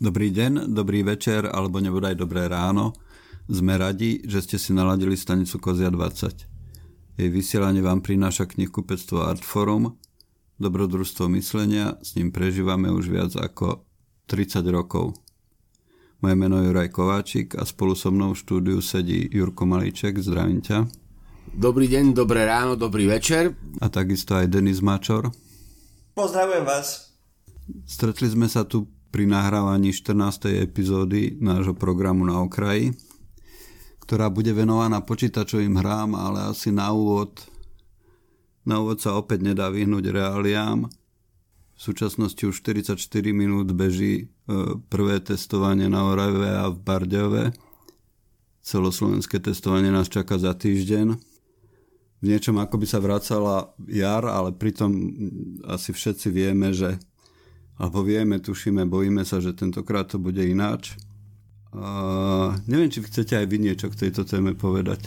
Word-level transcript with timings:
Dobrý 0.00 0.32
deň, 0.32 0.72
dobrý 0.72 1.04
večer 1.04 1.44
alebo 1.44 1.76
nebodaj 1.76 2.16
dobré 2.16 2.48
ráno. 2.48 2.96
Sme 3.44 3.76
radi, 3.76 4.24
že 4.24 4.40
ste 4.40 4.56
si 4.56 4.72
naladili 4.72 5.12
stanicu 5.12 5.60
Kozia 5.60 5.92
20. 5.92 7.20
Jej 7.20 7.28
vysielanie 7.28 7.84
vám 7.84 8.00
prináša 8.00 8.48
knihkupectvo 8.48 9.20
Artforum, 9.28 10.00
dobrodružstvo 10.56 11.28
myslenia, 11.36 12.00
s 12.00 12.16
ním 12.16 12.32
prežívame 12.32 12.88
už 12.88 13.12
viac 13.12 13.36
ako 13.36 13.84
30 14.24 14.64
rokov. 14.72 15.20
Moje 16.24 16.32
meno 16.32 16.64
je 16.64 16.72
Juraj 16.72 16.88
Kováčik 16.96 17.60
a 17.60 17.68
spolu 17.68 17.92
so 17.92 18.08
mnou 18.08 18.32
v 18.32 18.40
štúdiu 18.40 18.80
sedí 18.80 19.28
Jurko 19.28 19.68
Malíček, 19.68 20.16
zdravím 20.16 20.64
ťa. 20.64 20.88
Dobrý 21.52 21.92
deň, 21.92 22.16
dobré 22.16 22.48
ráno, 22.48 22.72
dobrý 22.72 23.04
večer. 23.04 23.52
A 23.84 23.92
takisto 23.92 24.32
aj 24.32 24.48
Denis 24.48 24.80
Mačor. 24.80 25.28
Pozdravujem 26.16 26.64
vás. 26.64 27.12
Stretli 27.84 28.32
sme 28.32 28.48
sa 28.48 28.64
tu 28.64 28.88
pri 29.10 29.26
nahrávaní 29.26 29.90
14. 29.90 30.62
epizódy 30.62 31.34
nášho 31.42 31.74
programu 31.74 32.22
na 32.22 32.38
okraji, 32.38 32.94
ktorá 34.06 34.30
bude 34.30 34.54
venovaná 34.54 35.02
počítačovým 35.02 35.74
hrám, 35.82 36.14
ale 36.14 36.54
asi 36.54 36.70
na 36.70 36.94
úvod, 36.94 37.42
na 38.62 38.78
úvod 38.78 39.02
sa 39.02 39.18
opäť 39.18 39.42
nedá 39.42 39.66
vyhnúť 39.66 40.14
reáliám. 40.14 40.86
V 41.74 41.80
súčasnosti 41.80 42.38
už 42.38 42.62
44 42.62 42.94
minút 43.34 43.74
beží 43.74 44.14
e, 44.20 44.24
prvé 44.92 45.18
testovanie 45.18 45.90
na 45.90 46.06
Orave 46.06 46.50
a 46.54 46.70
v 46.70 46.78
Bardejove. 46.78 47.44
Celoslovenské 48.62 49.40
testovanie 49.40 49.90
nás 49.90 50.06
čaká 50.06 50.38
za 50.38 50.54
týždeň. 50.54 51.18
V 52.20 52.24
niečom 52.28 52.60
ako 52.60 52.76
by 52.76 52.86
sa 52.86 53.00
vracala 53.00 53.72
jar, 53.88 54.28
ale 54.28 54.52
pritom 54.52 54.92
asi 55.64 55.96
všetci 55.96 56.28
vieme, 56.28 56.76
že 56.76 57.00
alebo 57.80 58.04
vieme, 58.04 58.36
tušíme, 58.36 58.84
bojíme 58.84 59.24
sa, 59.24 59.40
že 59.40 59.56
tentokrát 59.56 60.04
to 60.04 60.20
bude 60.20 60.44
ináč. 60.44 61.00
A 61.72 62.52
neviem, 62.68 62.92
či 62.92 63.00
chcete 63.00 63.40
aj 63.40 63.46
vy 63.48 63.56
niečo 63.56 63.88
k 63.88 64.06
tejto 64.06 64.28
téme 64.28 64.52
povedať. 64.52 65.00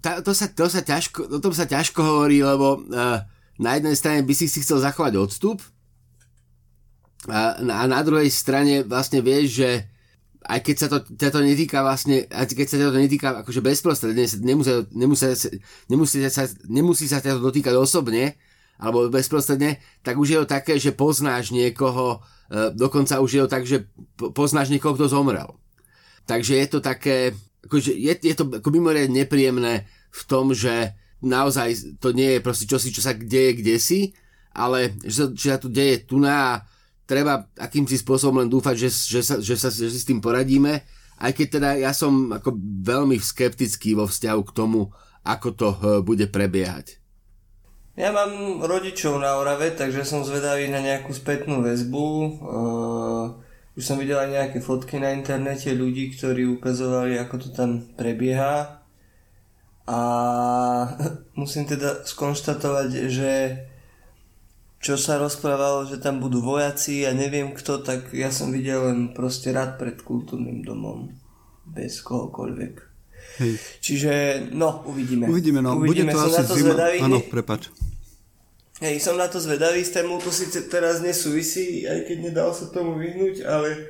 Ta, 0.00 0.24
to, 0.24 0.32
sa, 0.32 0.48
to 0.48 0.64
sa 0.72 0.80
ťažko, 0.80 1.28
o 1.28 1.38
tom 1.44 1.52
sa 1.52 1.68
ťažko 1.68 2.00
hovorí, 2.00 2.40
lebo 2.40 2.80
uh, 2.88 3.20
na 3.60 3.70
jednej 3.76 3.92
strane 3.98 4.20
by 4.24 4.32
si 4.32 4.48
chcel 4.48 4.80
zachovať 4.80 5.18
odstup 5.20 5.60
a, 7.28 7.60
a 7.60 7.82
na 7.84 8.00
druhej 8.00 8.30
strane 8.32 8.86
vlastne 8.86 9.20
vieš, 9.20 9.60
že 9.60 9.70
aj 10.44 10.60
keď 10.60 10.76
sa 10.76 10.88
to, 10.92 10.98
to 11.08 11.40
netýka 11.40 11.80
vlastne, 11.80 12.28
aj 12.28 12.52
keď 12.52 12.66
sa 12.68 12.76
to 12.76 13.00
netýka 13.00 13.28
akože 13.44 13.60
bezprostredne, 13.64 14.24
nemusí, 14.44 14.72
nemusí, 14.92 15.24
nemusí, 15.88 16.16
sa, 16.28 16.44
nemusí 16.68 17.04
sa 17.08 17.24
to 17.24 17.40
dotýkať 17.40 17.74
osobne, 17.74 18.36
alebo 18.78 19.06
bezprostredne, 19.08 19.78
tak 20.02 20.18
už 20.18 20.28
je 20.28 20.38
to 20.42 20.48
také, 20.50 20.78
že 20.78 20.94
poznáš 20.94 21.54
niekoho, 21.54 22.24
e, 22.50 22.74
dokonca 22.74 23.22
už 23.22 23.30
je 23.30 23.40
to 23.46 23.50
tak, 23.50 23.64
že 23.64 23.86
poznáš 24.34 24.70
niekoho, 24.70 24.98
kto 24.98 25.06
zomrel. 25.08 25.54
Takže 26.24 26.58
je 26.58 26.66
to 26.66 26.78
také, 26.80 27.36
akože 27.64 27.92
je, 27.94 28.12
je 28.18 28.34
to 28.34 28.44
ako 28.48 28.68
mimoriadne 28.74 29.14
nepríjemné 29.14 29.86
v 30.10 30.22
tom, 30.26 30.50
že 30.56 30.96
naozaj 31.24 31.98
to 32.00 32.12
nie 32.12 32.38
je 32.38 32.44
proste 32.44 32.66
čosi, 32.68 32.92
čo 32.92 33.00
sa 33.00 33.16
deje 33.16 33.60
kde 33.60 33.76
si, 33.80 34.00
ale 34.54 34.94
že 35.02 35.14
sa, 35.14 35.26
že 35.32 35.46
sa 35.50 35.58
tu 35.58 35.68
deje 35.72 36.04
tu 36.04 36.20
na 36.20 36.34
a 36.34 36.50
treba 37.04 37.48
akýmsi 37.60 38.00
spôsobom 38.00 38.40
len 38.44 38.48
dúfať, 38.48 38.76
že, 38.76 38.88
že, 38.90 39.20
sa, 39.20 39.34
že, 39.40 39.54
sa, 39.60 39.68
že 39.68 39.92
si 39.92 39.98
s 40.00 40.08
tým 40.08 40.24
poradíme, 40.24 40.84
aj 41.20 41.32
keď 41.36 41.46
teda 41.60 41.70
ja 41.78 41.92
som 41.92 42.32
ako 42.32 42.56
veľmi 42.84 43.20
skeptický 43.20 43.94
vo 43.94 44.08
vzťahu 44.08 44.42
k 44.44 44.54
tomu, 44.56 44.90
ako 45.24 45.48
to 45.54 45.68
e, 45.70 45.78
bude 46.04 46.26
prebiehať. 46.28 47.03
Ja 47.94 48.10
mám 48.10 48.58
rodičov 48.66 49.22
na 49.22 49.38
Orave, 49.38 49.70
takže 49.70 50.02
som 50.02 50.26
zvedavý 50.26 50.66
na 50.66 50.82
nejakú 50.82 51.14
spätnú 51.14 51.62
väzbu. 51.62 52.06
Uh, 52.42 53.26
už 53.78 53.82
som 53.86 54.02
videl 54.02 54.18
aj 54.18 54.34
nejaké 54.34 54.58
fotky 54.58 54.98
na 54.98 55.14
internete 55.14 55.70
ľudí, 55.70 56.10
ktorí 56.10 56.42
ukazovali, 56.58 57.14
ako 57.22 57.34
to 57.38 57.48
tam 57.54 57.86
prebieha. 57.94 58.82
A 59.86 59.98
musím 61.40 61.70
teda 61.70 62.02
skonštatovať, 62.02 62.88
že 63.06 63.32
čo 64.82 64.98
sa 64.98 65.16
rozprávalo, 65.22 65.86
že 65.86 66.02
tam 66.02 66.18
budú 66.18 66.42
vojaci 66.42 67.06
a 67.06 67.14
neviem 67.14 67.54
kto, 67.54 67.80
tak 67.80 68.10
ja 68.10 68.34
som 68.34 68.50
videl 68.50 68.90
len 68.90 69.14
proste 69.14 69.54
rád 69.54 69.78
pred 69.78 70.02
kultúrnym 70.02 70.66
domom. 70.66 71.14
Bez 71.64 72.02
kohokoľvek. 72.02 72.93
Hej. 73.42 73.58
Čiže, 73.82 74.12
no, 74.54 74.86
uvidíme. 74.86 75.26
Uvidíme, 75.26 75.58
no. 75.58 75.78
Uvidíme. 75.78 76.12
Bude 76.12 76.18
to 76.18 76.30
som 76.30 76.30
asi 76.30 76.48
to 76.48 76.54
zima. 76.54 76.66
zvedavý. 76.70 76.98
Áno, 77.02 77.18
prepač. 77.26 77.62
Hej, 78.82 79.06
som 79.06 79.14
na 79.14 79.30
to 79.30 79.38
zvedavý, 79.38 79.86
s 79.86 79.94
témou 79.94 80.18
to 80.18 80.34
síce 80.34 80.66
teraz 80.66 80.98
nesúvisí, 80.98 81.86
aj 81.86 82.10
keď 82.10 82.16
nedal 82.26 82.50
sa 82.50 82.66
tomu 82.74 82.98
vyhnúť, 82.98 83.46
ale 83.46 83.86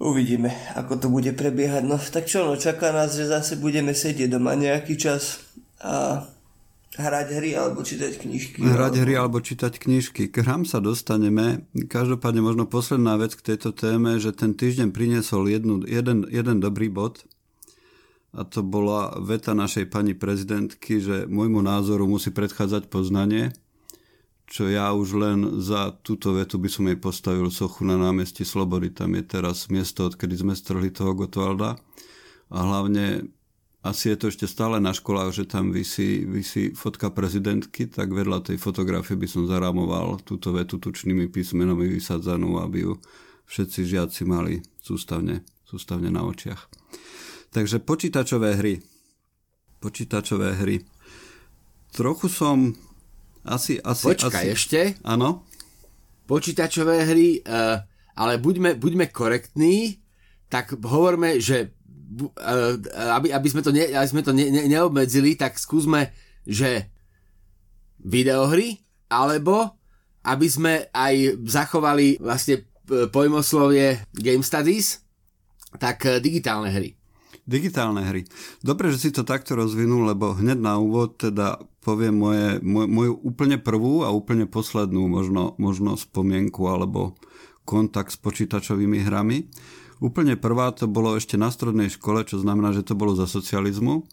uvidíme, 0.00 0.48
ako 0.72 0.96
to 0.96 1.06
bude 1.12 1.30
prebiehať. 1.36 1.84
No 1.84 2.00
tak 2.00 2.26
čo, 2.26 2.48
no 2.48 2.56
čaká 2.56 2.96
nás, 2.96 3.12
že 3.12 3.28
zase 3.28 3.60
budeme 3.60 3.92
sedieť 3.92 4.32
doma 4.32 4.56
nejaký 4.56 4.96
čas 4.96 5.44
a 5.84 6.24
hrať 6.96 7.28
hry 7.40 7.50
alebo 7.56 7.84
čítať 7.84 8.20
knižky. 8.20 8.60
Hrať 8.60 9.04
hry 9.04 9.20
alebo 9.20 9.40
čítať 9.40 9.80
knižky. 9.80 10.28
K 10.28 10.44
hrám 10.44 10.68
sa 10.68 10.80
dostaneme. 10.80 11.64
Každopádne 11.72 12.44
možno 12.44 12.64
posledná 12.68 13.16
vec 13.16 13.36
k 13.36 13.52
tejto 13.52 13.72
téme, 13.72 14.20
že 14.20 14.32
ten 14.32 14.52
týždeň 14.52 14.92
priniesol 14.92 15.48
jednu, 15.48 15.84
jeden, 15.88 16.28
jeden 16.28 16.56
dobrý 16.60 16.92
bod, 16.92 17.24
a 18.32 18.48
to 18.48 18.64
bola 18.64 19.12
veta 19.20 19.52
našej 19.52 19.92
pani 19.92 20.16
prezidentky, 20.16 21.04
že 21.04 21.28
môjmu 21.28 21.60
názoru 21.60 22.08
musí 22.08 22.32
predchádzať 22.32 22.88
poznanie, 22.88 23.52
čo 24.48 24.68
ja 24.68 24.92
už 24.92 25.08
len 25.16 25.38
za 25.60 25.96
túto 26.04 26.32
vetu 26.36 26.56
by 26.60 26.68
som 26.68 26.84
jej 26.88 26.96
postavil 26.96 27.48
sochu 27.48 27.88
na 27.88 27.96
námestí 27.96 28.44
Slobody. 28.44 28.92
Tam 28.92 29.16
je 29.16 29.24
teraz 29.24 29.68
miesto, 29.72 30.08
odkedy 30.08 30.36
sme 30.36 30.52
strhli 30.52 30.92
toho 30.92 31.16
Gotwalda. 31.16 31.80
A 32.52 32.58
hlavne 32.60 33.32
asi 33.80 34.12
je 34.12 34.16
to 34.20 34.28
ešte 34.28 34.44
stále 34.44 34.76
na 34.76 34.92
školách, 34.92 35.32
že 35.32 35.44
tam 35.48 35.72
vysí, 35.72 36.28
vysí 36.28 36.76
fotka 36.76 37.08
prezidentky, 37.08 37.88
tak 37.88 38.12
vedľa 38.12 38.52
tej 38.52 38.60
fotografie 38.60 39.16
by 39.16 39.24
som 39.24 39.48
zarámoval 39.48 40.20
túto 40.20 40.52
vetu 40.52 40.76
tučnými 40.76 41.32
písmenami 41.32 41.88
vysadzanú, 41.88 42.60
aby 42.60 42.86
ju 42.86 42.92
všetci 43.48 43.80
žiaci 43.88 44.22
mali 44.28 44.60
sústavne, 44.78 45.42
sústavne 45.64 46.12
na 46.12 46.28
očiach. 46.28 46.68
Takže 47.52 47.84
počítačové 47.84 48.56
hry. 48.56 48.80
Počítačové 49.76 50.56
hry. 50.56 50.80
Trochu 51.92 52.32
som 52.32 52.72
asi... 53.44 53.76
asi 53.84 54.04
Počkaj 54.08 54.46
asi, 54.48 54.54
ešte. 54.56 54.80
Áno? 55.04 55.44
Počítačové 56.24 57.04
hry, 57.04 57.44
uh, 57.44 57.76
ale 58.16 58.40
buďme, 58.40 58.80
buďme 58.80 59.12
korektní, 59.12 60.00
tak 60.48 60.72
hovorme, 60.80 61.36
že 61.44 61.76
uh, 62.40 62.80
aby, 63.20 63.28
aby 63.36 63.48
sme 63.52 63.60
to, 63.60 63.68
ne, 63.68 63.84
aby 63.84 64.08
sme 64.08 64.24
to 64.24 64.32
ne, 64.32 64.48
ne, 64.48 64.64
neobmedzili, 64.72 65.36
tak 65.36 65.60
skúsme, 65.60 66.08
že 66.48 66.88
videohry, 68.00 68.80
alebo 69.12 69.76
aby 70.24 70.48
sme 70.48 70.88
aj 70.88 71.44
zachovali 71.44 72.16
vlastne 72.16 72.64
pojmoslovie 73.12 74.08
Game 74.16 74.40
Studies, 74.40 75.04
tak 75.76 76.08
digitálne 76.24 76.72
hry. 76.72 77.01
Digitálne 77.42 78.06
hry. 78.06 78.22
Dobre, 78.62 78.94
že 78.94 79.02
si 79.02 79.10
to 79.10 79.26
takto 79.26 79.58
rozvinul, 79.58 80.06
lebo 80.06 80.38
hneď 80.38 80.62
na 80.62 80.78
úvod 80.78 81.18
teda 81.18 81.58
poviem 81.82 82.14
moje, 82.14 82.48
moj, 82.62 82.86
moju 82.86 83.12
úplne 83.18 83.58
prvú 83.58 84.06
a 84.06 84.14
úplne 84.14 84.46
poslednú 84.46 85.10
možno, 85.10 85.58
možno 85.58 85.98
spomienku 85.98 86.62
alebo 86.70 87.18
kontakt 87.66 88.14
s 88.14 88.18
počítačovými 88.22 89.02
hrami. 89.02 89.50
Úplne 89.98 90.38
prvá 90.38 90.70
to 90.70 90.86
bolo 90.86 91.18
ešte 91.18 91.34
na 91.34 91.50
strednej 91.50 91.90
škole, 91.90 92.22
čo 92.22 92.38
znamená, 92.38 92.70
že 92.70 92.86
to 92.86 92.94
bolo 92.94 93.18
za 93.18 93.26
socializmu. 93.26 94.06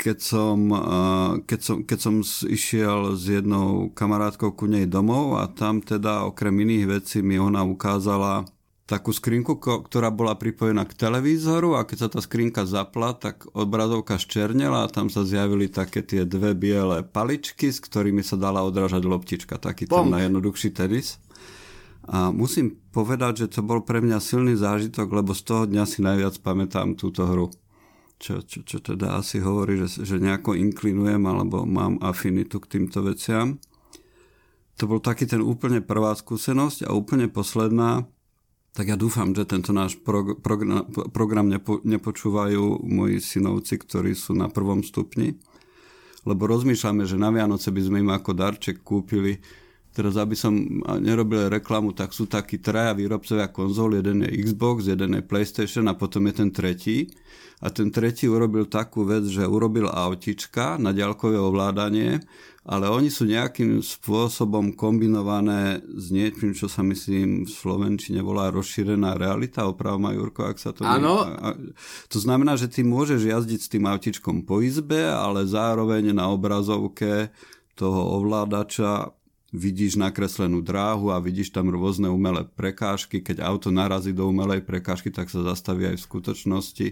Keď 0.00 0.18
som, 0.18 0.58
keď 1.44 1.60
som, 1.60 1.76
keď 1.84 1.98
som 2.00 2.14
išiel 2.48 3.14
s 3.14 3.28
jednou 3.28 3.92
kamarátkou 3.92 4.56
ku 4.56 4.64
nej 4.64 4.88
domov 4.88 5.38
a 5.38 5.46
tam 5.46 5.84
teda 5.84 6.24
okrem 6.24 6.56
iných 6.56 6.84
vecí 6.88 7.20
mi 7.20 7.36
ona 7.36 7.62
ukázala 7.62 8.48
takú 8.92 9.16
skrinku, 9.16 9.56
ktorá 9.56 10.12
bola 10.12 10.36
pripojená 10.36 10.84
k 10.84 10.92
televízoru 10.92 11.80
a 11.80 11.88
keď 11.88 11.96
sa 11.96 12.08
tá 12.12 12.20
skrinka 12.20 12.68
zapla, 12.68 13.16
tak 13.16 13.48
obrazovka 13.56 14.20
ščernela 14.20 14.84
a 14.84 14.92
tam 14.92 15.08
sa 15.08 15.24
zjavili 15.24 15.72
také 15.72 16.04
tie 16.04 16.28
dve 16.28 16.52
biele 16.52 17.00
paličky, 17.00 17.72
s 17.72 17.80
ktorými 17.80 18.20
sa 18.20 18.36
dala 18.36 18.60
odrážať 18.60 19.08
loptička, 19.08 19.56
taký 19.56 19.88
ten 19.88 20.12
najjednoduchší 20.12 20.76
tenis. 20.76 21.16
A 22.04 22.28
musím 22.28 22.76
povedať, 22.92 23.46
že 23.46 23.56
to 23.56 23.60
bol 23.64 23.80
pre 23.80 24.04
mňa 24.04 24.20
silný 24.20 24.60
zážitok, 24.60 25.08
lebo 25.08 25.32
z 25.32 25.40
toho 25.40 25.64
dňa 25.64 25.84
si 25.88 26.04
najviac 26.04 26.36
pamätám 26.44 26.92
túto 26.92 27.24
hru. 27.24 27.48
Čo, 28.20 28.44
čo, 28.44 28.60
čo 28.62 28.78
teda 28.78 29.18
asi 29.18 29.40
hovorí, 29.40 29.80
že, 29.82 30.04
že 30.04 30.20
nejako 30.20 30.54
inklinujem 30.54 31.22
alebo 31.26 31.64
mám 31.64 31.96
afinitu 32.04 32.60
k 32.60 32.78
týmto 32.78 33.02
veciam. 33.02 33.56
To 34.78 34.84
bol 34.84 35.00
taký 35.00 35.26
ten 35.26 35.40
úplne 35.42 35.80
prvá 35.82 36.12
skúsenosť 36.14 36.86
a 36.86 36.94
úplne 36.94 37.26
posledná, 37.32 38.06
tak 38.72 38.88
ja 38.88 38.96
dúfam, 38.96 39.36
že 39.36 39.44
tento 39.44 39.76
náš 39.76 40.00
prog- 40.00 40.40
program, 40.40 40.88
program 41.12 41.46
nepo- 41.52 41.84
nepočúvajú 41.84 42.88
moji 42.88 43.20
synovci, 43.20 43.76
ktorí 43.76 44.16
sú 44.16 44.32
na 44.32 44.48
prvom 44.48 44.80
stupni, 44.80 45.36
lebo 46.24 46.48
rozmýšľame, 46.48 47.04
že 47.04 47.20
na 47.20 47.28
Vianoce 47.28 47.68
by 47.68 47.82
sme 47.84 48.00
im 48.00 48.10
ako 48.10 48.32
darček 48.32 48.80
kúpili 48.80 49.36
teraz 49.92 50.16
aby 50.16 50.32
som 50.32 50.56
nerobil 51.00 51.52
reklamu, 51.52 51.92
tak 51.92 52.16
sú 52.16 52.24
takí 52.24 52.58
traja 52.58 52.96
výrobcovia 52.96 53.52
konzol, 53.52 54.00
jeden 54.00 54.24
je 54.24 54.32
Xbox, 54.40 54.88
jeden 54.88 55.20
je 55.20 55.22
PlayStation 55.22 55.84
a 55.86 55.94
potom 55.94 56.24
je 56.32 56.34
ten 56.40 56.50
tretí. 56.50 57.12
A 57.62 57.70
ten 57.70 57.94
tretí 57.94 58.26
urobil 58.26 58.66
takú 58.66 59.06
vec, 59.06 59.22
že 59.30 59.46
urobil 59.46 59.86
autička 59.86 60.82
na 60.82 60.90
ďalkové 60.90 61.38
ovládanie, 61.38 62.18
ale 62.66 62.90
oni 62.90 63.06
sú 63.06 63.22
nejakým 63.22 63.78
spôsobom 63.78 64.74
kombinované 64.74 65.78
s 65.82 66.10
niečím, 66.10 66.58
čo 66.58 66.66
sa 66.66 66.82
myslím 66.82 67.46
v 67.46 67.50
Slovenčine 67.50 68.18
volá 68.18 68.50
rozšírená 68.50 69.14
realita, 69.14 69.70
oprav 69.70 70.02
ma 70.02 70.10
Jurko, 70.10 70.46
ak 70.50 70.58
sa 70.58 70.74
to... 70.74 70.82
Áno. 70.82 71.22
To 72.10 72.18
znamená, 72.18 72.58
že 72.58 72.66
ty 72.66 72.82
môžeš 72.82 73.30
jazdiť 73.30 73.60
s 73.62 73.70
tým 73.70 73.86
autičkom 73.86 74.42
po 74.42 74.58
izbe, 74.58 75.06
ale 75.06 75.46
zároveň 75.46 76.10
na 76.10 76.34
obrazovke 76.34 77.30
toho 77.78 78.18
ovládača 78.18 79.21
vidíš 79.52 80.00
nakreslenú 80.00 80.64
dráhu 80.64 81.12
a 81.12 81.20
vidíš 81.20 81.52
tam 81.52 81.68
rôzne 81.68 82.08
umelé 82.08 82.48
prekážky. 82.48 83.20
Keď 83.20 83.44
auto 83.44 83.68
narazí 83.68 84.16
do 84.16 84.24
umelej 84.24 84.64
prekážky, 84.64 85.12
tak 85.12 85.28
sa 85.28 85.44
zastaví 85.44 85.84
aj 85.92 86.00
v 86.00 86.06
skutočnosti 86.08 86.86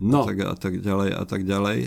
no. 0.00 0.24
a, 0.24 0.32
tak, 0.32 0.36
a 0.40 0.56
tak 0.56 0.74
ďalej 0.80 1.10
a 1.12 1.24
tak 1.28 1.42
ďalej. 1.44 1.78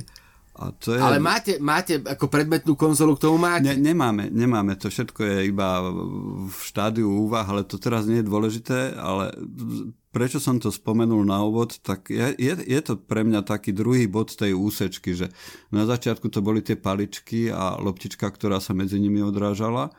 A 0.59 0.75
to 0.75 0.91
je... 0.91 0.99
Ale 0.99 1.23
máte, 1.23 1.55
máte 1.57 2.03
ako 2.03 2.27
predmetnú 2.27 2.75
konzolu 2.75 3.15
k 3.15 3.25
tomu 3.25 3.39
máte? 3.39 3.73
Ne, 3.73 3.79
nemáme, 3.79 4.27
nemáme. 4.27 4.75
To 4.75 4.91
všetko 4.91 5.23
je 5.23 5.37
iba 5.47 5.87
v 6.45 6.57
štádiu 6.61 7.07
úvah, 7.07 7.47
ale 7.47 7.63
to 7.63 7.79
teraz 7.79 8.03
nie 8.05 8.19
je 8.19 8.27
dôležité, 8.27 8.99
ale 8.99 9.31
prečo 10.11 10.37
som 10.37 10.59
to 10.59 10.67
spomenul 10.67 11.23
na 11.23 11.39
úvod, 11.41 11.79
tak 11.79 12.11
je, 12.11 12.35
je, 12.35 12.53
je 12.59 12.79
to 12.83 12.99
pre 12.99 13.23
mňa 13.23 13.47
taký 13.47 13.71
druhý 13.71 14.05
bod 14.11 14.35
tej 14.35 14.51
úsečky, 14.51 15.15
že 15.15 15.31
na 15.71 15.87
začiatku 15.87 16.27
to 16.27 16.43
boli 16.43 16.59
tie 16.59 16.75
paličky 16.75 17.47
a 17.47 17.79
loptička, 17.79 18.27
ktorá 18.27 18.59
sa 18.59 18.75
medzi 18.75 18.99
nimi 18.99 19.23
odrážala 19.23 19.95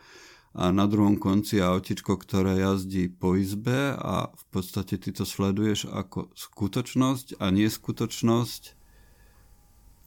a 0.51 0.75
na 0.75 0.87
druhom 0.91 1.15
konci 1.15 1.63
autičko, 1.63 2.19
ktoré 2.19 2.59
jazdí 2.59 3.07
po 3.07 3.39
izbe 3.39 3.95
a 3.95 4.35
v 4.35 4.45
podstate 4.51 4.99
ty 4.99 5.15
to 5.15 5.23
sleduješ 5.23 5.87
ako 5.87 6.35
skutočnosť 6.35 7.39
a 7.39 7.55
neskutočnosť. 7.55 8.63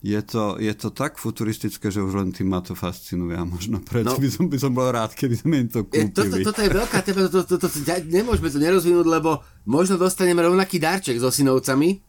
Je 0.04 0.20
to, 0.20 0.60
je 0.60 0.74
to 0.76 0.92
tak 0.92 1.16
futuristické, 1.16 1.88
že 1.88 2.04
už 2.04 2.20
len 2.20 2.36
tým 2.36 2.52
ma 2.52 2.60
to 2.60 2.76
fascinuje 2.76 3.40
a 3.40 3.48
možno 3.48 3.80
preto 3.80 4.12
no, 4.12 4.20
by, 4.20 4.28
som, 4.28 4.52
by 4.52 4.58
som 4.60 4.76
bol 4.76 4.92
rád, 4.92 5.16
keby 5.16 5.36
sme 5.40 5.64
im 5.64 5.70
to 5.72 5.88
kúpili. 5.88 6.12
Toto, 6.12 6.36
toto 6.44 6.60
je 6.60 6.72
veľká 6.76 7.00
téma, 7.08 7.32
to, 7.32 7.40
to, 7.48 7.56
to, 7.56 7.68
to, 7.72 7.80
nemôžeme 8.12 8.52
to 8.52 8.60
nerozvinúť, 8.60 9.08
lebo 9.08 9.40
možno 9.64 9.96
dostaneme 9.96 10.44
rovnaký 10.44 10.76
darček 10.76 11.24
so 11.24 11.32
synovcami, 11.32 12.04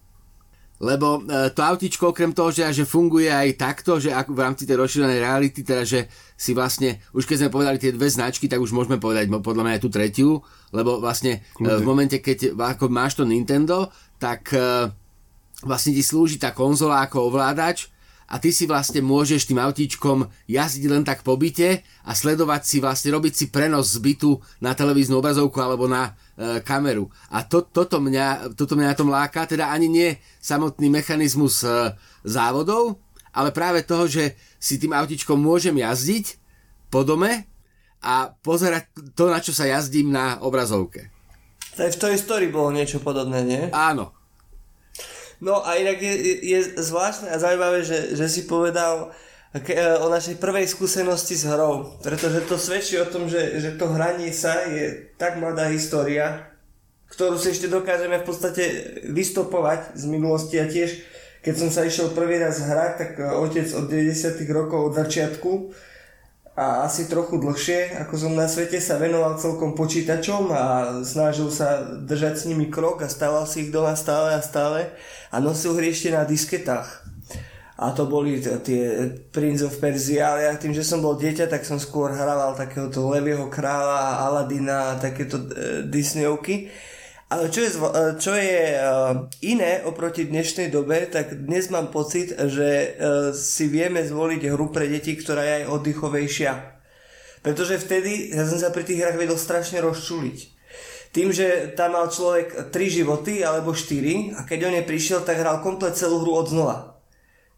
lebo 0.84 1.24
e, 1.24 1.48
to 1.56 1.64
autičko 1.64 2.12
okrem 2.12 2.36
toho, 2.36 2.52
že, 2.52 2.68
že 2.70 2.84
funguje 2.84 3.32
aj 3.32 3.56
takto, 3.56 3.96
že 3.96 4.12
ako 4.12 4.36
v 4.36 4.42
rámci 4.44 4.68
tej 4.68 4.76
rozšírenej 4.76 5.24
reality, 5.24 5.64
teda 5.64 5.88
že 5.88 6.12
si 6.36 6.52
vlastne, 6.52 7.00
už 7.16 7.24
keď 7.24 7.36
sme 7.48 7.54
povedali 7.54 7.80
tie 7.80 7.96
dve 7.96 8.12
značky, 8.12 8.44
tak 8.44 8.60
už 8.60 8.76
môžeme 8.76 9.00
povedať 9.00 9.32
podľa 9.32 9.64
mňa 9.64 9.74
aj 9.80 9.82
tú 9.82 9.88
tretiu, 9.88 10.30
lebo 10.76 11.00
vlastne 11.00 11.40
e, 11.40 11.64
Kľudne. 11.64 11.80
v 11.80 11.82
momente, 11.88 12.16
keď 12.20 12.52
ako 12.52 12.92
máš 12.92 13.16
to 13.16 13.24
Nintendo, 13.24 13.88
tak 14.20 14.52
e, 14.52 14.92
vlastne 15.64 15.96
ti 15.96 16.04
slúži 16.04 16.36
tá 16.36 16.52
konzola 16.52 17.08
ako 17.08 17.32
ovládač 17.32 17.88
a 18.34 18.42
ty 18.42 18.50
si 18.50 18.66
vlastne 18.66 18.98
môžeš 18.98 19.46
tým 19.46 19.62
autíčkom 19.62 20.26
jazdiť 20.50 20.90
len 20.90 21.06
tak 21.06 21.22
po 21.22 21.38
byte 21.38 21.86
a 21.86 22.10
sledovať 22.10 22.66
si 22.66 22.82
vlastne, 22.82 23.14
robiť 23.14 23.30
si 23.30 23.46
prenos 23.46 23.94
z 23.94 24.02
bytu 24.02 24.42
na 24.58 24.74
televíznu 24.74 25.22
obrazovku 25.22 25.54
alebo 25.62 25.86
na 25.86 26.18
e, 26.34 26.58
kameru. 26.66 27.06
A 27.30 27.46
to, 27.46 27.62
toto, 27.62 28.02
mňa, 28.02 28.58
toto 28.58 28.74
mňa 28.74 28.90
na 28.90 28.98
tom 28.98 29.06
láka, 29.06 29.46
teda 29.46 29.70
ani 29.70 29.86
nie 29.86 30.10
samotný 30.42 30.90
mechanizmus 30.90 31.62
e, 31.62 31.94
závodov, 32.26 32.98
ale 33.30 33.54
práve 33.54 33.86
toho, 33.86 34.10
že 34.10 34.34
si 34.58 34.82
tým 34.82 34.90
autíčkom 34.98 35.38
môžem 35.38 35.78
jazdiť 35.78 36.34
po 36.90 37.06
dome 37.06 37.46
a 38.02 38.34
pozerať 38.42 38.90
to, 39.14 39.30
na 39.30 39.38
čo 39.38 39.54
sa 39.54 39.70
jazdím 39.70 40.10
na 40.10 40.42
obrazovke. 40.42 41.06
To 41.78 41.86
v 41.86 41.94
Toy 41.94 42.18
Story 42.18 42.50
bolo 42.50 42.74
niečo 42.74 42.98
podobné, 42.98 43.46
nie? 43.46 43.62
Áno, 43.70 44.10
No 45.44 45.60
a 45.60 45.76
inak 45.76 46.00
je, 46.00 46.14
je 46.40 46.58
zvláštne 46.80 47.28
a 47.28 47.36
zaujímavé, 47.36 47.84
že, 47.84 48.16
že 48.16 48.32
si 48.32 48.48
povedal 48.48 49.12
e, 49.52 49.76
o 50.00 50.08
našej 50.08 50.40
prvej 50.40 50.64
skúsenosti 50.64 51.36
s 51.36 51.44
hrou, 51.44 52.00
pretože 52.00 52.48
to 52.48 52.56
svedčí 52.56 52.96
o 52.96 53.04
tom, 53.04 53.28
že, 53.28 53.60
že 53.60 53.76
to 53.76 53.92
hranie 53.92 54.32
sa 54.32 54.64
je 54.64 55.12
tak 55.20 55.36
mladá 55.36 55.68
história, 55.68 56.48
ktorú 57.12 57.36
si 57.36 57.52
ešte 57.52 57.68
dokážeme 57.68 58.24
v 58.24 58.26
podstate 58.26 58.64
vystopovať 59.12 59.92
z 59.92 60.04
minulosti. 60.08 60.56
A 60.56 60.64
tiež 60.64 61.04
keď 61.44 61.54
som 61.60 61.68
sa 61.68 61.84
išiel 61.84 62.16
prvý 62.16 62.40
raz 62.40 62.64
hrať, 62.64 62.92
tak 62.96 63.10
e, 63.20 63.28
otec 63.28 63.68
od 63.76 63.84
90 63.92 64.40
rokov 64.48 64.80
od 64.80 64.92
začiatku 64.96 65.52
a 66.54 66.86
asi 66.86 67.10
trochu 67.10 67.42
dlhšie, 67.42 67.98
ako 68.06 68.14
som 68.14 68.32
na 68.38 68.46
svete 68.46 68.78
sa 68.78 68.94
venoval 68.94 69.34
celkom 69.42 69.74
počítačom 69.74 70.54
a 70.54 70.64
snažil 71.02 71.50
sa 71.50 71.82
držať 71.82 72.34
s 72.38 72.46
nimi 72.46 72.70
krok 72.70 73.02
a 73.02 73.10
stával 73.10 73.42
si 73.50 73.66
ich 73.66 73.74
doma 73.74 73.98
stále 73.98 74.38
a 74.38 74.40
stále 74.40 74.94
a 75.34 75.42
nosil 75.42 75.74
hry 75.74 75.90
ešte 75.90 76.14
na 76.14 76.22
disketách. 76.22 76.86
A 77.74 77.90
to 77.90 78.06
boli 78.06 78.38
tie 78.38 79.10
Prince 79.34 79.66
of 79.66 79.82
Persia, 79.82 80.30
ale 80.30 80.46
ja 80.46 80.54
tým, 80.54 80.70
že 80.70 80.86
som 80.86 81.02
bol 81.02 81.18
dieťa, 81.18 81.50
tak 81.50 81.66
som 81.66 81.82
skôr 81.82 82.14
hrával 82.14 82.54
takéhoto 82.54 83.10
Levieho 83.10 83.50
kráľa, 83.50 84.22
Aladina 84.22 84.94
a 84.94 84.98
takéto 85.02 85.42
e, 85.42 85.82
Disneyovky. 85.82 86.70
Ale 87.32 87.48
čo 87.48 87.60
je, 87.64 87.70
e, 87.72 87.80
čo 88.20 88.32
je 88.36 88.60
e, 88.76 88.80
iné 89.48 89.80
oproti 89.88 90.28
dnešnej 90.28 90.68
dobe, 90.68 91.08
tak 91.08 91.48
dnes 91.48 91.72
mám 91.72 91.88
pocit, 91.88 92.36
že 92.36 92.68
e, 92.68 92.88
si 93.32 93.64
vieme 93.72 94.04
zvoliť 94.04 94.52
hru 94.52 94.68
pre 94.68 94.92
deti, 94.92 95.16
ktorá 95.16 95.40
je 95.40 95.54
aj 95.64 95.70
oddychovejšia. 95.72 96.52
Pretože 97.40 97.80
vtedy 97.80 98.32
ja 98.32 98.44
som 98.44 98.60
sa 98.60 98.68
pri 98.68 98.84
tých 98.84 99.00
hrách 99.00 99.16
vedel 99.16 99.40
strašne 99.40 99.80
rozčuliť. 99.80 100.38
Tým, 101.14 101.30
že 101.30 101.72
tam 101.78 101.94
mal 101.94 102.10
človek 102.10 102.74
3 102.74 102.98
životy 103.02 103.40
alebo 103.40 103.72
4 103.72 104.34
a 104.34 104.40
keď 104.44 104.58
on 104.68 104.74
neprišiel, 104.82 105.22
tak 105.22 105.40
hral 105.40 105.62
komplet 105.62 105.96
celú 105.96 106.20
hru 106.20 106.32
od 106.34 106.50
znova. 106.50 106.93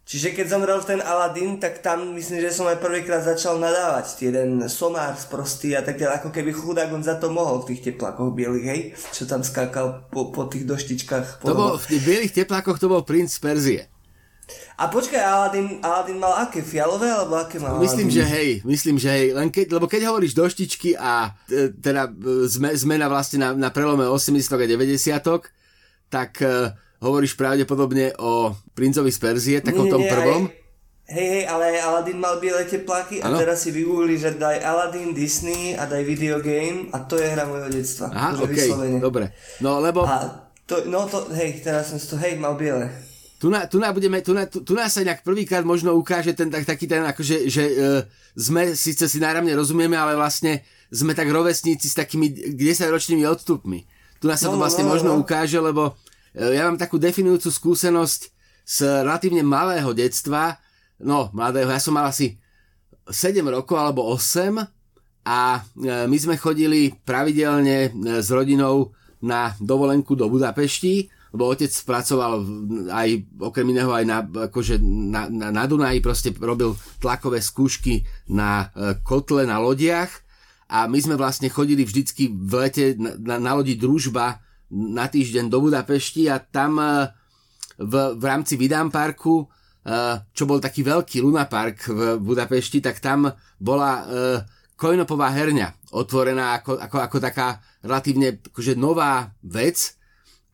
Čiže 0.07 0.31
keď 0.31 0.45
zomrel 0.47 0.79
ten 0.87 1.03
Aladdin, 1.03 1.59
tak 1.59 1.83
tam 1.83 2.15
myslím, 2.15 2.39
že 2.39 2.55
som 2.55 2.63
aj 2.63 2.79
prvýkrát 2.79 3.27
začal 3.27 3.59
nadávať. 3.59 4.23
Jeden 4.23 4.63
somár 4.71 5.11
sprostý 5.19 5.75
a 5.75 5.83
tak 5.83 5.99
ďalej, 5.99 6.23
ako 6.23 6.29
keby 6.31 6.55
chudák 6.55 6.87
on 6.95 7.03
za 7.03 7.19
to 7.19 7.27
mohol 7.27 7.59
v 7.59 7.75
tých 7.75 7.91
teplákoch 7.91 8.31
bielých, 8.31 8.67
hej? 8.71 8.81
Čo 9.11 9.27
tam 9.27 9.43
skákal 9.43 10.07
po, 10.07 10.31
po 10.31 10.47
tých 10.47 10.63
doštičkách. 10.63 11.43
To 11.43 11.51
bol, 11.51 11.75
v 11.75 11.87
tých 11.91 12.03
bielých 12.07 12.31
teplákoch 12.31 12.79
to 12.79 12.87
bol 12.87 13.03
princ 13.03 13.35
Perzie. 13.35 13.91
A 14.79 14.87
počkaj, 14.87 15.19
Aladdin, 15.19 15.83
Aladdin 15.83 16.23
mal 16.23 16.47
aké? 16.47 16.63
Fialové 16.63 17.11
alebo 17.11 17.35
aké 17.35 17.59
mal 17.59 17.75
Myslím, 17.75 18.07
Aladdin? 18.07 18.15
že 18.15 18.23
hej, 18.31 18.49
myslím, 18.63 18.95
že 18.95 19.09
hej. 19.11 19.35
Len 19.35 19.51
keď, 19.51 19.75
lebo 19.75 19.91
keď 19.91 20.07
hovoríš 20.07 20.31
doštičky 20.31 20.95
a 20.95 21.35
e, 21.51 21.75
teda 21.75 22.07
e, 22.07 22.47
zmena 22.79 23.11
vlastne 23.11 23.43
na, 23.43 23.49
na 23.51 23.69
prelome 23.75 24.07
80 24.07 24.39
a 24.55 24.67
90 24.71 25.51
tak 26.07 26.39
e, 26.39 26.71
hovoríš 27.01 27.37
pravdepodobne 27.37 28.17
o 28.17 28.53
princovi 28.73 29.13
z 29.13 29.19
Perzie, 29.21 29.57
tak 29.61 29.77
nie, 29.77 29.81
o 29.81 29.85
tom 29.89 30.01
nie, 30.01 30.09
prvom. 30.09 30.43
Aj, 30.49 31.13
hej, 31.13 31.27
hej, 31.29 31.43
ale 31.45 31.77
Aladdin 31.79 32.17
mal 32.17 32.41
biele 32.41 32.65
tepláky 32.65 33.21
ano? 33.21 33.37
a 33.37 33.41
teraz 33.41 33.63
si 33.63 33.69
vygoogli, 33.69 34.17
že 34.17 34.35
daj 34.35 34.65
Aladdin, 34.65 35.13
Disney 35.13 35.77
a 35.77 35.85
daj 35.85 36.03
video 36.03 36.41
game 36.41 36.89
a 36.91 37.05
to 37.05 37.21
je 37.21 37.27
hra 37.29 37.45
mojho 37.45 37.69
detstva. 37.69 38.09
Aha, 38.09 38.41
ok, 38.41 38.49
vyslovene. 38.49 38.97
dobre. 38.97 39.29
No 39.61 39.77
lebo... 39.77 40.03
A 40.03 40.49
to, 40.67 40.83
no 40.89 41.07
to, 41.07 41.29
hej, 41.37 41.61
teraz 41.63 41.93
som 41.93 42.01
to, 42.01 42.17
hej, 42.19 42.35
mal 42.35 42.57
biele. 42.57 42.89
Tu, 43.37 43.53
na, 43.53 43.69
tu, 43.69 43.77
na 43.77 43.93
budeme, 43.93 44.17
tu, 44.25 44.33
na, 44.33 44.49
tu, 44.49 44.65
tu 44.65 44.73
nás 44.73 44.89
sa 44.89 45.05
nejak 45.05 45.21
prvýkrát 45.21 45.61
možno 45.61 45.93
ukáže 45.93 46.33
ten 46.33 46.49
tak, 46.49 46.65
taký 46.65 46.89
ten, 46.89 47.05
akože, 47.05 47.45
že 47.45 47.63
uh, 47.69 48.01
sme, 48.33 48.73
síce 48.73 49.05
si 49.05 49.21
náramne 49.21 49.53
rozumieme, 49.53 49.93
ale 49.93 50.17
vlastne 50.17 50.65
sme 50.89 51.13
tak 51.13 51.29
rovesníci 51.29 51.85
s 51.85 51.93
takými 51.93 52.57
10-ročnými 52.57 53.29
odstupmi. 53.29 53.85
Tu 54.17 54.25
nás 54.25 54.41
sa 54.41 54.49
no, 54.49 54.57
to 54.57 54.65
vlastne 54.65 54.89
no, 54.89 54.97
možno 54.97 55.13
no. 55.13 55.21
ukáže, 55.21 55.61
lebo 55.61 55.93
E, 55.93 56.06
ja 56.37 56.69
mám 56.69 56.77
takú 56.77 57.01
definujúcu 57.01 57.49
skúsenosť 57.49 58.21
z 58.67 58.77
relatívne 59.01 59.41
malého 59.41 59.89
detstva, 59.95 60.61
no 61.01 61.33
mladého, 61.33 61.71
ja 61.73 61.81
som 61.81 61.97
mal 61.97 62.13
asi 62.13 62.37
7 63.09 63.41
rokov 63.47 63.79
alebo 63.79 64.05
8 64.13 64.59
a 65.25 65.39
e, 65.57 65.59
my 66.05 66.17
sme 66.19 66.35
chodili 66.37 66.93
pravidelne 66.93 67.77
e, 67.87 67.89
s 68.21 68.29
rodinou 68.29 68.93
na 69.23 69.57
dovolenku 69.57 70.13
do 70.13 70.29
Budapešti, 70.29 71.09
lebo 71.33 71.49
otec 71.49 71.73
pracoval 71.83 72.43
aj 72.93 73.07
okrem 73.41 73.67
iného 73.73 73.89
aj 73.89 74.05
na, 74.05 74.19
akože 74.21 74.77
na, 74.83 75.25
na, 75.27 75.47
na 75.49 75.63
Dunaji, 75.65 75.99
proste 75.99 76.29
robil 76.37 76.77
tlakové 77.01 77.41
skúšky 77.41 78.05
na 78.29 78.71
kotle, 79.03 79.43
na 79.43 79.59
lodiach. 79.59 80.07
A 80.71 80.87
my 80.87 80.99
sme 80.99 81.19
vlastne 81.19 81.51
chodili 81.51 81.83
vždycky 81.83 82.31
v 82.31 82.51
lete 82.55 82.85
na, 82.95 83.15
na, 83.17 83.35
na 83.41 83.51
lodi 83.59 83.75
Družba 83.75 84.46
na 84.73 85.07
týždeň 85.07 85.47
do 85.47 85.63
Budapešti 85.63 86.27
a 86.27 86.39
tam 86.39 86.79
e, 86.79 87.07
v, 87.79 87.93
v 88.19 88.23
rámci 88.23 88.59
Vidám 88.59 88.91
parku, 88.91 89.43
e, 89.43 89.45
čo 90.35 90.43
bol 90.43 90.59
taký 90.59 90.83
veľký 90.83 91.23
lunapark 91.23 91.77
v 91.87 91.99
Budapešti, 92.19 92.83
tak 92.83 92.99
tam 92.99 93.31
bola 93.59 93.91
e, 93.91 94.03
kojnopová 94.77 95.31
herňa 95.33 95.91
otvorená 95.95 96.61
ako, 96.61 96.77
ako, 96.77 96.97
ako 96.99 97.17
taká 97.17 97.47
relatívne 97.81 98.43
akože 98.43 98.75
nová 98.75 99.31
vec. 99.41 99.95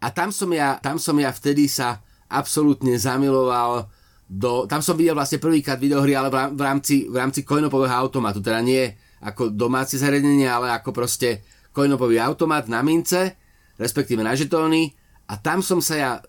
A 0.03 0.11
tam 0.11 0.29
som, 0.29 0.51
ja, 0.51 0.77
tam 0.79 0.99
som 0.99 1.15
ja 1.17 1.31
vtedy 1.31 1.65
sa 1.65 2.03
absolútne 2.29 2.95
zamiloval 2.99 3.87
do, 4.33 4.65
tam 4.65 4.81
som 4.81 4.97
videl 4.97 5.13
vlastne 5.13 5.37
prvýkrát 5.37 5.77
videohry, 5.77 6.15
ale 6.15 6.31
v 6.31 6.61
rámci, 6.61 7.05
v 7.05 7.15
rámci 7.19 7.45
coinopového 7.45 7.93
automatu, 7.93 8.41
teda 8.41 8.63
nie 8.63 8.87
ako 9.23 9.53
domáce 9.53 9.95
zariadenie, 9.99 10.49
ale 10.49 10.73
ako 10.73 10.89
proste 10.89 11.43
coinopový 11.69 12.17
automat 12.17 12.65
na 12.65 12.81
mince, 12.81 13.42
respektíve 13.77 14.21
na 14.21 14.37
žetóny 14.37 14.93
a 15.27 15.39
tam 15.39 15.63
som 15.63 15.79
sa 15.79 15.95
ja 15.95 16.11
e, 16.19 16.21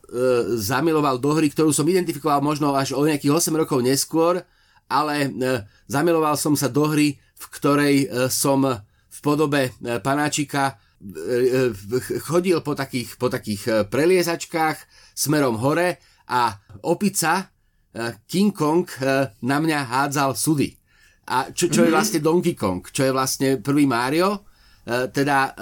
zamiloval 0.54 1.18
do 1.18 1.34
hry, 1.34 1.50
ktorú 1.50 1.74
som 1.74 1.84
identifikoval 1.84 2.38
možno 2.38 2.70
až 2.72 2.94
o 2.94 3.02
nejakých 3.02 3.50
8 3.50 3.60
rokov 3.66 3.82
neskôr, 3.82 4.46
ale 4.86 5.14
e, 5.26 5.28
zamiloval 5.90 6.38
som 6.38 6.54
sa 6.54 6.70
do 6.70 6.86
hry, 6.86 7.18
v 7.18 7.44
ktorej 7.50 7.96
e, 8.06 8.30
som 8.30 8.62
v 9.14 9.18
podobe 9.22 9.70
e, 9.70 9.98
panáčika 9.98 10.74
e, 10.74 11.70
e, 11.70 12.18
chodil 12.22 12.58
po 12.62 12.74
takých, 12.74 13.18
po 13.18 13.30
takých 13.30 13.62
e, 13.66 13.72
preliezačkách 13.86 14.78
smerom 15.14 15.58
hore 15.58 16.02
a 16.30 16.54
opica 16.82 17.50
King 18.26 18.50
Kong 18.50 18.82
na 19.46 19.62
mňa 19.62 19.86
hádzal 19.86 20.34
sudy. 20.34 20.74
A 21.30 21.54
čo, 21.54 21.70
čo 21.70 21.86
je 21.86 21.90
mhm. 21.90 21.94
vlastne 21.94 22.18
Donkey 22.18 22.58
Kong, 22.58 22.82
čo 22.90 23.06
je 23.06 23.14
vlastne 23.14 23.62
prvý 23.62 23.86
Mario, 23.86 24.42
teda 24.86 25.56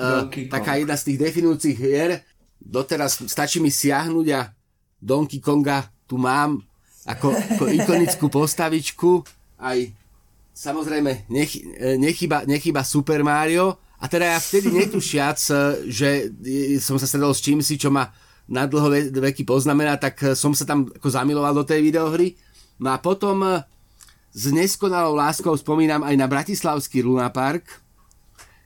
taká 0.51 0.77
jedna 0.77 0.99
z 0.99 1.15
tých 1.15 1.19
definujúcich 1.19 1.77
hier, 1.79 2.23
doteraz 2.59 3.23
stačí 3.27 3.63
mi 3.63 3.71
siahnuť 3.71 4.27
a 4.35 4.51
Donkey 4.99 5.39
Konga 5.39 5.87
tu 6.07 6.19
mám 6.19 6.63
ako, 7.07 7.35
ako 7.35 7.65
ikonickú 7.71 8.27
postavičku, 8.31 9.23
aj 9.59 9.91
samozrejme 10.55 11.27
nech, 11.31 11.59
nechyba, 11.99 12.47
nechyba 12.47 12.87
Super 12.87 13.27
Mario, 13.27 13.79
a 14.03 14.11
teda 14.11 14.35
ja 14.35 14.39
vtedy 14.43 14.75
netušiac, 14.75 15.39
že 15.87 16.31
som 16.83 16.99
sa 16.99 17.07
stredol 17.07 17.31
s 17.31 17.43
čím 17.43 17.63
si, 17.63 17.79
čo 17.79 17.91
ma 17.91 18.11
na 18.51 18.67
dlho 18.67 18.91
veky 19.15 19.47
poznamená, 19.47 19.95
tak 19.95 20.35
som 20.35 20.51
sa 20.55 20.67
tam 20.67 20.91
ako 20.91 21.07
zamiloval 21.07 21.55
do 21.55 21.63
tej 21.63 21.79
videohry. 21.79 22.35
No 22.83 22.91
a 22.91 22.99
potom 22.99 23.63
s 24.35 24.43
neskonalou 24.51 25.15
láskou 25.15 25.55
spomínam 25.55 26.03
aj 26.03 26.15
na 26.19 26.27
Bratislavský 26.27 27.07
Luna 27.07 27.31
Park, 27.31 27.82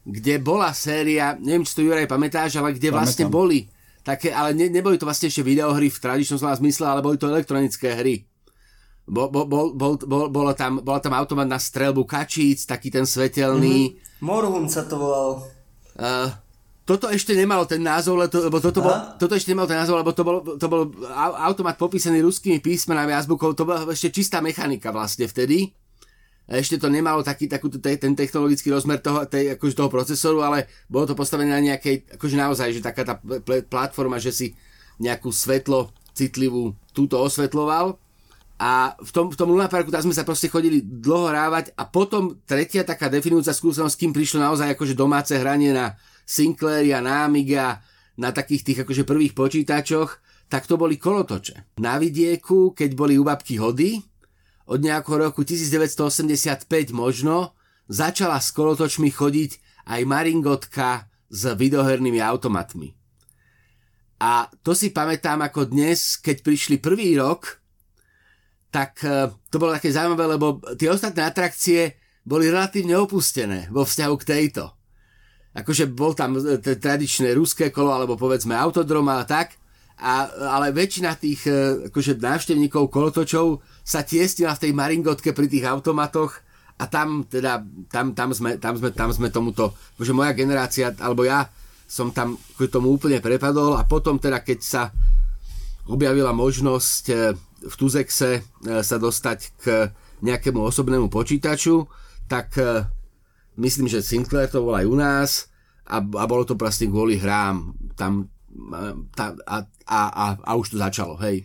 kde 0.06 0.38
bola 0.38 0.70
séria, 0.70 1.34
neviem, 1.34 1.66
či 1.66 1.74
to 1.74 1.82
Juraj 1.82 2.06
pamätáš, 2.06 2.62
ale 2.62 2.78
kde 2.78 2.94
vlastne 2.94 3.26
Pamätám. 3.26 3.34
boli 3.34 3.58
také, 4.06 4.30
ale 4.30 4.54
ne, 4.54 4.70
neboli 4.70 4.94
to 4.94 5.02
vlastne 5.02 5.26
ešte 5.26 5.42
videohry 5.42 5.90
v 5.90 5.98
tradičnom 5.98 6.38
slova 6.38 6.54
zmysle, 6.54 6.86
ale 6.86 7.02
boli 7.02 7.18
to 7.18 7.26
elektronické 7.26 7.98
hry. 7.98 8.22
Bol, 9.06 9.34
bol, 9.34 9.50
bol, 9.50 9.74
bol, 9.74 9.98
bol, 9.98 10.30
bolo 10.30 10.54
tam, 10.54 10.78
bola 10.78 11.02
tam 11.02 11.14
automat 11.14 11.50
na 11.50 11.58
strelbu 11.58 12.06
kačíc, 12.06 12.62
taký 12.70 12.94
ten 12.94 13.02
svetelný. 13.02 13.98
Mm-hmm. 13.98 14.22
Morhun 14.22 14.70
sa 14.70 14.86
to 14.86 14.94
volalo. 14.94 15.42
Uh, 15.98 16.30
toto 16.86 17.10
ešte 17.10 17.34
nemalo 17.34 17.66
ten 17.66 17.82
názov, 17.82 18.14
lebo 18.14 18.62
toto, 18.62 18.78
bol, 18.78 18.94
toto 19.18 19.34
ešte 19.34 19.50
nemalo 19.50 19.66
ten 19.66 19.78
názov, 19.78 19.98
lebo 19.98 20.14
to 20.14 20.22
bol, 20.22 20.38
to 20.54 20.66
bol 20.70 20.86
automat 21.42 21.74
popísaný 21.74 22.22
ruskými 22.22 22.62
písmenami 22.62 23.10
a 23.10 23.18
azbukou, 23.18 23.58
to 23.58 23.66
bola 23.66 23.90
ešte 23.90 24.14
čistá 24.14 24.38
mechanika 24.38 24.94
vlastne 24.94 25.26
vtedy. 25.26 25.74
Ešte 26.46 26.78
to 26.78 26.86
nemalo 26.86 27.26
taký, 27.26 27.50
takú, 27.50 27.66
ten 27.74 28.14
technologický 28.14 28.70
rozmer 28.70 29.02
toho, 29.02 29.26
tej, 29.26 29.58
akože 29.58 29.74
toho 29.74 29.90
procesoru, 29.90 30.46
ale 30.46 30.70
bolo 30.86 31.10
to 31.10 31.18
postavené 31.18 31.50
na 31.50 31.58
nejakej, 31.58 32.14
akože 32.14 32.36
naozaj, 32.38 32.68
že 32.70 32.86
taká 32.86 33.02
tá 33.02 33.18
platforma, 33.66 34.22
že 34.22 34.30
si 34.30 34.46
nejakú 35.02 35.34
svetlo 35.34 35.90
citlivú 36.14 36.72
túto 36.94 37.18
osvetloval. 37.18 37.98
A 38.56 38.96
v 38.96 39.10
tom, 39.12 39.28
v 39.28 39.36
tom 39.36 39.52
Luna 39.52 39.68
Parku 39.68 39.92
tam 39.92 40.00
sme 40.00 40.16
sa 40.16 40.24
proste 40.24 40.48
chodili 40.48 40.80
dlho 40.80 41.28
rávať 41.28 41.76
a 41.76 41.84
potom 41.84 42.40
tretia 42.48 42.88
taká 42.88 43.12
definujúca 43.12 43.52
skúsenosť, 43.52 43.98
kým 44.00 44.16
prišlo 44.16 44.40
naozaj 44.40 44.72
akože 44.72 44.96
domáce 44.96 45.36
hranie 45.36 45.76
na 45.76 45.92
Sinclairia, 46.24 47.04
na 47.04 47.28
Amiga, 47.28 47.84
na 48.16 48.32
takých 48.32 48.64
tých 48.64 48.78
akože 48.88 49.04
prvých 49.04 49.36
počítačoch, 49.36 50.24
tak 50.48 50.64
to 50.64 50.80
boli 50.80 50.96
kolotoče. 50.96 51.76
Na 51.84 52.00
vidieku, 52.00 52.72
keď 52.72 52.90
boli 52.96 53.20
u 53.20 53.28
babky 53.28 53.60
hody, 53.60 54.00
od 54.66 54.78
nejakého 54.82 55.30
roku 55.30 55.46
1985 55.46 56.66
možno, 56.90 57.54
začala 57.86 58.42
s 58.42 58.50
kolotočmi 58.50 59.08
chodiť 59.14 59.50
aj 59.86 60.00
Maringotka 60.02 61.06
s 61.30 61.42
videohernými 61.54 62.18
automatmi. 62.18 62.94
A 64.22 64.50
to 64.64 64.72
si 64.74 64.90
pamätám 64.90 65.44
ako 65.44 65.70
dnes, 65.70 66.18
keď 66.18 66.42
prišli 66.42 66.76
prvý 66.82 67.14
rok, 67.14 67.62
tak 68.74 68.98
e, 69.06 69.30
to 69.52 69.56
bolo 69.60 69.76
také 69.76 69.92
zaujímavé, 69.92 70.24
lebo 70.36 70.58
tie 70.74 70.90
ostatné 70.90 71.22
atrakcie 71.22 71.94
boli 72.26 72.50
relatívne 72.50 72.98
opustené 72.98 73.70
vo 73.70 73.86
vzťahu 73.86 74.14
k 74.18 74.28
tejto 74.28 74.76
akože 75.56 75.84
bol 75.88 76.12
tam 76.12 76.36
e, 76.36 76.60
tradičné 76.60 77.32
ruské 77.32 77.72
kolo, 77.72 77.96
alebo 77.96 78.20
povedzme 78.20 78.52
autodrom 78.52 79.08
a 79.08 79.24
tak, 79.24 79.56
a, 79.96 80.28
ale 80.60 80.76
väčšina 80.76 81.16
tých 81.16 81.48
e, 81.48 81.88
akože 81.88 82.20
návštevníkov 82.20 82.92
kolotočov 82.92 83.64
sa 83.80 84.04
tiestila 84.04 84.52
v 84.52 84.68
tej 84.68 84.72
maringotke 84.76 85.32
pri 85.32 85.48
tých 85.48 85.64
automatoch 85.64 86.44
a 86.76 86.84
tam 86.84 87.24
teda, 87.24 87.64
tam, 87.88 88.12
tam, 88.12 88.36
sme, 88.36 88.60
tam, 88.60 88.76
sme, 88.76 88.92
tam 88.92 89.08
sme 89.08 89.32
tomuto, 89.32 89.72
akože 89.96 90.12
moja 90.12 90.36
generácia, 90.36 90.92
alebo 91.00 91.24
ja 91.24 91.48
som 91.88 92.12
tam 92.12 92.36
k 92.36 92.68
tomu 92.68 92.92
úplne 92.92 93.24
prepadol 93.24 93.80
a 93.80 93.88
potom 93.88 94.20
teda, 94.20 94.44
keď 94.44 94.58
sa 94.60 94.82
objavila 95.88 96.36
možnosť 96.36 97.04
e, 97.08 97.14
v 97.56 97.74
Tuzexe 97.74 98.44
sa 98.62 98.96
dostať 99.00 99.38
k 99.58 99.64
nejakému 100.22 100.60
osobnému 100.60 101.08
počítaču, 101.08 101.88
tak 102.28 102.54
myslím, 103.58 103.90
že 103.90 104.04
Sinclair 104.04 104.46
to 104.46 104.62
bol 104.62 104.76
aj 104.76 104.86
u 104.86 104.94
nás 104.94 105.30
a, 105.88 105.98
a 105.98 106.24
bolo 106.28 106.44
to 106.44 106.54
proste 106.54 106.86
kvôli 106.86 107.16
hrám. 107.18 107.74
Tam 107.96 108.28
tá, 109.14 109.36
a, 109.46 109.56
a, 109.86 110.00
a, 110.08 110.26
a 110.40 110.50
už 110.56 110.74
to 110.74 110.76
začalo, 110.78 111.14
hej. 111.20 111.44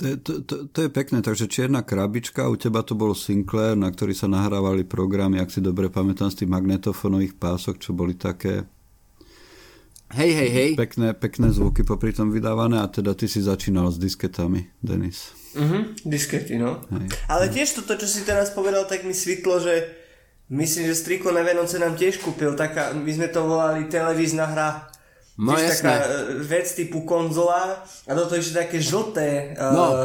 To 0.00 0.02
je, 0.08 0.16
to, 0.16 0.32
to, 0.48 0.54
to 0.72 0.78
je 0.88 0.90
pekné, 0.90 1.20
takže 1.20 1.44
čierna 1.44 1.84
krabička, 1.84 2.48
u 2.48 2.56
teba 2.56 2.80
to 2.80 2.96
bol 2.96 3.12
Sinclair, 3.12 3.76
na 3.76 3.92
ktorý 3.92 4.16
sa 4.16 4.32
nahrávali 4.32 4.88
programy, 4.88 5.36
ak 5.36 5.52
si 5.52 5.60
dobre 5.60 5.92
pamätám, 5.92 6.32
z 6.32 6.44
tých 6.44 6.50
magnetofónových 6.50 7.36
pások, 7.36 7.76
čo 7.78 7.92
boli 7.92 8.16
také 8.16 8.64
Hej, 10.10 10.34
hej, 10.34 10.50
hej. 10.50 10.70
Pekné, 10.74 11.14
pekné 11.14 11.54
zvuky 11.54 11.86
popri 11.86 12.10
tom 12.10 12.34
vydávané 12.34 12.82
a 12.82 12.90
teda 12.90 13.14
ty 13.14 13.30
si 13.30 13.46
začínal 13.46 13.94
s 13.94 13.98
disketami, 14.00 14.66
Denis. 14.82 15.30
Mhm, 15.54 16.02
diskety, 16.02 16.58
no. 16.58 16.82
Hej. 16.90 17.14
Ale 17.30 17.46
tiež 17.46 17.78
toto, 17.78 17.94
čo 17.94 18.10
si 18.10 18.26
teraz 18.26 18.50
povedal, 18.50 18.90
tak 18.90 19.06
mi 19.06 19.14
svitlo, 19.14 19.62
že 19.62 20.00
Myslím, 20.50 20.90
že 20.90 20.98
Striko 20.98 21.30
na 21.30 21.46
Vianoce 21.46 21.78
nám 21.78 21.94
tiež 21.94 22.18
kúpil 22.18 22.58
taká, 22.58 22.90
my 22.90 23.06
sme 23.06 23.30
to 23.30 23.46
volali 23.46 23.86
televízna 23.86 24.50
hra. 24.50 24.90
No 25.38 25.56
tiež 25.56 25.80
taká 25.80 25.94
e, 26.04 26.42
vec 26.42 26.66
typu 26.74 27.06
konzola 27.06 27.80
a 27.80 28.10
do 28.12 28.24
toho 28.28 28.42
ešte 28.42 28.60
také 28.66 28.78
žlté, 28.82 29.56
e, 29.56 29.68
no, 29.72 29.84
uh, 29.88 29.96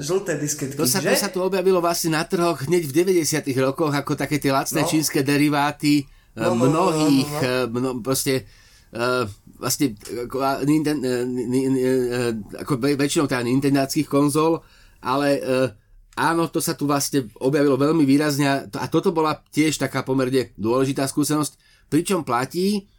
žlté 0.00 0.34
disketky, 0.40 0.74
to 0.74 0.88
sa, 0.88 0.98
že? 0.98 1.14
to 1.14 1.22
sa 1.22 1.30
tu 1.30 1.38
objavilo 1.38 1.78
vlastne 1.78 2.18
na 2.18 2.26
trhoch 2.26 2.66
hneď 2.66 2.90
v 2.90 3.20
90 3.22 3.46
rokoch 3.62 3.94
ako 3.94 4.18
také 4.18 4.42
tie 4.42 4.50
lacné 4.50 4.82
no. 4.82 4.88
čínske 4.88 5.22
deriváty 5.22 6.02
e, 6.02 6.04
no, 6.34 6.58
no, 6.58 6.66
mnohých, 6.66 7.30
no, 7.70 7.78
no, 7.78 7.78
no. 7.78 7.90
no 7.94 8.00
proste 8.02 8.48
uh, 8.96 9.28
vlastne 9.60 9.94
ako, 10.26 10.66
Ninten, 10.66 10.98
uh, 10.98 11.24
uh, 11.30 12.32
ako 12.66 12.72
väčšinou 12.82 13.30
teda 13.30 13.46
nintendáckých 13.46 14.10
konzol, 14.10 14.66
ale 14.98 15.28
uh, 15.38 15.68
áno, 16.16 16.48
to 16.50 16.60
sa 16.60 16.76
tu 16.76 16.84
vlastne 16.84 17.30
objavilo 17.40 17.78
veľmi 17.78 18.04
výrazne 18.04 18.68
a 18.68 18.86
toto 18.90 19.14
bola 19.14 19.40
tiež 19.52 19.80
taká 19.80 20.04
pomerne 20.04 20.52
dôležitá 20.60 21.08
skúsenosť, 21.08 21.56
pričom 21.88 22.26
platí, 22.26 22.90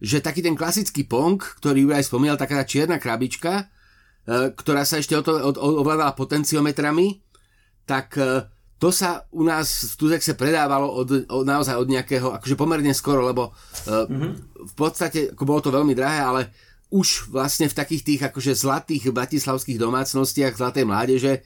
že 0.00 0.24
taký 0.24 0.40
ten 0.40 0.56
klasický 0.56 1.04
Pong, 1.04 1.36
ktorý 1.36 1.92
aj 1.92 2.08
spomínal, 2.08 2.40
taká 2.40 2.64
čierna 2.64 2.96
krabička, 2.96 3.52
e, 3.60 3.64
ktorá 4.56 4.88
sa 4.88 4.96
ešte 4.96 5.12
ovládala 5.60 6.16
potenciometrami, 6.16 7.20
tak 7.84 8.16
e, 8.16 8.48
to 8.80 8.88
sa 8.88 9.28
u 9.36 9.44
nás 9.44 9.92
v 9.92 9.94
Tuzexe 10.00 10.32
predávalo 10.32 10.88
od, 10.88 11.28
od, 11.28 11.44
naozaj 11.44 11.76
od 11.76 11.88
nejakého, 11.92 12.32
akože 12.40 12.56
pomerne 12.56 12.96
skoro, 12.96 13.28
lebo 13.28 13.52
mm-hmm. 13.84 14.32
v 14.56 14.74
podstate 14.74 15.36
ako 15.36 15.44
bolo 15.44 15.60
to 15.60 15.68
veľmi 15.68 15.92
drahé, 15.92 16.24
ale 16.24 16.42
už 16.88 17.28
vlastne 17.28 17.68
v 17.68 17.76
takých 17.76 18.02
tých 18.02 18.20
akože 18.32 18.56
zlatých 18.56 19.12
bratislavských 19.12 19.76
domácnostiach 19.76 20.56
zlatej 20.56 20.88
mládeže 20.88 21.44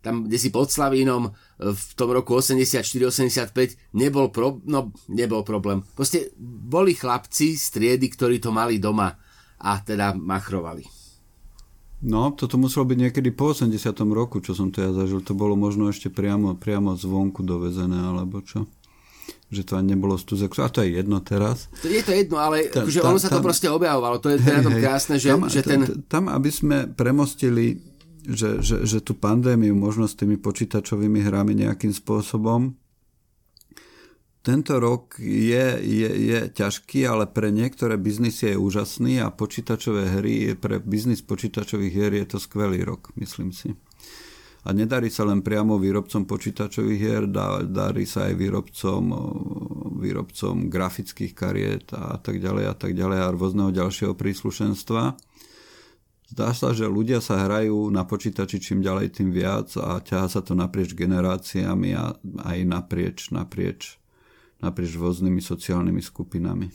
tam 0.00 0.24
kde 0.24 0.36
si 0.40 0.48
pod 0.48 0.72
Slavínom 0.72 1.28
e, 1.28 1.30
v 1.76 1.92
tom 1.92 2.08
roku 2.10 2.36
84-85 2.36 3.96
nebol, 3.96 4.32
pro, 4.32 4.60
no, 4.64 4.92
nebol 5.12 5.44
problém. 5.44 5.84
Proste 5.92 6.32
boli 6.40 6.96
chlapci 6.96 7.56
z 7.56 7.64
triedy, 7.76 8.08
ktorí 8.08 8.40
to 8.40 8.48
mali 8.48 8.80
doma 8.80 9.12
a 9.60 9.72
teda 9.84 10.16
machrovali. 10.16 11.00
No, 12.00 12.32
toto 12.32 12.56
muselo 12.56 12.88
byť 12.88 12.96
niekedy 12.96 13.28
po 13.28 13.52
80. 13.52 13.76
roku, 14.08 14.40
čo 14.40 14.56
som 14.56 14.72
to 14.72 14.80
ja 14.80 14.88
zažil. 14.88 15.20
To 15.20 15.36
bolo 15.36 15.52
možno 15.52 15.92
ešte 15.92 16.08
priamo, 16.08 16.56
priamo 16.56 16.96
zvonku 16.96 17.44
dovezené, 17.44 18.00
alebo 18.00 18.40
čo? 18.40 18.64
Že 19.52 19.62
to 19.68 19.72
ani 19.76 19.92
nebolo 19.92 20.16
z 20.16 20.24
Tuzexu. 20.24 20.64
A 20.64 20.72
to 20.72 20.80
je 20.80 20.96
jedno 20.96 21.20
teraz. 21.20 21.68
To 21.84 21.92
je 21.92 22.00
to 22.00 22.16
jedno, 22.16 22.40
ale 22.40 22.72
ta, 22.72 22.88
akože 22.88 23.04
ta, 23.04 23.08
ono 23.12 23.20
sa 23.20 23.28
tam, 23.28 23.44
to 23.44 23.52
proste 23.52 23.68
objavovalo. 23.68 24.16
To 24.16 24.32
je 24.32 24.40
hej, 24.40 24.48
na 24.48 24.62
tom 24.64 24.76
krásne, 24.80 25.20
že, 25.20 25.28
tam, 25.28 25.44
že 25.44 25.60
ten... 25.60 25.80
Tam, 26.08 26.24
aby 26.32 26.48
sme 26.48 26.88
premostili 26.88 27.89
že, 28.26 28.60
že, 28.60 28.76
že 28.84 28.98
tú 29.00 29.16
pandémiu 29.16 29.72
možno 29.72 30.04
s 30.04 30.18
tými 30.18 30.36
počítačovými 30.36 31.24
hrami 31.24 31.56
nejakým 31.56 31.94
spôsobom 31.94 32.76
tento 34.40 34.80
rok 34.80 35.20
je, 35.20 35.66
je, 35.84 36.08
je 36.08 36.38
ťažký, 36.48 37.04
ale 37.04 37.28
pre 37.28 37.52
niektoré 37.52 38.00
biznisy 38.00 38.56
je 38.56 38.56
úžasný 38.56 39.20
a 39.20 39.28
počítačové 39.28 40.16
hry, 40.16 40.56
pre 40.56 40.80
biznis 40.80 41.20
počítačových 41.20 41.92
hier 41.92 42.12
je 42.16 42.24
to 42.24 42.38
skvelý 42.40 42.80
rok, 42.80 43.12
myslím 43.20 43.52
si. 43.52 43.76
A 44.64 44.72
nedarí 44.72 45.12
sa 45.12 45.28
len 45.28 45.44
priamo 45.44 45.76
výrobcom 45.76 46.24
počítačových 46.24 47.00
hier, 47.00 47.24
darí 47.68 48.08
sa 48.08 48.32
aj 48.32 48.34
výrobcom 48.36 49.02
výrobcom 50.00 50.72
grafických 50.72 51.36
kariet 51.36 51.92
a 51.92 52.16
tak 52.16 52.40
ďalej 52.40 52.64
a 52.64 52.74
tak 52.76 52.96
ďalej 52.96 53.18
a 53.20 53.36
rôzneho 53.36 53.68
ďalšieho 53.68 54.16
príslušenstva. 54.16 55.20
Zdá 56.30 56.54
sa, 56.54 56.70
že 56.70 56.86
ľudia 56.86 57.18
sa 57.18 57.42
hrajú 57.42 57.90
na 57.90 58.06
počítači 58.06 58.62
čím 58.62 58.86
ďalej 58.86 59.18
tým 59.18 59.34
viac 59.34 59.74
a 59.74 59.98
ťaha 59.98 60.30
sa 60.30 60.40
to 60.46 60.54
naprieč 60.54 60.94
generáciami 60.94 61.90
a 61.98 62.14
aj 62.46 62.58
naprieč, 62.70 63.34
naprieč, 63.34 63.98
naprieč 64.62 64.94
rôznymi 64.94 65.42
sociálnymi 65.42 65.98
skupinami. 65.98 66.70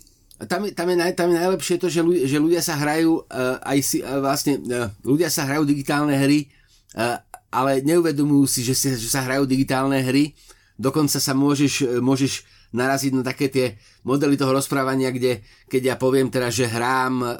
Tam, 0.51 0.67
je, 0.67 0.75
tam, 0.75 0.91
je, 0.91 0.99
tam 1.15 1.31
je 1.31 1.39
najlepšie 1.39 1.79
to, 1.79 1.87
že 1.87 2.03
ľudia, 2.03 2.27
že 2.27 2.37
ľudia 2.43 2.59
sa 2.59 2.75
hrajú 2.75 3.23
uh, 3.23 3.63
aj 3.63 3.79
si, 3.79 4.03
uh, 4.03 4.19
vlastne, 4.19 4.59
uh, 4.67 4.91
ľudia 5.07 5.31
sa 5.31 5.47
hrajú 5.47 5.63
digitálne 5.63 6.11
hry, 6.19 6.51
uh, 6.99 7.23
ale 7.47 7.79
neuvedomujú 7.79 8.43
si, 8.51 8.59
že, 8.59 8.75
si, 8.75 8.91
že 8.91 9.07
sa 9.07 9.23
hrajú 9.23 9.47
digitálne 9.47 9.95
hry. 10.03 10.35
Dokonca 10.75 11.23
sa 11.23 11.31
môžeš, 11.31 12.03
môžeš 12.03 12.43
naraziť 12.75 13.11
na 13.15 13.23
také 13.23 13.47
tie 13.47 13.79
modely 14.03 14.35
toho 14.35 14.51
rozprávania, 14.51 15.15
kde 15.15 15.41
keď 15.71 15.81
ja 15.81 15.95
poviem 15.95 16.27
teda, 16.27 16.51
že 16.51 16.67
hrám, 16.67 17.13
uh, 17.23 17.35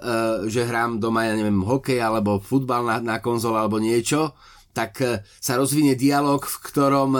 že 0.47 0.63
hrám 0.63 0.97
doma, 0.97 1.27
ja 1.27 1.35
neviem, 1.35 1.59
hokej 1.61 1.99
alebo 1.99 2.39
futbal 2.39 2.87
na, 2.87 2.97
na 3.03 3.17
konzole 3.19 3.59
alebo 3.59 3.77
niečo, 3.77 4.33
tak 4.71 4.97
uh, 5.03 5.19
sa 5.37 5.59
rozvinie 5.59 5.99
dialog, 5.99 6.41
v 6.41 6.57
ktorom 6.63 7.11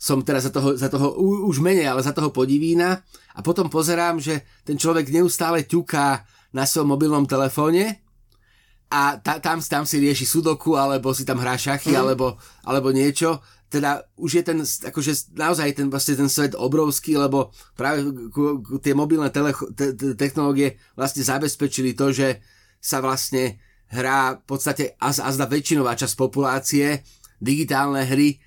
som 0.00 0.24
teda 0.24 0.40
za 0.40 0.50
toho, 0.50 0.74
za 0.80 0.88
toho 0.88 1.12
už 1.44 1.60
menej, 1.60 1.84
ale 1.84 2.00
za 2.00 2.16
toho 2.16 2.32
podivína 2.32 3.04
a 3.36 3.44
potom 3.44 3.68
pozerám, 3.68 4.16
že 4.16 4.48
ten 4.64 4.80
človek 4.80 5.12
neustále 5.12 5.68
ťuká 5.68 6.24
na 6.56 6.64
svojom 6.64 6.96
mobilnom 6.96 7.28
telefóne 7.28 8.00
a 8.90 9.20
ta, 9.22 9.38
tam, 9.38 9.62
tam 9.62 9.84
si 9.86 10.02
rieši 10.02 10.26
sudoku 10.26 10.74
alebo 10.74 11.14
si 11.14 11.22
tam 11.22 11.38
hrá 11.38 11.54
šachy 11.54 11.94
mm. 11.94 12.00
alebo, 12.00 12.34
alebo 12.66 12.90
niečo 12.90 13.38
teda 13.70 14.02
už 14.18 14.30
je 14.34 14.42
ten, 14.42 14.58
akože 14.60 15.38
naozaj 15.38 15.78
ten, 15.78 15.86
vlastne 15.86 16.18
ten 16.18 16.26
svet 16.26 16.58
obrovský, 16.58 17.14
lebo 17.14 17.54
práve 17.78 18.02
tie 18.82 18.98
mobilné 18.98 19.30
tele, 19.30 19.54
te, 19.78 19.94
te, 19.94 20.18
technológie 20.18 20.74
vlastne 20.98 21.22
zabezpečili 21.22 21.94
to, 21.94 22.10
že 22.10 22.42
sa 22.82 22.98
vlastne 22.98 23.62
hrá 23.94 24.42
v 24.42 24.44
podstate 24.44 24.98
a, 24.98 25.14
a 25.14 25.28
zda 25.30 25.46
väčšinová 25.46 25.94
časť 25.94 26.18
populácie 26.18 27.06
digitálne 27.38 28.02
hry 28.02 28.42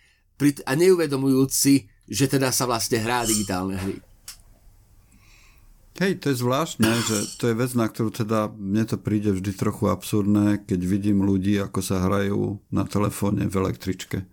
a 0.68 0.76
neuvedomujúci, 0.76 1.88
že 2.12 2.26
teda 2.28 2.52
sa 2.52 2.68
vlastne 2.68 3.00
hrá 3.00 3.24
digitálne 3.24 3.80
hry. 3.80 3.96
Hej, 6.04 6.26
to 6.26 6.34
je 6.34 6.42
zvláštne, 6.42 6.90
že 6.90 7.38
to 7.38 7.54
je 7.54 7.56
vec, 7.56 7.72
na 7.78 7.86
ktorú 7.86 8.10
teda 8.10 8.50
mne 8.50 8.84
to 8.90 8.98
príde 8.98 9.30
vždy 9.30 9.54
trochu 9.54 9.88
absurdné, 9.94 10.66
keď 10.66 10.80
vidím 10.90 11.22
ľudí, 11.22 11.56
ako 11.62 11.80
sa 11.86 12.02
hrajú 12.02 12.60
na 12.74 12.84
telefóne 12.84 13.46
v 13.46 13.56
električke. 13.62 14.26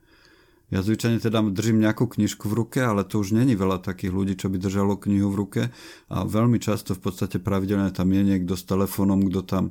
Ja 0.71 0.87
zvyčajne 0.87 1.19
teda 1.19 1.43
držím 1.51 1.83
nejakú 1.83 2.07
knižku 2.07 2.47
v 2.47 2.55
ruke, 2.63 2.79
ale 2.79 3.03
to 3.03 3.19
už 3.19 3.35
není 3.35 3.59
veľa 3.59 3.83
takých 3.83 4.15
ľudí, 4.15 4.35
čo 4.39 4.47
by 4.47 4.63
držalo 4.63 4.95
knihu 5.03 5.27
v 5.35 5.37
ruke 5.37 5.63
a 6.07 6.17
veľmi 6.23 6.63
často 6.63 6.95
v 6.95 7.11
podstate 7.11 7.43
pravidelne 7.43 7.91
tam 7.91 8.07
je 8.15 8.23
niekto 8.23 8.55
s 8.55 8.63
telefónom, 8.63 9.19
kto 9.27 9.41
tam 9.43 9.65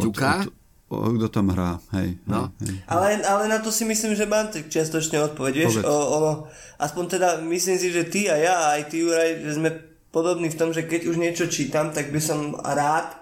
od, 0.00 0.08
od, 0.08 0.48
od, 0.88 1.12
kto 1.20 1.28
tam 1.28 1.52
hrá, 1.52 1.84
hej. 2.00 2.16
No. 2.24 2.48
hej. 2.64 2.80
Ale, 2.88 3.20
ale 3.28 3.44
na 3.52 3.60
to 3.60 3.68
si 3.68 3.84
myslím, 3.84 4.16
že 4.16 4.24
mám 4.24 4.48
čiastočne 4.48 5.20
odpoveď, 5.20 5.52
vieš, 5.68 5.84
o, 5.84 5.92
o, 5.92 6.20
aspoň 6.80 7.04
teda 7.20 7.28
myslím 7.44 7.76
si, 7.76 7.92
že 7.92 8.08
ty 8.08 8.32
a 8.32 8.40
ja, 8.40 8.56
aj 8.80 8.88
ty 8.88 9.04
Juraj, 9.04 9.44
že 9.44 9.52
sme 9.60 9.70
podobní 10.08 10.48
v 10.48 10.58
tom, 10.58 10.72
že 10.72 10.88
keď 10.88 11.12
už 11.12 11.20
niečo 11.20 11.44
čítam, 11.44 11.92
tak 11.92 12.08
by 12.08 12.20
som 12.24 12.56
rád 12.56 13.19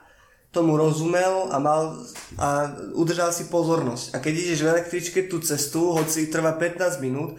tomu 0.49 0.81
rozumel 0.81 1.53
a 1.53 1.61
mal 1.61 2.01
a 2.41 2.73
udržal 2.97 3.33
si 3.37 3.53
pozornosť. 3.53 4.17
A 4.17 4.25
keď 4.25 4.35
ideš 4.35 4.61
v 4.65 4.73
električke 4.73 5.21
tú 5.29 5.45
cestu, 5.45 5.93
hoci 5.93 6.33
trvá 6.33 6.57
15 6.57 7.05
minút, 7.05 7.37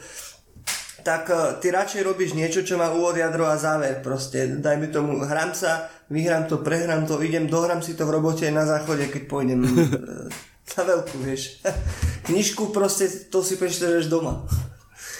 tak 1.01 1.31
uh, 1.31 1.57
ty 1.57 1.73
radšej 1.73 2.05
robíš 2.05 2.37
niečo, 2.37 2.61
čo 2.61 2.77
má 2.77 2.93
úvod, 2.93 3.17
jadro 3.17 3.49
a 3.49 3.57
záver. 3.57 4.03
Proste, 4.05 4.61
daj 4.61 4.77
mi 4.77 4.87
tomu, 4.93 5.17
hrám 5.25 5.57
sa, 5.57 5.89
vyhrám 6.11 6.45
to, 6.45 6.61
prehrám 6.61 7.09
to, 7.09 7.17
idem, 7.23 7.49
dohrám 7.49 7.81
si 7.81 7.97
to 7.97 8.05
v 8.05 8.19
robote 8.19 8.45
na 8.53 8.67
záchode, 8.67 9.09
keď 9.09 9.23
pôjdem 9.25 9.65
uh, 9.65 10.29
za 10.69 10.85
veľkú, 10.85 11.17
vieš. 11.25 11.65
Knižku 12.29 12.69
proste, 12.69 13.09
to 13.33 13.41
si 13.41 13.57
prečítaš 13.57 14.05
doma. 14.05 14.45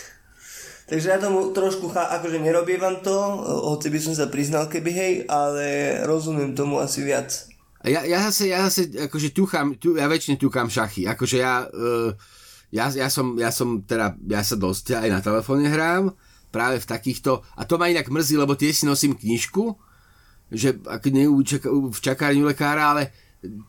Takže 0.90 1.08
ja 1.10 1.18
tomu 1.18 1.54
trošku, 1.54 1.90
akože 1.90 2.38
nerobievam 2.38 3.02
to, 3.02 3.16
hoci 3.74 3.90
by 3.90 4.00
som 4.02 4.14
sa 4.14 4.30
priznal 4.30 4.70
keby 4.70 4.92
hej, 4.94 5.14
ale 5.30 5.98
rozumiem 6.06 6.54
tomu 6.54 6.82
asi 6.82 7.02
viac. 7.02 7.49
Ja, 7.88 8.04
ja 8.04 8.20
zase, 8.28 8.52
ja 8.52 8.68
zase 8.68 8.92
akože 9.08 9.32
ťuchám, 9.32 9.80
ťu, 9.80 9.96
ja 9.96 10.12
väčšine 10.12 10.36
ťukám 10.36 10.68
šachy. 10.68 11.08
Akože 11.08 11.40
ja, 11.40 11.64
uh, 11.64 12.12
ja, 12.76 12.92
ja, 12.92 13.08
som, 13.08 13.40
ja 13.40 13.56
som 13.56 13.88
teda, 13.88 14.20
ja 14.28 14.44
sa 14.44 14.60
dosť 14.60 15.00
aj 15.00 15.08
na 15.08 15.20
telefóne 15.24 15.72
hrám, 15.72 16.12
práve 16.52 16.84
v 16.84 16.90
takýchto, 16.90 17.40
a 17.56 17.64
to 17.64 17.80
ma 17.80 17.88
inak 17.88 18.12
mrzí, 18.12 18.36
lebo 18.36 18.60
tie 18.60 18.76
si 18.76 18.84
nosím 18.84 19.16
knižku, 19.16 19.80
že 20.52 20.82
ak 20.84 21.08
nie 21.08 21.30
v 21.30 22.00
čakárni 22.02 22.42
lekára, 22.42 22.92
ale 22.92 23.16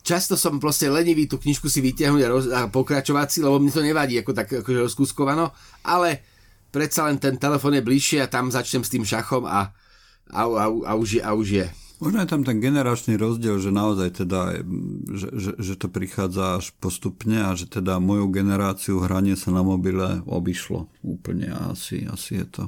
často 0.02 0.34
som 0.34 0.58
proste 0.58 0.90
lenivý 0.90 1.30
tú 1.30 1.38
knižku 1.38 1.70
si 1.70 1.78
vytiahnuť 1.78 2.22
a, 2.24 2.28
roz, 2.28 2.44
a 2.50 2.60
pokračovať 2.66 3.28
si, 3.30 3.38
lebo 3.44 3.62
mne 3.62 3.70
to 3.70 3.84
nevadí 3.84 4.18
ako 4.18 4.32
tak 4.34 4.48
akože 4.50 4.80
rozkúskovano, 4.90 5.54
ale 5.86 6.24
predsa 6.74 7.06
len 7.06 7.22
ten 7.22 7.38
telefón 7.38 7.78
je 7.78 7.86
bližšie 7.86 8.18
a 8.24 8.32
tam 8.32 8.50
začnem 8.50 8.82
s 8.82 8.90
tým 8.90 9.04
šachom 9.06 9.46
a, 9.46 9.70
a, 10.34 10.42
a, 10.42 10.66
a, 10.66 10.92
už, 10.98 11.20
je, 11.20 11.22
a 11.22 11.30
už 11.36 11.48
je. 11.62 11.66
Možno 12.00 12.24
je 12.24 12.32
tam 12.32 12.48
ten 12.48 12.64
generačný 12.64 13.20
rozdiel, 13.20 13.60
že 13.60 13.68
naozaj 13.68 14.24
teda, 14.24 14.64
že, 15.12 15.28
že, 15.36 15.50
že 15.60 15.74
to 15.76 15.92
prichádza 15.92 16.56
až 16.56 16.72
postupne 16.80 17.44
a 17.44 17.52
že 17.52 17.68
teda 17.68 18.00
moju 18.00 18.32
generáciu 18.32 19.04
hranie 19.04 19.36
sa 19.36 19.52
na 19.52 19.60
mobile 19.60 20.24
obišlo 20.24 20.88
úplne 21.04 21.52
a 21.52 21.76
asi, 21.76 22.08
asi 22.08 22.40
je 22.40 22.46
to 22.48 22.62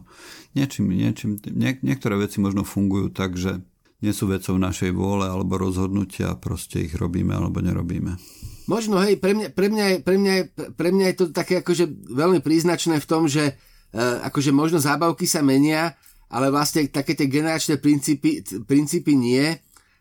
niečím, 0.53 0.93
niečím, 0.93 1.41
nie, 1.49 1.81
niektoré 1.81 2.21
veci 2.21 2.45
možno 2.45 2.61
fungujú 2.61 3.09
tak, 3.09 3.41
že 3.41 3.65
nie 4.05 4.13
sú 4.13 4.29
vecou 4.29 4.59
našej 4.61 4.93
vôle 4.93 5.25
alebo 5.25 5.57
rozhodnutia 5.57 6.37
proste 6.37 6.85
ich 6.85 6.93
robíme 6.93 7.33
alebo 7.33 7.65
nerobíme. 7.65 8.21
Možno, 8.69 9.01
hej, 9.01 9.17
pre 9.17 9.33
mňa, 9.33 9.49
pre 9.57 9.67
mňa, 9.73 9.85
je, 9.89 9.97
pre 10.05 10.17
mňa, 10.21 10.33
je, 10.37 10.45
pre 10.77 10.89
mňa 10.93 11.07
je 11.09 11.17
to 11.17 11.25
také 11.33 11.65
akože 11.65 11.89
veľmi 12.11 12.45
príznačné 12.45 13.01
v 13.01 13.09
tom, 13.09 13.27
že 13.27 13.57
uh, 13.97 14.23
akože 14.29 14.53
možno 14.53 14.79
zábavky 14.79 15.25
sa 15.25 15.41
menia, 15.41 15.97
ale 16.33 16.49
vlastne 16.49 16.89
také 16.89 17.13
tie 17.13 17.29
generačné 17.29 17.77
princípy, 17.77 18.41
princípy 18.65 19.13
nie. 19.13 19.53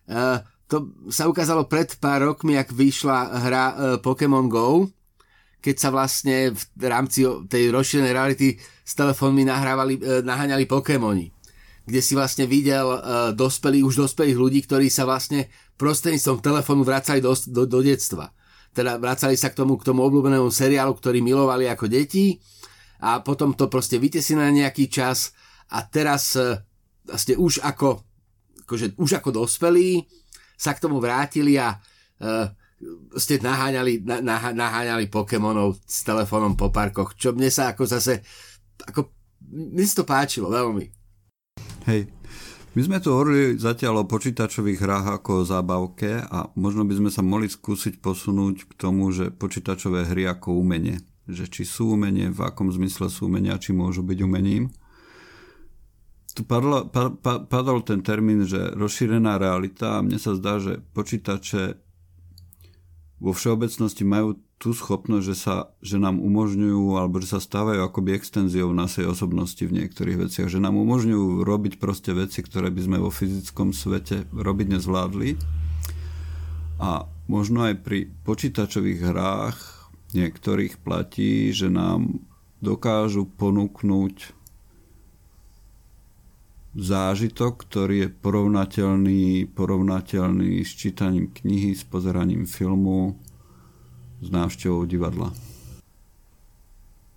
Uh, 0.07 0.39
to 0.71 0.95
sa 1.11 1.27
ukázalo 1.27 1.67
pred 1.67 1.91
pár 1.99 2.23
rokmi, 2.23 2.55
ak 2.55 2.71
vyšla 2.71 3.17
hra 3.43 3.65
uh, 3.67 3.75
Pokémon 3.99 4.47
GO, 4.47 4.87
keď 5.59 5.75
sa 5.75 5.89
vlastne 5.91 6.55
v 6.55 6.83
rámci 6.87 7.27
tej 7.51 7.69
rozšírenej 7.69 8.15
reality 8.15 8.55
s 8.81 8.95
telefónmi 8.95 9.43
nahrávali, 9.43 9.99
uh, 9.99 10.23
naháňali 10.23 10.65
Pokémoni 10.65 11.27
kde 11.81 12.01
si 12.01 12.13
vlastne 12.13 12.45
videl 12.45 12.87
uh, 12.87 13.33
dospelých, 13.33 13.83
už 13.83 14.05
dospelých 14.07 14.37
ľudí, 14.37 14.59
ktorí 14.63 14.87
sa 14.87 15.03
vlastne 15.03 15.49
prostredníctvom 15.81 16.39
telefónu 16.39 16.85
vracali 16.85 17.19
do, 17.19 17.33
do, 17.33 17.65
do 17.65 17.79
detstva. 17.81 18.29
Teda 18.71 18.95
vracali 19.01 19.35
sa 19.35 19.49
k 19.49 19.57
tomu, 19.59 19.75
k 19.75 19.83
tomu 19.89 20.05
obľúbenému 20.05 20.47
seriálu, 20.47 20.93
ktorý 20.95 21.19
milovali 21.19 21.67
ako 21.67 21.89
deti 21.89 22.39
a 23.01 23.19
potom 23.25 23.57
to 23.57 23.67
proste 23.67 23.97
vytesili 23.97 24.39
na 24.39 24.53
nejaký 24.53 24.87
čas 24.87 25.33
a 25.71 25.79
teraz 25.87 26.35
e, 26.35 26.59
vlastne 27.07 27.35
už 27.39 27.63
ako, 27.63 28.03
akože 28.67 28.99
už 28.99 29.11
ako 29.23 29.29
dospelí 29.43 30.03
sa 30.59 30.77
k 30.77 30.83
tomu 30.85 31.01
vrátili 31.01 31.57
a 31.57 31.73
uh, 31.73 32.45
ste 33.17 33.41
naháňali, 33.41 34.05
na, 34.05 34.21
naháňali 34.53 35.09
Pokémonov 35.09 35.81
s 35.81 36.05
telefónom 36.05 36.53
po 36.53 36.69
parkoch, 36.69 37.17
čo 37.17 37.33
mne 37.33 37.49
sa 37.49 37.73
ako 37.73 37.89
zase 37.89 38.21
ako, 38.85 39.09
mne 39.49 39.85
to 39.89 40.05
páčilo 40.05 40.53
veľmi. 40.53 40.85
Hej, 41.89 42.09
my 42.77 42.81
sme 42.85 42.97
tu 43.01 43.09
hovorili 43.13 43.57
zatiaľ 43.57 44.05
o 44.05 44.09
počítačových 44.09 44.79
hrách 44.81 45.07
ako 45.21 45.31
o 45.41 45.47
zábavke 45.49 46.21
a 46.21 46.49
možno 46.53 46.85
by 46.85 46.93
sme 47.01 47.09
sa 47.09 47.25
mohli 47.25 47.49
skúsiť 47.49 47.97
posunúť 48.01 48.69
k 48.69 48.73
tomu, 48.77 49.09
že 49.09 49.33
počítačové 49.33 50.05
hry 50.09 50.29
ako 50.29 50.61
umenie. 50.61 51.01
Že 51.25 51.45
či 51.49 51.63
sú 51.65 51.97
umenie, 51.97 52.33
v 52.33 52.41
akom 52.41 52.69
zmysle 52.73 53.09
sú 53.09 53.29
umenia, 53.29 53.61
či 53.61 53.73
môžu 53.73 54.01
byť 54.01 54.19
umením 54.25 54.73
tu 56.31 56.47
padlo, 56.47 56.87
pa, 56.87 57.11
pa, 57.11 57.43
padol 57.43 57.83
ten 57.83 57.99
termín, 58.05 58.47
že 58.47 58.71
rozšírená 58.77 59.35
realita 59.41 59.99
a 59.99 60.05
mne 60.05 60.15
sa 60.21 60.37
zdá, 60.37 60.61
že 60.63 60.79
počítače 60.95 61.75
vo 63.21 63.31
všeobecnosti 63.35 64.01
majú 64.01 64.41
tú 64.61 64.77
schopnosť, 64.77 65.25
že, 65.25 65.35
sa, 65.37 65.55
že 65.81 65.97
nám 65.97 66.21
umožňujú 66.21 66.93
alebo 66.93 67.17
že 67.17 67.33
sa 67.33 67.41
stávajú 67.41 67.81
akoby 67.81 68.13
extenziou 68.13 68.69
našej 68.73 69.09
osobnosti 69.09 69.61
v 69.61 69.73
niektorých 69.81 70.29
veciach, 70.29 70.49
že 70.49 70.61
nám 70.61 70.77
umožňujú 70.77 71.41
robiť 71.41 71.81
proste 71.81 72.13
veci, 72.13 72.45
ktoré 72.45 72.69
by 72.69 72.81
sme 72.85 72.97
vo 73.01 73.09
fyzickom 73.09 73.73
svete 73.73 74.29
robiť 74.29 74.77
nezvládli. 74.77 75.37
A 76.81 77.09
možno 77.25 77.65
aj 77.65 77.81
pri 77.81 78.09
počítačových 78.21 79.01
hrách 79.01 79.57
niektorých 80.13 80.81
platí, 80.81 81.49
že 81.49 81.73
nám 81.73 82.21
dokážu 82.61 83.25
ponúknuť 83.25 84.40
zážitok, 86.71 87.67
ktorý 87.67 88.07
je 88.07 88.09
porovnateľný, 88.09 89.51
porovnateľný 89.51 90.63
s 90.63 90.71
čítaním 90.71 91.27
knihy, 91.27 91.75
s 91.75 91.83
pozeraním 91.83 92.47
filmu, 92.47 93.19
s 94.23 94.27
návštevou 94.31 94.87
divadla. 94.87 95.35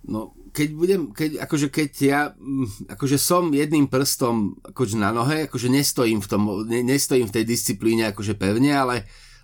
No, 0.05 0.35
keď 0.55 0.69
budem, 0.75 1.01
keď, 1.11 1.43
akože 1.43 1.67
keď 1.71 1.89
ja, 2.03 2.21
mm, 2.35 2.91
akože 2.95 3.17
som 3.19 3.51
jedným 3.51 3.91
prstom 3.91 4.55
akože 4.63 4.95
na 4.95 5.11
nohe, 5.11 5.47
akože 5.47 5.67
nestojím 5.67 6.19
v 6.23 6.27
tom, 6.29 6.41
ne, 6.67 6.79
nestojím 6.83 7.27
v 7.27 7.35
tej 7.41 7.45
disciplíne 7.47 8.11
akože 8.11 8.39
pevne, 8.39 8.71
ale 8.71 8.95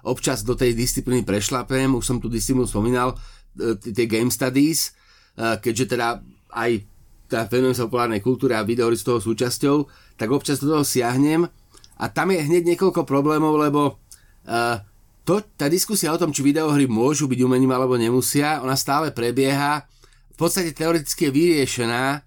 občas 0.08 0.42
do 0.44 0.56
tej 0.56 0.76
disciplíny 0.76 1.28
prešlapem, 1.28 1.92
už 1.92 2.04
som 2.04 2.18
tu 2.18 2.32
disciplínu 2.32 2.68
spomínal, 2.68 3.16
e, 3.60 3.76
tie 3.80 4.08
game 4.08 4.32
studies, 4.32 4.92
e, 5.36 5.60
keďže 5.60 5.98
teda 5.98 6.24
aj 6.52 6.91
tá 7.32 7.48
venujem 7.48 7.80
sa 7.80 7.88
populárnej 7.88 8.20
kultúre 8.20 8.60
a 8.60 8.68
videohry 8.68 9.00
s 9.00 9.08
toho 9.08 9.24
súčasťou, 9.24 9.88
tak 10.20 10.28
občas 10.28 10.60
do 10.60 10.68
toho 10.68 10.84
siahnem 10.84 11.48
a 11.96 12.06
tam 12.12 12.36
je 12.36 12.44
hneď 12.44 12.76
niekoľko 12.76 13.08
problémov, 13.08 13.56
lebo 13.56 13.96
uh, 14.52 14.76
to, 15.24 15.40
tá 15.56 15.72
diskusia 15.72 16.12
o 16.12 16.20
tom, 16.20 16.36
či 16.36 16.44
videohry 16.44 16.92
môžu 16.92 17.32
byť 17.32 17.40
umením 17.40 17.72
alebo 17.72 17.96
nemusia, 17.96 18.60
ona 18.60 18.76
stále 18.76 19.16
prebieha 19.16 19.88
v 20.32 20.38
podstate 20.40 20.72
teoreticky 20.74 21.30
je 21.30 21.36
vyriešená, 21.36 22.24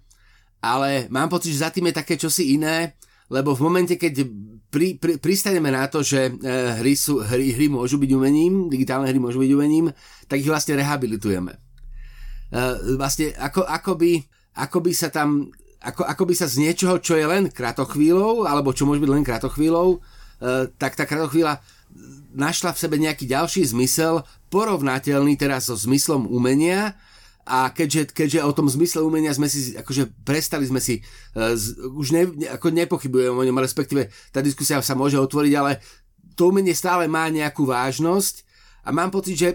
ale 0.65 1.11
mám 1.11 1.29
pocit, 1.29 1.53
že 1.53 1.65
za 1.65 1.73
tým 1.73 1.91
je 1.91 1.99
také 1.99 2.15
čosi 2.17 2.57
iné, 2.57 2.97
lebo 3.33 3.57
v 3.57 3.65
momente, 3.65 3.97
keď 3.97 4.25
pri, 4.69 5.01
pri, 5.01 5.17
pristaneme 5.17 5.73
na 5.73 5.89
to, 5.89 6.05
že 6.05 6.29
e, 6.29 6.33
hry, 6.81 6.95
sú, 6.95 7.25
hry, 7.25 7.57
hry 7.57 7.67
môžu 7.73 7.97
byť 7.97 8.11
umením, 8.13 8.69
digitálne 8.69 9.09
hry 9.09 9.17
môžu 9.17 9.41
byť 9.41 9.51
umením, 9.55 9.87
tak 10.29 10.45
ich 10.45 10.51
vlastne 10.51 10.77
rehabilitujeme. 10.77 11.53
E, 11.57 12.59
vlastne 13.01 13.33
ako, 13.41 13.65
ako, 13.65 13.93
by, 13.97 14.13
ako 14.55 14.79
by 14.87 14.93
sa 14.95 15.11
tam 15.11 15.51
ako, 15.85 16.03
ako 16.09 16.23
by 16.25 16.35
sa 16.35 16.49
z 16.49 16.65
niečoho, 16.65 16.97
čo 16.97 17.13
je 17.21 17.29
len 17.29 17.53
kratochvíľou, 17.53 18.49
alebo 18.49 18.73
čo 18.73 18.89
môže 18.89 19.05
byť 19.05 19.11
len 19.13 19.21
kratochvíľou, 19.21 19.89
e, 19.93 19.99
tak 20.81 20.97
tá 20.97 21.05
kratochvíľa 21.05 21.61
našla 22.33 22.73
v 22.73 22.81
sebe 22.81 22.97
nejaký 22.97 23.29
ďalší 23.29 23.69
zmysel, 23.69 24.25
porovnateľný 24.49 25.37
teraz 25.37 25.69
so 25.69 25.77
zmyslom 25.77 26.27
umenia, 26.27 26.97
a 27.45 27.69
keďže, 27.69 28.17
keďže 28.17 28.41
o 28.41 28.57
tom 28.57 28.73
zmysle 28.73 29.05
umenia 29.05 29.37
sme 29.37 29.53
si, 29.53 29.77
akože 29.77 30.25
prestali 30.25 30.65
sme 30.65 30.81
si, 30.81 31.05
uh, 31.37 31.53
už 31.93 32.09
ne, 32.17 32.25
ako 32.49 32.73
nepochybujem 32.73 33.37
o 33.37 33.45
ňom, 33.45 33.61
respektíve 33.61 34.09
tá 34.33 34.41
diskusia 34.41 34.81
sa 34.81 34.97
môže 34.97 35.21
otvoriť, 35.21 35.53
ale 35.53 35.85
to 36.41 36.49
umenie 36.49 36.73
stále 36.73 37.05
má 37.05 37.29
nejakú 37.29 37.69
vážnosť. 37.69 38.49
A 38.85 38.97
mám 38.97 39.13
pocit, 39.13 39.37
že 39.37 39.49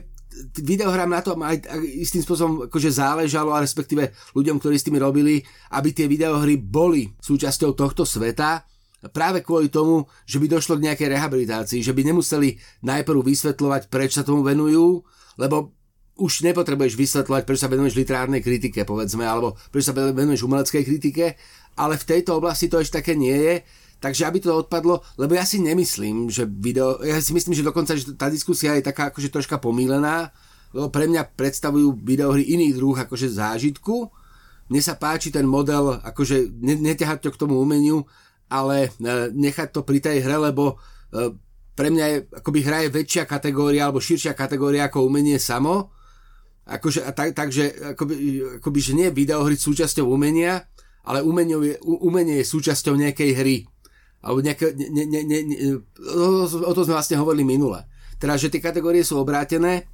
videohrám 0.61 1.09
na 1.09 1.21
tom 1.25 1.41
aj, 1.41 1.65
istým 1.83 2.21
spôsobom 2.21 2.69
akože 2.69 2.89
záležalo 2.93 3.51
a 3.53 3.63
respektíve 3.63 4.13
ľuďom, 4.37 4.61
ktorí 4.61 4.75
s 4.77 4.85
tými 4.85 5.01
robili, 5.01 5.41
aby 5.73 5.89
tie 5.91 6.05
videohry 6.05 6.61
boli 6.61 7.09
súčasťou 7.17 7.73
tohto 7.73 8.05
sveta 8.05 8.63
práve 9.07 9.39
kvôli 9.39 9.71
tomu, 9.71 10.11
že 10.27 10.43
by 10.43 10.59
došlo 10.59 10.75
k 10.75 10.91
nejakej 10.91 11.07
rehabilitácii, 11.15 11.79
že 11.79 11.95
by 11.95 12.03
nemuseli 12.03 12.59
najprv 12.83 13.19
vysvetľovať, 13.23 13.87
prečo 13.87 14.19
sa 14.19 14.27
tomu 14.27 14.43
venujú, 14.43 15.07
lebo 15.39 15.71
už 16.19 16.43
nepotrebuješ 16.43 16.99
vysvetľovať, 16.99 17.43
prečo 17.47 17.63
sa 17.63 17.71
venuješ 17.71 17.95
literárnej 17.95 18.43
kritike, 18.43 18.83
povedzme, 18.83 19.23
alebo 19.23 19.55
prečo 19.71 19.95
sa 19.95 19.95
venuješ 19.95 20.43
umeleckej 20.43 20.83
kritike, 20.83 21.39
ale 21.79 21.95
v 21.95 22.07
tejto 22.11 22.43
oblasti 22.43 22.67
to 22.67 22.83
ešte 22.83 22.99
také 22.99 23.15
nie 23.15 23.31
je, 23.31 23.53
takže 23.99 24.25
aby 24.25 24.39
to 24.39 24.55
odpadlo, 24.55 25.03
lebo 25.19 25.35
ja 25.35 25.43
si 25.43 25.59
nemyslím, 25.59 26.31
že 26.31 26.47
video, 26.47 26.99
ja 27.03 27.19
si 27.19 27.35
myslím, 27.35 27.53
že 27.53 27.67
dokonca, 27.67 27.95
že 27.95 28.15
tá 28.15 28.31
diskusia 28.31 28.75
je 28.79 28.87
taká 28.87 29.11
akože 29.11 29.29
troška 29.31 29.59
pomílená, 29.59 30.31
lebo 30.71 30.87
pre 30.89 31.05
mňa 31.05 31.35
predstavujú 31.35 31.99
videohry 32.01 32.47
iných 32.47 32.73
druh 32.75 32.95
akože 32.95 33.27
zážitku, 33.29 34.09
mne 34.69 34.81
sa 34.85 34.95
páči 34.95 35.33
ten 35.33 35.45
model, 35.45 35.97
akože 36.01 36.53
neťahať 36.61 37.25
to 37.25 37.29
k 37.33 37.39
tomu 37.41 37.57
umeniu, 37.57 38.05
ale 38.49 38.89
e, 39.01 39.29
nechať 39.33 39.73
to 39.73 39.81
pri 39.81 39.97
tej 40.01 40.21
hre, 40.25 40.37
lebo 40.49 40.77
e, 41.09 41.33
pre 41.73 41.89
mňa 41.89 42.05
je, 42.05 42.17
akoby 42.43 42.59
hra 42.61 42.77
je 42.85 42.93
väčšia 42.93 43.23
kategória 43.25 43.89
alebo 43.89 44.01
širšia 44.01 44.37
kategória 44.37 44.89
ako 44.89 45.05
umenie 45.09 45.41
samo 45.41 45.89
Akože, 46.69 47.01
tak, 47.17 47.33
takže 47.33 47.97
akoby, 47.97 48.15
akoby, 48.61 48.79
že 48.79 48.93
nie 48.93 49.09
je 49.09 49.17
videohry 49.17 49.57
súčasťou 49.57 50.05
umenia, 50.05 50.69
ale 51.01 51.25
umenie 51.25 51.81
umenie 51.81 52.45
je 52.45 52.45
súčasťou 52.45 52.93
nejakej 52.93 53.31
hry. 53.33 53.57
Alebo 54.19 54.43
nejaké, 54.43 54.75
ne, 54.75 55.07
ne, 55.07 55.21
ne, 55.23 55.39
ne, 55.47 55.55
o 56.43 56.71
to 56.75 56.81
sme 56.83 56.95
vlastne 56.95 57.15
hovorili 57.15 57.47
minule. 57.47 57.87
Teda, 58.19 58.35
že 58.35 58.51
tie 58.51 58.59
kategórie 58.59 59.03
sú 59.07 59.15
obrátené 59.15 59.87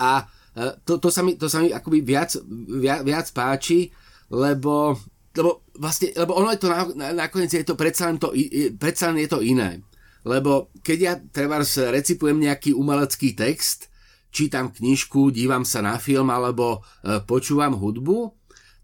a 0.00 0.24
e, 0.56 0.80
to, 0.88 0.96
to, 0.96 1.12
sa 1.12 1.20
mi, 1.20 1.36
to 1.36 1.52
sa 1.52 1.60
mi 1.60 1.68
akoby 1.68 2.00
viac, 2.00 2.32
viac, 2.80 3.04
viac 3.04 3.28
páči, 3.36 3.92
lebo, 4.32 4.96
lebo, 5.36 5.68
vlastne, 5.76 6.16
lebo 6.16 6.32
ono 6.32 6.48
je 6.56 6.60
to 6.64 6.68
nakoniec 7.12 7.52
je 7.52 7.68
to 7.68 7.76
predsa 7.76 8.08
len, 8.08 8.16
to, 8.16 8.32
predsa 8.80 9.12
len 9.12 9.20
je 9.20 9.28
to 9.28 9.44
iné. 9.44 9.84
Lebo 10.24 10.72
keď 10.80 10.98
ja 10.98 11.14
treba 11.20 11.60
recipujem 11.92 12.40
nejaký 12.40 12.72
umelecký 12.72 13.36
text, 13.36 13.92
čítam 14.32 14.72
knižku, 14.72 15.28
dívam 15.28 15.64
sa 15.68 15.84
na 15.84 16.00
film 16.00 16.32
alebo 16.32 16.80
e, 17.04 17.20
počúvam 17.24 17.76
hudbu, 17.76 18.32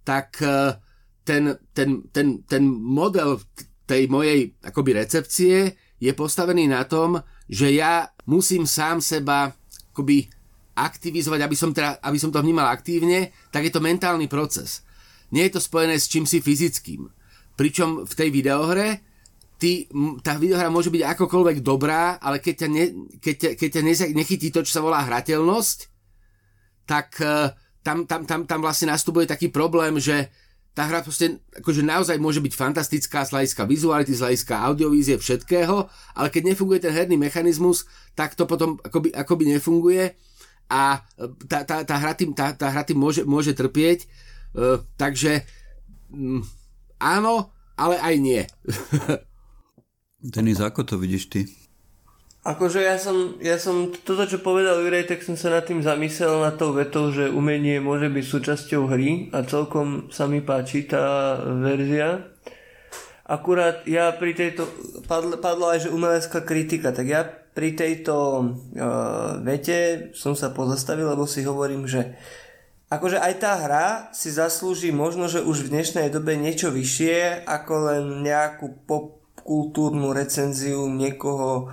tak 0.05 0.41
e, 0.45 0.77
ten, 1.25 1.57
ten, 1.73 2.05
ten, 2.13 2.45
ten 2.45 2.65
model 2.69 3.41
tej 3.85 4.09
mojej 4.09 4.57
akoby 4.65 4.97
recepcie 4.97 5.77
je 6.01 6.13
postavený 6.13 6.69
na 6.69 6.85
tom, 6.85 7.21
že 7.49 7.73
ja 7.73 8.09
musím 8.25 8.65
sám 8.65 9.05
seba 9.05 9.53
akoby 9.93 10.27
aktivizovať, 10.75 11.41
aby 11.45 11.57
som, 11.57 11.71
teda, 11.71 12.03
aby 12.03 12.19
som 12.19 12.35
to 12.35 12.43
vnímal 12.43 12.67
aktívne, 12.67 13.31
tak 13.55 13.69
je 13.69 13.73
to 13.73 13.85
mentálny 13.85 14.27
proces. 14.27 14.83
Nie 15.31 15.47
je 15.47 15.57
to 15.59 15.63
spojené 15.63 15.95
s 15.97 16.11
čím 16.11 16.27
si 16.27 16.43
fyzickým. 16.43 17.07
Pričom 17.55 18.03
v 18.03 18.15
tej 18.19 18.29
videohre 18.35 19.07
ty, 19.59 19.87
tá 20.21 20.35
videohra 20.35 20.69
môže 20.69 20.91
byť 20.91 21.03
akokoľvek 21.15 21.63
dobrá, 21.63 22.19
ale 22.19 22.43
keď 22.43 22.67
ťa, 22.67 22.69
ne, 22.69 22.85
keď 23.23 23.35
ťa, 23.39 23.51
keď 23.55 23.69
ťa 23.71 23.83
nechytí 24.13 24.49
to, 24.51 24.67
čo 24.67 24.77
sa 24.77 24.85
volá 24.85 25.07
hrateľnosť, 25.07 25.79
tak 26.85 27.17
uh, 27.23 27.55
tam, 27.87 28.05
tam, 28.05 28.27
tam, 28.27 28.45
tam 28.45 28.61
vlastne 28.61 28.91
nastupuje 28.91 29.31
taký 29.31 29.49
problém, 29.49 29.97
že 30.03 30.29
tá 30.75 30.91
hra 30.91 31.07
proste 31.07 31.39
akože 31.55 31.87
naozaj 31.87 32.19
môže 32.19 32.43
byť 32.43 32.53
fantastická 32.59 33.23
z 33.23 33.31
hľadiska 33.31 33.63
vizuality, 33.63 34.11
z 34.11 34.27
hľadiska 34.27 34.55
audiovízie, 34.59 35.17
všetkého, 35.23 35.87
ale 36.19 36.29
keď 36.35 36.51
nefunguje 36.51 36.83
ten 36.83 36.91
herný 36.91 37.15
mechanizmus, 37.15 37.87
tak 38.19 38.35
to 38.35 38.43
potom 38.45 38.83
akoby, 38.83 39.15
akoby 39.15 39.55
nefunguje 39.55 40.19
a 40.67 40.99
e, 41.15 41.31
tá, 41.47 41.63
tá, 41.63 41.87
tá 41.87 41.97
hra 42.03 42.19
tým, 42.19 42.35
tá, 42.35 42.51
tá 42.59 42.75
hra 42.75 42.83
tým 42.83 42.99
môže, 42.99 43.23
môže 43.23 43.55
trpieť. 43.55 44.11
Uh, 44.55 44.79
takže 44.95 45.43
um, 46.15 46.39
áno, 47.03 47.51
ale 47.75 47.99
aj 47.99 48.15
nie. 48.23 48.43
Denis, 50.35 50.63
ako 50.63 50.87
to 50.87 50.95
vidíš 50.95 51.27
ty? 51.27 51.41
Akože 52.45 52.85
ja 52.85 53.01
som, 53.01 53.41
ja 53.41 53.57
som 53.57 53.89
toto, 53.89 54.29
čo 54.29 54.45
povedal 54.45 54.85
Jurej, 54.85 55.09
tak 55.09 55.25
som 55.25 55.33
sa 55.33 55.49
nad 55.49 55.65
tým 55.65 55.81
zamyslel 55.81 56.45
na 56.45 56.53
tou 56.53 56.77
vetou, 56.77 57.09
že 57.09 57.33
umenie 57.33 57.81
môže 57.81 58.13
byť 58.13 58.21
súčasťou 58.21 58.85
hry 58.85 59.33
a 59.33 59.49
celkom 59.49 60.13
sa 60.13 60.29
mi 60.29 60.45
páči 60.45 60.85
tá 60.85 61.41
verzia. 61.41 62.29
Akurát 63.25 63.89
ja 63.89 64.13
pri 64.13 64.37
tejto, 64.37 64.69
padlo, 65.09 65.41
padlo 65.41 65.73
aj, 65.73 65.89
že 65.89 65.95
umelecká 65.97 66.45
kritika, 66.45 66.93
tak 66.93 67.09
ja 67.09 67.25
pri 67.25 67.73
tejto 67.73 68.15
uh, 68.77 69.41
vete 69.41 70.13
som 70.13 70.37
sa 70.37 70.53
pozastavil, 70.53 71.09
lebo 71.09 71.25
si 71.25 71.41
hovorím, 71.49 71.89
že 71.89 72.13
akože 72.93 73.25
aj 73.25 73.35
tá 73.41 73.57
hra 73.57 73.87
si 74.13 74.29
zaslúži 74.29 74.93
možno, 74.93 75.33
že 75.33 75.41
už 75.41 75.65
v 75.65 75.81
dnešnej 75.81 76.13
dobe 76.13 76.37
niečo 76.37 76.69
vyššie 76.69 77.49
ako 77.49 77.73
len 77.89 78.05
nejakú 78.21 78.85
pop 78.85 79.25
kultúrnu 79.45 80.17
recenziu 80.17 80.89
niekoho 80.89 81.69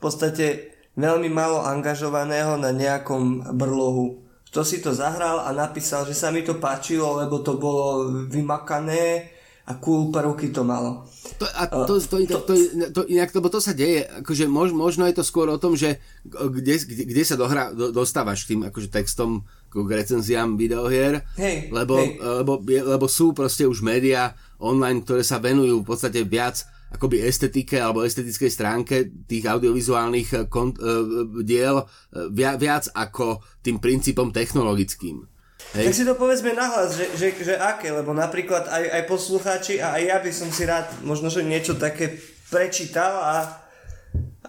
podstate 0.00 0.74
veľmi 0.96 1.28
málo 1.30 1.62
angažovaného 1.62 2.58
na 2.58 2.74
nejakom 2.74 3.54
brlohu. 3.54 4.24
Kto 4.50 4.66
si 4.66 4.82
to 4.82 4.90
zahral 4.90 5.46
a 5.46 5.54
napísal, 5.54 6.02
že 6.08 6.18
sa 6.18 6.34
mi 6.34 6.42
to 6.42 6.58
páčilo, 6.58 7.22
lebo 7.22 7.38
to 7.38 7.54
bolo 7.54 8.10
vymakané 8.26 9.30
a 9.70 9.78
cool 9.78 10.10
prvky 10.10 10.50
to 10.50 10.66
malo. 10.66 11.06
To, 11.38 11.46
a 11.46 11.70
to, 11.70 12.02
to, 12.02 12.16
to, 12.26 12.38
to, 12.42 12.54
to, 12.90 13.00
inak, 13.06 13.30
lebo 13.30 13.46
to 13.46 13.62
sa 13.62 13.70
deje, 13.70 14.02
akože 14.02 14.50
mož, 14.50 14.74
možno 14.74 15.06
je 15.06 15.14
to 15.14 15.22
skôr 15.22 15.46
o 15.46 15.62
tom, 15.62 15.78
že 15.78 16.02
kde, 16.26 16.82
kde, 16.82 17.02
kde 17.06 17.22
sa 17.22 17.38
dohra, 17.38 17.70
do, 17.70 17.94
dostávaš 17.94 18.44
k 18.44 18.58
tým 18.58 18.66
akože 18.66 18.90
textom 18.90 19.46
k 19.70 19.78
recenziám 19.86 20.58
videohier, 20.58 21.22
hey, 21.38 21.70
lebo, 21.70 22.02
hey. 22.02 22.18
Lebo, 22.18 22.58
lebo 22.66 23.06
sú 23.06 23.30
proste 23.30 23.62
už 23.70 23.86
médiá 23.86 24.34
online, 24.58 25.06
ktoré 25.06 25.22
sa 25.22 25.38
venujú 25.38 25.86
v 25.86 25.88
podstate 25.94 26.26
viac 26.26 26.66
akoby 26.90 27.22
estetike 27.22 27.78
alebo 27.78 28.02
estetickej 28.02 28.50
stránke 28.50 28.96
tých 29.30 29.46
audiovizuálnych 29.46 30.28
eh, 30.34 30.40
kont- 30.50 30.82
uh, 30.82 31.24
diel 31.46 31.86
uh, 31.86 31.86
viac 32.34 32.90
ako 32.90 33.40
tým 33.62 33.78
princípom 33.78 34.34
technologickým. 34.34 35.22
Hej. 35.70 35.86
Tak 35.86 35.94
si 35.94 36.04
to 36.08 36.18
povedzme 36.18 36.50
nahlas, 36.50 36.98
že, 36.98 37.06
že, 37.14 37.28
že 37.46 37.54
aké, 37.54 37.94
lebo 37.94 38.10
napríklad 38.10 38.66
aj, 38.66 38.84
aj 38.90 39.02
poslucháči 39.06 39.78
a 39.78 39.94
aj 39.94 40.02
ja 40.02 40.16
by 40.18 40.32
som 40.34 40.50
si 40.50 40.66
rád 40.66 40.90
možno, 41.06 41.30
že 41.30 41.46
niečo 41.46 41.78
také 41.78 42.18
prečítal 42.50 43.12
a, 43.22 43.36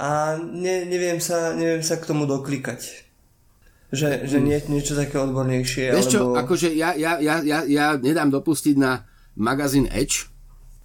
a 0.01 0.07
ne, 0.41 0.89
neviem, 0.89 1.21
sa, 1.21 1.53
neviem 1.53 1.85
sa 1.85 2.01
k 2.01 2.09
tomu 2.09 2.25
doklikať. 2.25 3.11
Že, 3.91 4.23
že 4.23 4.37
nie, 4.39 4.57
niečo 4.71 4.97
také 4.97 5.19
odbornejšie. 5.19 5.93
Vieš 5.93 6.09
alebo... 6.09 6.13
čo, 6.15 6.21
akože 6.41 6.69
ja, 6.73 6.95
ja, 6.97 7.21
ja, 7.21 7.43
ja, 7.43 7.59
ja 7.69 7.85
nedám 7.99 8.31
dopustiť 8.33 8.75
na 8.79 9.05
magazín 9.37 9.85
Edge, 9.91 10.31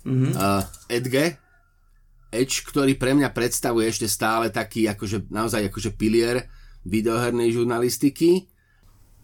mm-hmm. 0.05 0.33
uh, 0.37 0.63
Edge, 0.91 1.39
Edge, 2.33 2.67
ktorý 2.67 2.99
pre 2.99 3.15
mňa 3.15 3.31
predstavuje 3.31 3.87
ešte 3.87 4.11
stále 4.11 4.51
taký 4.51 4.91
akože, 4.91 5.31
naozaj 5.31 5.71
akože 5.71 5.95
pilier 5.95 6.47
videohernej 6.87 7.55
žurnalistiky. 7.55 8.47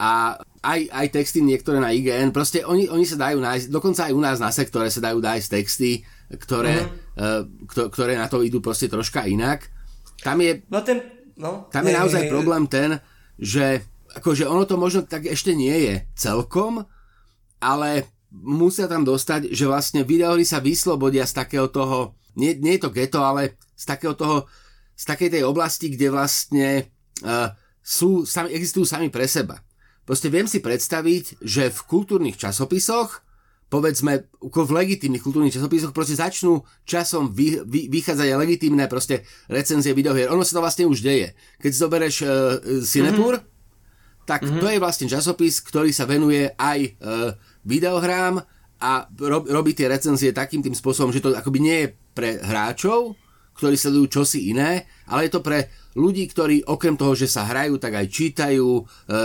a 0.03 0.35
aj, 0.63 0.81
aj 0.91 1.07
texty 1.11 1.43
niektoré 1.43 1.83
na 1.83 1.91
IGN, 1.91 2.31
proste 2.31 2.63
oni, 2.63 2.87
oni 2.87 3.03
sa 3.03 3.19
dajú 3.19 3.43
nájsť, 3.43 3.67
dokonca 3.71 4.07
aj 4.07 4.13
u 4.15 4.21
nás 4.23 4.39
na 4.39 4.51
sektore 4.55 4.87
sa 4.91 5.03
dajú 5.03 5.19
nájsť 5.19 5.47
texty, 5.51 6.07
ktoré, 6.39 6.87
uh-huh. 7.19 7.47
uh, 7.47 7.91
ktoré 7.91 8.15
na 8.15 8.31
to 8.31 8.47
idú 8.47 8.63
proste 8.63 8.87
troška 8.87 9.27
inak. 9.27 9.67
Tam 10.23 10.39
je, 10.39 10.63
no 10.71 10.79
ten, 10.87 11.03
no, 11.35 11.67
tam 11.71 11.83
je 11.83 11.95
naozaj 11.99 12.23
hej, 12.27 12.31
problém 12.31 12.71
ten, 12.71 13.03
že 13.39 13.83
akože 14.15 14.47
ono 14.47 14.63
to 14.63 14.79
možno 14.79 15.03
tak 15.03 15.27
ešte 15.27 15.51
nie 15.51 15.75
je 15.91 15.95
celkom, 16.15 16.87
ale 17.59 18.07
musia 18.31 18.87
tam 18.87 19.03
dostať, 19.03 19.51
že 19.51 19.67
vlastne 19.67 20.07
videohry 20.07 20.47
sa 20.47 20.63
vyslobodia 20.63 21.27
z 21.27 21.43
takého 21.43 21.67
toho, 21.69 22.15
nie, 22.37 22.57
nie 22.59 22.79
je 22.79 22.83
to 22.89 22.95
geto, 22.95 23.21
ale 23.21 23.59
z 23.77 23.85
takého 23.85 24.15
toho, 24.15 24.47
z 24.97 25.05
takej 25.09 25.29
tej 25.39 25.43
oblasti, 25.43 25.91
kde 25.91 26.09
vlastne 26.13 26.69
uh, 27.27 27.51
sú, 27.83 28.23
sami, 28.23 28.55
existujú 28.55 28.87
sami 28.87 29.11
pre 29.11 29.27
seba. 29.27 29.59
Proste 30.03 30.31
viem 30.31 30.47
si 30.51 30.59
predstaviť, 30.59 31.43
že 31.43 31.71
v 31.71 31.81
kultúrnych 31.87 32.39
časopisoch, 32.39 33.23
povedzme 33.73 34.29
v 34.43 34.71
legitímnych 34.75 35.25
kultúrnych 35.25 35.55
časopisoch, 35.55 35.97
proste 35.97 36.19
začnú 36.19 36.61
časom 36.85 37.33
vy, 37.33 37.63
vy, 37.65 37.89
vychádzať 37.89 38.29
aj 38.29 38.39
legitímne 38.39 38.85
proste 38.91 39.25
recenzie 39.49 39.97
videohier. 39.97 40.29
Ono 40.29 40.45
sa 40.45 40.59
to 40.59 40.65
vlastne 40.65 40.85
už 40.91 41.01
deje. 41.01 41.33
Keď 41.63 41.73
zoberieš 41.73 42.17
uh, 42.23 42.31
Cinepur, 42.85 43.41
mm-hmm. 43.41 44.27
tak 44.29 44.45
mm-hmm. 44.45 44.61
to 44.61 44.67
je 44.69 44.83
vlastne 44.83 45.07
časopis, 45.09 45.63
ktorý 45.65 45.91
sa 45.95 46.05
venuje 46.05 46.51
aj 46.53 46.79
uh, 47.01 47.33
videohrám 47.65 48.43
a 48.83 49.07
rob, 49.07 49.47
robí 49.47 49.73
tie 49.79 49.87
recenzie 49.87 50.35
takým 50.35 50.61
tým 50.61 50.75
spôsobom, 50.75 51.15
že 51.15 51.23
to 51.23 51.31
akoby 51.33 51.59
nie 51.63 51.77
je 51.87 51.89
pre 52.13 52.41
hráčov, 52.41 53.17
ktorí 53.57 53.77
sledujú 53.77 54.21
čosi 54.21 54.53
iné, 54.53 54.89
ale 55.09 55.29
je 55.29 55.33
to 55.37 55.45
pre 55.45 55.69
ľudí, 55.93 56.25
ktorí 56.29 56.65
okrem 56.65 56.97
toho, 56.97 57.13
že 57.13 57.29
sa 57.29 57.45
hrajú, 57.45 57.77
tak 57.77 58.01
aj 58.01 58.07
čítajú, 58.09 58.69
e, 58.81 58.83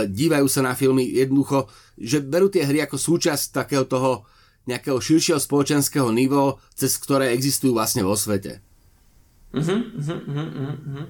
dívajú 0.08 0.46
sa 0.48 0.60
na 0.60 0.76
filmy, 0.76 1.08
jednoducho, 1.08 1.68
že 1.96 2.20
berú 2.20 2.52
tie 2.52 2.68
hry 2.68 2.84
ako 2.84 3.00
súčasť 3.00 3.56
takého 3.56 3.88
toho 3.88 4.28
nejakého 4.68 5.00
širšieho 5.00 5.40
spoločenského 5.40 6.12
nivo, 6.12 6.60
cez 6.76 7.00
ktoré 7.00 7.32
existujú 7.32 7.72
vlastne 7.72 8.04
vo 8.04 8.12
svete. 8.12 8.60
Uh-huh, 9.48 9.80
uh-huh, 9.96 10.20
uh-huh, 10.28 10.48
uh-huh. 10.76 11.06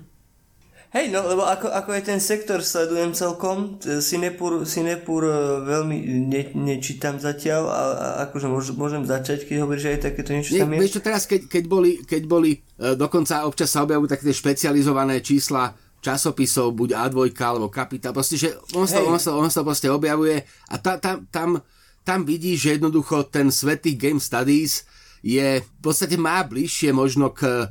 Hej, 0.89 1.13
no 1.13 1.21
lebo 1.21 1.45
ako, 1.45 1.69
ako 1.69 1.91
je 2.01 2.03
ten 2.03 2.17
sektor 2.17 2.65
sledujem 2.65 3.13
celkom, 3.13 3.77
Sinepur, 3.81 4.65
Sinepur 4.65 5.21
e, 5.21 5.33
veľmi 5.69 5.97
ne, 6.25 6.43
nečítam 6.57 7.21
zatiaľ 7.21 7.63
a, 7.69 7.81
a 7.93 8.07
akože 8.25 8.49
môž, 8.49 8.73
môžem 8.73 9.05
začať, 9.05 9.45
keď 9.45 9.69
hovoríš, 9.69 9.85
že 9.85 9.91
aj 9.93 10.01
takéto 10.09 10.31
niečo 10.33 10.57
Nie, 10.57 10.65
tam 10.65 10.73
je. 10.73 10.81
Vieš 10.81 10.93
čo, 10.97 11.03
teraz 11.05 11.29
keď, 11.29 11.45
keď 11.45 11.65
boli, 11.69 12.01
keď 12.01 12.23
boli 12.25 12.57
e, 12.57 12.97
dokonca 12.97 13.45
občas 13.45 13.69
sa 13.69 13.85
objavujú 13.85 14.09
také 14.09 14.33
špecializované 14.33 15.21
čísla 15.21 15.77
časopisov, 16.01 16.73
buď 16.73 16.97
A2 16.97 17.37
alebo 17.37 17.69
Kapitál, 17.69 18.17
proste, 18.17 18.41
že 18.41 18.57
on 18.73 18.89
sa, 18.89 19.05
on 19.05 19.21
sa, 19.21 19.37
on 19.37 19.53
sa 19.53 19.61
proste 19.61 19.93
objavuje 19.93 20.41
a 20.73 20.75
ta, 20.81 20.97
tam, 20.97 21.29
tam, 21.29 21.61
tam 22.01 22.25
vidí, 22.25 22.57
že 22.57 22.81
jednoducho 22.81 23.29
ten 23.29 23.53
svet 23.53 23.85
tých 23.85 24.01
game 24.01 24.23
studies 24.25 24.89
je, 25.21 25.61
v 25.61 25.81
podstate 25.85 26.17
má 26.17 26.41
bližšie 26.49 26.97
možno 26.97 27.29
k 27.29 27.69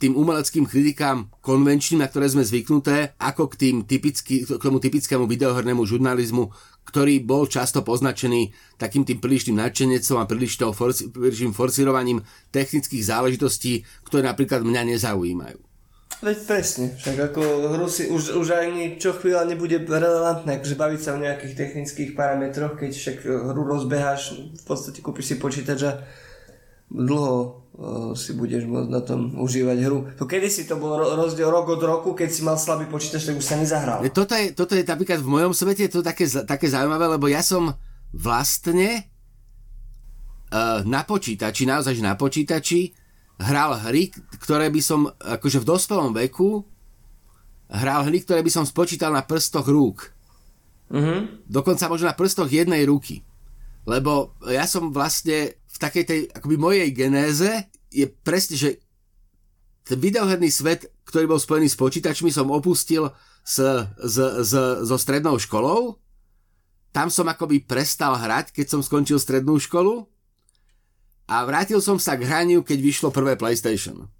tým 0.00 0.16
umeleckým 0.16 0.64
kritikám 0.64 1.28
konvenčným, 1.44 2.00
na 2.00 2.08
ktoré 2.08 2.32
sme 2.32 2.40
zvyknuté, 2.40 3.12
ako 3.20 3.52
k, 3.52 3.54
tým 3.60 3.76
typický, 3.84 4.48
k 4.48 4.56
tomu 4.56 4.80
typickému 4.80 5.28
videohrnému 5.28 5.84
žurnalizmu, 5.84 6.48
ktorý 6.88 7.20
bol 7.20 7.44
často 7.44 7.84
poznačený 7.84 8.50
takým 8.80 9.04
tým 9.04 9.20
prílišným 9.20 9.60
nadšenecom 9.60 10.16
a 10.16 10.24
prílišným, 10.24 10.72
forci, 10.72 11.12
prílišným 11.12 11.52
forcirovaním 11.52 12.24
technických 12.48 13.04
záležitostí, 13.04 13.84
ktoré 14.08 14.24
napríklad 14.24 14.64
mňa 14.64 14.96
nezaujímajú. 14.96 15.60
Veď 16.20 16.36
presne, 16.44 16.86
však 17.00 17.32
ako 17.32 17.40
hru 17.72 17.88
si 17.88 18.04
už, 18.12 18.36
už 18.36 18.52
ani 18.52 19.00
čo 19.00 19.16
chvíľa 19.16 19.48
nebude 19.48 19.80
relevantné, 19.80 20.60
akože 20.60 20.76
baviť 20.76 21.00
sa 21.00 21.16
o 21.16 21.22
nejakých 21.22 21.56
technických 21.56 22.10
parametroch, 22.12 22.76
keď 22.76 22.92
však 22.92 23.18
hru 23.24 23.62
rozbeháš, 23.64 24.36
v 24.36 24.64
podstate 24.68 25.00
kúpiš 25.00 25.32
si 25.32 25.36
počítač 25.40 25.80
a 25.88 25.92
dlho 26.92 27.64
si 28.12 28.36
budeš 28.36 28.68
môcť 28.68 28.90
na 28.92 29.00
tom 29.00 29.40
užívať 29.40 29.78
hru. 29.88 30.12
To 30.20 30.28
kedy 30.28 30.52
si 30.52 30.68
to 30.68 30.76
bol 30.76 31.00
rozdiel 31.00 31.48
rok 31.48 31.64
od 31.72 31.80
roku, 31.80 32.12
keď 32.12 32.28
si 32.28 32.44
mal 32.44 32.60
slabý 32.60 32.84
počítač, 32.84 33.24
tak 33.24 33.40
už 33.40 33.46
sa 33.46 33.56
nezahral. 33.56 34.04
Toto 34.12 34.36
je, 34.36 34.52
toto 34.52 34.76
je 34.76 34.84
napríklad 34.84 35.24
v 35.24 35.32
mojom 35.32 35.56
svete 35.56 35.88
to 35.88 36.04
také, 36.04 36.28
také 36.28 36.68
zaujímavé, 36.68 37.08
lebo 37.08 37.24
ja 37.32 37.40
som 37.40 37.72
vlastne 38.12 39.08
uh, 40.52 40.84
na 40.84 41.08
počítači, 41.08 41.64
naozaj 41.64 41.96
na 42.04 42.20
počítači, 42.20 42.92
hral 43.40 43.80
hry, 43.88 44.12
ktoré 44.44 44.68
by 44.68 44.80
som 44.84 45.08
akože 45.08 45.64
v 45.64 45.68
dospelom 45.72 46.12
veku 46.12 46.68
hral 47.70 48.04
hry, 48.04 48.20
ktoré 48.20 48.44
by 48.44 48.52
som 48.52 48.68
spočítal 48.68 49.14
na 49.14 49.24
prstoch 49.24 49.64
rúk. 49.64 50.10
Mm-hmm. 50.90 51.46
Dokonca 51.46 51.86
možno 51.86 52.10
na 52.10 52.18
prstoch 52.18 52.50
jednej 52.50 52.82
ruky. 52.84 53.22
Lebo 53.86 54.36
ja 54.44 54.66
som 54.68 54.92
vlastne 54.92 55.56
v 55.56 55.76
takej 55.78 56.04
tej 56.04 56.20
akoby 56.34 56.56
mojej 56.58 56.90
genéze 56.90 57.69
je 57.90 58.06
presne, 58.06 58.56
že 58.56 58.70
ten 59.84 59.98
videoherný 59.98 60.48
svet, 60.54 60.86
ktorý 61.04 61.26
bol 61.26 61.40
spojený 61.42 61.66
s 61.66 61.76
počítačmi, 61.78 62.30
som 62.30 62.48
opustil 62.54 63.10
s, 63.42 63.58
s, 63.98 64.16
s, 64.46 64.52
so 64.86 64.96
strednou 64.96 65.36
školou. 65.42 65.98
Tam 66.94 67.10
som 67.10 67.26
akoby 67.26 67.66
prestal 67.66 68.14
hrať, 68.14 68.54
keď 68.54 68.66
som 68.66 68.80
skončil 68.82 69.18
strednú 69.18 69.58
školu. 69.58 70.06
A 71.30 71.46
vrátil 71.46 71.78
som 71.78 71.98
sa 71.98 72.18
k 72.18 72.26
hraniu, 72.26 72.66
keď 72.66 72.78
vyšlo 72.82 73.08
prvé 73.14 73.38
PlayStation. 73.38 74.10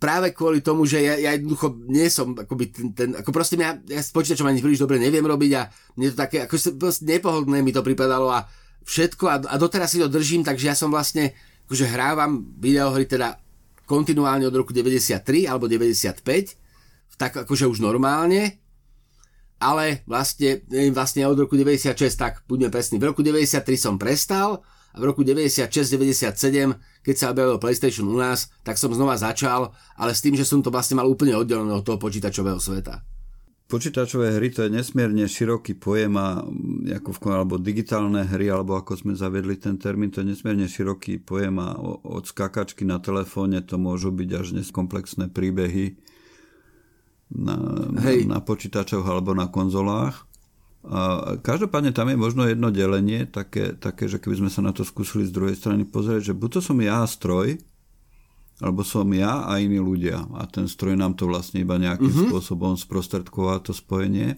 Práve 0.00 0.32
kvôli 0.32 0.64
tomu, 0.64 0.88
že 0.88 1.00
ja, 1.04 1.16
ja 1.16 1.36
jednoducho 1.36 1.76
nie 1.88 2.08
som 2.08 2.32
akoby 2.32 2.72
ten, 2.72 2.88
ten 2.96 3.08
ako 3.16 3.32
proste 3.36 3.60
mňa, 3.60 3.84
ja 3.84 4.00
s 4.00 4.12
počítačom 4.16 4.48
ani 4.48 4.64
príliš 4.64 4.80
dobre 4.80 4.96
neviem 4.96 5.24
robiť 5.24 5.52
a 5.60 5.68
mne 5.96 6.12
to 6.12 6.16
také, 6.16 6.48
ako 6.48 6.56
nepohodlné 7.04 7.60
mi 7.60 7.68
to 7.68 7.84
pripadalo 7.84 8.32
a 8.32 8.48
všetko 8.88 9.24
a, 9.28 9.36
a 9.44 9.54
doteraz 9.60 9.92
si 9.92 10.00
to 10.00 10.08
držím, 10.08 10.40
takže 10.40 10.72
ja 10.72 10.76
som 10.76 10.88
vlastne, 10.88 11.36
akože 11.70 11.86
hrávam 11.86 12.50
videohry 12.58 13.06
teda 13.06 13.38
kontinuálne 13.86 14.42
od 14.42 14.58
roku 14.58 14.74
93 14.74 15.46
alebo 15.46 15.70
95, 15.70 16.26
tak 17.14 17.46
akože 17.46 17.70
už 17.70 17.78
normálne, 17.78 18.58
ale 19.62 20.02
vlastne, 20.02 20.66
vlastne 20.90 21.30
od 21.30 21.38
roku 21.38 21.54
96, 21.54 21.94
tak 22.18 22.42
buďme 22.50 22.74
presní, 22.74 22.98
v 22.98 23.14
roku 23.14 23.22
93 23.22 23.62
som 23.78 24.02
prestal 24.02 24.66
a 24.90 24.98
v 24.98 25.14
roku 25.14 25.22
96-97, 25.22 26.74
keď 27.06 27.14
sa 27.14 27.30
objavil 27.30 27.62
PlayStation 27.62 28.10
u 28.10 28.18
nás, 28.18 28.50
tak 28.66 28.74
som 28.74 28.90
znova 28.90 29.14
začal, 29.14 29.70
ale 29.94 30.10
s 30.10 30.26
tým, 30.26 30.34
že 30.34 30.42
som 30.42 30.58
to 30.66 30.74
vlastne 30.74 30.98
mal 30.98 31.06
úplne 31.06 31.38
oddelené 31.38 31.70
od 31.70 31.86
toho 31.86 32.02
počítačového 32.02 32.58
sveta 32.58 33.19
počítačové 33.70 34.34
hry 34.34 34.50
to 34.50 34.66
je 34.66 34.74
nesmierne 34.74 35.30
široký 35.30 35.78
pojem 35.78 36.18
a 36.18 36.42
mm, 36.42 36.98
ako 36.98 37.10
v, 37.14 37.18
alebo 37.30 37.54
digitálne 37.62 38.26
hry, 38.26 38.50
alebo 38.50 38.74
ako 38.74 38.98
sme 38.98 39.12
zaviedli 39.14 39.54
ten 39.54 39.78
termín, 39.78 40.10
to 40.10 40.26
je 40.26 40.34
nesmierne 40.34 40.66
široký 40.66 41.22
pojem 41.22 41.62
a 41.62 41.78
od 42.02 42.26
skakačky 42.26 42.82
na 42.82 42.98
telefóne 42.98 43.62
to 43.62 43.78
môžu 43.78 44.10
byť 44.10 44.30
až 44.34 44.46
dnes 44.58 44.68
komplexné 44.74 45.30
príbehy 45.30 45.94
na, 47.30 47.54
Hej. 48.02 48.26
na 48.26 48.42
počítačoch 48.42 49.06
alebo 49.06 49.30
na 49.38 49.46
konzolách. 49.46 50.26
A 50.80 51.36
každopádne 51.44 51.92
tam 51.92 52.08
je 52.08 52.16
možno 52.16 52.48
jedno 52.48 52.72
delenie, 52.72 53.28
také, 53.28 53.76
také, 53.76 54.08
že 54.08 54.16
keby 54.16 54.42
sme 54.42 54.50
sa 54.50 54.64
na 54.64 54.72
to 54.72 54.82
skúsili 54.82 55.28
z 55.28 55.36
druhej 55.36 55.54
strany 55.54 55.84
pozrieť, 55.84 56.32
že 56.32 56.34
buď 56.34 56.50
to 56.56 56.60
som 56.64 56.78
ja 56.80 57.04
stroj, 57.04 57.60
alebo 58.60 58.84
som 58.84 59.08
ja 59.16 59.48
a 59.48 59.56
iní 59.56 59.80
ľudia. 59.80 60.28
A 60.36 60.44
ten 60.44 60.68
stroj 60.68 60.94
nám 60.96 61.16
to 61.16 61.26
vlastne 61.26 61.64
iba 61.64 61.80
nejakým 61.80 62.12
uh-huh. 62.12 62.28
spôsobom 62.28 62.76
sprostredková 62.76 63.64
to 63.64 63.72
spojenie. 63.72 64.36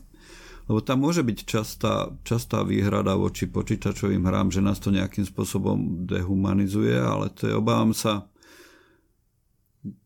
Lebo 0.71 0.79
tam 0.79 1.03
môže 1.03 1.27
byť 1.27 1.39
častá, 1.43 2.15
častá 2.23 2.63
výhrada 2.63 3.19
voči 3.19 3.51
počítačovým 3.51 4.23
hrám, 4.23 4.55
že 4.55 4.63
nás 4.63 4.79
to 4.79 4.95
nejakým 4.95 5.27
spôsobom 5.27 6.07
dehumanizuje, 6.07 6.95
ale 7.03 7.35
to 7.35 7.51
je, 7.51 7.55
obávam 7.59 7.91
sa, 7.91 8.31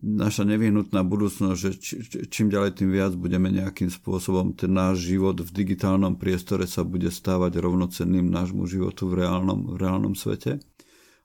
naša 0.00 0.48
nevyhnutná 0.48 1.05
budúcnosť, 1.05 1.59
že 1.61 1.70
či, 1.76 1.94
čím 2.33 2.48
ďalej 2.48 2.81
tým 2.81 2.90
viac 2.96 3.12
budeme 3.12 3.52
nejakým 3.52 3.92
spôsobom 3.92 4.57
ten 4.57 4.72
náš 4.72 5.05
život 5.05 5.37
v 5.37 5.50
digitálnom 5.52 6.16
priestore 6.16 6.64
sa 6.64 6.81
bude 6.81 7.12
stávať 7.12 7.61
rovnocenným 7.61 8.24
nášmu 8.24 8.64
životu 8.64 9.12
v 9.12 9.24
reálnom, 9.24 9.76
v 9.76 9.76
reálnom 9.76 10.16
svete. 10.16 10.64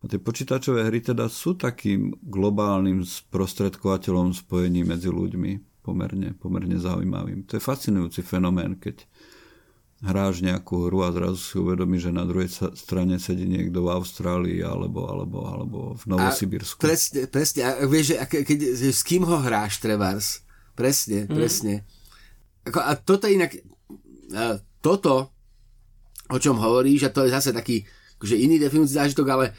A 0.02 0.10
tie 0.10 0.18
počítačové 0.18 0.90
hry 0.90 1.06
teda 1.06 1.30
sú 1.30 1.54
takým 1.54 2.18
globálnym 2.26 3.06
sprostredkovateľom 3.06 4.34
spojení 4.34 4.82
medzi 4.82 5.14
ľuďmi, 5.14 5.84
pomerne, 5.86 6.34
pomerne 6.42 6.78
zaujímavým. 6.82 7.46
To 7.46 7.58
je 7.58 7.62
fascinujúci 7.62 8.26
fenomén, 8.26 8.82
keď 8.82 9.06
hráš 10.02 10.42
nejakú 10.42 10.90
hru 10.90 11.06
a 11.06 11.14
zrazu 11.14 11.38
si 11.38 11.56
uvedomí, 11.62 12.02
že 12.02 12.10
na 12.10 12.26
druhej 12.26 12.50
strane 12.74 13.22
sedí 13.22 13.46
niekto 13.46 13.86
v 13.86 13.94
Austrálii 13.94 14.66
alebo, 14.66 15.06
alebo, 15.06 15.40
alebo 15.46 15.80
v 15.94 16.04
Novosibirsku. 16.10 16.82
A 16.82 16.90
presne, 16.90 17.30
presne. 17.30 17.62
A 17.62 17.86
vieš, 17.86 18.18
že, 18.18 18.26
keď, 18.26 18.60
že 18.74 18.90
s 18.90 19.06
kým 19.06 19.22
ho 19.30 19.38
hráš, 19.38 19.78
Trevars? 19.78 20.42
Presne, 20.74 21.30
mm. 21.30 21.36
presne. 21.38 21.86
Ako, 22.66 22.82
a 22.82 22.98
toto 22.98 23.30
inak, 23.30 23.54
a 24.34 24.58
toto, 24.82 25.30
o 26.34 26.38
čom 26.42 26.58
hovoríš, 26.58 27.06
a 27.06 27.14
to 27.14 27.30
je 27.30 27.38
zase 27.38 27.54
taký 27.54 27.86
akože 28.18 28.38
iný 28.38 28.58
definúci 28.58 28.98
zážitok, 28.98 29.28
ale 29.30 29.54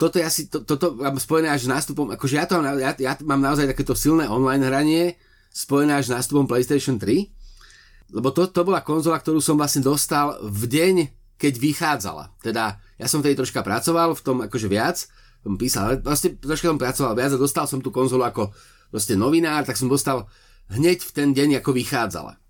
toto 0.00 0.16
je 0.16 0.24
asi, 0.24 0.48
to, 0.48 0.64
toto 0.64 0.96
mám 0.96 1.20
spojené 1.20 1.52
až 1.52 1.68
s 1.68 1.72
nástupom, 1.76 2.08
akože 2.16 2.34
ja, 2.40 2.48
to 2.48 2.56
mám, 2.56 2.80
ja, 2.80 2.96
ja 2.96 3.12
mám 3.20 3.44
naozaj 3.44 3.68
takéto 3.68 3.92
silné 3.92 4.24
online 4.24 4.64
hranie, 4.64 5.20
spojené 5.52 6.00
až 6.00 6.08
s 6.08 6.14
nástupom 6.16 6.48
PlayStation 6.48 6.96
3. 6.96 8.16
lebo 8.16 8.32
to, 8.32 8.48
to 8.48 8.64
bola 8.64 8.80
konzola, 8.80 9.20
ktorú 9.20 9.44
som 9.44 9.60
vlastne 9.60 9.84
dostal 9.84 10.40
v 10.40 10.64
deň, 10.64 10.94
keď 11.36 11.52
vychádzala. 11.60 12.32
Teda 12.40 12.80
ja 12.96 13.06
som 13.12 13.20
vtedy 13.20 13.36
troška 13.36 13.60
pracoval 13.60 14.16
v 14.16 14.24
tom 14.24 14.40
akože 14.40 14.68
viac, 14.72 15.04
som 15.44 15.60
písal, 15.60 15.82
ale 15.84 15.94
vlastne 16.00 16.36
troška 16.36 16.72
som 16.72 16.80
pracoval 16.80 17.12
viac 17.16 17.32
a 17.36 17.38
dostal 17.40 17.64
som 17.68 17.84
tú 17.84 17.92
konzolu 17.92 18.24
ako 18.24 18.52
proste 18.88 19.16
novinár, 19.16 19.68
tak 19.68 19.76
som 19.76 19.88
dostal 19.88 20.28
hneď 20.72 21.04
v 21.04 21.12
ten 21.12 21.28
deň, 21.36 21.60
ako 21.60 21.76
vychádzala. 21.76 22.40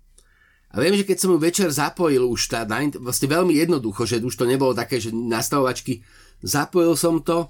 A 0.71 0.75
viem, 0.79 0.95
že 0.95 1.03
keď 1.03 1.17
som 1.19 1.35
ju 1.35 1.39
večer 1.39 1.67
zapojil 1.67 2.23
už 2.23 2.47
tá, 2.47 2.63
vlastne 2.99 3.27
veľmi 3.27 3.59
jednoducho, 3.59 4.07
že 4.07 4.23
už 4.23 4.35
to 4.39 4.47
nebolo 4.47 4.71
také, 4.71 5.03
že 5.03 5.11
nastavovačky, 5.11 5.99
zapojil 6.41 6.93
som 6.97 7.21
to, 7.21 7.49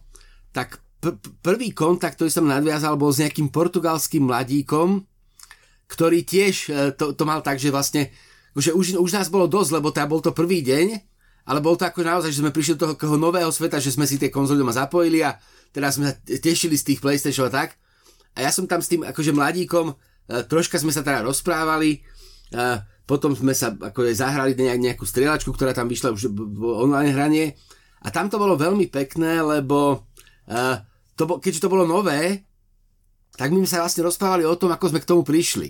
tak 0.51 0.79
pr- 1.01 1.17
prvý 1.41 1.71
kontakt, 1.71 2.19
ktorý 2.19 2.29
som 2.31 2.45
nadviazal, 2.47 2.95
bol 2.95 3.11
s 3.11 3.19
nejakým 3.23 3.49
portugalským 3.49 4.27
mladíkom, 4.27 5.03
ktorý 5.91 6.23
tiež 6.23 6.55
e, 6.69 6.95
to, 6.95 7.11
to 7.11 7.23
mal 7.27 7.43
tak, 7.43 7.59
že 7.59 7.73
vlastne, 7.73 8.11
že 8.55 8.71
už, 8.71 8.95
už 9.01 9.11
nás 9.11 9.27
bolo 9.27 9.49
dosť, 9.49 9.69
lebo 9.75 9.91
tá 9.91 10.07
bol 10.07 10.23
to 10.23 10.31
prvý 10.31 10.63
deň, 10.63 11.11
ale 11.49 11.59
bol 11.59 11.75
to 11.75 11.83
ako 11.83 12.05
naozaj, 12.05 12.31
že 12.31 12.39
sme 12.39 12.53
prišli 12.53 12.77
do 12.77 12.93
toho 12.95 13.17
nového 13.17 13.49
sveta, 13.49 13.81
že 13.81 13.91
sme 13.91 14.05
si 14.05 14.21
tie 14.21 14.29
konzoly 14.29 14.61
doma 14.61 14.71
zapojili 14.71 15.25
a 15.25 15.35
teraz 15.73 15.97
sme 15.97 16.13
sa 16.13 16.15
tešili 16.21 16.77
z 16.77 16.93
tých 16.93 16.99
PlayStation 17.01 17.49
a 17.49 17.51
tak. 17.51 17.75
A 18.37 18.47
ja 18.47 18.51
som 18.53 18.63
tam 18.69 18.79
s 18.79 18.87
tým 18.87 19.03
akože 19.03 19.35
mladíkom, 19.35 19.91
e, 19.91 19.93
troška 20.47 20.79
sme 20.79 20.95
sa 20.95 21.03
teda 21.03 21.27
rozprávali, 21.27 21.99
e, 22.55 22.59
potom 23.03 23.35
sme 23.35 23.51
sa 23.51 23.75
ako 23.75 24.07
zahrali 24.15 24.55
nejakú 24.55 25.03
strieľačku, 25.03 25.51
ktorá 25.51 25.75
tam 25.75 25.91
vyšla 25.91 26.15
už 26.15 26.31
online 26.63 27.11
hranie. 27.11 27.45
A 28.01 28.07
tam 28.09 28.27
to 28.27 28.41
bolo 28.41 28.57
veľmi 28.57 28.89
pekné, 28.89 29.41
lebo 29.41 30.09
uh, 30.49 30.75
to, 31.13 31.37
keďže 31.37 31.63
to 31.65 31.71
bolo 31.71 31.85
nové, 31.85 32.45
tak 33.37 33.53
my 33.53 33.63
sa 33.63 33.85
vlastne 33.85 34.05
rozprávali 34.05 34.43
o 34.43 34.57
tom, 34.57 34.73
ako 34.73 34.91
sme 34.91 35.01
k 35.01 35.09
tomu 35.09 35.21
prišli. 35.21 35.69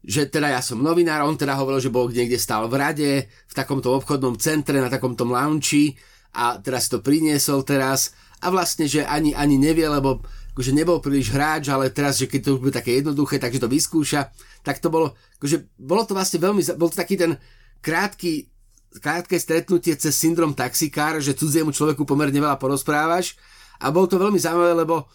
Že 0.00 0.32
teda 0.32 0.54
ja 0.54 0.62
som 0.64 0.80
novinár, 0.80 1.26
on 1.26 1.36
teda 1.36 1.58
hovoril, 1.58 1.82
že 1.82 1.92
bol 1.92 2.08
niekde 2.08 2.40
stál 2.40 2.70
v 2.70 2.78
rade, 2.78 3.10
v 3.28 3.52
takomto 3.52 3.92
obchodnom 3.92 4.38
centre, 4.40 4.80
na 4.80 4.88
takomto 4.88 5.28
lounge 5.28 5.98
a 6.32 6.56
teraz 6.62 6.88
to 6.88 7.02
priniesol 7.02 7.66
teraz 7.66 8.14
a 8.40 8.48
vlastne, 8.48 8.88
že 8.88 9.04
ani, 9.04 9.36
ani 9.36 9.60
nevie, 9.60 9.84
lebo 9.84 10.24
akože 10.56 10.72
nebol 10.72 11.02
príliš 11.04 11.34
hráč, 11.34 11.68
ale 11.68 11.92
teraz, 11.92 12.16
že 12.16 12.30
keď 12.30 12.40
to 12.40 12.50
už 12.56 12.60
bude 12.64 12.74
také 12.74 13.02
jednoduché, 13.02 13.36
takže 13.36 13.60
to 13.60 13.68
vyskúša 13.68 14.32
tak 14.62 14.78
to 14.78 14.92
bolo, 14.92 15.16
akože 15.40 15.72
bolo 15.80 16.04
to 16.04 16.12
vlastne 16.12 16.38
veľmi, 16.40 16.60
bol 16.76 16.92
to 16.92 17.00
taký 17.00 17.16
ten 17.16 17.36
krátky, 17.80 18.48
krátke 18.98 19.38
stretnutie 19.38 19.94
cez 19.94 20.18
syndrom 20.18 20.50
taxikár, 20.50 21.22
že 21.22 21.38
cudziemu 21.38 21.70
človeku 21.70 22.02
pomerne 22.02 22.42
veľa 22.42 22.58
porozprávaš 22.58 23.38
a 23.78 23.94
bolo 23.94 24.10
to 24.10 24.18
veľmi 24.18 24.36
zaujímavé, 24.36 24.74
lebo 24.74 25.06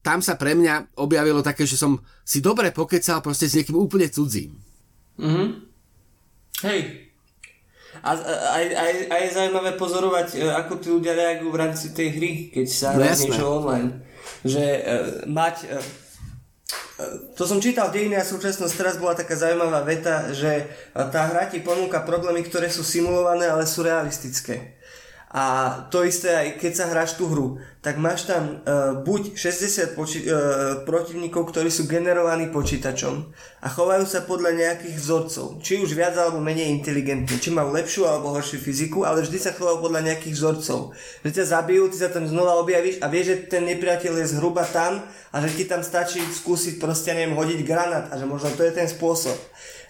tam 0.00 0.24
sa 0.24 0.40
pre 0.40 0.56
mňa 0.56 0.96
objavilo 0.96 1.44
také, 1.44 1.68
že 1.68 1.76
som 1.76 2.00
si 2.24 2.40
dobre 2.40 2.72
pokecal 2.72 3.20
proste 3.20 3.44
s 3.44 3.60
niekým 3.60 3.76
úplne 3.76 4.08
cudzím. 4.08 4.56
Mhm. 5.20 5.44
Hej. 6.64 6.80
A 7.98 8.14
aj, 8.54 8.64
aj, 8.78 8.92
aj 9.10 9.20
je 9.26 9.34
zaujímavé 9.34 9.74
pozorovať, 9.74 10.38
e, 10.38 10.46
ako 10.46 10.72
tí 10.78 10.88
ľudia 10.88 11.18
reagujú 11.18 11.50
v 11.50 11.60
rámci 11.60 11.86
tej 11.90 12.08
hry, 12.14 12.30
keď 12.54 12.66
sa 12.70 12.94
no, 12.94 13.02
niečo 13.02 13.46
online. 13.58 13.90
Že 14.46 14.64
uh, 14.64 14.82
mať 15.26 15.56
uh, 15.66 15.82
to 17.38 17.42
som 17.46 17.62
čítal 17.62 17.88
dejiny 17.94 18.18
a 18.18 18.26
súčasnosť, 18.26 18.74
teraz 18.74 18.94
bola 18.98 19.16
taká 19.16 19.38
zaujímavá 19.38 19.86
veta, 19.86 20.34
že 20.34 20.66
tá 20.92 21.30
hra 21.30 21.46
ti 21.48 21.62
ponúka 21.62 22.02
problémy, 22.02 22.44
ktoré 22.44 22.68
sú 22.68 22.84
simulované, 22.84 23.48
ale 23.48 23.64
sú 23.64 23.86
realistické. 23.86 24.77
A 25.28 25.44
to 25.92 26.08
isté 26.08 26.32
aj 26.32 26.48
keď 26.56 26.72
sa 26.72 26.88
hráš 26.88 27.20
tú 27.20 27.28
hru, 27.28 27.60
tak 27.84 28.00
máš 28.00 28.24
tam 28.24 28.64
uh, 28.64 28.96
buď 29.04 29.36
60 29.36 29.92
poči- 29.92 30.24
uh, 30.24 30.80
protivníkov, 30.88 31.52
ktorí 31.52 31.68
sú 31.68 31.84
generovaní 31.84 32.48
počítačom 32.48 33.28
a 33.60 33.68
chovajú 33.68 34.08
sa 34.08 34.24
podľa 34.24 34.56
nejakých 34.56 34.96
vzorcov, 34.96 35.60
či 35.60 35.84
už 35.84 35.92
viac 35.92 36.16
alebo 36.16 36.40
menej 36.40 36.72
inteligentní, 36.72 37.36
či 37.36 37.52
majú 37.52 37.76
lepšiu 37.76 38.08
alebo 38.08 38.32
horšiu 38.32 38.56
fyziku, 38.56 39.04
ale 39.04 39.20
vždy 39.20 39.36
sa 39.36 39.52
chovajú 39.52 39.84
podľa 39.84 40.08
nejakých 40.08 40.32
vzorcov. 40.32 40.96
Že 41.20 41.30
ťa 41.36 41.44
zabijú, 41.44 41.92
ty 41.92 41.96
sa 42.00 42.08
tam 42.08 42.24
znova 42.24 42.56
objavíš 42.64 43.04
a 43.04 43.12
vieš, 43.12 43.26
že 43.28 43.36
ten 43.52 43.68
nepriateľ 43.68 44.24
je 44.24 44.32
zhruba 44.32 44.64
tam 44.64 45.04
a 45.04 45.36
že 45.44 45.52
ti 45.52 45.68
tam 45.68 45.84
stačí 45.84 46.24
skúsiť 46.24 46.80
proste, 46.80 47.12
neviem, 47.12 47.36
hodiť 47.36 47.60
granát 47.68 48.08
a 48.08 48.16
že 48.16 48.24
možno 48.24 48.48
to 48.56 48.64
je 48.64 48.72
ten 48.72 48.88
spôsob. 48.88 49.36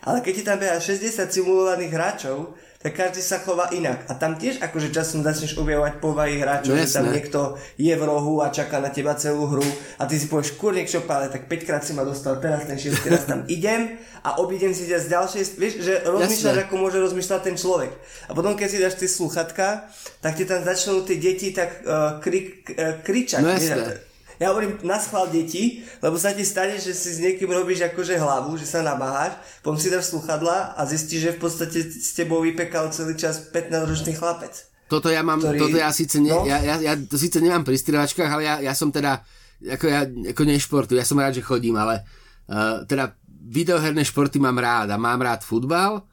Ale 0.02 0.18
keď 0.18 0.32
ti 0.34 0.42
tam 0.42 0.58
beha 0.58 0.82
60 0.82 1.30
simulovaných 1.30 1.94
hráčov, 1.94 2.58
tak 2.78 2.94
každý 2.94 3.18
sa 3.18 3.42
chová 3.42 3.74
inak. 3.74 4.06
A 4.06 4.14
tam 4.14 4.38
tiež 4.38 4.62
akože 4.62 4.94
časom 4.94 5.26
začneš 5.26 5.58
objavovať 5.58 5.98
povahy 5.98 6.38
hráčov, 6.38 6.78
no, 6.78 6.82
že 6.86 6.94
tam 6.94 7.10
niekto 7.10 7.58
je 7.74 7.90
v 7.90 8.02
rohu 8.06 8.38
a 8.38 8.54
čaká 8.54 8.78
na 8.78 8.86
teba 8.94 9.18
celú 9.18 9.50
hru 9.50 9.66
a 9.98 10.06
ty 10.06 10.14
si 10.14 10.30
povieš, 10.30 10.54
kurník 10.54 10.86
čo 10.86 11.02
pále, 11.02 11.26
tak 11.26 11.50
5 11.50 11.66
krát 11.66 11.82
si 11.82 11.90
ma 11.98 12.06
dostal, 12.06 12.38
teraz 12.38 12.70
ten 12.70 12.78
6 12.78 13.02
raz 13.10 13.26
tam 13.26 13.42
idem 13.50 13.98
a 14.22 14.38
obidem 14.38 14.70
si 14.70 14.86
ťa 14.86 14.98
z 15.02 15.06
ďalšej, 15.10 15.42
vieš, 15.58 15.74
že 15.82 15.94
rozmýšľaš, 16.06 16.70
ako 16.70 16.74
môže 16.78 16.98
rozmýšľať 17.02 17.40
ten 17.42 17.56
človek. 17.58 17.90
A 18.26 18.32
potom, 18.34 18.54
keď 18.54 18.68
si 18.70 18.78
dáš 18.78 18.94
tie 18.94 19.10
sluchatka, 19.10 19.90
tak 20.22 20.38
ti 20.38 20.46
tam 20.46 20.62
začnú 20.62 21.02
tie 21.02 21.18
deti 21.18 21.50
tak 21.50 21.82
uh, 21.82 22.22
kri, 22.22 22.62
uh, 22.78 23.02
kričať. 23.02 23.42
No, 23.42 23.58
jasné. 23.58 24.07
Ja 24.38 24.54
hovorím 24.54 24.78
na 24.86 25.02
schvál 25.02 25.26
deti, 25.34 25.82
lebo 25.98 26.14
sa 26.14 26.30
ti 26.30 26.46
stane, 26.46 26.78
že 26.78 26.94
si 26.94 27.10
s 27.10 27.18
niekým 27.18 27.50
robíš 27.50 27.90
akože 27.90 28.14
hlavu, 28.14 28.54
že 28.54 28.70
sa 28.70 28.86
namáhaš, 28.86 29.34
potom 29.66 29.74
si 29.74 29.90
dáš 29.90 30.14
sluchadla 30.14 30.78
a 30.78 30.80
zistíš, 30.86 31.20
že 31.26 31.34
v 31.34 31.40
podstate 31.42 31.78
s 31.82 32.14
tebou 32.14 32.38
vypekal 32.46 32.94
celý 32.94 33.18
čas 33.18 33.50
15-ročný 33.50 34.14
chlapec. 34.14 34.54
Toto 34.86 35.10
ja 35.10 35.20
mám, 35.26 35.42
ktorý... 35.42 35.58
toto 35.58 35.76
ja 35.76 35.90
síce, 35.92 36.22
ne, 36.22 36.32
no? 36.32 36.46
ja, 36.48 36.62
ja, 36.64 36.80
ja 36.80 36.94
to 36.96 37.18
síce 37.18 37.42
nemám 37.42 37.66
pri 37.66 37.76
strieľačkách, 37.76 38.30
ale 38.30 38.42
ja, 38.46 38.54
ja 38.62 38.72
som 38.72 38.88
teda, 38.88 39.20
ako 39.60 39.84
ja 39.84 40.06
ako 40.06 40.42
nešportu, 40.48 40.96
ja 40.96 41.04
som 41.04 41.20
rád, 41.20 41.36
že 41.36 41.44
chodím, 41.44 41.76
ale 41.76 42.06
uh, 42.48 42.86
teda 42.88 43.12
videoherné 43.48 44.06
športy 44.06 44.38
mám 44.38 44.56
rád 44.56 44.94
a 44.94 44.96
mám 44.96 45.20
rád 45.20 45.44
futbal 45.44 46.06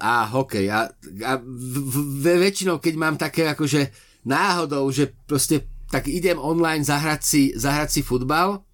a 0.00 0.26
hokej 0.32 0.66
a, 0.70 0.88
a 1.28 1.32
v, 1.42 1.74
v, 2.22 2.26
väčšinou, 2.40 2.80
keď 2.80 2.94
mám 2.96 3.16
také 3.20 3.50
akože 3.52 3.92
náhodou, 4.26 4.86
že 4.88 5.10
proste 5.26 5.71
tak 5.92 6.08
idem 6.08 6.40
online 6.40 6.80
zahrať 6.80 7.20
si, 7.20 7.42
zahrať 7.52 7.88
si 7.92 8.00
futbal. 8.00 8.64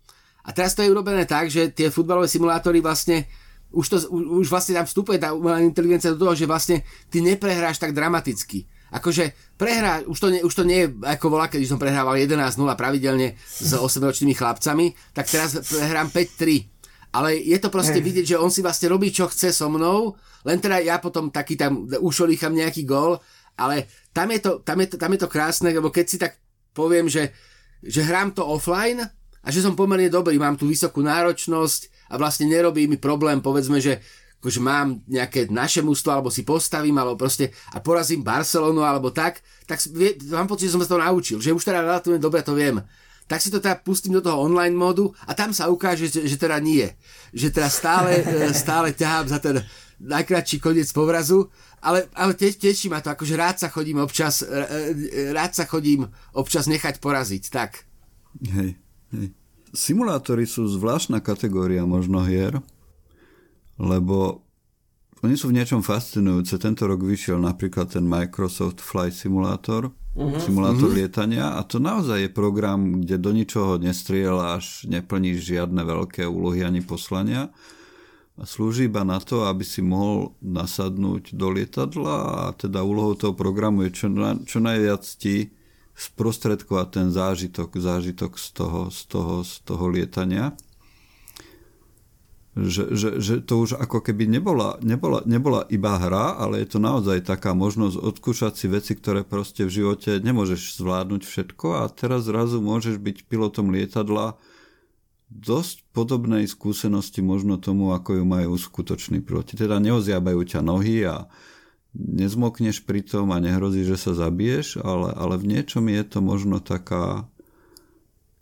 A 0.47 0.55
teraz 0.55 0.79
to 0.79 0.87
je 0.87 0.95
urobené 0.95 1.27
tak, 1.27 1.51
že 1.51 1.75
tie 1.75 1.91
futbalové 1.91 2.31
simulátory 2.31 2.79
vlastne 2.79 3.27
už, 3.75 3.87
to, 3.91 3.97
už 4.15 4.49
vlastne 4.49 4.79
tam 4.79 4.87
vstupuje 4.89 5.21
tá 5.21 5.35
umelá 5.37 5.61
inteligencia 5.61 6.15
do 6.15 6.25
toho, 6.25 6.33
že 6.33 6.49
vlastne 6.49 6.87
ty 7.13 7.21
neprehráš 7.21 7.77
tak 7.77 7.93
dramaticky. 7.93 8.65
Akože 8.89 9.37
prehrá, 9.61 10.01
už 10.09 10.17
to, 10.17 10.29
nie, 10.33 10.41
už 10.41 10.55
to 10.57 10.65
nie 10.65 10.89
je 10.89 10.89
ako 11.05 11.29
volá, 11.29 11.53
keď 11.53 11.69
som 11.69 11.77
prehrával 11.77 12.17
11-0 12.17 12.57
pravidelne 12.73 13.37
s 13.37 13.77
8-ročnými 13.77 14.33
chlapcami, 14.33 15.13
tak 15.13 15.29
teraz 15.29 15.61
prehrám 15.69 16.09
5-3. 16.09 17.13
Ale 17.13 17.37
je 17.37 17.59
to 17.61 17.69
proste 17.69 18.01
vidieť, 18.01 18.37
že 18.37 18.41
on 18.41 18.49
si 18.49 18.65
vlastne 18.65 18.89
robí, 18.89 19.13
čo 19.13 19.29
chce 19.29 19.53
so 19.53 19.69
mnou, 19.69 20.17
len 20.49 20.57
teda 20.57 20.81
ja 20.81 20.97
potom 20.97 21.29
taký 21.29 21.61
tam 21.61 21.85
ušolícham 21.85 22.57
nejaký 22.57 22.89
gol, 22.89 23.21
ale 23.61 23.93
tam 24.17 24.33
je, 24.33 24.41
to, 24.41 24.65
tam, 24.65 24.81
je 24.81 24.89
to, 24.89 24.97
tam 24.97 25.13
je 25.13 25.21
to 25.21 25.29
krásne, 25.29 25.69
lebo 25.69 25.93
keď 25.93 26.07
si 26.09 26.17
tak 26.17 26.41
poviem, 26.79 27.11
že, 27.11 27.35
že 27.83 28.07
hrám 28.07 28.31
to 28.31 28.47
offline 28.47 29.03
a 29.43 29.49
že 29.51 29.59
som 29.59 29.75
pomerne 29.75 30.07
dobrý, 30.07 30.39
mám 30.39 30.55
tú 30.55 30.71
vysokú 30.71 31.03
náročnosť 31.03 32.15
a 32.15 32.15
vlastne 32.15 32.47
nerobí 32.47 32.87
mi 32.87 32.95
problém, 32.95 33.43
povedzme, 33.43 33.83
že 33.83 33.99
akože 34.39 34.61
mám 34.63 35.03
nejaké 35.11 35.51
naše 35.51 35.83
mústvo, 35.83 36.15
alebo 36.15 36.31
si 36.31 36.47
postavím, 36.47 36.95
alebo 36.95 37.19
proste 37.19 37.51
a 37.75 37.83
porazím 37.83 38.23
Barcelonu, 38.23 38.87
alebo 38.87 39.11
tak, 39.11 39.43
tak 39.67 39.83
vie, 39.91 40.15
mám 40.31 40.47
pocit, 40.47 40.71
že 40.71 40.79
som 40.79 40.83
sa 40.87 40.95
to 40.95 41.03
naučil, 41.03 41.43
že 41.43 41.51
už 41.51 41.67
teda 41.67 41.83
relatívne 41.83 42.23
dobre 42.23 42.47
to 42.47 42.55
viem. 42.55 42.79
Tak 43.29 43.43
si 43.45 43.51
to 43.53 43.59
teda 43.61 43.83
pustím 43.83 44.17
do 44.17 44.25
toho 44.25 44.41
online 44.41 44.73
modu 44.73 45.11
a 45.27 45.35
tam 45.35 45.51
sa 45.51 45.69
ukáže, 45.69 46.09
že, 46.09 46.25
že 46.25 46.39
teda 46.39 46.57
nie. 46.63 46.87
Že 47.35 47.61
teda 47.61 47.69
stále, 47.69 48.25
stále 48.63 48.95
ťahám 48.95 49.27
za 49.27 49.39
ten 49.43 49.61
najkračší 49.99 50.63
koniec 50.63 50.89
povrazu 50.95 51.51
ale, 51.81 52.11
ale 52.15 52.33
te, 52.35 52.51
teší 52.51 52.91
ma 52.91 52.99
to, 52.99 53.15
akože 53.15 53.35
rád 53.39 53.57
sa 53.63 53.69
chodím 53.71 54.03
občas, 54.03 54.43
e, 54.43 54.49
e, 54.49 55.35
rád 55.35 55.55
sa 55.55 55.65
chodím 55.65 56.11
občas 56.35 56.67
nechať 56.67 56.99
poraziť, 56.99 57.45
tak. 57.51 57.87
Hej, 58.43 58.79
hej. 59.15 59.29
Simulátory 59.69 60.49
sú 60.49 60.65
zvláštna 60.65 61.21
kategória 61.21 61.85
možno 61.85 62.25
hier, 62.25 62.65
lebo 63.77 64.49
oni 65.21 65.35
sú 65.35 65.51
v 65.51 65.59
niečom 65.59 65.83
fascinujúce. 65.83 66.57
Tento 66.63 66.87
rok 66.87 67.03
vyšiel 67.03 67.43
napríklad 67.43 67.91
ten 67.91 68.07
Microsoft 68.07 68.79
Flight 68.79 69.13
Simulator, 69.13 69.91
uh-huh. 70.15 70.39
simulátor 70.39 70.89
uh-huh. 70.89 70.99
lietania 71.05 71.59
a 71.59 71.61
to 71.67 71.83
naozaj 71.83 72.23
je 72.23 72.31
program, 72.31 73.03
kde 73.03 73.19
do 73.19 73.31
ničoho 73.35 73.83
nestrieľaš, 73.83 74.87
neplníš 74.87 75.43
žiadne 75.43 75.83
veľké 75.83 76.23
úlohy 76.23 76.63
ani 76.63 76.81
poslania 76.87 77.51
slúži 78.47 78.87
iba 78.87 79.03
na 79.03 79.19
to, 79.19 79.47
aby 79.47 79.67
si 79.67 79.83
mohol 79.83 80.35
nasadnúť 80.39 81.35
do 81.35 81.51
lietadla 81.51 82.17
a 82.47 82.55
teda 82.55 82.87
úlohou 82.87 83.19
toho 83.19 83.35
programu 83.35 83.87
je 83.89 84.05
čo, 84.05 84.07
na, 84.07 84.39
čo 84.47 84.63
najviac 84.63 85.03
ti 85.03 85.51
sprostredkovať 85.99 86.87
ten 86.95 87.09
zážitok, 87.11 87.75
zážitok 87.75 88.39
z 88.39 88.49
toho, 88.55 88.81
z 88.95 89.01
toho, 89.11 89.35
z 89.43 89.55
toho 89.67 89.85
lietania. 89.91 90.55
Že, 92.59 92.85
že, 92.91 93.09
že 93.23 93.35
to 93.43 93.63
už 93.63 93.79
ako 93.79 94.03
keby 94.03 94.27
nebola, 94.27 94.83
nebola, 94.83 95.23
nebola 95.27 95.63
iba 95.71 95.95
hra, 95.95 96.43
ale 96.43 96.63
je 96.63 96.75
to 96.75 96.79
naozaj 96.83 97.23
taká 97.23 97.55
možnosť 97.55 98.03
odkúšať 98.03 98.55
si 98.59 98.67
veci, 98.67 98.99
ktoré 98.99 99.23
proste 99.23 99.63
v 99.63 99.75
živote 99.83 100.19
nemôžeš 100.19 100.79
zvládnuť 100.79 101.23
všetko 101.23 101.83
a 101.83 101.91
teraz 101.91 102.27
zrazu 102.27 102.59
môžeš 102.59 102.99
byť 102.99 103.31
pilotom 103.31 103.71
lietadla 103.71 104.39
dosť 105.29 105.85
podobnej 105.93 106.49
skúsenosti 106.49 107.21
možno 107.21 107.61
tomu, 107.61 107.93
ako 107.93 108.21
ju 108.21 108.25
majú 108.25 108.57
skutoční 108.57 109.21
proti. 109.21 109.61
Teda 109.61 109.77
neoziabajú 109.77 110.41
ťa 110.41 110.61
nohy 110.65 111.05
a 111.05 111.29
nezmokneš 111.93 112.85
pri 112.89 113.05
tom 113.05 113.33
a 113.33 113.39
nehrozí, 113.41 113.85
že 113.85 114.01
sa 114.01 114.17
zabiješ, 114.17 114.81
ale, 114.81 115.13
ale 115.13 115.37
v 115.37 115.57
niečom 115.57 115.85
je 115.89 116.03
to 116.05 116.19
možno 116.25 116.61
taká... 116.65 117.29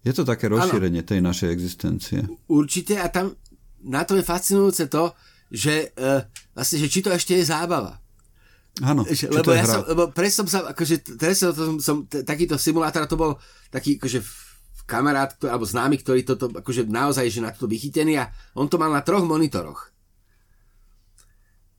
Je 0.06 0.14
to 0.14 0.22
také 0.22 0.46
rozšírenie 0.46 1.02
ano. 1.02 1.10
tej 1.10 1.20
našej 1.22 1.48
existencie. 1.50 2.18
Určite 2.46 3.02
a 3.02 3.10
tam 3.10 3.34
na 3.82 4.06
to 4.06 4.14
je 4.14 4.22
fascinujúce 4.22 4.86
to, 4.86 5.10
že 5.50 5.90
uh, 5.98 6.22
vlastne, 6.54 6.78
že 6.78 6.90
či 6.90 7.02
to 7.02 7.10
ešte 7.10 7.38
je 7.38 7.46
zábava. 7.46 7.98
Áno, 8.84 9.08
lebo 9.08 9.56
ja 9.56 9.64
hra. 9.64 9.72
som, 9.72 9.82
lebo 9.88 10.12
presne 10.12 10.44
som 10.44 10.48
sa, 10.52 10.58
akože, 10.68 11.16
teraz 11.16 11.40
som, 11.40 11.80
som, 11.80 11.96
takýto 12.04 12.60
simulátor, 12.60 13.08
to 13.08 13.16
bol 13.16 13.40
taký, 13.72 13.96
akože 13.96 14.20
kamarát, 14.86 15.34
alebo 15.42 15.66
známy, 15.66 16.00
ktorý 16.00 16.22
toto, 16.22 16.48
akože 16.48 16.86
naozaj, 16.86 17.26
že 17.26 17.42
na 17.42 17.50
toto 17.50 17.66
vychytený 17.66 18.22
a 18.22 18.30
on 18.54 18.70
to 18.70 18.78
mal 18.78 18.88
na 18.88 19.02
troch 19.02 19.26
monitoroch. 19.26 19.90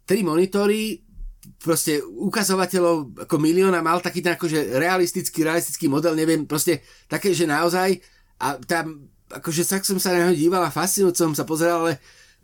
Tri 0.04 0.24
monitory, 0.24 1.08
proste 1.56 2.04
ukazovateľov 2.04 3.24
ako 3.28 3.36
milióna 3.40 3.80
mal 3.80 4.04
taký 4.04 4.20
ten 4.20 4.36
akože 4.36 4.76
realistický, 4.76 5.48
realistický 5.48 5.88
model, 5.88 6.14
neviem, 6.14 6.44
proste 6.44 6.84
také, 7.08 7.32
že 7.32 7.48
naozaj 7.48 8.04
a 8.44 8.60
tam, 8.60 9.08
akože 9.32 9.64
tak 9.64 9.88
som 9.88 9.98
sa 9.98 10.12
na 10.14 10.28
neho 10.28 10.36
díval 10.36 10.62
a 10.68 10.74
fascinujúco 10.74 11.32
som 11.32 11.36
sa 11.36 11.48
pozeral, 11.48 11.88
ale 11.88 11.94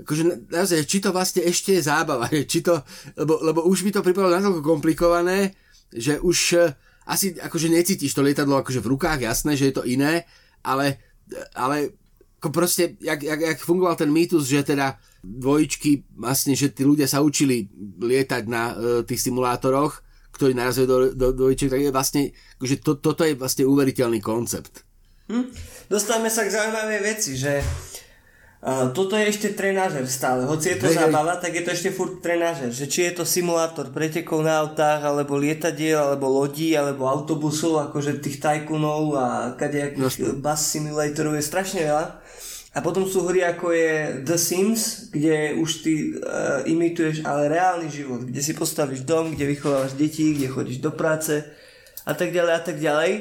akože 0.01 0.49
naozaj, 0.49 0.87
či 0.87 0.97
to 1.03 1.13
vlastne 1.13 1.43
ešte 1.43 1.77
je 1.77 1.85
zábava, 1.85 2.31
či 2.51 2.63
to, 2.63 2.79
lebo, 3.19 3.43
lebo 3.43 3.59
už 3.67 3.83
by 3.83 3.91
to 3.99 4.05
pripadalo 4.05 4.33
natoľko 4.39 4.61
komplikované, 4.63 5.53
že 5.91 6.17
už 6.23 6.37
eh, 6.57 6.73
asi 7.05 7.35
akože 7.35 7.67
necítiš 7.67 8.15
to 8.15 8.23
lietadlo 8.23 8.57
akože 8.63 8.79
v 8.79 8.91
rukách, 8.95 9.19
jasné, 9.27 9.59
že 9.59 9.69
je 9.69 9.75
to 9.75 9.83
iné, 9.83 10.23
ale, 10.63 10.97
ale 11.53 11.93
ako 12.43 12.51
proste, 12.51 12.99
jak, 12.99 13.23
jak, 13.23 13.39
jak 13.39 13.59
fungoval 13.63 13.95
ten 13.95 14.11
mýtus, 14.11 14.51
že 14.51 14.67
teda 14.67 14.99
dvojičky, 15.23 16.03
vlastne, 16.19 16.51
že 16.59 16.75
tí 16.75 16.83
ľudia 16.83 17.07
sa 17.07 17.23
učili 17.23 17.71
lietať 18.03 18.43
na 18.51 18.63
uh, 18.71 18.75
tých 19.07 19.23
simulátoroch, 19.23 20.03
ktorí 20.35 20.51
narazujú 20.51 20.83
do, 20.83 20.97
do 21.15 21.27
dvojičiek, 21.31 21.71
tak 21.71 21.81
je 21.87 21.95
vlastne, 21.95 22.21
akože 22.59 22.75
to, 22.83 22.99
toto 22.99 23.23
je 23.23 23.39
vlastne 23.39 23.63
uveriteľný 23.63 24.19
koncept. 24.19 24.83
Hm? 25.31 25.55
Dostávame 25.87 26.27
sa 26.27 26.43
k 26.43 26.51
zaujímavej 26.51 26.99
veci, 26.99 27.39
že 27.39 27.63
toto 28.95 29.19
je 29.19 29.27
ešte 29.27 29.51
trenážer 29.51 30.07
stále. 30.07 30.47
Hoci 30.47 30.71
je 30.71 30.79
to 30.79 30.87
hey, 30.87 30.95
zábava, 30.95 31.35
tak 31.35 31.51
je 31.51 31.67
to 31.67 31.75
ešte 31.75 31.91
furt 31.91 32.23
trenážer. 32.23 32.71
Že 32.71 32.85
či 32.87 32.99
je 33.11 33.13
to 33.19 33.23
simulátor 33.27 33.91
pretekov 33.91 34.39
na 34.39 34.63
autách, 34.63 35.03
alebo 35.03 35.35
lietadiel, 35.35 35.99
alebo 35.99 36.31
lodí, 36.31 36.71
alebo 36.71 37.11
autobusov, 37.11 37.83
akože 37.91 38.23
tých 38.23 38.39
tajkunov 38.39 39.19
a 39.19 39.27
kadejakých 39.59 39.99
no. 39.99 40.39
bus 40.39 40.61
simulatorov 40.63 41.35
je 41.35 41.43
strašne 41.43 41.83
veľa. 41.83 42.23
A 42.73 42.81
potom 42.81 43.03
sú 43.05 43.27
hry 43.27 43.43
ako 43.45 43.69
je 43.69 43.91
The 44.25 44.37
Sims, 44.39 45.11
kde 45.11 45.59
už 45.59 45.69
ty 45.85 45.93
uh, 46.15 46.65
imituješ 46.65 47.21
ale 47.21 47.51
reálny 47.51 47.91
život, 47.91 48.25
kde 48.25 48.41
si 48.41 48.57
postavíš 48.57 49.05
dom, 49.05 49.35
kde 49.35 49.45
vychovávaš 49.45 49.93
deti, 49.93 50.33
kde 50.33 50.47
chodíš 50.49 50.79
do 50.81 50.89
práce 50.89 51.45
a 52.07 52.15
tak 52.17 52.33
ďalej 52.33 52.53
a 52.55 52.61
tak 52.63 52.77
ďalej. 52.79 53.11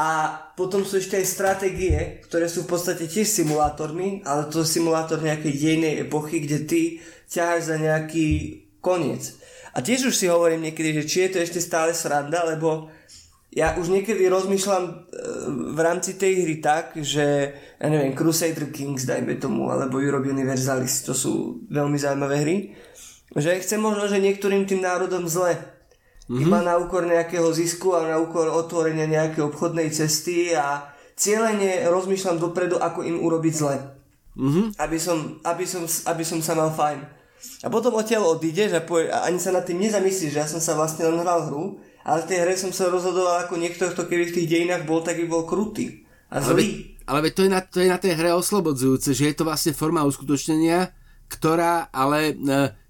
A 0.00 0.40
potom 0.56 0.88
sú 0.88 0.96
ešte 0.96 1.20
aj 1.20 1.26
stratégie, 1.28 2.24
ktoré 2.24 2.48
sú 2.48 2.64
v 2.64 2.72
podstate 2.72 3.04
tiež 3.04 3.28
simulátormi, 3.28 4.24
ale 4.24 4.48
to 4.48 4.64
je 4.64 4.72
simulátor 4.80 5.20
nejakej 5.20 5.52
dejnej 5.52 5.94
epochy, 6.08 6.40
kde 6.40 6.58
ty 6.64 6.82
ťaháš 7.28 7.72
za 7.72 7.76
nejaký 7.76 8.28
koniec. 8.80 9.36
A 9.76 9.84
tiež 9.84 10.08
už 10.08 10.16
si 10.16 10.32
hovorím 10.32 10.68
niekedy, 10.68 10.96
že 11.00 11.08
či 11.08 11.16
je 11.28 11.30
to 11.36 11.38
ešte 11.44 11.60
stále 11.60 11.92
sranda, 11.92 12.44
lebo 12.44 12.88
ja 13.52 13.76
už 13.76 13.92
niekedy 13.92 14.32
rozmýšľam 14.32 14.84
e, 14.84 14.92
v 15.76 15.80
rámci 15.84 16.16
tej 16.16 16.44
hry 16.44 16.56
tak, 16.64 16.96
že 16.96 17.52
ja 17.76 17.86
neviem, 17.92 18.16
Crusader 18.16 18.72
Kings, 18.72 19.04
dajme 19.04 19.36
tomu, 19.36 19.68
alebo 19.68 20.00
Europe 20.00 20.24
Universalis, 20.24 21.04
to 21.04 21.12
sú 21.12 21.60
veľmi 21.68 22.00
zaujímavé 22.00 22.36
hry, 22.40 22.56
že 23.36 23.60
chcem 23.60 23.80
možno, 23.80 24.08
že 24.08 24.24
niektorým 24.24 24.64
tým 24.64 24.80
národom 24.84 25.28
zle, 25.28 25.56
Mm-hmm. 26.32 26.48
Iba 26.48 26.64
na 26.64 26.80
úkor 26.80 27.04
nejakého 27.04 27.52
zisku 27.52 27.92
a 27.92 28.08
na 28.08 28.16
úkor 28.16 28.48
otvorenia 28.48 29.04
nejakej 29.04 29.52
obchodnej 29.52 29.92
cesty 29.92 30.56
a 30.56 30.88
cieľene 31.12 31.84
rozmýšľam 31.92 32.40
dopredu, 32.40 32.80
ako 32.80 33.04
im 33.04 33.20
urobiť 33.20 33.52
zle. 33.52 33.76
Mm-hmm. 34.40 34.80
Aby, 34.80 34.96
som, 34.96 35.36
aby, 35.44 35.68
som, 35.68 35.84
aby 35.84 36.24
som 36.24 36.40
sa 36.40 36.56
mal 36.56 36.72
fajn. 36.72 37.04
A 37.60 37.68
potom 37.68 37.92
odtiaľ 38.00 38.40
odídeš 38.40 38.72
a, 38.72 38.80
povie, 38.80 39.12
a 39.12 39.28
ani 39.28 39.36
sa 39.36 39.52
nad 39.52 39.68
tým 39.68 39.76
nezamyslíš, 39.76 40.32
že 40.32 40.40
ja 40.40 40.48
som 40.48 40.56
sa 40.56 40.72
vlastne 40.72 41.04
len 41.04 41.20
hral 41.20 41.52
hru, 41.52 41.76
ale 42.00 42.24
v 42.24 42.28
tej 42.32 42.38
hre 42.48 42.54
som 42.56 42.72
sa 42.72 42.88
rozhodoval 42.88 43.44
ako 43.44 43.60
niekto, 43.60 43.92
kto 43.92 44.08
keby 44.08 44.32
v 44.32 44.36
tých 44.40 44.48
dejinách 44.48 44.88
bol, 44.88 45.04
tak 45.04 45.20
by 45.20 45.28
bol 45.28 45.44
krutý 45.44 46.08
a 46.32 46.40
zlý. 46.40 46.96
Ale, 47.04 47.28
ale 47.28 47.36
to, 47.36 47.44
je 47.44 47.50
na, 47.52 47.60
to 47.60 47.84
je 47.84 47.92
na 47.92 48.00
tej 48.00 48.16
hre 48.16 48.32
oslobodzujúce, 48.32 49.12
že 49.12 49.28
je 49.28 49.34
to 49.36 49.44
vlastne 49.44 49.76
forma 49.76 50.00
uskutočnenia, 50.08 50.96
ktorá 51.32 51.88
ale 51.88 52.32
e, 52.32 52.34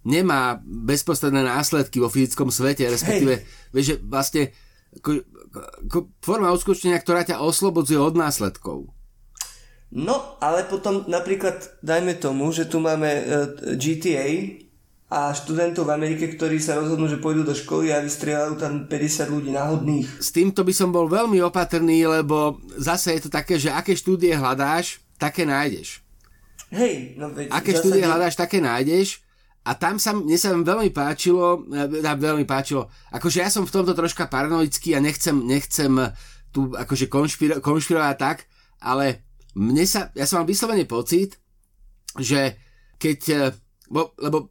nemá 0.03 0.59
bezprostredné 0.67 1.47
následky 1.47 2.03
vo 2.03 2.11
fyzickom 2.11 2.51
svete, 2.51 2.91
respektíve, 2.91 3.47
vieš, 3.71 3.87
že 3.87 3.97
vlastne 4.03 4.43
ako, 4.99 5.11
ako 5.87 5.99
forma 6.19 6.51
uskutočnenia, 6.51 6.99
ktorá 6.99 7.23
ťa 7.23 7.39
oslobodzuje 7.39 7.99
od 8.03 8.19
následkov. 8.19 8.91
No, 9.93 10.41
ale 10.41 10.65
potom 10.65 11.05
napríklad 11.05 11.79
dajme 11.85 12.17
tomu, 12.17 12.49
že 12.49 12.65
tu 12.65 12.81
máme 12.81 13.11
uh, 13.13 13.25
e, 13.61 13.77
GTA 13.77 14.29
a 15.13 15.37
študentov 15.37 15.85
v 15.85 15.95
Amerike, 16.01 16.25
ktorí 16.33 16.57
sa 16.57 16.81
rozhodnú, 16.81 17.05
že 17.05 17.21
pôjdu 17.21 17.45
do 17.45 17.53
školy 17.53 17.93
a 17.93 18.01
vystrieľajú 18.01 18.57
tam 18.57 18.89
50 18.89 19.29
ľudí 19.29 19.53
náhodných. 19.53 20.09
S 20.17 20.33
týmto 20.33 20.65
by 20.65 20.73
som 20.73 20.89
bol 20.89 21.05
veľmi 21.05 21.37
opatrný, 21.45 22.09
lebo 22.09 22.57
zase 22.81 23.21
je 23.21 23.29
to 23.29 23.31
také, 23.31 23.61
že 23.61 23.69
aké 23.69 23.93
štúdie 23.93 24.33
hľadáš, 24.33 25.05
také 25.21 25.45
nájdeš. 25.45 26.01
Hej, 26.73 27.21
no 27.21 27.29
veď... 27.29 27.53
Aké 27.53 27.77
štúdie 27.77 28.01
hľadáš, 28.01 28.33
také 28.33 28.57
nájdeš 28.57 29.21
a 29.63 29.77
tam 29.77 30.01
sa, 30.01 30.17
mne 30.17 30.35
sa 30.41 30.57
veľmi 30.57 30.91
páčilo, 30.91 31.69
e, 31.69 32.01
veľmi 32.01 32.49
páčilo, 32.49 32.89
akože 33.13 33.45
ja 33.45 33.53
som 33.53 33.69
v 33.69 33.75
tomto 33.77 33.93
troška 33.93 34.27
paranoický 34.27 34.97
a 34.97 35.05
nechcem, 35.05 35.37
nechcem 35.45 35.93
tu 36.51 36.73
akože 36.73 37.07
konšpiro, 37.13 37.61
konšpirovať 37.61 38.17
tak, 38.17 38.39
ale 38.81 39.29
mne 39.55 39.85
sa, 39.85 40.09
ja 40.17 40.25
som 40.25 40.43
mal 40.43 40.49
vyslovene 40.49 40.89
pocit, 40.89 41.37
že 42.17 42.57
keď, 42.97 43.21
e, 43.29 43.41
bo, 43.93 44.17
lebo 44.17 44.49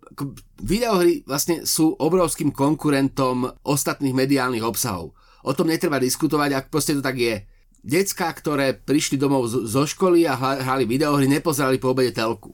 videohry 0.62 1.26
vlastne 1.26 1.66
sú 1.66 1.98
obrovským 1.98 2.54
konkurentom 2.54 3.50
ostatných 3.66 4.14
mediálnych 4.14 4.62
obsahov. 4.62 5.18
O 5.42 5.52
tom 5.58 5.74
netreba 5.74 5.98
diskutovať, 5.98 6.50
ak 6.54 6.66
proste 6.70 6.94
to 6.94 7.02
tak 7.02 7.18
je. 7.18 7.42
Decka, 7.82 8.30
ktoré 8.30 8.78
prišli 8.78 9.18
domov 9.18 9.50
zo 9.50 9.84
školy 9.90 10.30
a 10.30 10.38
hrali 10.38 10.86
videohry, 10.86 11.26
nepozerali 11.26 11.82
po 11.82 11.98
obede 11.98 12.14
telku. 12.14 12.54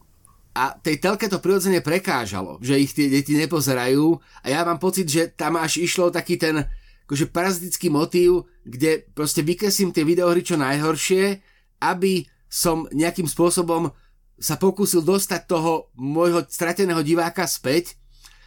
A 0.58 0.74
tej 0.74 0.98
telke 0.98 1.30
to 1.30 1.38
prirodzene 1.38 1.84
prekážalo, 1.84 2.58
že 2.64 2.80
ich 2.80 2.96
tie 2.96 3.12
deti 3.12 3.38
nepozerajú. 3.38 4.18
A 4.42 4.46
ja 4.50 4.66
mám 4.66 4.82
pocit, 4.82 5.06
že 5.06 5.30
tam 5.30 5.60
až 5.60 5.84
išlo 5.84 6.10
taký 6.10 6.40
ten 6.40 6.66
akože 7.06 7.30
parazitický 7.30 7.88
motív, 7.92 8.50
kde 8.66 9.06
proste 9.16 9.44
vykreslím 9.44 9.94
tie 9.94 10.08
videohry 10.08 10.42
čo 10.42 10.58
najhoršie, 10.58 11.40
aby 11.84 12.28
som 12.48 12.88
nejakým 12.90 13.28
spôsobom 13.28 13.92
sa 14.38 14.56
pokúsil 14.56 15.04
dostať 15.04 15.50
toho 15.50 15.92
môjho 15.98 16.46
strateného 16.48 17.02
diváka 17.02 17.44
späť, 17.50 17.98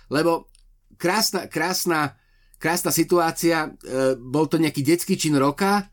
lebo 0.08 0.50
krásna, 0.98 1.50
krásna, 1.50 2.14
krásna 2.62 2.94
situácia, 2.94 3.74
e, 3.82 4.18
bol 4.18 4.46
to 4.46 4.58
nejaký 4.58 4.86
detský 4.86 5.18
čin 5.18 5.34
roka, 5.34 5.89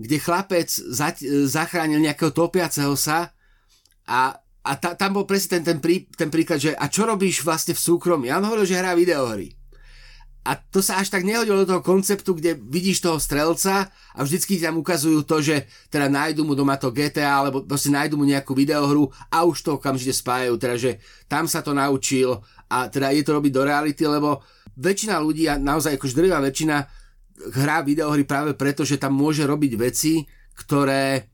kde 0.00 0.16
chlapec 0.16 0.72
zať, 0.72 1.44
zachránil 1.44 2.00
nejakého 2.00 2.32
topiaceho 2.32 2.96
sa 2.96 3.36
a 4.08 4.40
a 4.60 4.76
ta, 4.76 4.92
tam 4.92 5.16
bol 5.16 5.24
presne 5.24 5.58
ten, 5.60 5.62
ten, 5.64 5.78
prí, 5.80 6.04
ten 6.12 6.28
príklad, 6.28 6.60
že 6.60 6.76
a 6.76 6.84
čo 6.92 7.08
robíš 7.08 7.40
vlastne 7.40 7.72
v 7.72 7.80
súkromí? 7.80 8.28
Ja 8.28 8.36
on 8.36 8.44
hovoril, 8.44 8.68
že 8.68 8.76
hrá 8.76 8.92
videohry. 8.92 9.56
A 10.44 10.56
to 10.56 10.80
sa 10.80 11.00
až 11.00 11.12
tak 11.12 11.24
nehodilo 11.24 11.64
do 11.64 11.68
toho 11.68 11.82
konceptu, 11.84 12.32
kde 12.32 12.56
vidíš 12.56 13.04
toho 13.04 13.20
strelca 13.20 13.92
a 13.92 14.20
vždycky 14.20 14.56
tam 14.56 14.80
ukazujú 14.80 15.24
to, 15.24 15.40
že 15.44 15.68
teda 15.92 16.08
nájdu 16.08 16.44
mu 16.44 16.56
doma 16.56 16.80
to 16.80 16.92
GTA, 16.92 17.44
alebo 17.44 17.64
proste 17.64 17.92
nájdu 17.92 18.16
mu 18.16 18.24
nejakú 18.24 18.56
videohru 18.56 19.08
a 19.28 19.44
už 19.44 19.64
to 19.64 19.70
okamžite 19.76 20.16
spájajú, 20.16 20.56
teda 20.56 20.76
že 20.80 20.90
tam 21.28 21.44
sa 21.44 21.60
to 21.60 21.76
naučil 21.76 22.40
a 22.72 22.88
teda 22.88 23.12
je 23.16 23.24
to 23.24 23.36
robiť 23.36 23.52
do 23.52 23.62
reality, 23.68 24.04
lebo 24.08 24.40
väčšina 24.80 25.20
ľudí, 25.20 25.44
a 25.44 25.60
naozaj 25.60 26.00
akož 26.00 26.16
drvá 26.16 26.40
väčšina, 26.40 26.76
hrá 27.56 27.80
videohry 27.80 28.28
práve 28.28 28.52
preto, 28.52 28.84
že 28.84 29.00
tam 29.00 29.16
môže 29.16 29.44
robiť 29.44 29.72
veci, 29.80 30.28
ktoré 30.54 31.30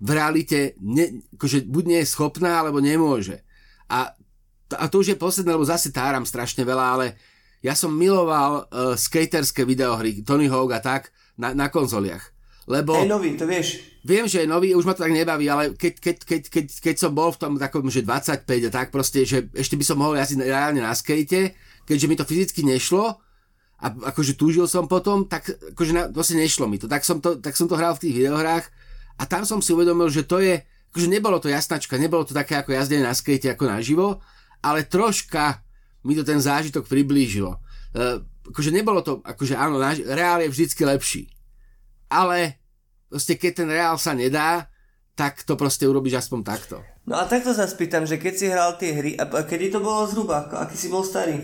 v 0.00 0.10
realite 0.10 0.78
ne, 0.78 1.26
akože 1.34 1.66
buď 1.66 1.84
nie 1.86 2.00
je 2.04 2.12
schopná, 2.12 2.62
alebo 2.62 2.78
nemôže. 2.78 3.42
A, 3.90 4.14
a 4.78 4.84
to 4.86 5.02
už 5.02 5.14
je 5.14 5.18
posledné, 5.18 5.50
lebo 5.50 5.66
zase 5.66 5.90
táram 5.90 6.22
strašne 6.22 6.62
veľa, 6.62 6.86
ale 6.86 7.06
ja 7.60 7.74
som 7.74 7.90
miloval 7.92 8.64
uh, 8.64 8.94
skaterské 8.94 9.66
videohry, 9.66 10.22
Tony 10.22 10.46
Hawk 10.46 10.70
a 10.76 10.80
tak, 10.80 11.10
na, 11.34 11.52
na 11.56 11.66
konzoliach. 11.66 12.30
Lebo... 12.70 12.94
Je 13.02 13.10
nový, 13.10 13.34
to 13.34 13.48
vieš. 13.50 13.82
Viem, 14.06 14.30
že 14.30 14.46
je 14.46 14.48
nový, 14.48 14.72
už 14.78 14.86
ma 14.86 14.94
to 14.94 15.02
tak 15.02 15.12
nebaví, 15.12 15.50
ale 15.50 15.74
keď, 15.74 15.98
keď, 15.98 16.16
keď, 16.22 16.42
keď, 16.46 16.66
keď 16.78 16.96
som 16.96 17.12
bol 17.12 17.34
v 17.34 17.40
tom 17.40 17.52
takom, 17.58 17.84
že 17.90 18.06
25 18.06 18.46
a 18.46 18.70
tak 18.70 18.88
proste, 18.94 19.26
že 19.26 19.50
ešte 19.52 19.74
by 19.74 19.84
som 19.84 19.98
mohol 19.98 20.16
jazdiť 20.16 20.40
reálne 20.46 20.80
na 20.80 20.94
skate, 20.94 21.58
keďže 21.84 22.06
mi 22.06 22.16
to 22.16 22.24
fyzicky 22.24 22.62
nešlo, 22.62 23.18
a 23.80 23.86
akože 24.12 24.36
túžil 24.36 24.68
som 24.68 24.84
potom, 24.84 25.24
tak 25.24 25.48
akože 25.72 25.92
na, 25.96 26.02
vlastne 26.12 26.44
nešlo 26.44 26.68
mi 26.68 26.76
to. 26.76 26.84
Tak 26.84 27.00
som 27.00 27.18
to, 27.18 27.40
tak 27.40 27.56
som 27.56 27.64
to 27.64 27.80
hral 27.80 27.96
v 27.96 28.08
tých 28.08 28.14
videohrách 28.20 28.68
a 29.16 29.22
tam 29.24 29.48
som 29.48 29.64
si 29.64 29.72
uvedomil, 29.72 30.12
že 30.12 30.28
to 30.28 30.40
je 30.40 30.60
akože 30.92 31.08
nebolo 31.08 31.38
to 31.38 31.48
jasnačka, 31.48 31.96
nebolo 31.96 32.26
to 32.26 32.36
také 32.36 32.58
ako 32.58 32.74
jazdenie 32.74 33.06
na 33.06 33.16
skate 33.16 33.54
ako 33.54 33.64
naživo, 33.70 34.18
ale 34.60 34.84
troška 34.84 35.62
mi 36.04 36.12
to 36.18 36.26
ten 36.26 36.42
zážitok 36.42 36.84
priblížilo. 36.84 37.56
Uh, 37.94 38.20
akože 38.50 38.70
nebolo 38.74 39.00
to, 39.00 39.22
akože 39.22 39.54
áno, 39.54 39.78
naž- 39.78 40.02
reál 40.02 40.42
je 40.42 40.50
vždycky 40.50 40.82
lepší. 40.82 41.22
Ale 42.10 42.58
proste 43.06 43.38
keď 43.38 43.52
ten 43.64 43.68
reál 43.70 43.96
sa 44.02 44.18
nedá, 44.18 44.66
tak 45.14 45.46
to 45.46 45.54
proste 45.54 45.86
urobíš 45.86 46.26
aspoň 46.26 46.40
takto. 46.42 46.76
No 47.06 47.20
a 47.20 47.28
takto 47.28 47.54
sa 47.54 47.70
spýtam, 47.70 48.08
že 48.08 48.18
keď 48.18 48.34
si 48.34 48.46
hral 48.50 48.74
tie 48.80 48.90
hry, 48.96 49.14
a 49.14 49.24
kedy 49.46 49.70
to 49.70 49.78
bolo 49.78 50.08
zhruba, 50.10 50.50
aký 50.50 50.74
si 50.74 50.90
bol 50.90 51.06
starý? 51.06 51.38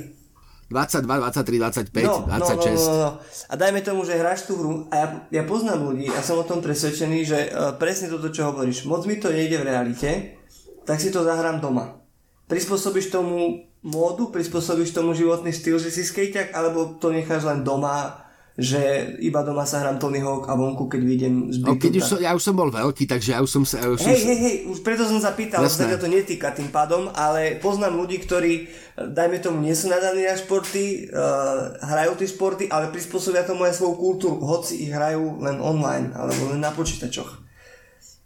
22, 0.66 1.06
23, 1.06 1.58
25, 1.94 2.02
no, 2.02 2.26
26. 2.26 2.26
No, 2.26 2.34
no, 2.34 2.74
no, 2.74 2.94
no. 2.98 3.10
A 3.22 3.54
dajme 3.54 3.80
tomu, 3.86 4.02
že 4.02 4.18
hráš 4.18 4.50
tú 4.50 4.58
hru 4.58 4.90
a 4.90 4.94
ja, 4.98 5.06
ja 5.30 5.42
poznám 5.46 5.86
ľudí 5.86 6.10
a 6.10 6.18
som 6.18 6.42
o 6.42 6.48
tom 6.48 6.58
presvedčený, 6.58 7.18
že 7.22 7.38
uh, 7.54 7.78
presne 7.78 8.10
toto, 8.10 8.34
čo 8.34 8.50
hovoríš, 8.50 8.82
moc 8.90 9.06
mi 9.06 9.22
to 9.22 9.30
nejde 9.30 9.62
v 9.62 9.66
realite, 9.70 10.10
tak 10.82 10.98
si 10.98 11.14
to 11.14 11.22
zahrám 11.22 11.62
doma. 11.62 12.02
Prispôsobíš 12.50 13.14
tomu 13.14 13.66
módu, 13.86 14.34
prispôsobíš 14.34 14.90
tomu 14.90 15.14
životný 15.14 15.54
štýl, 15.54 15.78
že 15.78 15.94
si 15.94 16.02
skejťak, 16.02 16.50
alebo 16.50 16.98
to 16.98 17.14
necháš 17.14 17.46
len 17.46 17.62
doma 17.62 18.25
že 18.56 19.12
iba 19.20 19.44
doma 19.44 19.68
sa 19.68 19.84
hrám 19.84 20.00
Tony 20.00 20.24
Hawk 20.24 20.48
a 20.48 20.56
vonku, 20.56 20.88
keď 20.88 21.02
vidím 21.04 21.52
z 21.52 21.60
no, 21.60 21.76
keď 21.76 21.92
už 22.00 22.04
som, 22.08 22.18
Ja 22.24 22.32
už 22.32 22.40
som 22.40 22.56
bol 22.56 22.72
veľký, 22.72 23.04
takže 23.04 23.36
ja 23.36 23.44
už 23.44 23.50
som 23.52 23.68
sa... 23.68 23.84
Ja 23.84 23.92
hej, 23.92 24.16
hej, 24.24 24.38
hej, 24.40 24.56
už 24.72 24.80
preto 24.80 25.04
som 25.04 25.20
sa 25.20 25.36
pýtal, 25.36 25.60
že 25.68 25.76
sa 25.76 26.00
to 26.00 26.08
netýka 26.08 26.56
tým 26.56 26.72
pádom, 26.72 27.12
ale 27.12 27.60
poznám 27.60 28.00
ľudí, 28.00 28.16
ktorí, 28.24 28.72
dajme 28.96 29.44
tomu, 29.44 29.60
nie 29.60 29.76
sú 29.76 29.92
nadaní 29.92 30.24
na 30.24 30.40
športy, 30.40 31.12
uh, 31.12 31.76
hrajú 31.84 32.16
tie 32.16 32.32
športy, 32.32 32.64
ale 32.72 32.88
prispôsobia 32.88 33.44
tomu 33.44 33.68
aj 33.68 33.76
svoju 33.76 33.94
kultúru, 34.00 34.40
hoci 34.40 34.88
ich 34.88 34.90
hrajú 34.90 35.36
len 35.44 35.60
online, 35.60 36.16
alebo 36.16 36.48
len 36.48 36.64
na 36.64 36.72
počítačoch. 36.72 37.44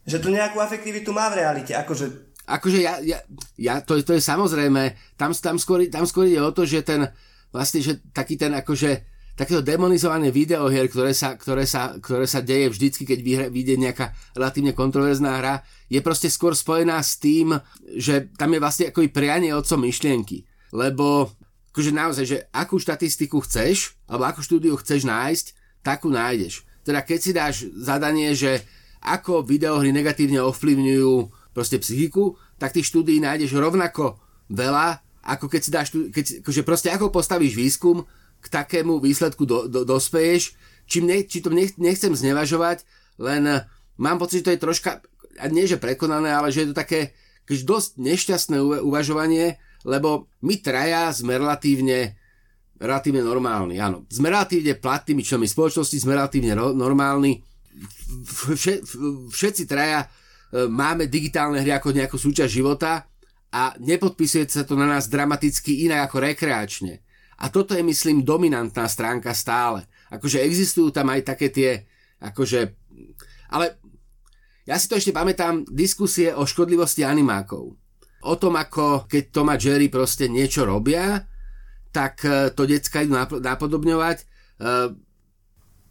Že 0.06 0.22
to 0.22 0.28
nejakú 0.30 0.62
efektivitu 0.62 1.10
má 1.10 1.26
v 1.34 1.42
realite, 1.42 1.74
akože 1.74 2.30
Akože 2.50 2.82
ja, 2.82 2.98
ja, 2.98 3.22
ja 3.54 3.78
to, 3.78 3.94
to 4.02 4.10
je 4.10 4.22
samozrejme, 4.22 5.14
tam, 5.14 5.30
tam, 5.30 5.54
skôr, 5.54 5.86
tam 5.86 6.02
skôr 6.02 6.26
ide 6.26 6.42
o 6.42 6.50
to, 6.50 6.66
že 6.66 6.82
ten, 6.82 7.06
vlastne, 7.54 7.78
že 7.78 8.02
taký 8.10 8.34
ten 8.34 8.50
akože 8.50 9.09
takéto 9.40 9.64
demonizované 9.64 10.28
videohier, 10.28 10.84
ktoré 10.92 11.16
sa, 11.16 11.32
ktoré 11.32 11.64
sa, 11.64 11.96
ktoré 11.96 12.28
sa 12.28 12.44
deje 12.44 12.68
vždycky, 12.68 13.08
keď 13.08 13.48
vyjde 13.48 13.80
nejaká 13.80 14.12
relatívne 14.36 14.76
kontroverzná 14.76 15.40
hra, 15.40 15.64
je 15.88 15.96
proste 16.04 16.28
skôr 16.28 16.52
spojená 16.52 17.00
s 17.00 17.16
tým, 17.16 17.56
že 17.96 18.28
tam 18.36 18.52
je 18.52 18.60
vlastne 18.60 18.84
ako 18.92 19.08
prianie 19.08 19.56
otcom 19.56 19.80
myšlienky. 19.80 20.44
Lebo 20.76 21.32
akože 21.72 21.88
naozaj, 21.88 22.24
že 22.28 22.38
akú 22.52 22.76
štatistiku 22.76 23.40
chceš, 23.40 23.96
alebo 24.04 24.28
akú 24.28 24.44
štúdiu 24.44 24.76
chceš 24.76 25.08
nájsť, 25.08 25.46
takú 25.80 26.12
nájdeš. 26.12 26.68
Teda 26.84 27.00
keď 27.00 27.18
si 27.18 27.30
dáš 27.32 27.54
zadanie, 27.80 28.36
že 28.36 28.60
ako 29.00 29.40
videohry 29.40 29.88
negatívne 29.88 30.44
ovplyvňujú 30.44 31.32
proste 31.56 31.80
psychiku, 31.80 32.36
tak 32.60 32.76
tých 32.76 32.92
štúdií 32.92 33.24
nájdeš 33.24 33.56
rovnako 33.56 34.20
veľa, 34.52 35.00
ako 35.24 35.48
keď 35.48 35.60
si 35.64 35.70
dáš, 35.72 35.88
keď, 36.12 36.44
akože 36.44 36.60
proste 36.60 36.92
ako 36.92 37.08
postavíš 37.08 37.56
výskum, 37.56 38.04
k 38.40 38.46
takému 38.48 38.98
výsledku 39.00 39.44
do, 39.44 39.68
do, 39.68 39.84
dospeješ, 39.84 40.56
čím 40.88 41.06
ne, 41.06 41.22
či 41.22 41.44
to 41.44 41.52
nech, 41.52 41.76
nechcem 41.76 42.10
znevažovať, 42.10 42.82
len 43.20 43.42
eh, 43.46 43.64
mám 44.00 44.18
pocit, 44.18 44.42
že 44.42 44.46
to 44.50 44.54
je 44.56 44.64
troška, 44.64 44.90
a 45.40 45.44
nie 45.48 45.68
že 45.68 45.80
prekonané, 45.80 46.32
ale 46.32 46.50
že 46.50 46.64
je 46.64 46.68
to 46.72 46.76
také 46.76 47.12
dosť 47.50 47.98
nešťastné 47.98 48.56
uvažovanie, 48.86 49.58
lebo 49.82 50.30
my 50.46 50.54
traja 50.62 51.10
sme 51.10 51.34
relatívne 51.34 52.14
relatívne 52.80 53.20
normálni, 53.20 53.76
áno. 53.76 54.08
Sme 54.08 54.32
relatívne 54.32 54.72
platnými 54.72 55.20
členmi 55.20 55.44
spoločnosti, 55.44 56.00
sme 56.00 56.16
relatívne 56.16 56.56
ro- 56.56 56.72
normálni. 56.72 57.44
Vše, 58.24 58.80
všetci 59.28 59.68
traja 59.68 60.08
e, 60.08 60.08
máme 60.64 61.04
digitálne 61.04 61.60
hry 61.60 61.76
ako 61.76 61.92
nejakú 61.92 62.16
súčasť 62.16 62.48
života 62.48 63.04
a 63.52 63.76
nepodpisuje 63.76 64.48
sa 64.48 64.64
to 64.64 64.80
na 64.80 64.88
nás 64.88 65.12
dramaticky 65.12 65.84
inak 65.84 66.08
ako 66.08 66.24
rekreačne. 66.24 67.04
A 67.40 67.48
toto 67.48 67.72
je, 67.72 67.80
myslím, 67.80 68.20
dominantná 68.20 68.84
stránka 68.84 69.32
stále. 69.32 69.88
Akože 70.12 70.44
existujú 70.44 70.92
tam 70.92 71.08
aj 71.08 71.20
také 71.24 71.48
tie, 71.48 71.70
akože... 72.20 72.76
Ale 73.50 73.80
ja 74.68 74.76
si 74.76 74.86
to 74.86 75.00
ešte 75.00 75.16
pamätám, 75.16 75.64
diskusie 75.72 76.36
o 76.36 76.44
škodlivosti 76.44 77.00
animákov. 77.02 77.74
O 78.20 78.34
tom, 78.36 78.60
ako 78.60 79.08
keď 79.08 79.22
Tom 79.32 79.48
a 79.48 79.56
Jerry 79.56 79.88
proste 79.88 80.28
niečo 80.28 80.68
robia, 80.68 81.24
tak 81.88 82.20
e, 82.28 82.52
to 82.52 82.68
decka 82.68 83.00
idú 83.00 83.16
napodobňovať. 83.18 84.28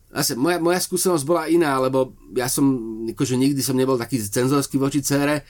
Zase, 0.09 0.33
moja, 0.37 0.61
moja 0.61 0.77
skúsenosť 0.81 1.25
bola 1.25 1.49
iná, 1.49 1.81
lebo 1.81 2.13
ja 2.37 2.45
som, 2.45 2.65
akože 3.09 3.33
nikdy 3.37 3.61
som 3.65 3.77
nebol 3.77 3.97
taký 3.97 4.21
cenzorský 4.21 4.77
voči 4.77 5.01
cére. 5.01 5.45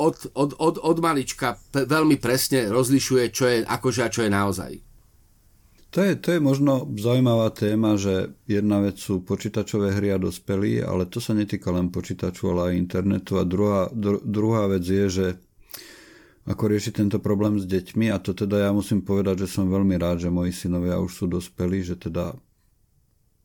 Od, 0.00 0.32
od, 0.32 0.56
od, 0.56 0.80
od 0.80 0.96
malička 1.04 1.60
veľmi 1.76 2.16
presne 2.16 2.72
rozlišuje, 2.72 3.24
čo 3.28 3.44
je 3.44 3.56
akože 3.68 4.00
a 4.00 4.08
čo 4.08 4.24
je 4.24 4.30
naozaj. 4.32 4.72
To 5.90 6.06
je, 6.06 6.14
to 6.16 6.38
je 6.38 6.40
možno 6.40 6.86
zaujímavá 6.86 7.50
téma, 7.50 7.98
že 7.98 8.30
jedna 8.46 8.78
vec 8.78 9.02
sú 9.02 9.26
počítačové 9.26 9.90
hry 9.90 10.14
a 10.14 10.22
dospelí, 10.22 10.78
ale 10.80 11.04
to 11.04 11.18
sa 11.18 11.34
netýka 11.34 11.74
len 11.74 11.90
počítaču, 11.90 12.54
ale 12.54 12.72
aj 12.72 12.78
internetu. 12.78 13.36
A 13.36 13.44
druhá, 13.44 13.90
dru, 13.90 14.22
druhá 14.22 14.70
vec 14.70 14.86
je, 14.86 15.06
že 15.10 15.26
ako 16.46 16.62
riešiť 16.70 16.94
tento 16.94 17.18
problém 17.18 17.58
s 17.58 17.66
deťmi 17.66 18.06
a 18.14 18.22
to 18.22 18.32
teda 18.32 18.66
ja 18.66 18.70
musím 18.70 19.02
povedať, 19.02 19.44
že 19.44 19.50
som 19.50 19.66
veľmi 19.66 19.98
rád, 19.98 20.24
že 20.24 20.32
moji 20.32 20.54
synovia 20.54 20.96
už 21.02 21.10
sú 21.10 21.24
dospelí, 21.26 21.82
že 21.82 21.98
teda 21.98 22.38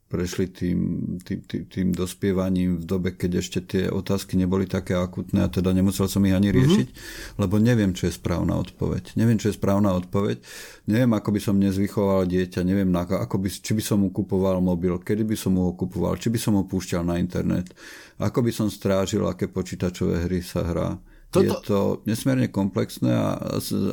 prešli 0.06 0.54
tým, 0.54 0.80
tým, 1.18 1.40
tým, 1.50 1.64
tým 1.66 1.88
dospievaním 1.90 2.78
v 2.78 2.86
dobe, 2.86 3.10
keď 3.18 3.42
ešte 3.42 3.60
tie 3.66 3.84
otázky 3.90 4.38
neboli 4.38 4.70
také 4.70 4.94
akutné 4.94 5.42
a 5.42 5.50
teda 5.50 5.74
nemusel 5.74 6.06
som 6.06 6.22
ich 6.30 6.38
ani 6.38 6.54
mhm. 6.54 6.56
riešiť, 6.56 6.88
mm-hmm. 6.94 7.38
lebo 7.42 7.58
neviem, 7.58 7.92
čo 7.98 8.06
je 8.06 8.14
správna 8.14 8.54
odpoveď. 8.62 9.18
Neviem, 9.18 9.42
čo 9.42 9.50
je 9.50 9.58
správna 9.58 9.98
odpoveď. 9.98 10.38
Neviem, 10.86 11.12
ako 11.18 11.30
by 11.34 11.40
som 11.42 11.58
dnes 11.58 11.74
vychoval 11.82 12.30
dieťa, 12.30 12.62
neviem, 12.62 12.90
ako 12.94 13.36
by, 13.42 13.50
či 13.50 13.72
by 13.74 13.82
som 13.82 14.06
mu 14.06 14.14
kupoval 14.14 14.62
mobil, 14.62 15.02
kedy 15.02 15.26
by 15.26 15.34
som 15.34 15.58
mu 15.58 15.68
ho 15.68 15.74
kupoval, 15.74 16.22
či 16.22 16.30
by 16.30 16.38
som 16.38 16.54
ho 16.54 16.64
púšťal 16.70 17.02
na 17.02 17.18
internet, 17.18 17.74
ako 18.22 18.46
by 18.46 18.52
som 18.54 18.70
strážil, 18.70 19.26
aké 19.26 19.50
počítačové 19.50 20.30
hry 20.30 20.46
sa 20.46 20.62
hrá. 20.62 20.90
Toto... 21.34 21.42
Je 21.42 21.52
to 21.66 21.80
nesmierne 22.06 22.48
komplexné 22.48 23.12
a 23.12 23.36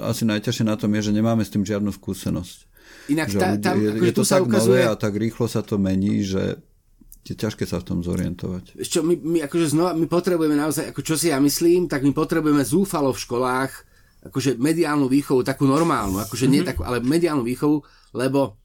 asi 0.05 0.23
najťažšie 0.29 0.69
na 0.69 0.77
tom 0.77 0.93
je, 0.95 1.11
že 1.11 1.17
nemáme 1.17 1.43
s 1.43 1.51
tým 1.51 1.65
žiadnu 1.65 1.91
skúsenosť. 1.91 2.72
Inak 3.11 3.29
tá, 3.35 3.59
tam, 3.59 3.81
je, 3.81 3.99
akože 3.99 4.07
je 4.07 4.15
to 4.15 4.25
tak 4.27 4.43
ukazuje... 4.47 4.83
nové 4.83 4.91
a 4.91 4.95
tak 4.95 5.13
rýchlo 5.19 5.47
sa 5.51 5.65
to 5.65 5.81
mení, 5.81 6.23
že 6.23 6.61
je 7.23 7.35
ťažké 7.39 7.67
sa 7.67 7.79
v 7.79 7.87
tom 7.87 7.99
zorientovať. 8.03 8.83
Čo, 8.83 9.07
my, 9.07 9.15
my, 9.15 9.39
akože 9.47 9.75
znova, 9.75 9.95
my 9.95 10.07
potrebujeme 10.11 10.59
naozaj, 10.59 10.91
ako 10.91 11.01
čo 11.07 11.15
si 11.15 11.31
ja 11.31 11.39
myslím, 11.39 11.87
tak 11.87 12.03
my 12.03 12.11
potrebujeme 12.11 12.67
zúfalo 12.67 13.15
v 13.15 13.23
školách 13.23 13.73
akože 14.23 14.59
mediálnu 14.59 15.11
výchovu, 15.11 15.43
takú 15.43 15.67
normálnu, 15.67 16.23
akože 16.23 16.47
mm-hmm. 16.47 16.55
nie 16.55 16.63
mhm. 16.63 16.69
takú, 16.69 16.81
ale 16.87 17.03
mediálnu 17.03 17.43
výchovu, 17.43 17.83
lebo 18.15 18.59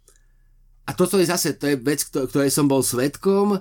a 0.88 0.96
toto 0.96 1.20
je 1.20 1.28
zase, 1.28 1.60
to 1.60 1.68
je 1.68 1.76
vec, 1.76 2.00
ktorej 2.08 2.48
som 2.48 2.70
bol 2.70 2.80
svetkom 2.80 3.60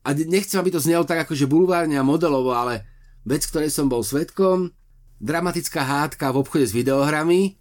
a 0.00 0.08
nechcem, 0.16 0.56
aby 0.56 0.72
to 0.72 0.80
znelo 0.80 1.04
tak 1.04 1.28
akože 1.28 1.44
bulvárne 1.44 2.00
a 2.00 2.06
modelovo, 2.06 2.56
ale 2.56 2.88
vec, 3.28 3.44
ktorej 3.44 3.68
som 3.68 3.92
bol 3.92 4.00
svetkom, 4.00 4.72
dramatická 5.20 5.84
hádka 5.84 6.32
v 6.32 6.40
obchode 6.40 6.64
s 6.64 6.72
videohrami, 6.72 7.60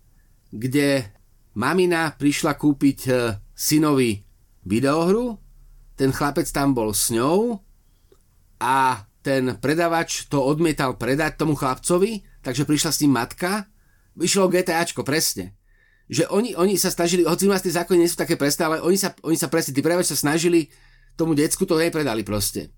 kde 0.56 1.12
Mamina 1.58 2.14
prišla 2.14 2.54
kúpiť 2.54 3.00
e, 3.10 3.12
synovi 3.58 4.22
videohru, 4.68 5.42
ten 5.98 6.14
chlapec 6.14 6.46
tam 6.54 6.78
bol 6.78 6.94
s 6.94 7.10
ňou 7.10 7.60
a 8.62 9.04
ten 9.20 9.58
predavač 9.60 10.30
to 10.32 10.40
odmietal 10.40 10.96
predať 10.96 11.36
tomu 11.42 11.58
chlapcovi, 11.58 12.24
takže 12.40 12.64
prišla 12.64 12.92
s 12.94 13.02
ním 13.04 13.14
matka, 13.20 13.68
vyšlo 14.16 14.48
GTAčko, 14.48 15.04
presne. 15.04 15.58
Že 16.10 16.32
oni, 16.32 16.56
oni 16.56 16.80
sa 16.80 16.90
snažili, 16.90 17.28
hoci 17.28 17.46
u 17.46 17.54
tie 17.54 17.76
zákony 17.76 17.98
nie 18.00 18.10
sú 18.10 18.18
také 18.18 18.40
presné, 18.40 18.66
ale 18.66 18.78
oni 18.82 18.98
sa, 18.98 19.14
oni 19.22 19.38
sa 19.38 19.52
presne, 19.52 19.76
tí 19.76 19.84
predavači 19.84 20.16
sa 20.16 20.24
snažili 20.24 20.72
tomu 21.20 21.36
decku 21.36 21.68
to 21.68 21.76
nepredali 21.76 22.24
proste. 22.24 22.72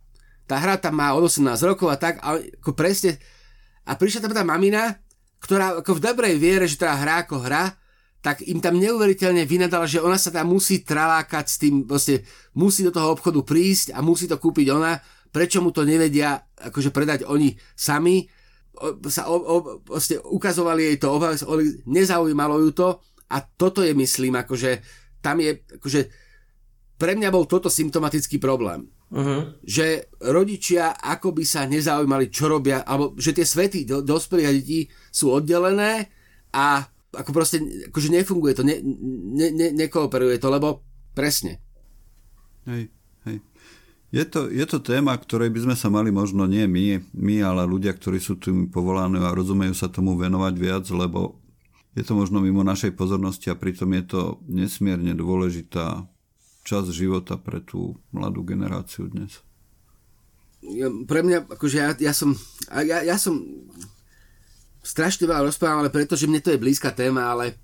Tá 0.50 0.58
hra 0.58 0.82
tam 0.82 0.98
má 0.98 1.14
od 1.14 1.30
18 1.30 1.46
rokov 1.64 1.94
a 1.94 1.98
tak, 2.02 2.18
a 2.26 2.42
ako 2.42 2.74
presne, 2.74 3.22
a 3.86 3.94
prišla 3.94 4.26
tam 4.26 4.34
tá 4.34 4.42
mamina, 4.42 4.98
ktorá 5.38 5.80
ako 5.80 6.02
v 6.02 6.04
dobrej 6.04 6.36
viere, 6.42 6.66
že 6.66 6.82
teda 6.82 6.98
hrá 6.98 7.24
ako 7.24 7.46
hra, 7.46 7.78
tak 8.22 8.46
im 8.46 8.62
tam 8.62 8.78
neuveriteľne 8.78 9.50
vynadala, 9.50 9.90
že 9.90 9.98
ona 9.98 10.16
sa 10.16 10.30
tam 10.30 10.54
musí 10.54 10.86
tralákať 10.86 11.46
s 11.50 11.58
tým, 11.58 11.90
proste 11.90 12.22
musí 12.54 12.86
do 12.86 12.94
toho 12.94 13.18
obchodu 13.18 13.42
prísť 13.42 13.98
a 13.98 14.06
musí 14.06 14.30
to 14.30 14.38
kúpiť 14.38 14.70
ona, 14.70 15.02
prečo 15.34 15.58
mu 15.66 15.74
to 15.74 15.82
nevedia 15.82 16.38
akože 16.62 16.94
predať 16.94 17.26
oni 17.26 17.58
sami, 17.74 18.22
o, 18.78 19.02
sa 19.10 19.26
o, 19.26 19.36
o, 19.42 19.56
proste 19.82 20.22
ukazovali 20.22 20.94
jej 20.94 20.98
to, 21.02 21.18
nezaujímalo 21.90 22.62
ju 22.62 22.72
to 22.78 22.90
a 23.34 23.42
toto 23.42 23.82
je 23.82 23.98
myslím, 23.98 24.38
akože 24.38 24.72
tam 25.18 25.42
je, 25.42 25.66
akože 25.82 26.02
pre 27.02 27.18
mňa 27.18 27.34
bol 27.34 27.50
toto 27.50 27.74
symptomatický 27.74 28.38
problém. 28.38 28.86
Uh-huh. 29.12 29.58
Že 29.66 30.14
rodičia 30.30 30.94
akoby 30.94 31.44
sa 31.44 31.66
nezaujímali, 31.66 32.30
čo 32.30 32.48
robia, 32.48 32.86
alebo 32.86 33.18
že 33.18 33.34
tie 33.34 33.44
svety 33.44 33.84
do, 33.84 34.06
dospelých 34.06 34.48
a 34.48 34.56
detí 34.56 34.80
sú 35.10 35.34
oddelené 35.34 36.08
a 36.54 36.86
ako 37.12 37.32
proste, 37.36 37.60
akože 37.92 38.10
nefunguje 38.12 38.54
to, 38.56 38.64
ne, 38.64 38.80
ne, 39.36 39.48
ne, 39.52 39.68
nekooperuje 39.76 40.40
to, 40.40 40.48
lebo 40.48 40.80
presne. 41.12 41.60
Hej, 42.68 42.88
hej. 43.28 43.38
Je 44.12 44.24
to, 44.28 44.52
je 44.52 44.66
to 44.68 44.84
téma, 44.84 45.16
ktorej 45.16 45.48
by 45.56 45.72
sme 45.72 45.76
sa 45.76 45.88
mali 45.88 46.12
možno 46.12 46.44
nie 46.44 46.68
my, 46.68 47.00
my, 47.16 47.36
ale 47.48 47.64
ľudia, 47.64 47.96
ktorí 47.96 48.20
sú 48.20 48.36
tým 48.36 48.68
povolaní 48.68 49.24
a 49.24 49.32
rozumejú 49.32 49.72
sa 49.72 49.88
tomu 49.88 50.20
venovať 50.20 50.54
viac, 50.60 50.84
lebo 50.92 51.40
je 51.96 52.04
to 52.04 52.16
možno 52.16 52.44
mimo 52.44 52.64
našej 52.64 52.92
pozornosti 52.96 53.52
a 53.52 53.60
pritom 53.60 53.92
je 53.96 54.04
to 54.08 54.22
nesmierne 54.52 55.16
dôležitá 55.16 56.08
časť 56.68 56.88
života 56.92 57.40
pre 57.40 57.64
tú 57.64 58.00
mladú 58.12 58.44
generáciu 58.44 59.08
dnes. 59.08 59.40
Pre 61.08 61.20
mňa, 61.26 61.48
akože 61.48 61.78
ja, 61.80 61.90
ja 61.96 62.14
som, 62.14 62.36
ja, 62.68 63.02
ja 63.02 63.18
som 63.18 63.40
strašne 64.82 65.30
veľa 65.30 65.46
rozprávam, 65.46 65.86
ale 65.86 65.94
pretože 65.94 66.26
mne 66.26 66.42
to 66.42 66.52
je 66.54 66.62
blízka 66.62 66.90
téma, 66.92 67.30
ale 67.30 67.58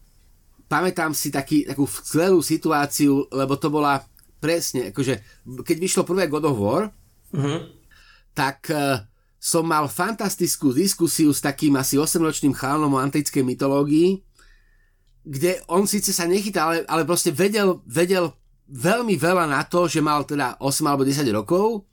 pamätám 0.69 1.11
si 1.17 1.33
taký, 1.33 1.65
takú 1.65 1.89
skvelú 1.89 2.39
situáciu, 2.45 3.25
lebo 3.33 3.57
to 3.57 3.73
bola 3.73 4.05
presne, 4.37 4.93
akože 4.93 5.43
keď 5.65 5.77
vyšlo 5.81 6.05
prvé 6.05 6.29
God 6.29 6.45
of 6.45 6.61
War, 6.61 6.83
uh-huh. 7.33 7.59
tak 8.37 8.69
uh, 8.69 9.01
som 9.41 9.65
mal 9.65 9.89
fantastickú 9.89 10.69
diskusiu 10.69 11.33
s 11.33 11.41
takým 11.41 11.73
asi 11.81 11.97
8-ročným 11.97 12.53
chalanom 12.53 12.93
o 12.93 13.01
antickej 13.01 13.41
mytológii, 13.41 14.21
kde 15.27 15.59
on 15.67 15.89
síce 15.89 16.13
sa 16.13 16.29
nechytal, 16.29 16.71
ale, 16.71 16.77
ale 16.85 17.03
proste 17.03 17.33
vedel, 17.33 17.81
vedel 17.83 18.31
veľmi 18.69 19.15
veľa 19.17 19.49
na 19.49 19.63
to, 19.65 19.89
že 19.89 20.03
mal 20.03 20.23
teda 20.23 20.59
8 20.59 20.85
alebo 20.85 21.03
10 21.03 21.25
rokov 21.33 21.87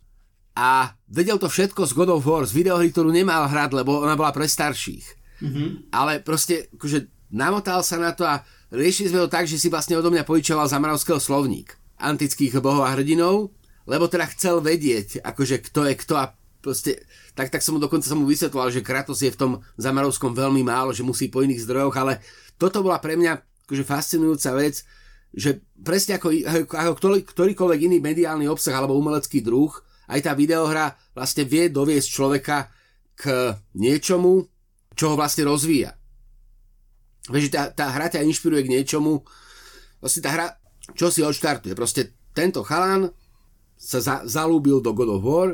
a 0.54 0.94
vedel 1.10 1.34
to 1.36 1.50
všetko 1.50 1.82
z 1.82 1.92
God 1.98 2.14
of 2.14 2.22
War, 2.22 2.46
z 2.46 2.54
videohry, 2.54 2.94
ktorú 2.94 3.10
nemal 3.10 3.50
hrať, 3.50 3.74
lebo 3.74 4.02
ona 4.02 4.14
bola 4.14 4.30
pre 4.30 4.46
starších. 4.46 5.06
Mm-hmm. 5.42 5.90
Ale 5.90 6.22
proste, 6.22 6.70
akože 6.78 7.10
namotal 7.34 7.82
sa 7.82 7.98
na 7.98 8.14
to 8.14 8.22
a 8.22 8.46
riešili 8.70 9.10
sme 9.10 9.26
to 9.26 9.34
tak, 9.34 9.50
že 9.50 9.58
si 9.58 9.66
vlastne 9.66 9.98
odo 9.98 10.14
mňa 10.14 10.22
požičoval 10.22 10.70
Zamarovského 10.70 11.18
slovník 11.18 11.74
antických 11.98 12.62
bohov 12.62 12.86
a 12.86 12.94
hrdinov, 12.94 13.50
lebo 13.84 14.06
teda 14.06 14.30
chcel 14.30 14.62
vedieť, 14.62 15.26
akože 15.26 15.58
kto 15.70 15.90
je 15.90 15.94
kto 15.98 16.14
a 16.16 16.24
proste, 16.62 17.02
tak, 17.36 17.50
tak 17.50 17.60
som 17.60 17.76
mu 17.76 17.80
dokonca 17.82 18.06
som 18.06 18.22
mu 18.22 18.26
vysvetloval, 18.30 18.70
že 18.70 18.80
Kratos 18.80 19.20
je 19.20 19.34
v 19.34 19.36
tom 19.36 19.52
Zamarovskom 19.76 20.32
veľmi 20.32 20.64
málo, 20.64 20.94
že 20.94 21.04
musí 21.04 21.28
po 21.28 21.42
iných 21.42 21.66
zdrojoch, 21.66 21.96
ale 21.98 22.22
toto 22.56 22.80
bola 22.80 23.02
pre 23.02 23.18
mňa 23.18 23.66
akože 23.66 23.84
fascinujúca 23.84 24.54
vec, 24.56 24.86
že 25.34 25.60
presne 25.74 26.16
ako, 26.16 26.30
ako 26.70 26.92
ktorý, 26.94 27.18
ktorýkoľvek 27.26 27.80
iný 27.90 27.98
mediálny 27.98 28.46
obsah 28.46 28.72
alebo 28.72 28.94
umelecký 28.96 29.42
druh, 29.42 29.74
aj 30.10 30.20
tá 30.24 30.32
videohra 30.36 30.94
vlastne 31.16 31.48
vie 31.48 31.72
doviesť 31.72 32.08
človeka 32.08 32.68
k 33.14 33.54
niečomu, 33.78 34.44
čo 34.94 35.12
ho 35.12 35.18
vlastne 35.18 35.46
rozvíja. 35.46 35.94
Vieš, 37.30 37.54
tá, 37.54 37.72
tá 37.72 37.88
hra 37.88 38.12
ťa 38.12 38.26
inšpiruje 38.26 38.68
k 38.68 38.72
niečomu, 38.74 39.24
vlastne 40.02 40.20
tá 40.20 40.30
hra 40.34 40.46
čo 40.92 41.08
si 41.08 41.24
odštartuje. 41.24 41.72
Proste 41.72 42.12
tento 42.36 42.60
chalan 42.60 43.08
sa 43.80 44.04
za, 44.04 44.16
zalúbil 44.28 44.84
do 44.84 44.92
God 44.92 45.16
of 45.16 45.24
War 45.24 45.48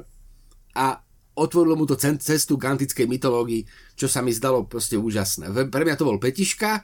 a 0.74 0.98
otvorilo 1.38 1.78
mu 1.78 1.86
to 1.86 1.94
cestu 1.94 2.58
k 2.58 2.66
antickej 2.74 3.06
mytológii, 3.06 3.62
čo 3.94 4.10
sa 4.10 4.18
mi 4.18 4.34
zdalo 4.34 4.66
proste 4.66 4.98
úžasné. 4.98 5.54
Pre 5.70 5.84
mňa 5.86 5.94
to 5.94 6.08
bol 6.08 6.18
petiška, 6.18 6.82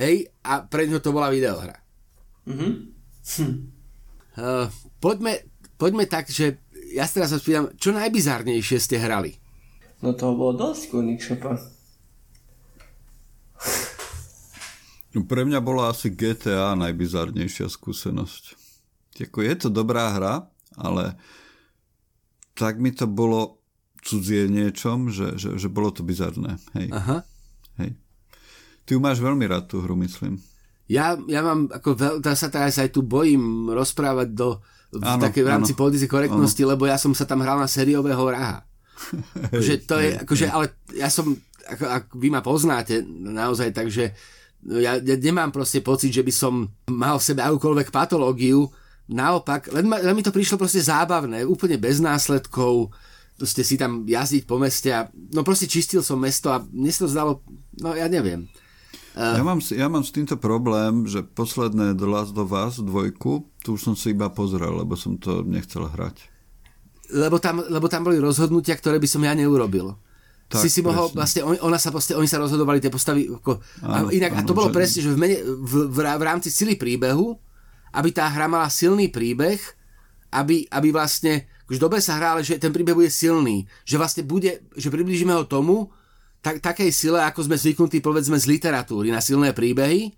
hej, 0.00 0.32
a 0.48 0.64
pre 0.64 0.88
ňo 0.88 0.98
to 1.04 1.12
bola 1.12 1.28
videohra. 1.28 1.76
Mm-hmm. 2.48 2.72
Hm. 3.28 3.56
Uh, 4.38 4.66
poďme, 5.04 5.47
poďme 5.78 6.04
tak, 6.10 6.28
že 6.28 6.58
ja 6.92 7.06
sa 7.06 7.22
teraz 7.22 7.38
spýtam, 7.38 7.72
čo 7.78 7.94
najbizárnejšie 7.94 8.78
ste 8.82 8.98
hrali? 8.98 9.38
No 10.02 10.14
to 10.14 10.34
bolo 10.34 10.54
dosť, 10.54 10.90
Kunik 10.90 11.22
Šepa. 11.22 11.58
No 15.16 15.24
pre 15.24 15.42
mňa 15.48 15.58
bola 15.64 15.90
asi 15.90 16.12
GTA 16.12 16.76
najbizarnejšia 16.76 17.72
skúsenosť. 17.72 18.54
Jako 19.18 19.38
je 19.42 19.54
to 19.56 19.68
dobrá 19.72 20.14
hra, 20.14 20.46
ale 20.78 21.18
tak 22.54 22.78
mi 22.78 22.94
to 22.94 23.08
bolo 23.08 23.58
cudzie 24.02 24.46
niečom, 24.46 25.10
že, 25.10 25.34
že, 25.34 25.58
že 25.58 25.68
bolo 25.70 25.90
to 25.90 26.06
bizarné. 26.06 26.60
Hej. 26.78 26.88
Aha. 26.94 27.26
Hej. 27.82 27.98
Ty 28.86 28.90
ju 28.94 29.00
máš 29.02 29.18
veľmi 29.18 29.44
rád 29.48 29.68
tú 29.68 29.82
hru, 29.82 29.98
myslím. 29.98 30.38
Ja, 30.88 31.18
ja 31.28 31.44
mám, 31.44 31.68
ako 31.68 31.88
veľ, 31.92 32.14
sa 32.32 32.48
teraz 32.48 32.80
aj 32.80 32.96
tu 32.96 33.04
bojím 33.04 33.68
rozprávať 33.68 34.28
do, 34.32 34.64
v, 34.88 35.02
áno, 35.04 35.20
také, 35.20 35.44
v 35.44 35.52
rámci 35.52 35.76
politickej 35.76 36.08
korektnosti, 36.08 36.62
áno. 36.64 36.70
lebo 36.72 36.88
ja 36.88 36.96
som 36.96 37.12
sa 37.12 37.28
tam 37.28 37.44
hral 37.44 37.60
na 37.60 37.68
sériového 37.68 38.20
vraha. 38.24 38.64
Že 39.66 39.74
to 39.84 39.96
hej, 40.00 40.04
je, 40.04 40.10
akože, 40.24 40.46
ale 40.48 40.64
ja 40.96 41.08
som, 41.12 41.36
ako, 41.68 41.84
ako 41.84 42.08
vy 42.16 42.28
ma 42.32 42.40
poznáte 42.40 43.04
naozaj, 43.06 43.76
takže 43.76 44.16
ja, 44.66 44.98
ja 44.98 45.16
nemám 45.20 45.54
proste 45.54 45.78
pocit, 45.78 46.10
že 46.10 46.26
by 46.26 46.32
som 46.34 46.66
mal 46.90 47.14
v 47.22 47.26
sebe 47.30 47.46
akúkoľvek 47.46 47.94
patológiu, 47.94 48.66
naopak, 49.08 49.70
len, 49.72 49.86
ma, 49.86 50.02
len 50.02 50.12
mi 50.12 50.24
to 50.26 50.34
prišlo 50.34 50.58
proste 50.58 50.82
zábavné, 50.82 51.46
úplne 51.46 51.78
bez 51.78 52.02
následkov, 52.02 52.90
proste 53.38 53.62
si 53.62 53.78
tam 53.78 54.02
jazdiť 54.02 54.44
po 54.44 54.58
meste 54.58 54.90
a 54.90 55.06
no 55.32 55.46
proste 55.46 55.70
čistil 55.70 56.02
som 56.02 56.18
mesto 56.18 56.50
a 56.50 56.58
mne 56.58 56.90
sa 56.90 57.06
to 57.06 57.12
zdalo, 57.14 57.32
no 57.78 57.94
ja 57.94 58.10
neviem. 58.10 58.50
Uh, 59.14 59.38
ja, 59.38 59.44
mám, 59.46 59.60
ja 59.62 59.86
mám 59.86 60.04
s 60.04 60.14
týmto 60.14 60.34
problém, 60.38 61.06
že 61.06 61.22
posledné 61.22 61.94
The 61.94 62.06
Last 62.06 62.34
of 62.34 62.50
Us 62.50 62.82
dvojku, 62.82 63.46
tu 63.68 63.76
už 63.76 63.84
som 63.84 63.92
si 63.92 64.16
iba 64.16 64.32
pozrel, 64.32 64.72
lebo 64.72 64.96
som 64.96 65.20
to 65.20 65.44
nechcel 65.44 65.84
hrať. 65.84 66.24
Lebo 67.12 67.36
tam, 67.36 67.60
lebo 67.60 67.84
tam 67.92 68.08
boli 68.08 68.16
rozhodnutia, 68.16 68.72
ktoré 68.72 68.96
by 68.96 69.04
som 69.04 69.20
ja 69.20 69.36
neurobil. 69.36 69.92
Tak, 70.48 70.64
si 70.64 70.72
si 70.72 70.80
mohol, 70.80 71.12
presne. 71.12 71.44
vlastne, 71.44 71.60
ona 71.60 71.76
sa 71.76 71.92
proste, 71.92 72.16
oni 72.16 72.24
sa 72.24 72.40
rozhodovali 72.40 72.80
tie 72.80 72.88
postavy, 72.88 73.28
ako, 73.28 73.60
áno, 73.84 74.08
a 74.08 74.16
inak, 74.16 74.32
áno, 74.32 74.40
a 74.40 74.48
to 74.48 74.56
bolo 74.56 74.72
že... 74.72 74.76
presne, 74.80 75.00
že 75.04 75.12
v, 75.12 75.18
mene, 75.20 75.36
v, 75.44 75.92
v, 75.92 75.98
v 76.00 76.24
rámci 76.24 76.48
sily 76.48 76.80
príbehu, 76.80 77.36
aby 77.92 78.08
tá 78.08 78.24
hra 78.24 78.48
mala 78.48 78.72
silný 78.72 79.12
príbeh, 79.12 79.60
aby, 80.32 80.64
aby 80.72 80.88
vlastne, 80.88 81.44
už 81.68 81.76
dobre 81.76 82.00
sa 82.00 82.16
hrá, 82.16 82.32
ale 82.32 82.40
že 82.40 82.56
ten 82.56 82.72
príbeh 82.72 82.96
bude 82.96 83.12
silný, 83.12 83.68
že 83.84 84.00
vlastne 84.00 84.24
bude, 84.24 84.64
že 84.72 84.88
približíme 84.88 85.36
ho 85.36 85.44
tomu, 85.44 85.92
tak, 86.40 86.64
takej 86.64 86.88
sile, 86.88 87.20
ako 87.20 87.44
sme 87.44 87.60
zvyknutí, 87.60 88.00
povedzme, 88.00 88.40
z 88.40 88.48
literatúry 88.48 89.12
na 89.12 89.20
silné 89.20 89.52
príbehy, 89.52 90.16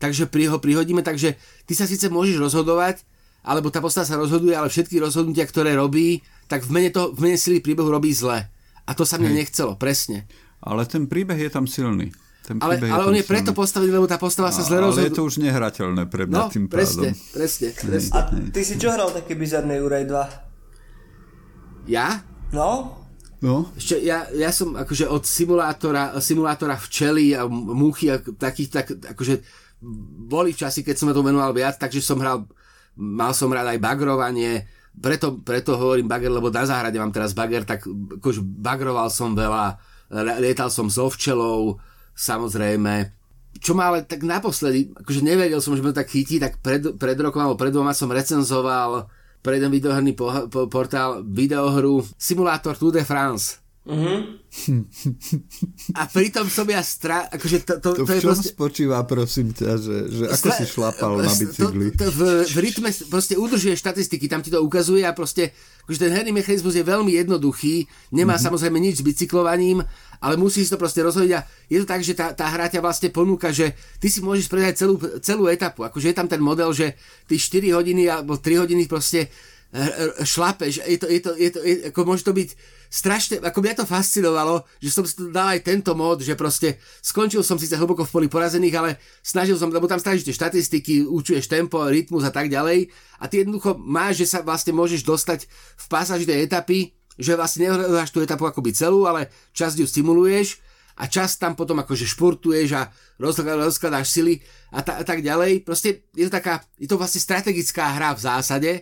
takže 0.00 0.26
pri 0.26 0.48
ho 0.48 0.56
prihodíme, 0.56 1.04
takže 1.04 1.36
ty 1.68 1.72
sa 1.76 1.84
síce 1.84 2.08
môžeš 2.08 2.40
rozhodovať, 2.40 3.04
alebo 3.44 3.68
tá 3.68 3.84
postava 3.84 4.08
sa 4.08 4.16
rozhoduje, 4.16 4.56
ale 4.56 4.72
všetky 4.72 4.96
rozhodnutia, 5.00 5.44
ktoré 5.44 5.76
robí, 5.76 6.24
tak 6.48 6.64
v 6.64 6.70
mene, 6.72 6.90
to, 6.90 7.12
v 7.12 7.28
mene 7.28 7.38
sily 7.38 7.60
príbehu 7.60 7.88
robí 7.88 8.10
zle. 8.10 8.48
A 8.88 8.90
to 8.96 9.04
sa 9.06 9.20
mne 9.20 9.36
Hej. 9.36 9.38
nechcelo, 9.46 9.72
presne. 9.78 10.26
Ale 10.60 10.84
ten 10.84 11.06
príbeh 11.06 11.38
je 11.38 11.52
tam 11.52 11.64
silný. 11.64 12.10
Ten 12.44 12.58
ale, 12.58 12.80
ale 12.82 13.06
on 13.06 13.14
je 13.14 13.22
silný. 13.22 13.30
preto 13.30 13.52
postavený, 13.54 13.94
lebo 13.94 14.08
tá 14.10 14.18
postava 14.18 14.50
sa 14.50 14.64
zle 14.64 14.80
rozhoduje. 14.80 15.08
Ale 15.08 15.14
je 15.14 15.18
to 15.20 15.24
už 15.24 15.36
nehrateľné 15.40 16.02
pre 16.10 16.26
mňa 16.26 16.40
no, 16.40 16.50
tým 16.50 16.66
presne, 16.66 17.14
pádom. 17.14 17.32
presne, 17.36 17.68
presne. 17.76 18.12
A 18.16 18.18
ty 18.50 18.60
si 18.64 18.74
čo 18.80 18.90
hral 18.90 19.14
také 19.14 19.38
bizarné 19.38 19.78
Juraj 19.78 20.04
2? 20.08 21.92
Ja? 21.92 22.24
No? 22.50 23.00
No. 23.40 23.72
Ešte 23.72 24.04
ja, 24.04 24.28
ja 24.36 24.52
som 24.52 24.76
akože 24.76 25.08
od 25.08 25.24
simulátora, 25.24 26.20
simulátora 26.20 26.76
včely 26.76 27.32
a 27.32 27.48
múchy 27.48 28.12
a 28.12 28.20
takých, 28.20 28.68
tak, 28.68 28.86
akože 29.16 29.40
boli 29.80 30.52
časy, 30.52 30.84
keď 30.84 30.96
som 30.96 31.08
to 31.10 31.24
menoval 31.24 31.56
viac, 31.56 31.80
takže 31.80 32.04
som 32.04 32.20
hral, 32.20 32.44
mal 32.96 33.32
som 33.32 33.48
rád 33.48 33.72
aj 33.72 33.80
bagrovanie, 33.80 34.68
preto, 34.96 35.40
preto 35.40 35.78
hovorím 35.78 36.10
bager, 36.10 36.28
lebo 36.28 36.52
na 36.52 36.66
záhrade 36.68 37.00
mám 37.00 37.14
teraz 37.14 37.32
bager, 37.32 37.64
tak 37.64 37.86
akože 37.88 38.42
bagroval 38.42 39.08
som 39.08 39.32
veľa, 39.32 39.78
lietal 40.42 40.68
som 40.68 40.90
so 40.92 41.08
včelou, 41.08 41.80
samozrejme. 42.12 43.16
Čo 43.58 43.74
ma 43.74 43.90
ale 43.90 44.06
tak 44.06 44.22
naposledy, 44.22 44.92
akože 44.94 45.24
nevedel 45.24 45.58
som, 45.58 45.74
že 45.74 45.82
ma 45.82 45.94
tak 45.94 46.12
chytí, 46.12 46.38
tak 46.38 46.60
pred, 46.60 46.94
pred 47.00 47.18
rokom 47.18 47.42
alebo 47.42 47.58
pred 47.58 47.72
dvoma 47.72 47.96
som 47.96 48.12
recenzoval 48.12 49.10
pre 49.40 49.56
jeden 49.56 49.72
videoherný 49.72 50.12
po, 50.12 50.28
po, 50.52 50.68
portál 50.68 51.24
videohru 51.24 52.04
Simulátor 52.20 52.76
Tour 52.76 52.92
de 52.92 53.02
France. 53.02 53.58
Uh-huh. 53.90 54.38
A 55.98 56.06
pritom 56.06 56.46
som 56.46 56.62
ja 56.70 56.78
strá... 56.86 57.26
Akože 57.26 57.66
to, 57.66 57.82
to, 57.82 57.90
to, 57.90 58.02
to 58.02 58.04
v 58.06 58.22
čom 58.22 58.30
proste... 58.30 58.50
spočíva, 58.54 59.02
prosím 59.02 59.50
ťa, 59.50 59.70
že, 59.82 59.96
že 60.06 60.24
ako 60.30 60.46
Sle... 60.46 60.54
si 60.54 60.64
šlapal 60.70 61.12
na 61.18 61.32
bicykli? 61.34 61.86
To, 61.98 62.06
to 62.06 62.14
v, 62.14 62.20
v 62.46 62.58
rytme 62.62 62.90
proste 63.10 63.34
udržuje 63.34 63.74
štatistiky, 63.74 64.30
tam 64.30 64.46
ti 64.46 64.54
to 64.54 64.62
ukazuje 64.62 65.02
a 65.02 65.10
proste 65.10 65.50
akože 65.86 66.06
ten 66.06 66.14
herný 66.14 66.30
mechanizmus 66.30 66.78
je 66.78 66.86
veľmi 66.86 67.18
jednoduchý, 67.18 67.90
nemá 68.14 68.38
uh-huh. 68.38 68.46
samozrejme 68.46 68.78
nič 68.78 69.02
s 69.02 69.06
bicyklovaním, 69.06 69.82
ale 70.22 70.34
musí 70.38 70.62
si 70.62 70.70
to 70.70 70.78
proste 70.78 71.02
rozhodiť 71.02 71.32
a 71.34 71.42
je 71.66 71.78
to 71.82 71.86
tak, 71.90 72.00
že 72.06 72.14
tá, 72.14 72.30
tá 72.30 72.46
hra 72.46 72.70
ťa 72.70 72.78
vlastne 72.78 73.10
ponúka, 73.10 73.50
že 73.50 73.74
ty 73.98 74.06
si 74.06 74.22
môžeš 74.22 74.46
predať 74.46 74.86
celú, 74.86 75.02
celú 75.18 75.50
etapu, 75.50 75.82
akože 75.82 76.14
je 76.14 76.16
tam 76.16 76.30
ten 76.30 76.38
model, 76.38 76.70
že 76.70 76.94
ty 77.26 77.42
4 77.42 77.74
hodiny 77.74 78.06
alebo 78.06 78.38
3 78.38 78.62
hodiny 78.62 78.86
proste 78.86 79.26
šlapeš, 80.26 80.82
je 80.82 80.98
to, 80.98 81.06
je 81.06 81.20
to, 81.22 81.30
je 81.38 81.50
to, 81.54 81.60
je, 81.62 81.74
ako 81.94 82.00
môže 82.02 82.26
to 82.26 82.34
byť 82.34 82.48
strašne, 82.90 83.38
ako 83.38 83.62
mňa 83.62 83.74
to 83.78 83.86
fascinovalo, 83.86 84.66
že 84.82 84.90
som 84.90 85.06
dal 85.30 85.54
aj 85.54 85.62
tento 85.62 85.94
mod, 85.94 86.26
že 86.26 86.34
proste 86.34 86.82
skončil 86.98 87.46
som 87.46 87.54
síce 87.54 87.78
hlboko 87.78 88.02
v 88.02 88.10
poli 88.10 88.26
porazených, 88.26 88.74
ale 88.74 88.90
snažil 89.22 89.54
som, 89.54 89.70
lebo 89.70 89.86
tam 89.86 90.02
snažíte 90.02 90.34
štatistiky, 90.34 91.06
učuješ 91.06 91.46
tempo, 91.46 91.78
rytmus 91.86 92.26
a 92.26 92.34
tak 92.34 92.50
ďalej 92.50 92.90
a 93.22 93.24
ty 93.30 93.46
jednoducho 93.46 93.78
máš, 93.78 94.26
že 94.26 94.34
sa 94.34 94.38
vlastne 94.42 94.74
môžeš 94.74 95.06
dostať 95.06 95.46
v 95.78 95.86
pasáži 95.86 96.26
tej 96.26 96.50
etapy, 96.50 96.98
že 97.14 97.38
vlastne 97.38 97.70
neohľadáš 97.70 98.10
tú 98.10 98.18
etapu 98.18 98.50
akoby 98.50 98.74
celú, 98.74 99.06
ale 99.06 99.30
časť 99.54 99.78
ju 99.78 99.86
stimuluješ 99.86 100.58
a 100.98 101.06
čas 101.06 101.38
tam 101.38 101.54
potom 101.54 101.78
akože 101.78 102.10
športuješ 102.10 102.74
a 102.74 102.90
rozkladáš 103.22 104.06
sily 104.10 104.42
a, 104.74 104.82
ta, 104.82 104.98
a 104.98 105.04
tak 105.06 105.22
ďalej. 105.22 105.62
Proste 105.62 106.10
je 106.12 106.26
to 106.26 106.32
taká, 106.34 106.60
je 106.74 106.90
to 106.90 106.98
vlastne 106.98 107.22
strategická 107.22 107.94
hra 107.94 108.18
v 108.18 108.20
zásade 108.20 108.72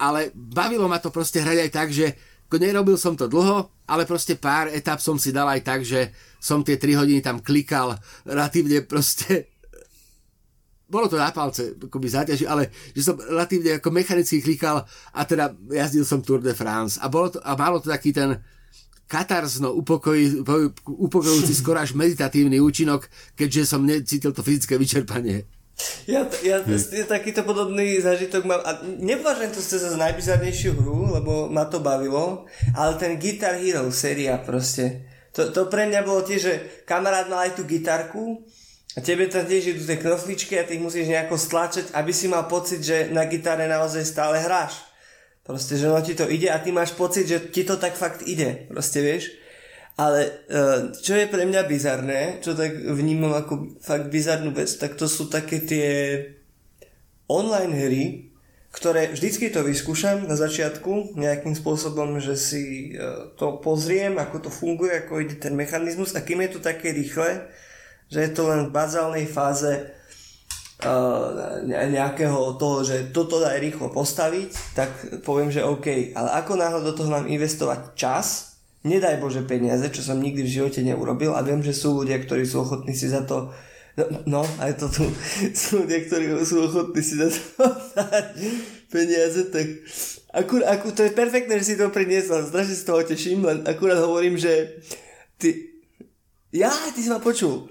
ale 0.00 0.32
bavilo 0.32 0.88
ma 0.88 0.96
to 0.96 1.12
proste 1.12 1.44
hrať 1.44 1.68
aj 1.68 1.70
tak, 1.70 1.88
že 1.92 2.16
nerobil 2.58 2.98
som 2.98 3.14
to 3.14 3.30
dlho, 3.30 3.70
ale 3.86 4.02
proste 4.08 4.34
pár 4.34 4.66
etap 4.72 4.98
som 4.98 5.20
si 5.20 5.30
dal 5.30 5.46
aj 5.46 5.60
tak, 5.62 5.80
že 5.86 6.10
som 6.40 6.64
tie 6.64 6.80
3 6.80 6.98
hodiny 6.98 7.20
tam 7.22 7.38
klikal 7.38 7.94
relatívne 8.26 8.82
proste 8.82 9.52
bolo 10.90 11.06
to 11.06 11.14
na 11.14 11.30
palce, 11.30 11.78
akoby 11.78 12.10
záťaži, 12.10 12.50
ale 12.50 12.74
že 12.90 13.06
som 13.06 13.14
relatívne 13.14 13.78
ako 13.78 13.94
mechanicky 13.94 14.42
klikal 14.42 14.82
a 15.14 15.20
teda 15.22 15.54
jazdil 15.70 16.02
som 16.02 16.18
Tour 16.18 16.42
de 16.42 16.50
France 16.50 16.98
a, 16.98 17.06
bolo 17.06 17.30
to, 17.30 17.38
a 17.46 17.54
malo 17.54 17.78
to 17.78 17.94
taký 17.94 18.10
ten 18.10 18.42
katarzno 19.06 19.70
upokoj, 19.74 20.18
upokojujúci 20.86 21.54
skoro 21.54 21.82
až 21.82 21.94
meditatívny 21.94 22.58
účinok, 22.58 23.06
keďže 23.38 23.62
som 23.70 23.82
necítil 23.82 24.34
to 24.34 24.42
fyzické 24.42 24.78
vyčerpanie. 24.78 25.59
Ja, 26.08 26.26
ja 26.42 26.64
hm. 26.64 27.06
takýto 27.06 27.46
podobný 27.46 28.00
zážitok 28.02 28.42
mám 28.42 28.60
a 28.66 28.82
nepovažujem 28.82 29.52
to 29.54 29.60
za 29.62 29.94
najbizarnejšiu 29.94 30.74
hru, 30.74 31.14
lebo 31.14 31.46
ma 31.46 31.68
to 31.68 31.78
bavilo, 31.78 32.48
ale 32.74 32.98
ten 32.98 33.14
Guitar 33.20 33.60
Hero 33.60 33.88
séria 33.94 34.40
proste. 34.40 35.06
To, 35.36 35.54
to 35.54 35.70
pre 35.70 35.86
mňa 35.86 36.02
bolo 36.02 36.26
tiež, 36.26 36.40
že 36.42 36.54
kamarát 36.82 37.30
mal 37.30 37.46
aj 37.46 37.54
tú 37.54 37.62
gitarku 37.62 38.42
a 38.96 38.98
tebe 38.98 39.30
tam 39.30 39.46
tiež 39.46 39.78
idú 39.78 39.82
tie 39.86 40.02
knofličky 40.02 40.58
a 40.58 40.66
ty 40.66 40.74
ich 40.74 40.82
musíš 40.82 41.06
nejako 41.06 41.38
stlačať, 41.38 41.94
aby 41.94 42.10
si 42.10 42.26
mal 42.26 42.50
pocit, 42.50 42.82
že 42.82 43.06
na 43.14 43.30
gitare 43.30 43.70
naozaj 43.70 44.02
stále 44.02 44.42
hráš. 44.42 44.82
Proste, 45.46 45.78
že 45.78 45.86
no 45.86 45.98
ti 46.02 46.18
to 46.18 46.26
ide 46.26 46.50
a 46.50 46.58
ty 46.58 46.74
máš 46.74 46.94
pocit, 46.98 47.26
že 47.30 47.38
ti 47.54 47.62
to 47.62 47.78
tak 47.78 47.94
fakt 47.94 48.26
ide. 48.26 48.66
Proste 48.66 48.98
vieš. 49.02 49.39
Ale 50.00 50.48
uh, 50.48 50.96
čo 50.96 51.12
je 51.12 51.28
pre 51.28 51.44
mňa 51.44 51.68
bizarné, 51.68 52.40
čo 52.40 52.56
tak 52.56 52.72
vnímam 52.72 53.36
ako 53.36 53.76
fakt 53.84 54.08
bizarnú 54.08 54.56
vec, 54.56 54.72
tak 54.80 54.96
to 54.96 55.04
sú 55.04 55.28
také 55.28 55.60
tie 55.60 55.88
online 57.28 57.74
hry, 57.76 58.04
ktoré 58.72 59.12
vždycky 59.12 59.52
to 59.52 59.60
vyskúšam 59.60 60.24
na 60.24 60.40
začiatku 60.40 61.20
nejakým 61.20 61.52
spôsobom, 61.52 62.16
že 62.16 62.32
si 62.40 62.96
uh, 62.96 63.28
to 63.36 63.60
pozriem, 63.60 64.16
ako 64.16 64.48
to 64.48 64.50
funguje, 64.50 65.04
ako 65.04 65.20
ide 65.20 65.36
ten 65.36 65.52
mechanizmus 65.52 66.16
a 66.16 66.24
kým 66.24 66.48
je 66.48 66.56
to 66.56 66.60
také 66.64 66.96
rýchle, 66.96 67.52
že 68.08 68.24
je 68.24 68.30
to 68.32 68.48
len 68.48 68.72
v 68.72 68.74
bazálnej 68.74 69.28
fáze 69.28 69.68
uh, 70.80 71.60
nejakého 71.68 72.56
toho, 72.56 72.88
že 72.88 73.12
toto 73.12 73.36
dá 73.36 73.52
rýchlo 73.52 73.92
postaviť, 73.92 74.50
tak 74.72 74.90
poviem, 75.28 75.52
že 75.52 75.60
OK. 75.60 76.16
Ale 76.16 76.40
ako 76.40 76.52
náhle 76.56 76.80
do 76.88 76.96
toho 76.96 77.12
mám 77.12 77.28
investovať 77.28 77.92
čas, 77.92 78.49
nedaj 78.84 79.20
Bože 79.20 79.44
peniaze, 79.44 79.84
čo 79.92 80.00
som 80.00 80.20
nikdy 80.20 80.44
v 80.44 80.54
živote 80.60 80.80
neurobil 80.80 81.36
a 81.36 81.44
viem, 81.44 81.60
že 81.60 81.76
sú 81.76 82.00
ľudia, 82.00 82.16
ktorí 82.20 82.48
sú 82.48 82.64
ochotní 82.64 82.96
si 82.96 83.12
za 83.12 83.24
to 83.28 83.52
no, 83.96 84.04
no 84.26 84.40
aj 84.60 84.80
to 84.80 84.86
tu 84.88 85.04
sú 85.60 85.84
ľudia, 85.84 86.00
ktorí 86.06 86.32
sú 86.46 86.64
ochotní 86.64 87.02
si 87.02 87.20
za 87.20 87.28
to 87.28 87.64
peniaze, 88.94 89.52
tak 89.52 89.66
akur, 90.32 90.64
akur, 90.66 90.90
to 90.94 91.06
je 91.06 91.12
perfektné, 91.14 91.60
že 91.60 91.74
si 91.74 91.78
to 91.78 91.92
priniesla, 91.92 92.46
strašne 92.46 92.76
z 92.76 92.86
toho 92.86 93.00
teším, 93.04 93.44
len 93.46 93.58
akurát 93.66 94.00
hovorím, 94.02 94.34
že 94.40 94.82
ty, 95.38 95.78
ja, 96.50 96.70
ty 96.94 96.98
si 97.02 97.10
ma 97.10 97.22
počul. 97.22 97.70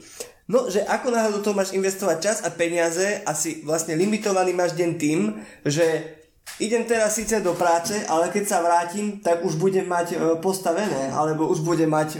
No, 0.49 0.65
že 0.65 0.81
ako 0.81 1.13
náhle 1.13 1.29
do 1.37 1.45
toho 1.45 1.53
máš 1.53 1.77
investovať 1.77 2.17
čas 2.17 2.37
a 2.41 2.49
peniaze 2.49 3.21
a 3.21 3.37
si 3.37 3.61
vlastne 3.61 3.93
limitovaný 3.93 4.49
máš 4.49 4.73
deň 4.73 4.89
tým, 4.97 5.37
že 5.61 6.17
idem 6.59 6.83
teraz 6.83 7.15
síce 7.15 7.39
do 7.39 7.55
práce, 7.55 7.95
ale 8.07 8.29
keď 8.29 8.43
sa 8.47 8.59
vrátim, 8.59 9.23
tak 9.23 9.43
už 9.43 9.55
budem 9.55 9.87
mať 9.87 10.07
e, 10.13 10.17
postavené, 10.43 11.11
alebo 11.15 11.47
už 11.47 11.63
budem 11.63 11.89
mať, 11.89 12.19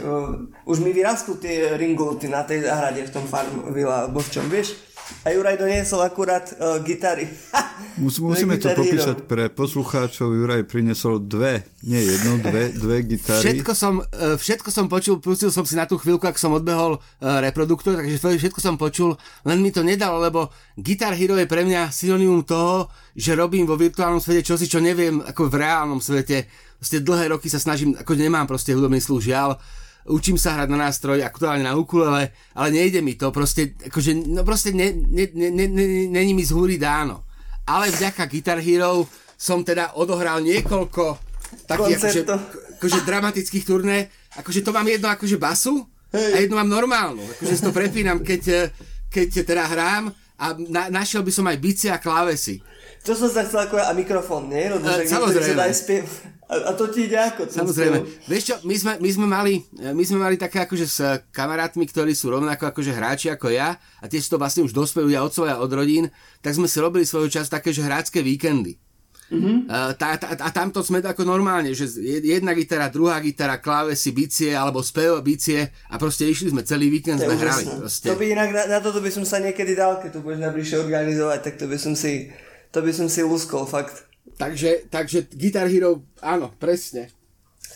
už 0.64 0.80
mi 0.80 0.90
vyrastú 0.96 1.36
tie 1.36 1.76
ringolty 1.76 2.28
na 2.28 2.42
tej 2.42 2.64
záhrade 2.64 3.04
v 3.04 3.12
tom 3.12 3.24
farmville, 3.28 3.92
alebo 3.92 4.20
v 4.20 4.32
čom, 4.32 4.48
vieš? 4.48 4.89
A 5.20 5.36
Juraj 5.36 5.60
doniesol 5.60 6.00
akurát 6.00 6.48
uh, 6.56 6.80
gitary. 6.80 7.28
Mus, 8.02 8.16
musíme 8.18 8.56
to 8.56 8.72
popísať 8.72 9.28
pre 9.28 9.52
poslucháčov. 9.52 10.32
Juraj 10.32 10.64
priniesol 10.64 11.20
dve, 11.20 11.68
nie 11.84 12.00
jednu, 12.00 12.40
dve, 12.40 12.72
dve 12.72 13.04
gitary. 13.04 13.44
Všetko 13.44 13.72
som, 13.76 14.00
uh, 14.00 14.40
všetko 14.40 14.68
som 14.72 14.88
počul, 14.88 15.20
pustil 15.20 15.52
som 15.52 15.68
si 15.68 15.76
na 15.76 15.84
tú 15.84 16.00
chvíľku, 16.00 16.24
ak 16.24 16.40
som 16.40 16.56
odbehol 16.56 16.96
uh, 16.96 17.44
reproduktor, 17.44 18.00
takže 18.00 18.16
všetko 18.16 18.60
som 18.64 18.80
počul, 18.80 19.20
len 19.44 19.60
mi 19.60 19.68
to 19.68 19.84
nedalo, 19.84 20.16
lebo 20.22 20.48
Guitar 20.80 21.12
Hero 21.12 21.36
je 21.36 21.44
pre 21.44 21.68
mňa 21.68 21.92
synonymum 21.92 22.46
toho, 22.48 22.88
že 23.12 23.36
robím 23.36 23.68
vo 23.68 23.76
virtuálnom 23.76 24.24
svete 24.24 24.40
čosi, 24.46 24.64
čo 24.64 24.80
neviem 24.80 25.20
ako 25.20 25.52
v 25.52 25.54
reálnom 25.60 26.00
svete. 26.00 26.48
Proste 26.80 27.04
dlhé 27.04 27.36
roky 27.36 27.52
sa 27.52 27.60
snažím, 27.60 27.92
ako 27.92 28.16
nemám 28.16 28.48
proste 28.48 28.72
hudobný 28.72 29.04
služiaľ, 29.04 29.60
učím 30.08 30.40
sa 30.40 30.56
hrať 30.56 30.68
na 30.72 30.88
nástroj, 30.88 31.20
aktuálne 31.20 31.66
na 31.66 31.76
ukulele, 31.76 32.32
ale 32.56 32.68
nejde 32.72 33.04
mi 33.04 33.18
to, 33.18 33.28
proste, 33.34 33.76
akože, 33.76 34.16
no 34.30 34.46
proste 34.46 34.72
ne, 34.72 34.92
ne, 34.94 35.28
ne, 35.34 35.48
ne, 35.50 35.66
ne, 35.68 35.84
není 36.08 36.32
mi 36.32 36.44
z 36.46 36.54
húry 36.54 36.80
dáno. 36.80 37.26
Ale 37.68 37.92
vďaka 37.92 38.24
Guitar 38.26 38.58
Hero 38.58 39.04
som 39.36 39.64
teda 39.64 39.96
odohral 39.96 40.40
niekoľko 40.40 41.18
takých 41.66 41.98
akože, 42.00 42.20
akože 42.78 42.98
dramatických 43.04 43.64
turné, 43.66 44.08
akože 44.36 44.60
to 44.62 44.70
mám 44.70 44.86
jedno 44.86 45.10
akože 45.10 45.36
basu 45.36 45.84
Hej. 46.14 46.32
a 46.34 46.36
jedno 46.46 46.58
mám 46.58 46.70
normálnu, 46.70 47.22
akože 47.36 47.54
si 47.54 47.62
to 47.62 47.72
prepínam, 47.74 48.22
keď, 48.22 48.70
keď 49.10 49.28
teda 49.46 49.64
hrám 49.66 50.14
a 50.40 50.56
na, 50.56 50.88
našiel 50.88 51.20
by 51.20 51.32
som 51.34 51.44
aj 51.46 51.58
bicie 51.60 51.90
a 51.92 52.00
klávesy. 52.00 52.64
To 53.04 53.12
som 53.16 53.28
sa 53.32 53.44
chcel 53.48 53.68
ako 53.68 53.80
a 53.80 53.92
mikrofón, 53.96 54.48
nie? 54.52 54.68
Lebo, 54.68 54.84
uh, 54.84 55.04
samozrejme. 55.04 55.72
Spiev... 55.72 56.04
A, 56.50 56.54
a 56.66 56.70
to 56.74 56.90
ti 56.90 57.06
ide 57.06 57.14
ako? 57.14 57.46
Samozrejme. 57.46 58.26
Vieš 58.26 58.42
čo, 58.42 58.54
my 58.66 58.74
sme, 58.74 58.92
my 58.98 59.10
sme, 59.14 59.26
mali, 59.30 59.54
my 59.70 60.02
sme 60.02 60.18
mali 60.18 60.34
také 60.34 60.66
akože 60.66 60.86
s 60.90 60.98
kamarátmi, 61.30 61.86
ktorí 61.86 62.10
sú 62.10 62.34
rovnako 62.34 62.74
akože 62.74 62.90
hráči 62.90 63.30
ako 63.30 63.54
ja 63.54 63.78
a 64.02 64.04
tie 64.10 64.18
sú 64.18 64.34
to 64.34 64.42
vlastne 64.42 64.66
už 64.66 64.74
dospejú 64.74 65.06
ja 65.06 65.22
od 65.22 65.30
svoja 65.30 65.62
od 65.62 65.70
rodín, 65.70 66.10
tak 66.42 66.58
sme 66.58 66.66
si 66.66 66.82
robili 66.82 67.06
svojho 67.06 67.30
čas 67.30 67.46
také, 67.46 67.70
že 67.70 67.86
hrácké 67.86 68.18
víkendy. 68.18 68.82
Mm-hmm. 69.30 69.70
A, 69.70 69.94
tá, 69.94 70.18
tá, 70.18 70.34
a 70.34 70.50
tamto 70.50 70.82
sme 70.82 70.98
ako 70.98 71.22
normálne, 71.22 71.70
že 71.70 71.86
jedna 72.02 72.50
gitara, 72.50 72.90
druhá 72.90 73.22
gitara, 73.22 73.62
klávesy, 73.62 74.10
bicie 74.10 74.50
alebo 74.50 74.82
spev, 74.82 75.22
bicie 75.22 75.70
a 75.86 75.94
proste 76.02 76.26
išli 76.26 76.50
sme 76.50 76.66
celý 76.66 76.90
víkend, 76.90 77.22
sme 77.22 77.38
hrali. 77.38 77.62
Proste. 77.62 78.10
To 78.10 78.18
by 78.18 78.26
inak, 78.26 78.50
na, 78.50 78.62
na 78.66 78.78
toto 78.82 78.98
by 78.98 79.06
som 79.06 79.22
sa 79.22 79.38
niekedy 79.38 79.78
dal, 79.78 80.02
keď 80.02 80.18
to 80.18 80.20
budeš 80.26 80.42
najbližšie 80.42 80.76
organizovať, 80.82 81.38
tak 81.46 81.54
to 81.62 81.70
by 81.70 81.78
som 81.78 81.94
si, 81.94 82.34
to 82.74 82.82
by 82.82 82.90
som 82.90 83.06
si 83.06 83.22
luskol, 83.22 83.70
fakt. 83.70 84.09
Takže, 84.36 84.90
takže 84.90 85.28
Guitar 85.32 85.66
Hero, 85.66 86.04
áno, 86.20 86.52
presne. 86.56 87.10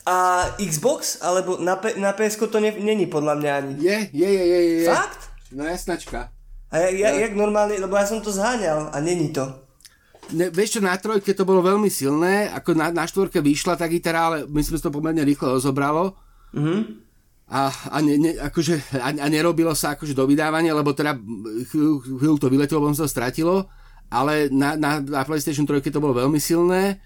A 0.05 0.49
Xbox, 0.61 1.25
alebo 1.25 1.57
na, 1.57 1.81
P- 1.81 1.97
na 1.97 2.13
ps 2.13 2.37
to 2.37 2.61
ne- 2.61 2.77
není 2.77 3.09
podľa 3.09 3.35
mňa 3.41 3.51
ani. 3.57 3.73
Je, 3.81 3.99
je, 4.13 4.29
je, 4.29 4.45
je, 4.45 4.61
je. 4.85 4.89
Fakt? 4.89 5.33
No 5.53 5.65
jasnačka. 5.65 6.29
A 6.69 6.75
ja, 6.77 6.91
ja, 6.91 7.09
jak 7.15 7.33
normálne, 7.39 7.79
lebo 7.79 7.97
ja 7.97 8.05
som 8.05 8.21
to 8.21 8.35
zháňal 8.35 8.91
a 8.93 8.97
není 9.01 9.33
to. 9.33 9.47
Ne, 10.33 10.49
vieš 10.49 10.77
čo, 10.77 10.81
na 10.81 10.97
trojke 10.97 11.37
to 11.37 11.45
bolo 11.45 11.61
veľmi 11.61 11.93
silné, 11.93 12.49
ako 12.51 12.73
na, 12.73 12.89
na 12.89 13.05
štvorke 13.05 13.45
vyšla 13.45 13.77
tá 13.77 13.85
gitara, 13.87 14.21
ale 14.25 14.37
myslím, 14.49 14.81
že 14.81 14.89
to 14.89 14.97
pomerne 14.97 15.21
rýchlo 15.21 15.61
rozobralo. 15.61 16.17
Mm-hmm. 16.57 16.81
A, 17.53 17.69
a, 17.69 17.97
ne, 18.01 18.15
ne, 18.17 18.31
akože, 18.41 18.97
a, 19.05 19.13
a 19.13 19.27
nerobilo 19.29 19.77
sa 19.77 19.93
akože 19.93 20.17
do 20.17 20.25
vydávania, 20.25 20.73
lebo 20.73 20.97
teda 20.97 21.13
chvíľu 21.69 22.41
to 22.41 22.49
vyletelo, 22.49 22.81
potom 22.81 22.97
sa 22.97 23.05
to 23.05 23.13
stratilo 23.13 23.69
ale 24.15 24.47
na, 24.55 24.79
na, 24.79 25.03
na 25.03 25.23
PlayStation 25.27 25.67
3 25.67 25.83
to 25.91 25.99
bolo 25.99 26.15
veľmi 26.15 26.39
silné 26.39 27.03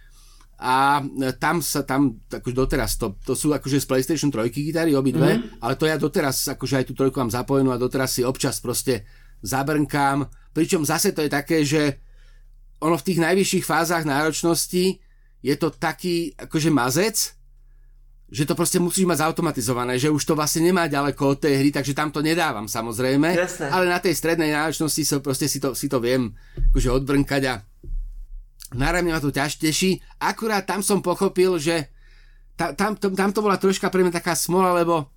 a 0.58 1.00
tam 1.38 1.62
sa 1.64 1.86
tam 1.86 2.18
akože 2.28 2.52
doteraz 2.52 2.98
to, 2.98 3.16
to 3.22 3.32
sú 3.32 3.54
akože 3.54 3.80
z 3.80 3.86
PlayStation 3.88 4.28
3 4.28 4.52
gitary 4.52 4.92
obidve, 4.92 5.38
mm-hmm. 5.38 5.62
ale 5.64 5.78
to 5.78 5.88
ja 5.88 5.96
doteraz 5.96 6.50
akože 6.52 6.82
aj 6.82 6.84
tú 6.90 6.92
trojku 6.98 7.16
mám 7.16 7.32
zapojenú 7.32 7.72
a 7.72 7.80
doteraz 7.80 8.18
si 8.18 8.26
občas 8.26 8.60
proste 8.60 9.06
zabrnkám, 9.40 10.26
pričom 10.50 10.82
zase 10.82 11.14
to 11.14 11.22
je 11.22 11.30
také, 11.30 11.62
že 11.62 12.02
ono 12.82 12.98
v 12.98 13.06
tých 13.06 13.22
najvyšších 13.22 13.64
fázach 13.64 14.02
náročnosti 14.02 14.98
je 15.38 15.54
to 15.54 15.70
taký 15.70 16.34
akože 16.34 16.70
mazec, 16.74 17.37
že 18.28 18.44
to 18.44 18.52
proste 18.52 18.76
musíš 18.76 19.08
mať 19.08 19.24
zautomatizované, 19.24 19.96
že 19.96 20.12
už 20.12 20.20
to 20.20 20.36
vlastne 20.36 20.68
nemá 20.68 20.84
ďaleko 20.84 21.32
od 21.32 21.38
tej 21.48 21.64
hry, 21.64 21.70
takže 21.72 21.96
tam 21.96 22.12
to 22.12 22.20
nedávam 22.20 22.68
samozrejme, 22.68 23.32
Jasne. 23.32 23.72
ale 23.72 23.88
na 23.88 23.96
tej 23.96 24.12
strednej 24.12 24.52
náročnosti 24.52 25.00
so, 25.00 25.24
proste 25.24 25.48
si 25.48 25.56
to, 25.56 25.72
si 25.72 25.88
to 25.88 25.96
viem 25.96 26.36
akože 26.72 26.92
odbrnkať 26.92 27.42
a 27.48 27.54
náravne 28.76 29.16
ma 29.16 29.20
to 29.24 29.32
ťaž 29.32 29.56
teší. 29.56 30.04
Akurát 30.20 30.68
tam 30.68 30.84
som 30.84 31.00
pochopil, 31.00 31.56
že 31.56 31.88
ta, 32.52 32.76
tam, 32.76 33.00
tam, 33.00 33.16
tam 33.16 33.32
to 33.32 33.40
bola 33.40 33.56
troška 33.56 33.88
pre 33.88 34.04
mňa 34.04 34.20
taká 34.20 34.36
smola, 34.36 34.76
lebo 34.76 35.08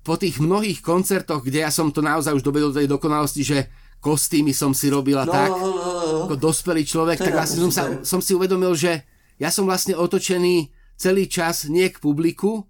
po 0.00 0.16
tých 0.16 0.40
mnohých 0.40 0.80
koncertoch, 0.80 1.44
kde 1.44 1.64
ja 1.64 1.68
som 1.68 1.92
to 1.92 2.00
naozaj 2.00 2.32
už 2.32 2.44
dovedol 2.44 2.72
do 2.72 2.80
tej 2.80 2.88
dokonalosti, 2.88 3.44
že 3.44 3.68
kostýmy 4.00 4.52
som 4.52 4.72
si 4.72 4.88
robila 4.88 5.24
no, 5.24 5.32
tak, 5.32 5.48
no, 5.52 5.60
no, 5.60 5.80
no. 5.80 6.18
ako 6.28 6.36
dospelý 6.40 6.84
človek, 6.84 7.20
tak 7.20 7.32
vlastne 7.36 7.68
som, 7.68 7.72
sa, 7.72 7.84
som 8.04 8.20
si 8.20 8.36
uvedomil, 8.36 8.76
že 8.76 9.00
ja 9.40 9.48
som 9.48 9.64
vlastne 9.64 9.96
otočený 9.96 10.83
celý 10.96 11.28
čas 11.28 11.68
nie 11.68 11.90
k 11.90 12.00
publiku, 12.00 12.64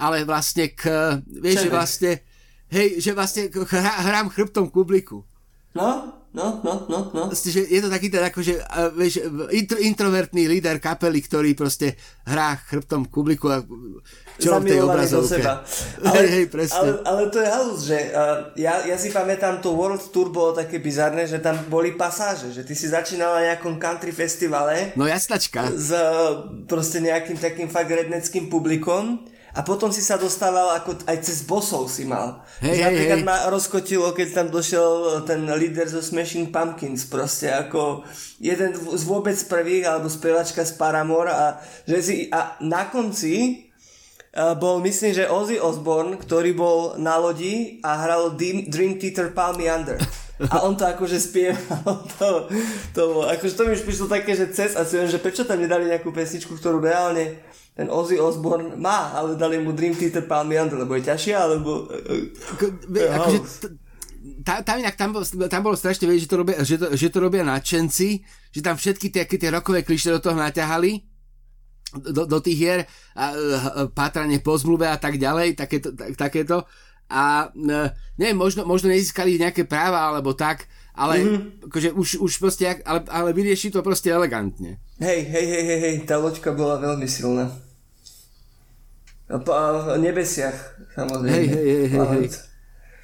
ale 0.00 0.24
vlastne 0.24 0.72
k, 0.72 1.16
vieš, 1.26 1.66
že 1.66 1.70
vlastne, 1.70 2.12
hej, 2.72 3.00
že 3.00 3.10
vlastne 3.12 3.50
hrám 4.04 4.32
chrbtom 4.32 4.68
k 4.70 4.76
publiku. 4.76 5.24
No? 5.76 6.19
No, 6.30 6.62
no, 6.62 6.86
no, 6.86 6.98
no. 7.10 7.22
Že 7.34 7.66
je 7.66 7.80
to 7.82 7.90
taký 7.90 8.06
ten 8.06 8.22
akože, 8.22 8.62
vieš, 8.94 9.26
intro, 9.50 9.78
introvertný 9.82 10.46
líder 10.46 10.78
kapely, 10.78 11.18
ktorý 11.26 11.58
proste 11.58 11.98
hrá 12.22 12.54
chrbtom 12.54 13.10
publiku 13.10 13.50
a 13.50 13.58
čo 14.38 14.56
v 14.62 14.70
tej 14.70 14.80
obrazovke. 14.80 15.42
Seba. 15.42 15.66
Ale, 16.06 16.24
hej, 16.30 16.46
hej. 16.46 16.68
Ale, 16.70 16.90
ale 17.04 17.22
to 17.28 17.38
je 17.44 17.48
halus, 17.50 17.80
že 17.84 17.98
uh, 18.14 18.54
ja, 18.56 18.86
ja 18.88 18.96
si 18.96 19.12
pamätám, 19.12 19.60
to 19.60 19.76
World 19.76 20.00
Tour 20.08 20.32
bolo 20.32 20.56
také 20.56 20.80
bizarné, 20.80 21.28
že 21.28 21.42
tam 21.42 21.58
boli 21.68 21.92
pasáže, 21.92 22.54
že 22.54 22.64
ty 22.64 22.72
si 22.72 22.88
začínal 22.88 23.36
na 23.36 23.52
nejakom 23.52 23.76
country 23.76 24.14
festivale. 24.14 24.96
No 24.96 25.04
jasnačka. 25.04 25.68
S 25.68 25.92
proste 26.64 27.04
nejakým 27.04 27.36
takým 27.36 27.68
fakt 27.68 27.92
redneckým 27.92 28.48
publikom 28.48 29.28
a 29.50 29.60
potom 29.66 29.90
si 29.90 29.98
sa 29.98 30.14
dostával 30.14 30.78
ako 30.78 31.02
aj 31.10 31.18
cez 31.26 31.42
bosov 31.42 31.90
si 31.90 32.06
mal. 32.06 32.46
Hej, 32.62 32.70
hej, 32.70 32.82
napríklad 32.86 33.20
hej. 33.22 33.26
ma 33.26 33.36
rozkotilo, 33.50 34.14
keď 34.14 34.28
tam 34.30 34.46
došiel 34.54 35.22
ten 35.26 35.42
líder 35.42 35.90
zo 35.90 35.98
Smashing 35.98 36.54
Pumpkins, 36.54 37.06
proste 37.10 37.50
ako 37.50 38.06
jeden 38.38 38.70
z 38.74 39.02
vôbec 39.02 39.34
prvých, 39.50 39.90
alebo 39.90 40.06
spevačka 40.06 40.62
z 40.62 40.78
Paramore 40.78 41.34
a, 41.34 41.58
že 41.82 41.98
si, 41.98 42.14
a 42.30 42.54
na 42.62 42.86
konci 42.86 43.66
uh, 44.38 44.54
bol, 44.54 44.78
myslím, 44.86 45.10
že 45.18 45.30
Ozzy 45.30 45.58
Osbourne, 45.58 46.14
ktorý 46.14 46.54
bol 46.54 46.78
na 47.02 47.18
lodi 47.18 47.82
a 47.82 48.06
hral 48.06 48.38
Dream 48.38 48.96
Theater 49.02 49.34
Palmy 49.34 49.66
Under. 49.66 49.98
A 50.48 50.64
on 50.64 50.72
to 50.72 50.88
akože 50.88 51.20
spieval. 51.20 51.60
To, 52.20 52.48
to, 52.92 53.02
akože 53.28 53.54
to 53.56 53.62
mi 53.64 53.76
už 53.76 53.84
prišlo 53.84 54.06
také, 54.08 54.32
že 54.36 54.52
cez 54.52 54.76
a 54.76 54.84
si 54.84 54.96
viem, 54.96 55.08
že 55.08 55.20
prečo 55.20 55.44
tam 55.44 55.60
nedali 55.60 55.88
nejakú 55.88 56.12
pesničku, 56.12 56.56
ktorú 56.56 56.80
reálne 56.80 57.36
ten 57.74 57.86
Ozzy 57.88 58.20
Osbourne 58.20 58.76
má, 58.76 59.14
ale 59.14 59.38
dali 59.38 59.56
mu 59.62 59.72
Dream 59.72 59.96
Theater 59.96 60.26
Palmy 60.26 60.58
Under, 60.60 60.84
lebo 60.84 60.98
je 60.98 61.08
ťažšia, 61.08 61.36
alebo... 61.38 61.88
Akože, 62.90 63.38
tam, 64.44 64.60
tam 64.60 64.76
inak 64.84 64.96
tam, 65.00 65.16
tam 65.24 65.62
bolo 65.64 65.76
strašne 65.80 66.04
vedieť, 66.04 66.28
že 66.28 66.30
to 66.30 66.36
robia, 66.36 66.56
že 66.60 66.76
to, 66.76 66.86
že 66.92 67.08
to 67.08 67.18
robia 67.24 67.40
nadšenci, 67.40 68.08
že 68.52 68.60
tam 68.60 68.76
všetky 68.76 69.08
tie, 69.08 69.24
tie 69.24 69.50
rokové 69.50 69.80
kliše 69.80 70.12
do 70.12 70.20
toho 70.20 70.36
naťahali 70.36 71.08
do, 71.96 72.28
do 72.28 72.38
tých 72.38 72.58
hier 72.58 72.80
a, 72.84 72.86
a 73.16 73.26
pátranie 73.90 74.38
po 74.38 74.54
zmluve 74.54 74.86
a 74.86 75.00
tak 75.00 75.18
ďalej, 75.18 75.58
takéto, 75.58 75.90
tak, 75.96 76.14
takéto 76.14 76.68
a 77.10 77.50
ne, 77.58 77.90
neviem, 78.14 78.38
možno, 78.38 78.62
možno 78.62 78.94
nezískali 78.94 79.34
nejaké 79.40 79.66
práva 79.66 80.06
alebo 80.06 80.30
tak, 80.38 80.70
ale 80.94 81.18
mm-hmm. 81.18 81.66
akože 81.66 81.88
už, 81.90 82.08
už 82.22 82.32
proste, 82.38 82.64
ale, 82.86 83.02
ale 83.10 83.34
vyrieši 83.34 83.74
to 83.74 83.82
proste 83.82 84.14
elegantne. 84.14 84.78
Hej, 85.00 85.32
hej, 85.32 85.46
hej, 85.48 85.64
hej, 85.64 85.80
hej, 85.80 85.96
tá 86.04 86.20
loďka 86.20 86.52
bola 86.52 86.76
veľmi 86.76 87.08
silná. 87.08 87.48
Po 89.32 89.52
nebesiach, 89.96 90.52
samozrejme. 90.92 91.32
Hej, 91.32 91.46
hej, 91.48 91.64
hej, 91.64 91.86
hej, 91.88 92.06
hej. 92.20 92.26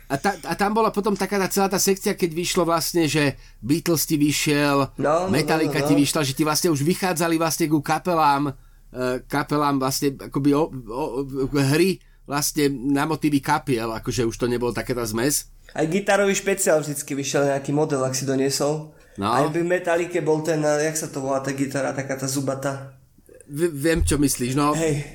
A, 0.07 0.14
ta, 0.20 0.36
a 0.44 0.55
tam 0.55 0.76
bola 0.76 0.92
potom 0.92 1.16
taká 1.16 1.40
tá 1.40 1.49
celá 1.49 1.66
tá 1.72 1.80
sekcia, 1.80 2.14
keď 2.14 2.30
vyšlo 2.36 2.62
vlastne, 2.68 3.09
že 3.11 3.34
Beatles 3.59 4.07
ti 4.07 4.14
vyšiel, 4.20 4.92
no, 5.01 5.32
Metallica 5.32 5.80
no, 5.80 5.82
no, 5.82 5.86
no. 5.86 5.88
ti 5.90 5.94
vyšla, 5.99 6.20
že 6.22 6.36
ti 6.36 6.44
vlastne 6.47 6.70
už 6.70 6.84
vychádzali 6.84 7.40
vlastne 7.40 7.66
ku 7.66 7.82
kapelám, 7.82 8.53
uh, 8.53 9.18
kapelám 9.26 9.82
vlastne 9.82 10.14
akoby 10.14 10.55
o, 10.55 10.70
o, 10.70 11.05
hry 11.51 11.99
vlastne 12.22 12.70
na 12.70 13.03
motívy 13.09 13.42
kapiel, 13.42 13.90
akože 13.90 14.28
už 14.28 14.36
to 14.36 14.47
nebolo 14.47 14.70
takéto 14.70 15.03
zmes. 15.03 15.51
Aj 15.74 15.82
gitarový 15.88 16.38
špeciál 16.38 16.84
vždycky 16.84 17.16
vyšiel 17.18 17.57
nejaký 17.57 17.74
model, 17.74 18.05
ak 18.07 18.14
si 18.14 18.28
doniesol. 18.28 18.94
No. 19.16 19.32
Aj 19.32 19.48
v 19.48 19.64
Metalike 19.64 20.20
bol 20.20 20.44
ten, 20.44 20.60
jak 20.60 20.96
sa 20.96 21.08
to 21.08 21.24
volá 21.24 21.40
tá 21.40 21.56
gitara, 21.56 21.96
taká 21.96 22.20
tá 22.20 22.28
zubata. 22.28 23.00
V, 23.48 23.72
viem, 23.72 24.04
čo 24.04 24.20
myslíš, 24.20 24.52
no. 24.52 24.76
Hej. 24.76 25.06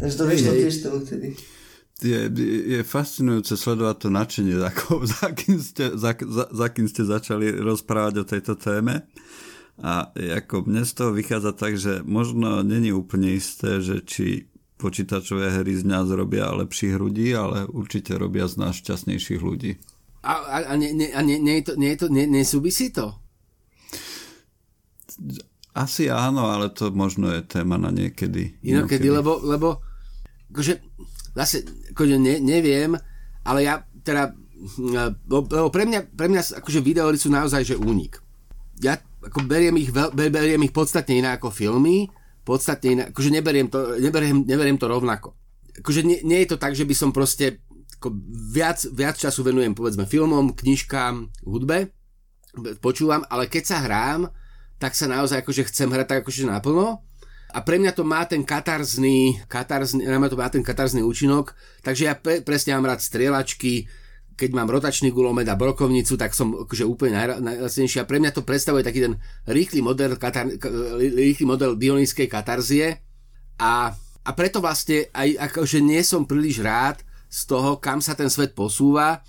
Takže 0.00 0.14
to 0.16 0.24
vyšlo 0.24 0.52
tiež 0.56 0.74
to 0.80 0.88
vtedy. 1.04 1.28
Je, 2.02 2.20
je 2.74 2.80
fascinujúce 2.82 3.54
sledovať 3.54 3.96
to 4.02 4.08
nadšenie, 4.10 4.56
ako, 4.72 5.04
za, 5.06 5.30
kým 5.36 5.56
ste, 5.60 5.84
za, 5.94 6.16
za, 6.16 6.44
za 6.50 6.66
kým 6.72 6.86
ste 6.88 7.02
začali 7.06 7.52
rozprávať 7.60 8.14
o 8.18 8.28
tejto 8.28 8.54
téme. 8.58 9.06
A 9.80 10.12
ako 10.14 10.68
mne 10.68 10.84
z 10.84 10.92
toho 10.92 11.10
vychádza 11.16 11.52
tak, 11.56 11.80
že 11.80 12.04
možno 12.04 12.60
není 12.60 12.92
úplne 12.92 13.32
isté, 13.32 13.80
že 13.80 14.04
či 14.04 14.52
počítačové 14.76 15.62
hry 15.62 15.78
z 15.78 15.86
nás 15.86 16.10
robia 16.10 16.50
lepších 16.50 16.98
ľudí, 16.98 17.30
ale 17.32 17.70
určite 17.70 18.18
robia 18.18 18.50
z 18.50 18.58
nás 18.58 18.74
šťastnejších 18.82 19.38
ľudí. 19.38 19.78
A, 20.22 20.32
a, 20.38 20.56
a, 20.70 20.74
nie, 20.78 20.94
nie, 20.94 21.10
a 21.10 21.20
nie, 21.22 21.42
nie, 21.42 21.58
je 21.60 21.64
to, 21.66 21.72
nie, 21.74 21.90
je 21.94 21.98
to, 21.98 22.06
nie, 22.06 22.24
nesúvisí 22.30 22.94
to? 22.94 23.18
Asi 25.74 26.06
áno, 26.06 26.46
ale 26.46 26.70
to 26.70 26.94
možno 26.94 27.32
je 27.34 27.42
téma 27.42 27.74
na 27.74 27.90
niekedy. 27.90 28.54
Inokedy, 28.62 29.10
lebo, 29.10 29.42
lebo 29.42 29.82
akože, 30.54 30.78
zase, 31.34 31.66
akože 31.90 32.22
ne, 32.22 32.38
neviem, 32.38 32.94
ale 33.42 33.66
ja 33.66 33.82
teda, 34.06 34.30
lebo 35.26 35.68
pre 35.74 35.88
mňa, 35.88 36.14
pre 36.14 36.30
mňa 36.30 36.62
akože 36.62 36.80
videohry 36.84 37.18
sú 37.18 37.32
naozaj 37.32 37.74
že 37.74 37.76
únik. 37.80 38.22
Ja 38.78 39.00
ako 39.22 39.46
beriem 39.46 39.78
ich, 39.78 39.90
veľ, 39.90 40.14
beriem 40.14 40.62
ich 40.66 40.74
podstatne 40.74 41.18
iné 41.18 41.34
ako 41.34 41.50
filmy, 41.50 42.10
podstatne 42.42 42.88
iné, 42.94 43.02
akože 43.10 43.30
neberiem 43.30 43.66
to, 43.70 43.98
neberiem, 43.98 44.42
neberiem 44.42 44.78
to 44.78 44.86
rovnako. 44.90 45.34
Akože 45.78 46.02
nie, 46.06 46.18
nie 46.26 46.42
je 46.44 46.54
to 46.54 46.56
tak, 46.60 46.74
že 46.74 46.86
by 46.86 46.94
som 46.94 47.10
proste 47.14 47.62
ako 48.02 48.18
viac, 48.50 48.82
viac 48.90 49.14
času 49.14 49.46
venujem 49.46 49.78
povedzme 49.78 50.10
filmom, 50.10 50.58
knižkám, 50.58 51.46
hudbe, 51.46 51.94
počúvam, 52.82 53.22
ale 53.30 53.46
keď 53.46 53.62
sa 53.62 53.78
hrám, 53.86 54.26
tak 54.82 54.98
sa 54.98 55.06
naozaj 55.06 55.46
akože 55.46 55.70
chcem 55.70 55.86
hrať 55.86 56.06
tak 56.10 56.18
akože 56.26 56.50
naplno. 56.50 57.06
A 57.52 57.58
pre 57.62 57.78
mňa 57.78 57.94
to 57.94 58.02
má 58.02 58.26
ten 58.26 58.42
katarzný, 58.42 59.38
katarzný, 59.46 60.02
to 60.08 60.40
má 60.40 60.48
ten 60.50 60.64
katarzný 60.64 61.06
účinok, 61.06 61.54
takže 61.86 62.02
ja 62.10 62.18
pre, 62.18 62.42
presne 62.42 62.74
mám 62.74 62.90
rád 62.90 63.04
strieľačky, 63.04 63.86
keď 64.32 64.50
mám 64.56 64.72
rotačný 64.72 65.12
gulomet 65.12 65.46
a 65.46 65.60
brokovnicu, 65.60 66.16
tak 66.16 66.32
som 66.32 66.66
akože 66.66 66.88
úplne 66.88 67.14
najlacnejší. 67.44 68.00
A 68.02 68.08
pre 68.08 68.18
mňa 68.18 68.32
to 68.32 68.42
predstavuje 68.42 68.82
taký 68.82 69.04
ten 69.04 69.14
rýchly 69.44 69.84
model, 69.84 70.16
katar, 70.16 70.48
rýchly 70.98 71.44
model 71.44 71.76
dionýskej 71.76 72.26
katarzie. 72.26 73.04
A, 73.60 73.92
a 74.24 74.30
preto 74.32 74.64
vlastne 74.64 75.12
aj 75.12 75.52
akože 75.52 75.78
nie 75.84 76.00
som 76.00 76.24
príliš 76.24 76.64
rád, 76.64 77.04
z 77.32 77.40
toho, 77.48 77.80
kam 77.80 78.04
sa 78.04 78.12
ten 78.12 78.28
svet 78.28 78.52
posúva, 78.52 79.24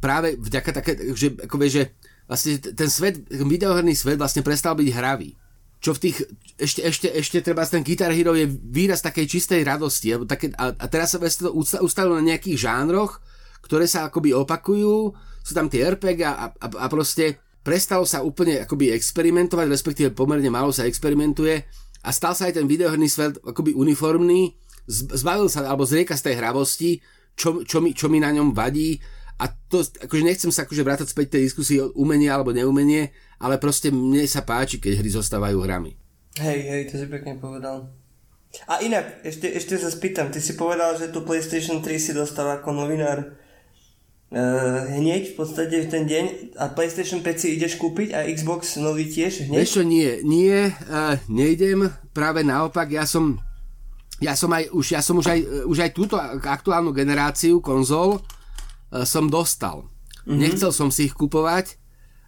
práve 0.00 0.40
vďaka 0.40 0.70
také, 0.72 0.92
že, 1.12 1.36
ako 1.36 1.54
vie, 1.60 1.68
že 1.68 1.84
vlastne 2.24 2.56
ten 2.56 2.88
svet, 2.88 3.28
ten 3.28 3.44
videoherný 3.44 3.92
svet 3.92 4.16
vlastne 4.16 4.40
prestal 4.40 4.72
byť 4.72 4.88
hravý. 4.88 5.36
Čo 5.82 5.98
v 5.98 6.02
tých, 6.08 6.16
ešte, 6.56 6.80
ešte, 6.80 7.08
ešte 7.12 7.38
treba 7.44 7.66
ten 7.68 7.84
Guitar 7.84 8.14
Hero 8.14 8.32
je 8.32 8.48
výraz 8.48 9.04
takej 9.04 9.26
čistej 9.28 9.66
radosti. 9.66 10.14
Také, 10.24 10.54
a, 10.56 10.72
a 10.72 10.86
teraz 10.88 11.12
sa 11.12 11.18
to 11.20 11.52
ustavilo 11.58 12.16
na 12.16 12.24
nejakých 12.24 12.70
žánroch, 12.70 13.20
ktoré 13.66 13.84
sa 13.84 14.08
akoby 14.08 14.32
opakujú, 14.32 15.12
sú 15.42 15.52
tam 15.52 15.66
tie 15.68 15.84
RPG 15.92 16.22
a, 16.22 16.54
a, 16.54 16.66
a 16.66 16.86
proste 16.86 17.42
prestalo 17.66 18.06
sa 18.06 18.22
úplne 18.22 18.62
akoby 18.62 18.94
experimentovať, 18.94 19.66
respektíve 19.70 20.08
pomerne 20.14 20.50
málo 20.50 20.70
sa 20.70 20.86
experimentuje 20.86 21.66
a 22.02 22.10
stal 22.10 22.34
sa 22.34 22.50
aj 22.50 22.62
ten 22.62 22.66
videoherný 22.66 23.06
svet 23.06 23.38
akoby 23.42 23.74
uniformný, 23.74 24.54
zbavil 24.90 25.46
sa 25.46 25.66
alebo 25.66 25.86
zrieka 25.86 26.18
z 26.18 26.30
tej 26.30 26.34
hravosti, 26.42 26.98
čo, 27.34 27.64
čo, 27.64 27.78
mi, 27.80 27.96
čo 27.96 28.06
mi 28.12 28.20
na 28.20 28.30
ňom 28.30 28.52
vadí 28.52 29.00
a 29.42 29.50
to, 29.50 29.82
akože 29.82 30.22
nechcem 30.22 30.52
sa 30.54 30.62
akože 30.62 30.86
vrátať 30.86 31.08
späť 31.10 31.34
tej 31.34 31.50
diskusii 31.50 31.82
o 31.82 31.90
umenie 31.98 32.30
alebo 32.30 32.54
neumenie, 32.54 33.10
ale 33.42 33.58
proste 33.58 33.90
mne 33.90 34.22
sa 34.30 34.46
páči, 34.46 34.78
keď 34.78 35.02
hry 35.02 35.10
zostávajú 35.10 35.58
hrami. 35.66 35.98
Hej, 36.38 36.60
hej, 36.62 36.82
to 36.88 36.94
si 37.02 37.06
pekne 37.10 37.42
povedal. 37.42 37.90
A 38.68 38.84
inak, 38.84 39.24
ešte, 39.24 39.48
ešte 39.48 39.80
sa 39.80 39.88
spýtam, 39.88 40.28
ty 40.28 40.38
si 40.38 40.54
povedal, 40.54 40.94
že 41.00 41.08
tu 41.08 41.24
PlayStation 41.24 41.80
3 41.80 41.88
si 41.96 42.12
dostal 42.12 42.46
ako 42.52 42.84
novinár 42.84 43.34
uh, 44.30 44.80
hneď 44.92 45.32
v 45.32 45.34
podstate 45.34 45.76
v 45.84 45.88
ten 45.88 46.04
deň 46.04 46.24
a 46.60 46.68
PlayStation 46.70 47.24
5 47.24 47.32
si 47.42 47.56
ideš 47.56 47.80
kúpiť 47.80 48.12
a 48.12 48.28
Xbox 48.28 48.76
nový 48.76 49.08
tiež 49.08 49.48
hneď? 49.48 49.64
Vieš 49.64 49.74
čo, 49.80 49.82
nie, 49.82 50.20
nie, 50.22 50.68
uh, 50.68 51.16
nejdem, 51.32 51.88
práve 52.12 52.44
naopak, 52.44 52.92
ja 52.92 53.08
som 53.08 53.40
ja 54.22 54.38
som 54.38 54.54
aj, 54.54 54.70
už, 54.70 54.94
ja 54.94 55.02
som 55.02 55.18
už 55.18 55.26
aj, 55.26 55.66
už 55.66 55.78
aj 55.82 55.90
túto 55.90 56.14
aktuálnu 56.46 56.94
generáciu 56.94 57.58
konzol 57.58 58.22
uh, 58.22 59.02
som 59.02 59.26
dostal. 59.26 59.90
Mm-hmm. 60.22 60.38
Nechcel 60.38 60.70
som 60.70 60.94
si 60.94 61.10
ich 61.10 61.14
kupovať, 61.18 61.74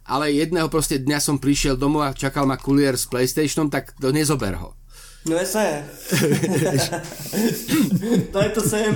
ale 0.03 0.35
jedného 0.35 0.67
proste 0.67 0.99
dňa 0.99 1.23
som 1.23 1.39
prišiel 1.39 1.79
domov 1.79 2.03
a 2.03 2.11
čakal 2.11 2.43
ma 2.43 2.59
kulier 2.59 2.99
s 2.99 3.07
Playstationom, 3.07 3.71
tak 3.71 3.95
to 3.95 4.11
nezober 4.11 4.59
ho. 4.59 4.75
No 5.25 5.41
jasné. 5.41 5.81
to 8.33 8.37
je 8.45 8.49
to 8.53 8.61
sem. 8.61 8.93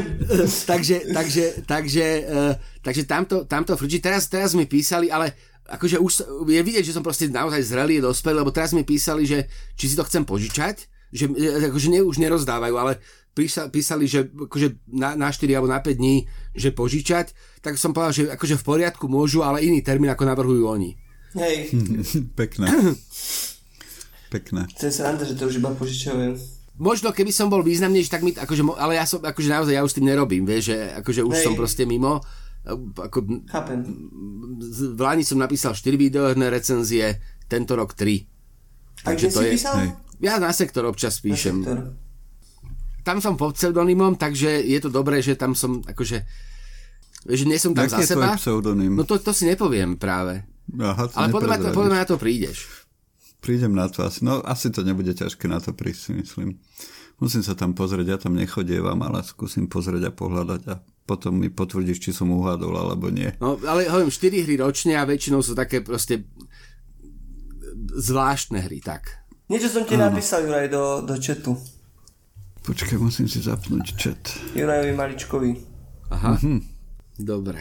takže, 0.69 1.09
takže, 1.09 1.45
takže, 1.65 2.05
uh, 2.29 2.53
takže 2.85 3.09
tamto, 3.09 3.49
tamto 3.49 3.73
frčí. 3.73 3.97
Teraz, 3.97 4.29
teraz 4.29 4.53
mi 4.53 4.69
písali, 4.69 5.09
ale 5.09 5.33
akože 5.65 5.97
už 5.97 6.45
je 6.45 6.61
vidieť, 6.61 6.85
že 6.85 6.93
som 6.93 7.01
proste 7.01 7.33
naozaj 7.33 7.65
zrelý, 7.65 7.97
dospelý, 7.97 8.45
lebo 8.45 8.53
teraz 8.53 8.77
mi 8.77 8.85
písali, 8.85 9.25
že 9.25 9.49
či 9.73 9.89
si 9.89 9.97
to 9.97 10.05
chcem 10.05 10.21
požičať 10.21 10.98
že 11.09 11.25
akože 11.69 11.87
ne, 11.89 11.99
už 12.05 12.17
nerozdávajú, 12.21 12.75
ale 12.77 13.01
písali, 13.33 13.69
písali 13.71 14.05
že 14.05 14.29
akože 14.29 14.89
na, 14.89 15.15
na 15.15 15.29
4 15.31 15.47
alebo 15.55 15.69
na 15.69 15.79
5 15.81 15.95
dní, 15.95 16.27
že 16.53 16.75
požičať, 16.75 17.33
tak 17.63 17.79
som 17.79 17.95
povedal, 17.95 18.13
že 18.13 18.23
akože 18.33 18.55
v 18.59 18.67
poriadku 18.67 19.05
môžu, 19.07 19.41
ale 19.41 19.63
iný 19.63 19.79
termín 19.81 20.11
ako 20.11 20.23
navrhujú 20.27 20.63
oni. 20.67 20.99
Hej. 21.37 21.73
Pekné. 22.39 22.67
Pekné. 24.29 24.61
Sa 24.77 25.13
rada, 25.13 25.25
že 25.25 25.33
to 25.33 25.49
už 25.49 25.57
iba 25.57 25.73
požičajú. 25.73 26.37
Možno 26.79 27.11
keby 27.11 27.35
som 27.35 27.51
bol 27.51 27.59
významnejší, 27.59 28.07
tak 28.07 28.23
mi, 28.23 28.31
akože, 28.31 28.63
ale 28.79 28.95
ja 28.95 29.03
som, 29.03 29.19
akože 29.19 29.49
naozaj 29.51 29.75
ja 29.75 29.83
už 29.83 29.91
s 29.91 29.97
tým 29.99 30.07
nerobím, 30.07 30.47
vieš, 30.47 30.71
že 30.71 30.77
akože 31.03 31.21
už 31.27 31.35
Hej. 31.35 31.43
som 31.43 31.53
proste 31.59 31.83
mimo. 31.83 32.23
Ako, 32.69 33.19
Chápem. 33.51 33.83
v 34.95 34.99
Lani 34.99 35.27
som 35.27 35.41
napísal 35.41 35.75
4 35.75 35.83
videoherné 35.99 36.47
recenzie, 36.47 37.19
tento 37.51 37.75
rok 37.75 37.99
3. 37.99 38.23
A 39.07 39.15
kde 39.15 39.27
si 39.27 39.43
písal? 39.59 39.75
hej. 39.79 39.91
Ja 40.19 40.39
na 40.39 40.51
sektor 40.51 40.83
občas 40.85 41.23
píšem. 41.23 41.63
Sektor. 41.63 41.95
Tam 43.07 43.23
som 43.23 43.39
pod 43.39 43.55
pseudonymom, 43.55 44.19
takže 44.19 44.61
je 44.61 44.79
to 44.83 44.91
dobré, 44.91 45.23
že 45.23 45.39
tam 45.39 45.55
som 45.55 45.79
akože 45.81 46.21
že 47.27 47.43
nie 47.43 47.59
som 47.59 47.75
tam 47.75 47.83
Aký 47.83 47.99
za 47.99 47.99
je 47.99 48.07
tvoj 48.15 48.31
seba. 48.31 48.39
pseudonym? 48.39 48.95
No 48.95 49.03
to, 49.03 49.19
to 49.19 49.35
si 49.35 49.43
nepoviem 49.43 49.99
práve. 49.99 50.39
Aha, 50.79 51.03
to 51.11 51.15
Ale 51.19 51.27
podľa 51.33 51.47
mňa, 51.51 51.59
to, 51.59 51.75
podľa 51.75 51.91
mňa 51.91 51.99
na 51.99 52.07
to 52.07 52.15
prídeš. 52.15 52.57
Prídem 53.43 53.75
na 53.75 53.91
to 53.91 54.07
asi. 54.07 54.23
No 54.23 54.39
asi 54.39 54.71
to 54.71 54.87
nebude 54.87 55.11
ťažké 55.11 55.51
na 55.51 55.59
to 55.59 55.75
prísť, 55.75 55.99
si 55.99 56.11
myslím. 56.15 56.49
Musím 57.19 57.43
sa 57.43 57.51
tam 57.59 57.75
pozrieť, 57.75 58.07
ja 58.07 58.17
tam 58.19 58.39
nechodievam, 58.39 58.95
ale 59.03 59.19
skúsim 59.27 59.67
pozrieť 59.67 60.07
a 60.07 60.15
pohľadať 60.15 60.61
a 60.71 60.79
potom 61.03 61.35
mi 61.35 61.51
potvrdíš, 61.51 61.99
či 61.99 62.11
som 62.15 62.31
uhádol 62.31 62.71
alebo 62.71 63.11
nie. 63.11 63.27
No, 63.43 63.59
ale 63.67 63.91
hovorím, 63.91 64.13
4 64.13 64.45
hry 64.47 64.55
ročne 64.55 64.95
a 64.95 65.03
väčšinou 65.03 65.43
sú 65.43 65.51
také 65.51 65.83
proste 65.83 66.23
zvláštne 67.99 68.63
hry, 68.63 68.79
tak. 68.79 69.18
Niečo 69.49 69.67
som 69.67 69.81
ti 69.81 69.97
napísal, 69.97 70.45
Juraj, 70.45 70.69
do, 70.69 70.83
do 71.01 71.17
chatu. 71.17 71.57
Počkaj, 72.61 72.97
musím 72.97 73.25
si 73.25 73.41
zapnúť 73.41 73.85
chat. 73.91 74.21
Jurajovi 74.53 74.93
Maličkovi. 74.93 75.51
Aha. 76.11 76.37
Dobre. 77.17 77.57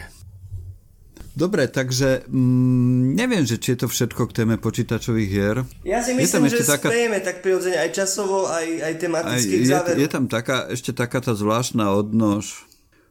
Dobre, 1.31 1.65
takže 1.65 2.27
mm, 2.27 3.15
neviem, 3.15 3.41
že 3.41 3.55
či 3.55 3.73
je 3.73 3.81
to 3.81 3.87
všetko 3.87 4.27
k 4.27 4.35
téme 4.35 4.55
počítačových 4.55 5.29
hier. 5.29 5.57
Ja 5.81 6.03
si 6.03 6.11
Je 6.11 6.27
tam 6.27 6.43
myslím, 6.43 6.45
že 6.51 6.67
taká- 6.67 6.91
spiejeme 6.91 7.19
tak 7.19 7.39
prirodzene 7.39 7.79
aj 7.79 7.89
časovo, 7.95 8.45
aj, 8.45 8.65
aj 8.65 8.85
Aj 8.85 8.95
tematicky 8.95 9.55
k 9.55 9.63
je, 9.63 9.71
záveru. 9.71 9.97
je 9.97 10.09
tam 10.09 10.25
taká, 10.27 10.67
ešte 10.67 10.91
taká 10.91 11.23
tá 11.23 11.31
zvláštna 11.31 11.95
odnož, 11.95 12.67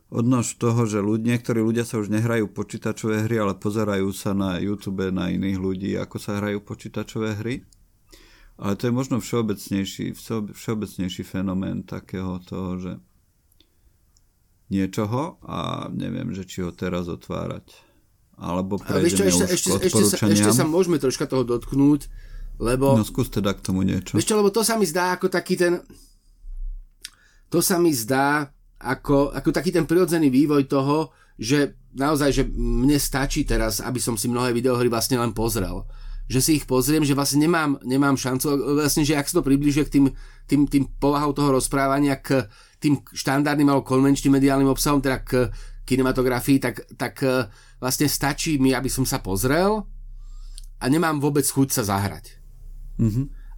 odnož 0.07 0.55
toho, 0.55 0.85
že 0.85 1.01
ľudí, 1.01 1.31
niektorí 1.31 1.59
ľudia 1.59 1.83
sa 1.83 1.97
už 1.97 2.13
nehrajú 2.13 2.53
počítačové 2.53 3.25
hry, 3.25 3.41
ale 3.41 3.57
pozerajú 3.57 4.13
sa 4.13 4.37
na 4.37 4.61
YouTube 4.61 5.09
na 5.09 5.33
iných 5.33 5.57
ľudí, 5.57 5.91
ako 5.97 6.17
sa 6.17 6.37
hrajú 6.37 6.61
počítačové 6.61 7.33
hry. 7.35 7.65
Ale 8.59 8.75
to 8.75 8.91
je 8.91 8.93
možno 8.93 9.23
všeobecnejší, 9.23 10.19
všeobe- 10.19 10.55
všeobecnejší 10.55 11.23
fenomén 11.23 11.87
takého 11.87 12.43
toho, 12.43 12.71
že 12.83 12.93
niečoho 14.69 15.39
a 15.47 15.87
neviem, 15.95 16.35
že 16.35 16.43
či 16.45 16.67
ho 16.67 16.75
teraz 16.75 17.07
otvárať. 17.07 17.71
Alebo 18.39 18.79
vieš 18.79 19.19
čo, 19.19 19.25
prejdeme 19.27 19.47
ešte, 19.47 19.47
už 19.47 19.51
ešte, 19.55 19.71
ešte, 19.87 20.03
sa, 20.11 20.17
ešte 20.27 20.51
sa 20.55 20.67
môžeme 20.67 20.99
troška 20.99 21.27
toho 21.27 21.43
dotknúť, 21.43 22.11
lebo... 22.59 22.99
No 22.99 23.07
skús 23.07 23.31
teda 23.31 23.55
k 23.55 23.63
tomu 23.63 23.87
niečo. 23.87 24.19
Čo, 24.19 24.39
lebo 24.39 24.51
to 24.51 24.67
sa 24.67 24.75
mi 24.75 24.87
zdá 24.87 25.15
ako 25.15 25.31
taký 25.31 25.55
ten... 25.59 25.83
To 27.49 27.63
sa 27.63 27.79
mi 27.81 27.95
zdá 27.95 28.51
ako, 28.79 29.35
ako 29.35 29.51
taký 29.51 29.75
ten 29.75 29.87
prirodzený 29.87 30.31
vývoj 30.31 30.71
toho, 30.71 31.11
že 31.39 31.79
naozaj, 31.95 32.31
že 32.31 32.43
mne 32.47 32.99
stačí 32.99 33.43
teraz, 33.47 33.83
aby 33.83 33.99
som 33.99 34.19
si 34.19 34.31
mnohé 34.31 34.51
videohry 34.55 34.91
vlastne 34.91 35.19
len 35.19 35.31
pozrel. 35.35 35.87
Že 36.29 36.41
si 36.45 36.51
ich 36.61 36.69
pozriem, 36.69 37.03
že 37.03 37.17
vlastne 37.17 37.41
nemám, 37.45 37.81
nemám 37.83 38.21
šancu, 38.21 38.79
vlastne, 38.85 39.03
že 39.03 39.17
ak 39.17 39.29
sa 39.29 39.41
to 39.41 39.49
približuje 39.49 39.85
k 39.89 39.93
tým, 39.97 40.07
tým, 40.45 40.61
tým 40.69 40.85
povahou 41.01 41.33
toho 41.33 41.57
rozprávania 41.57 42.21
k 42.21 42.45
tým 42.79 43.01
štandardným 43.01 43.69
alebo 43.69 43.89
konvenčným 43.89 44.37
mediálnym 44.37 44.69
obsahom, 44.69 45.01
teda 45.01 45.25
k 45.25 45.49
kinematografii, 45.89 46.61
tak, 46.61 46.85
tak 47.01 47.15
eh, 47.25 47.49
vlastne 47.81 48.07
stačí 48.07 48.61
mi, 48.61 48.77
aby 48.77 48.93
som 48.93 49.09
sa 49.09 49.25
pozrel 49.25 49.89
a 50.79 50.85
nemám 50.87 51.19
vôbec 51.19 51.49
chuť 51.49 51.69
sa 51.73 51.83
zahrať. 51.89 52.39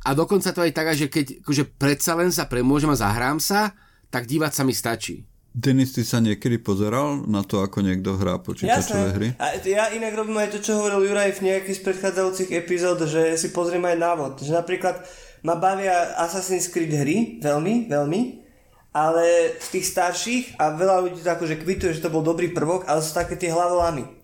A 0.01 0.17
dokonca 0.17 0.49
to 0.55 0.65
aj 0.65 0.73
tak, 0.73 0.97
že 0.97 1.13
keď 1.13 1.45
akože 1.45 1.77
predsa 1.77 2.17
len 2.17 2.33
sa 2.33 2.49
premôžem 2.49 2.89
a 2.89 2.97
zahrám 2.97 3.37
sa, 3.37 3.77
tak 4.09 4.25
dívať 4.25 4.53
sa 4.57 4.63
mi 4.65 4.73
stačí. 4.73 5.30
Denis, 5.51 5.91
ty 5.91 6.07
sa 6.07 6.23
niekedy 6.23 6.63
pozeral 6.63 7.27
na 7.27 7.43
to, 7.43 7.59
ako 7.59 7.83
niekto 7.83 8.15
hrá 8.15 8.39
počítačové 8.39 9.09
hry? 9.19 9.29
A 9.35 9.59
ja 9.67 9.91
inak 9.91 10.15
robím 10.15 10.39
aj 10.39 10.55
to, 10.55 10.59
čo 10.63 10.79
hovoril 10.79 11.11
Juraj 11.11 11.43
v 11.43 11.51
nejakých 11.51 11.83
z 11.83 11.85
predchádzajúcich 11.91 12.51
epizód, 12.55 13.03
že 13.11 13.35
si 13.35 13.51
pozriem 13.51 13.83
aj 13.83 13.99
návod. 13.99 14.33
Že 14.47 14.63
napríklad 14.63 15.03
ma 15.43 15.59
bavia 15.59 16.15
Assassin's 16.23 16.71
Creed 16.71 16.95
hry, 16.95 17.43
veľmi, 17.43 17.91
veľmi, 17.91 18.21
ale 18.95 19.59
z 19.59 19.69
tých 19.75 19.87
starších 19.91 20.45
a 20.55 20.79
veľa 20.79 21.11
ľudí 21.11 21.19
to 21.19 21.31
akože 21.35 21.59
kvituje, 21.59 21.99
že 21.99 22.05
to 22.07 22.15
bol 22.15 22.23
dobrý 22.23 22.55
prvok, 22.55 22.87
ale 22.87 23.03
sú 23.03 23.11
také 23.11 23.35
tie 23.35 23.51
hlavolamy. 23.51 24.20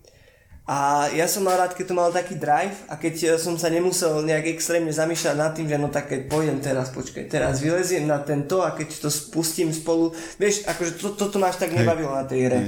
A 0.67 1.07
ja 1.15 1.31
som 1.31 1.47
mal 1.47 1.55
rád, 1.55 1.79
keď 1.79 1.85
to 1.87 1.95
mal 1.95 2.11
taký 2.11 2.35
drive 2.35 2.75
a 2.91 2.99
keď 2.99 3.15
eh, 3.23 3.27
som 3.39 3.55
sa 3.55 3.71
nemusel 3.71 4.19
nejak 4.27 4.51
extrémne 4.51 4.91
zamýšľať 4.91 5.35
nad 5.39 5.55
tým, 5.55 5.71
že 5.71 5.79
no 5.79 5.87
tak 5.87 6.11
keď 6.11 6.27
pôjdem 6.27 6.59
teraz, 6.59 6.91
počkaj, 6.91 7.31
teraz 7.31 7.63
vyleziem 7.63 8.03
na 8.03 8.19
tento 8.19 8.59
a 8.59 8.75
keď 8.75 8.99
to 8.99 9.07
spustím 9.07 9.71
spolu, 9.71 10.11
vieš, 10.35 10.67
akože 10.67 10.99
to, 10.99 11.15
toto 11.15 11.39
ma 11.39 11.55
až 11.55 11.63
tak 11.63 11.71
nebavilo 11.71 12.11
na 12.11 12.27
tej 12.27 12.51
hre. 12.51 12.59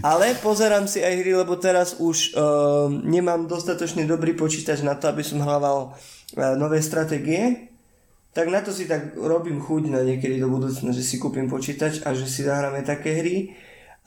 Ale 0.00 0.40
pozerám 0.40 0.88
si 0.88 1.04
aj 1.04 1.14
hry, 1.20 1.36
lebo 1.36 1.58
teraz 1.60 2.00
už 2.00 2.32
uh, 2.32 2.88
nemám 2.88 3.50
dostatočne 3.50 4.06
dobrý 4.06 4.32
počítač 4.32 4.86
na 4.86 4.94
to, 4.94 5.10
aby 5.10 5.20
som 5.20 5.42
hľadal 5.42 5.92
uh, 5.92 6.54
nové 6.56 6.78
stratégie. 6.80 7.68
Tak 8.32 8.54
na 8.54 8.62
to 8.62 8.70
si 8.70 8.86
tak 8.86 9.18
robím 9.18 9.58
chuť 9.58 9.90
na 9.90 10.06
niekedy 10.06 10.38
do 10.38 10.46
budúcna, 10.46 10.94
že 10.94 11.02
si 11.02 11.18
kúpim 11.18 11.50
počítač 11.50 12.06
a 12.06 12.14
že 12.14 12.30
si 12.30 12.46
zahráme 12.46 12.86
také 12.86 13.18
hry. 13.18 13.36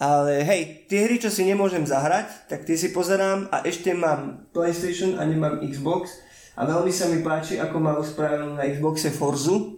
Ale 0.01 0.41
hej, 0.41 0.89
tie 0.89 1.05
hry, 1.05 1.21
čo 1.21 1.29
si 1.29 1.45
nemôžem 1.45 1.85
zahrať, 1.85 2.49
tak 2.49 2.65
tie 2.65 2.73
si 2.73 2.89
pozerám 2.89 3.53
a 3.53 3.61
ešte 3.61 3.93
mám 3.93 4.49
PlayStation 4.49 5.21
a 5.21 5.29
nemám 5.29 5.61
Xbox 5.61 6.17
a 6.57 6.65
veľmi 6.65 6.89
sa 6.89 7.05
mi 7.05 7.21
páči, 7.21 7.61
ako 7.61 7.77
majú 7.77 8.01
spravenú 8.01 8.57
na 8.57 8.65
Xboxe 8.65 9.13
Forzu. 9.13 9.77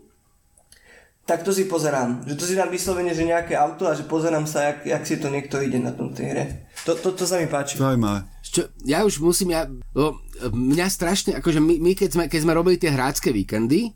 Tak 1.28 1.44
to 1.44 1.52
si 1.52 1.68
pozerám. 1.68 2.24
Že 2.24 2.36
to 2.40 2.44
si 2.48 2.56
dám 2.56 2.72
vyslovene, 2.72 3.12
že 3.12 3.28
nejaké 3.28 3.56
auto 3.60 3.84
a 3.84 3.96
že 3.96 4.08
pozerám 4.08 4.48
sa, 4.48 4.72
jak, 4.72 4.88
jak 4.88 5.04
si 5.04 5.20
to 5.20 5.28
niekto 5.28 5.60
ide 5.60 5.80
na 5.80 5.92
tom 5.92 6.16
tej 6.16 6.36
hre. 6.36 6.44
To, 6.88 6.96
to, 6.96 7.16
to 7.16 7.28
sa 7.28 7.40
mi 7.40 7.48
páči. 7.52 7.80
Zaujímavé. 7.80 8.24
Čo, 8.48 8.72
ja 8.88 9.04
už 9.04 9.20
musím, 9.20 9.56
ja, 9.56 9.68
lebo 9.92 10.24
mňa 10.52 10.88
strašne, 10.88 11.32
akože 11.40 11.60
my, 11.60 11.84
my 11.84 11.92
keď, 12.00 12.10
sme, 12.16 12.24
keď 12.32 12.40
sme 12.48 12.56
robili 12.56 12.80
tie 12.80 12.92
hrácké 12.92 13.32
víkendy, 13.32 13.92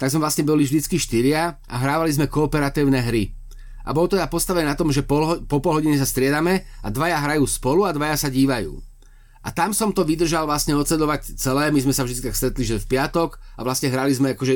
tak 0.00 0.12
sme 0.12 0.24
vlastne 0.24 0.48
boli 0.48 0.64
vždycky 0.64 1.00
štyria 1.00 1.60
a 1.68 1.74
hrávali 1.76 2.12
sme 2.12 2.28
kooperatívne 2.28 3.00
hry. 3.00 3.37
A 3.88 3.96
bolo 3.96 4.04
to 4.04 4.20
teda 4.20 4.28
postavené 4.28 4.68
na 4.68 4.76
tom, 4.76 4.92
že 4.92 5.00
pol, 5.00 5.40
po 5.48 5.64
pol 5.64 5.80
hodine 5.80 5.96
sa 5.96 6.04
striedame 6.04 6.68
a 6.84 6.92
dvaja 6.92 7.24
hrajú 7.24 7.48
spolu 7.48 7.88
a 7.88 7.96
dvaja 7.96 8.20
sa 8.20 8.28
dívajú. 8.28 8.76
A 9.40 9.48
tam 9.48 9.72
som 9.72 9.96
to 9.96 10.04
vydržal 10.04 10.44
vlastne 10.44 10.76
odsledovať 10.76 11.40
celé, 11.40 11.72
my 11.72 11.80
sme 11.80 11.96
sa 11.96 12.04
vždy 12.04 12.20
tak 12.20 12.36
stretli, 12.36 12.68
že 12.68 12.76
v 12.76 12.84
piatok 12.84 13.40
a 13.56 13.64
vlastne 13.64 13.88
hrali 13.88 14.12
sme 14.12 14.36
akože, 14.36 14.54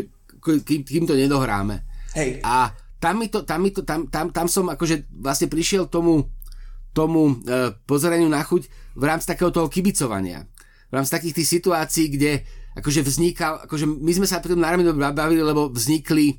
kým, 0.69 0.85
kým 0.85 1.05
to 1.09 1.17
nedohráme. 1.17 1.81
Hej. 2.13 2.45
A 2.45 2.77
tam, 3.01 3.25
mi 3.25 3.33
to, 3.33 3.41
tam, 3.41 3.65
mi 3.65 3.73
to, 3.73 3.81
tam, 3.89 4.05
tam, 4.13 4.29
tam 4.29 4.47
som 4.53 4.69
akože 4.69 5.09
vlastne 5.17 5.49
prišiel 5.49 5.89
tomu, 5.89 6.29
tomu 6.93 7.41
e, 7.41 7.73
pozeraniu 7.89 8.29
na 8.29 8.45
chuť 8.45 8.69
v 9.01 9.05
rámci 9.09 9.33
takého 9.33 9.49
toho 9.49 9.73
kibicovania. 9.73 10.45
V 10.93 11.01
rámci 11.01 11.09
takých 11.09 11.41
tých 11.41 11.49
situácií, 11.57 12.13
kde 12.13 12.45
akože 12.77 13.01
vznikal, 13.01 13.65
akože 13.65 13.89
my 13.89 14.13
sme 14.13 14.27
sa 14.29 14.45
pri 14.45 14.53
tom 14.53 14.61
náramne 14.61 14.93
bavili, 14.93 15.41
lebo 15.41 15.73
vznikli 15.73 16.37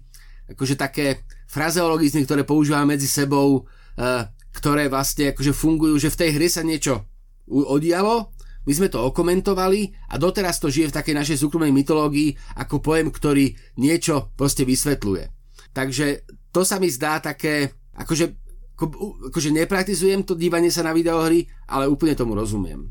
akože 0.53 0.77
také 0.77 1.25
frazeologizmy, 1.53 2.25
ktoré 2.25 2.41
používame 2.41 2.97
medzi 2.97 3.05
sebou, 3.05 3.69
e, 3.93 4.25
ktoré 4.57 4.89
vlastne 4.89 5.37
akože 5.37 5.53
fungujú, 5.53 6.01
že 6.01 6.09
v 6.09 6.19
tej 6.25 6.29
hre 6.33 6.47
sa 6.49 6.65
niečo 6.65 7.05
odialo, 7.45 8.33
my 8.63 8.71
sme 8.71 8.87
to 8.87 9.03
okomentovali 9.03 9.91
a 10.09 10.15
doteraz 10.15 10.57
to 10.57 10.71
žije 10.71 10.89
v 10.89 10.97
takej 10.97 11.15
našej 11.19 11.37
súkromnej 11.43 11.75
mytológii 11.75 12.57
ako 12.63 12.79
pojem, 12.79 13.11
ktorý 13.11 13.53
niečo 13.75 14.31
proste 14.39 14.63
vysvetľuje. 14.63 15.29
Takže 15.75 16.23
to 16.55 16.63
sa 16.63 16.79
mi 16.79 16.87
zdá 16.87 17.19
také, 17.19 17.75
akože, 17.99 18.25
ako, 18.79 18.85
akože 19.29 19.49
nepraktizujem 19.51 20.23
to 20.23 20.39
dívanie 20.39 20.71
sa 20.71 20.87
na 20.87 20.95
videohry, 20.95 21.43
ale 21.67 21.91
úplne 21.91 22.15
tomu 22.15 22.39
rozumiem. 22.39 22.87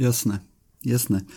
Jasné, 0.00 0.40
jasné. 0.80 1.28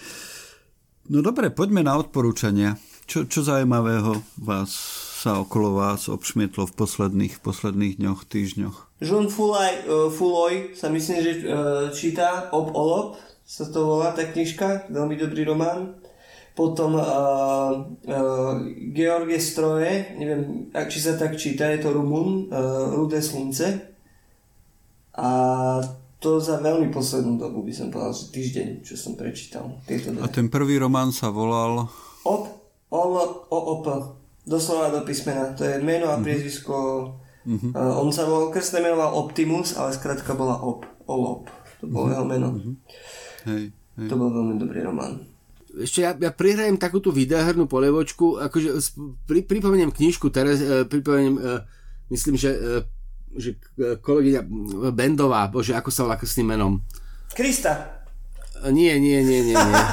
No 1.12 1.20
dobre, 1.20 1.52
poďme 1.52 1.84
na 1.84 2.00
odporúčania. 2.00 2.80
Čo, 3.08 3.24
čo 3.24 3.40
zaujímavého 3.40 4.20
vás 4.44 4.72
sa 5.18 5.42
okolo 5.42 5.82
vás 5.82 6.06
obšmietlo 6.06 6.70
v 6.70 6.78
posledných, 6.78 7.42
posledných 7.42 7.98
dňoch, 7.98 8.22
týždňoch? 8.30 9.02
Jean 9.02 9.26
Fulaj, 9.34 9.90
uh, 9.90 10.14
Fuloy 10.14 10.78
sa 10.78 10.94
myslím, 10.94 11.18
že 11.26 11.32
uh, 11.42 11.90
číta 11.90 12.54
Ob 12.54 12.70
Olop, 12.78 13.18
sa 13.42 13.66
to 13.66 13.98
volá 13.98 14.14
tá 14.14 14.30
knižka, 14.30 14.94
veľmi 14.94 15.18
dobrý 15.18 15.42
román. 15.50 15.98
Potom 16.54 16.98
uh, 16.98 17.02
uh, 17.02 18.54
George 18.94 19.42
Stroje, 19.42 20.14
neviem, 20.22 20.70
či 20.70 21.00
sa 21.02 21.18
tak 21.18 21.34
číta, 21.38 21.66
je 21.74 21.82
to 21.82 21.98
Rumun, 21.98 22.50
uh, 22.54 22.94
Rudé 22.94 23.22
slunce. 23.22 23.94
A 25.18 25.30
to 26.22 26.38
za 26.38 26.62
veľmi 26.62 26.94
poslednú 26.94 27.42
dobu 27.42 27.66
by 27.66 27.74
som 27.74 27.90
povedal, 27.90 28.14
že 28.14 28.34
týždeň, 28.34 28.68
čo 28.86 28.94
som 28.98 29.14
prečítal. 29.18 29.70
Tieto 29.86 30.14
A 30.22 30.30
ten 30.30 30.50
prvý 30.50 30.78
román 30.82 31.10
sa 31.10 31.30
volal... 31.34 31.90
Op, 32.26 32.44
ol, 32.90 33.14
o, 33.50 33.60
op. 33.78 33.86
Doslova 34.48 34.96
do 34.96 35.04
písmena. 35.04 35.52
To 35.60 35.68
je 35.68 35.84
meno 35.84 36.08
a 36.08 36.24
priezvisko. 36.24 36.76
Uh, 37.48 38.00
on 38.00 38.12
sa 38.16 38.24
volal, 38.24 38.52
krstné 38.52 38.80
menoval 38.80 39.12
Optimus, 39.20 39.76
ale 39.76 39.92
skratka 39.92 40.36
bola 40.40 40.64
Op. 40.64 40.88
Olop. 41.08 41.52
To 41.84 41.86
bolo 41.88 42.12
jeho 42.16 42.26
meno. 42.28 42.56
Hej, 43.44 43.72
hej. 43.72 44.08
To 44.08 44.16
bol 44.16 44.32
veľmi 44.32 44.56
dobrý 44.56 44.88
román. 44.88 45.24
Ešte 45.78 46.04
ja, 46.04 46.16
ja 46.16 46.32
prihrajem 46.34 46.80
takú 46.80 47.04
tú 47.04 47.12
videohernú 47.14 47.70
polievočku, 47.70 48.40
akože 48.40 48.82
pri, 49.30 49.46
pripomeniem 49.46 49.94
knižku, 49.94 50.34
teraz, 50.34 50.58
e, 50.58 50.90
pripomeniem, 50.90 51.38
e, 51.38 51.44
myslím, 52.10 52.34
že 52.34 52.50
e, 52.56 52.82
že 53.38 53.54
kolegyňa 54.02 54.42
Bendová, 54.96 55.46
bože, 55.52 55.78
ako 55.78 55.90
sa 55.94 56.08
volá 56.08 56.18
s 56.18 56.34
tým 56.34 56.50
menom? 56.50 56.82
Krista. 57.36 58.02
Nie, 58.74 58.98
nie, 58.98 59.22
nie, 59.22 59.40
nie, 59.46 59.54
nie. 59.54 59.84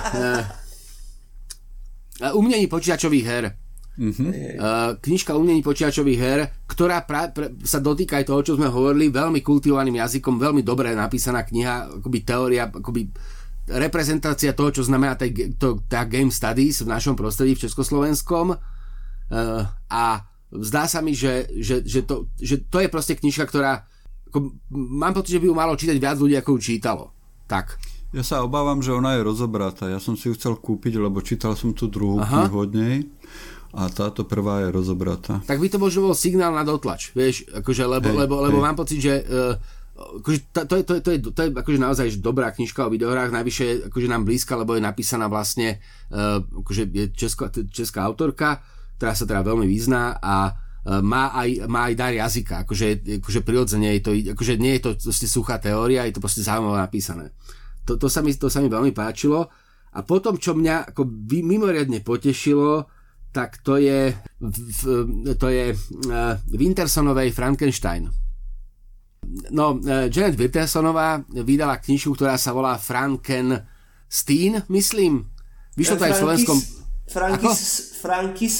Umnení 2.41 2.65
počítačových 2.71 3.27
her. 3.29 3.45
Uh-huh. 3.95 4.99
Knižka 4.99 5.39
umení 5.39 5.63
počítačových 5.63 6.19
her, 6.19 6.41
ktorá 6.67 7.07
pra, 7.07 7.31
pra, 7.31 7.47
sa 7.63 7.79
dotýka 7.79 8.19
aj 8.19 8.27
toho, 8.27 8.41
čo 8.43 8.53
sme 8.59 8.67
hovorili, 8.67 9.07
veľmi 9.07 9.39
kultivovaným 9.39 10.03
jazykom, 10.03 10.35
veľmi 10.35 10.67
dobre 10.67 10.91
napísaná 10.99 11.47
kniha, 11.47 12.03
akoby 12.03 12.19
teória, 12.27 12.67
akoby 12.67 13.07
reprezentácia 13.71 14.51
toho, 14.51 14.75
čo 14.75 14.83
znamená 14.83 15.15
tej, 15.15 15.55
to, 15.57 15.79
tá 15.87 16.05
game 16.11 16.35
studies 16.35 16.83
v 16.83 16.91
našom 16.91 17.15
prostredí 17.15 17.55
v 17.55 17.65
Československom. 17.65 18.59
Uh, 19.31 19.63
a 19.89 20.27
zdá 20.51 20.91
sa 20.91 20.99
mi, 20.99 21.15
že, 21.15 21.49
že, 21.63 21.87
že, 21.87 22.03
to, 22.03 22.29
že 22.37 22.67
to 22.67 22.83
je 22.83 22.91
proste 22.91 23.15
knižka, 23.15 23.47
ktorá 23.47 23.87
ako, 24.35 24.59
mám 24.75 25.15
pocit, 25.15 25.39
že 25.39 25.41
by 25.41 25.47
ju 25.47 25.55
malo 25.55 25.79
čítať 25.79 25.97
viac 26.03 26.19
ľudí, 26.19 26.35
ako 26.35 26.59
ju 26.59 26.75
čítalo. 26.75 27.15
Tak. 27.47 27.79
Ja 28.11 28.27
sa 28.27 28.43
obávam, 28.43 28.83
že 28.83 28.91
ona 28.91 29.15
je 29.15 29.27
rozobratá. 29.27 29.87
Ja 29.87 30.03
som 30.03 30.19
si 30.19 30.27
ju 30.27 30.35
chcel 30.35 30.59
kúpiť, 30.59 30.99
lebo 30.99 31.23
čítal 31.23 31.55
som 31.55 31.71
tú 31.71 31.87
druhú 31.87 32.19
Aha. 32.19 32.51
knihu 32.51 32.67
od 32.67 32.71
nej 32.75 33.07
a 33.75 33.91
táto 33.91 34.23
prvá 34.25 34.65
je 34.65 34.69
rozobratá. 34.71 35.43
Tak 35.45 35.59
by 35.59 35.69
to 35.69 35.79
možno 35.83 36.11
bol 36.11 36.17
signál 36.17 36.55
na 36.55 36.63
dotlač, 36.63 37.11
vieš, 37.13 37.45
akože, 37.51 37.85
lebo, 37.85 38.09
hej, 38.15 38.19
lebo, 38.25 38.35
lebo 38.41 38.59
mám 38.63 38.79
pocit, 38.79 39.03
že 39.03 39.15
uh, 39.27 39.59
akože 40.23 40.39
to, 40.55 40.61
to, 40.65 40.75
to, 40.83 40.93
to, 41.03 41.11
je, 41.11 41.19
to 41.21 41.41
je 41.43 41.49
akože 41.51 41.79
naozaj 41.79 42.07
dobrá 42.23 42.55
knižka 42.55 42.87
o 42.87 42.93
videohrách, 42.95 43.35
najvyššie 43.35 43.91
akože 43.91 44.09
nám 44.11 44.23
blízka, 44.23 44.55
lebo 44.55 44.79
je 44.79 44.83
napísaná 44.83 45.27
vlastne, 45.27 45.83
uh, 46.15 46.39
akože 46.41 46.83
je 46.89 47.05
česká, 47.13 47.51
česká 47.69 48.07
autorka, 48.07 48.63
ktorá 48.97 49.13
sa 49.13 49.27
teda 49.27 49.43
veľmi 49.43 49.67
vyzná 49.67 50.23
a 50.23 50.55
uh, 50.55 51.03
má 51.03 51.35
aj, 51.35 51.67
má 51.67 51.91
aj 51.91 51.95
dar 51.99 52.15
jazyka, 52.15 52.63
akože, 52.63 53.19
akože 53.19 53.41
prirodzene 53.43 53.99
je 53.99 54.03
to, 54.03 54.13
akože 54.39 54.55
nie 54.57 54.79
je 54.79 54.83
to 54.87 54.91
proste 55.03 55.27
suchá 55.27 55.59
teória, 55.59 56.07
je 56.07 56.15
to 56.15 56.23
proste 56.23 56.47
zaujímavé 56.47 56.79
napísané 56.79 57.35
to, 57.85 58.01
to, 58.01 58.09
sa 58.09 58.25
mi, 58.25 58.33
to 58.33 58.49
sa 58.49 58.65
mi 58.65 58.73
veľmi 58.73 58.91
páčilo. 58.97 59.49
A 59.95 60.03
potom, 60.03 60.35
čo 60.41 60.59
mňa 60.59 60.91
ako 60.91 61.07
mimoriadne 61.31 62.03
potešilo, 62.03 62.89
tak 63.35 63.59
to 63.67 63.83
je, 63.83 64.15
to 65.35 65.47
je 65.51 65.75
uh, 65.75 66.39
Wintersonovej 66.55 67.35
Frankenstein. 67.35 68.07
No, 69.51 69.75
uh, 69.75 70.07
Janet 70.07 70.39
Wintersonová 70.39 71.19
vydala 71.27 71.83
knižku, 71.83 72.15
ktorá 72.15 72.39
sa 72.39 72.55
volá 72.55 72.79
Frankenstein, 72.79 74.63
myslím. 74.71 75.27
Vyšlo 75.75 75.99
to 75.99 76.07
aj 76.07 76.15
v 76.15 76.21
slovenskom... 76.23 76.59
Frankis, 77.05 78.01
Frankis, 78.01 78.55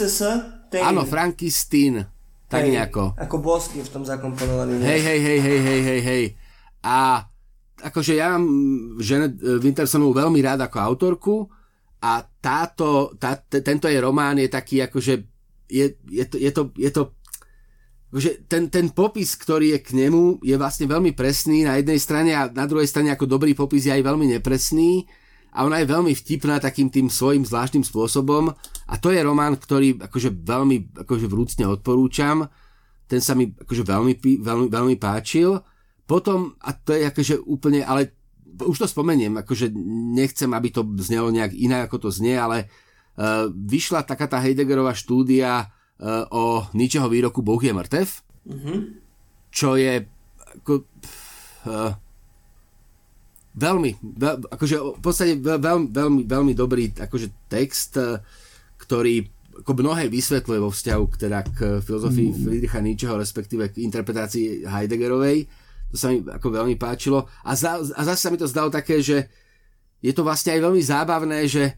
Áno, 0.83 1.07
Frankenstein. 1.07 2.03
Tak 2.51 2.67
hej, 2.67 2.75
nejako. 2.77 3.15
Ako 3.17 3.39
bosky 3.39 3.81
v 3.81 3.89
tom 3.89 4.03
zakomponovaný. 4.03 4.83
Hej, 4.83 5.01
hej, 5.01 5.21
hej, 5.23 5.39
hej, 5.41 5.61
hej, 5.63 5.81
hej, 5.81 6.01
hej. 6.03 6.25
A 6.85 7.25
akože 7.81 8.19
ja 8.19 8.35
mám 8.35 8.45
Janet 8.99 9.39
Wintersonovú 9.39 10.13
veľmi 10.13 10.43
rád 10.43 10.67
ako 10.67 10.77
autorku 10.83 11.35
a 12.05 12.21
táto, 12.21 13.17
tá, 13.17 13.41
tento 13.41 13.89
je 13.89 13.97
román 13.97 14.37
je 14.37 14.53
taký 14.53 14.85
akože 14.85 15.25
je, 15.73 15.97
je 16.05 16.25
to, 16.29 16.37
je 16.37 16.51
to, 16.53 16.63
je 16.77 16.91
to 16.93 17.03
akože 18.13 18.31
ten, 18.45 18.69
ten 18.69 18.93
popis, 18.93 19.33
ktorý 19.41 19.73
je 19.75 19.81
k 19.81 19.91
nemu, 20.05 20.45
je 20.45 20.53
vlastne 20.61 20.85
veľmi 20.85 21.17
presný 21.17 21.65
na 21.65 21.81
jednej 21.81 21.97
strane 21.97 22.37
a 22.37 22.53
na 22.53 22.69
druhej 22.69 22.85
strane 22.85 23.09
ako 23.09 23.25
dobrý 23.25 23.57
popis 23.57 23.89
je 23.89 23.97
aj 23.97 24.05
veľmi 24.05 24.37
nepresný 24.37 25.09
a 25.57 25.65
ona 25.65 25.81
je 25.81 25.89
veľmi 25.89 26.13
vtipná 26.13 26.61
takým 26.61 26.93
tým 26.93 27.09
svojim 27.09 27.41
zvláštnym 27.41 27.89
spôsobom 27.89 28.53
a 28.85 28.95
to 29.01 29.09
je 29.09 29.25
román, 29.25 29.57
ktorý 29.57 29.97
akože 30.05 30.45
veľmi 30.45 31.01
akože 31.09 31.25
vrúcne 31.25 31.65
odporúčam. 31.65 32.45
Ten 33.09 33.25
sa 33.25 33.33
mi 33.33 33.49
akože 33.49 33.85
veľmi, 33.85 34.13
veľmi, 34.45 34.67
veľmi 34.69 34.97
páčil. 35.01 35.57
Potom, 36.05 36.53
a 36.61 36.77
to 36.77 36.93
je 36.93 37.09
akože 37.09 37.35
úplne, 37.49 37.81
ale 37.81 38.24
už 38.63 38.77
to 38.79 38.87
spomeniem, 38.87 39.35
akože 39.43 39.75
nechcem, 40.15 40.51
aby 40.55 40.71
to 40.71 40.87
znelo 41.03 41.35
nejak 41.35 41.55
inak, 41.55 41.91
ako 41.91 42.07
to 42.07 42.11
znie, 42.15 42.39
ale 42.39 42.71
uh, 43.19 43.51
vyšla 43.51 44.07
taká 44.07 44.31
tá 44.31 44.39
Heideggerová 44.39 44.95
štúdia 44.95 45.67
uh, 45.67 46.25
o 46.31 46.67
ničeho 46.75 47.11
výroku 47.11 47.43
Boh 47.43 47.59
je 47.59 47.75
mŕtev, 47.75 48.09
mm-hmm. 48.47 48.79
čo 49.51 49.75
je 49.75 50.07
ako, 50.63 50.87
uh, 51.67 51.93
veľmi, 53.55 53.91
veľ, 54.03 54.35
akože 54.55 54.77
v 54.99 55.03
podstate 55.03 55.33
veľmi, 55.39 55.91
veľmi, 55.91 56.21
veľmi 56.27 56.53
dobrý 56.55 56.95
akože 56.95 57.51
text, 57.51 57.99
ktorý 58.79 59.15
ako 59.55 59.73
mnohé 59.79 60.11
vysvetľuje 60.11 60.59
vo 60.59 60.71
vzťahu 60.75 61.05
k, 61.15 61.15
teda 61.15 61.39
k 61.47 61.59
filozofii 61.79 62.35
mm. 62.35 62.39
Friedricha 62.43 62.83
Nietzscheho, 62.83 63.15
respektíve 63.15 63.71
k 63.71 63.87
interpretácii 63.87 64.67
Heideggerovej 64.67 65.47
to 65.95 65.97
sa 66.03 66.11
mi 66.11 66.19
ako 66.27 66.51
veľmi 66.51 66.75
páčilo. 66.75 67.31
A, 67.47 67.55
za, 67.55 67.79
a 67.79 68.01
zase 68.03 68.19
sa 68.27 68.31
mi 68.35 68.39
to 68.43 68.51
zdalo 68.51 68.67
také, 68.67 68.99
že 68.99 69.31
je 70.03 70.11
to 70.11 70.27
vlastne 70.27 70.59
aj 70.59 70.61
veľmi 70.67 70.83
zábavné, 70.83 71.47
že 71.47 71.71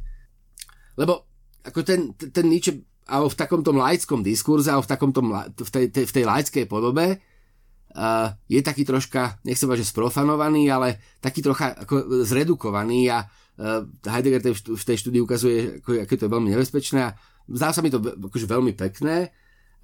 lebo 0.96 1.28
ako 1.60 1.84
ten, 1.84 2.16
ten 2.16 2.48
Nietzsche 2.48 2.80
alebo 3.04 3.28
v 3.28 3.36
takomto 3.36 3.70
laickom 3.76 4.24
diskurze 4.24 4.72
alebo 4.72 4.88
v, 4.88 4.90
takomto, 4.90 5.20
v, 5.52 5.70
tej, 5.70 5.86
tej, 5.92 6.04
v 6.08 6.14
tej 6.16 6.24
laickej 6.24 6.64
podobe 6.64 7.20
uh, 7.20 8.32
je 8.48 8.58
taký 8.64 8.88
troška, 8.88 9.36
nechcem 9.44 9.68
že 9.76 9.86
sprofanovaný, 9.86 10.72
ale 10.72 10.98
taký 11.20 11.44
trocha 11.44 11.76
ako 11.76 12.24
zredukovaný 12.24 13.12
a 13.12 13.28
uh, 13.28 13.84
Heidegger 14.00 14.42
tej, 14.42 14.54
v 14.58 14.84
tej 14.88 14.96
štúdii 14.96 15.22
ukazuje, 15.22 15.58
ako, 15.84 16.02
ako 16.02 16.12
to 16.16 16.24
je 16.24 16.34
veľmi 16.34 16.48
nebezpečné 16.56 16.98
a 17.04 17.14
zdá 17.52 17.70
sa 17.70 17.84
mi 17.84 17.92
to 17.92 18.00
akože 18.00 18.48
veľmi 18.48 18.72
pekné 18.74 19.30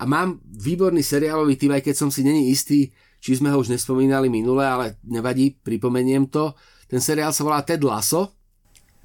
a 0.01 0.03
mám 0.03 0.43
výborný 0.43 1.05
seriálový 1.05 1.55
tým, 1.55 1.79
aj 1.79 1.85
keď 1.87 1.95
som 1.95 2.11
si 2.11 2.27
není 2.27 2.51
istý, 2.51 2.91
či 3.23 3.39
sme 3.39 3.55
ho 3.55 3.63
už 3.63 3.71
nespomínali 3.71 4.27
minule, 4.27 4.67
ale 4.67 4.99
nevadí, 5.07 5.55
pripomeniem 5.55 6.27
to. 6.27 6.59
Ten 6.91 6.99
seriál 6.99 7.31
sa 7.31 7.47
volá 7.47 7.63
Ted 7.63 7.79
Lasso. 7.87 8.35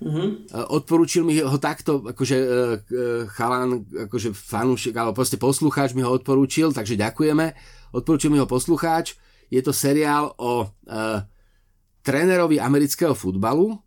Uh-huh. 0.02 0.42
Odporúčil 0.74 1.22
mi 1.22 1.38
ho 1.38 1.58
takto, 1.62 2.02
akože 2.02 2.38
e, 2.38 2.46
e, 2.46 2.56
chalan, 3.30 3.86
akože 4.10 4.34
fanúšik, 4.34 4.98
alebo 4.98 5.14
proste 5.14 5.38
poslucháč 5.38 5.94
mi 5.94 6.02
ho 6.02 6.10
odporúčil, 6.10 6.74
takže 6.74 6.98
ďakujeme. 6.98 7.54
Odporúčil 7.94 8.34
mi 8.34 8.42
ho 8.42 8.50
poslucháč. 8.50 9.14
Je 9.54 9.62
to 9.62 9.72
seriál 9.72 10.36
o 10.36 10.68
uh, 10.68 11.24
trénerovi 12.04 12.60
amerického 12.60 13.16
futbalu, 13.16 13.80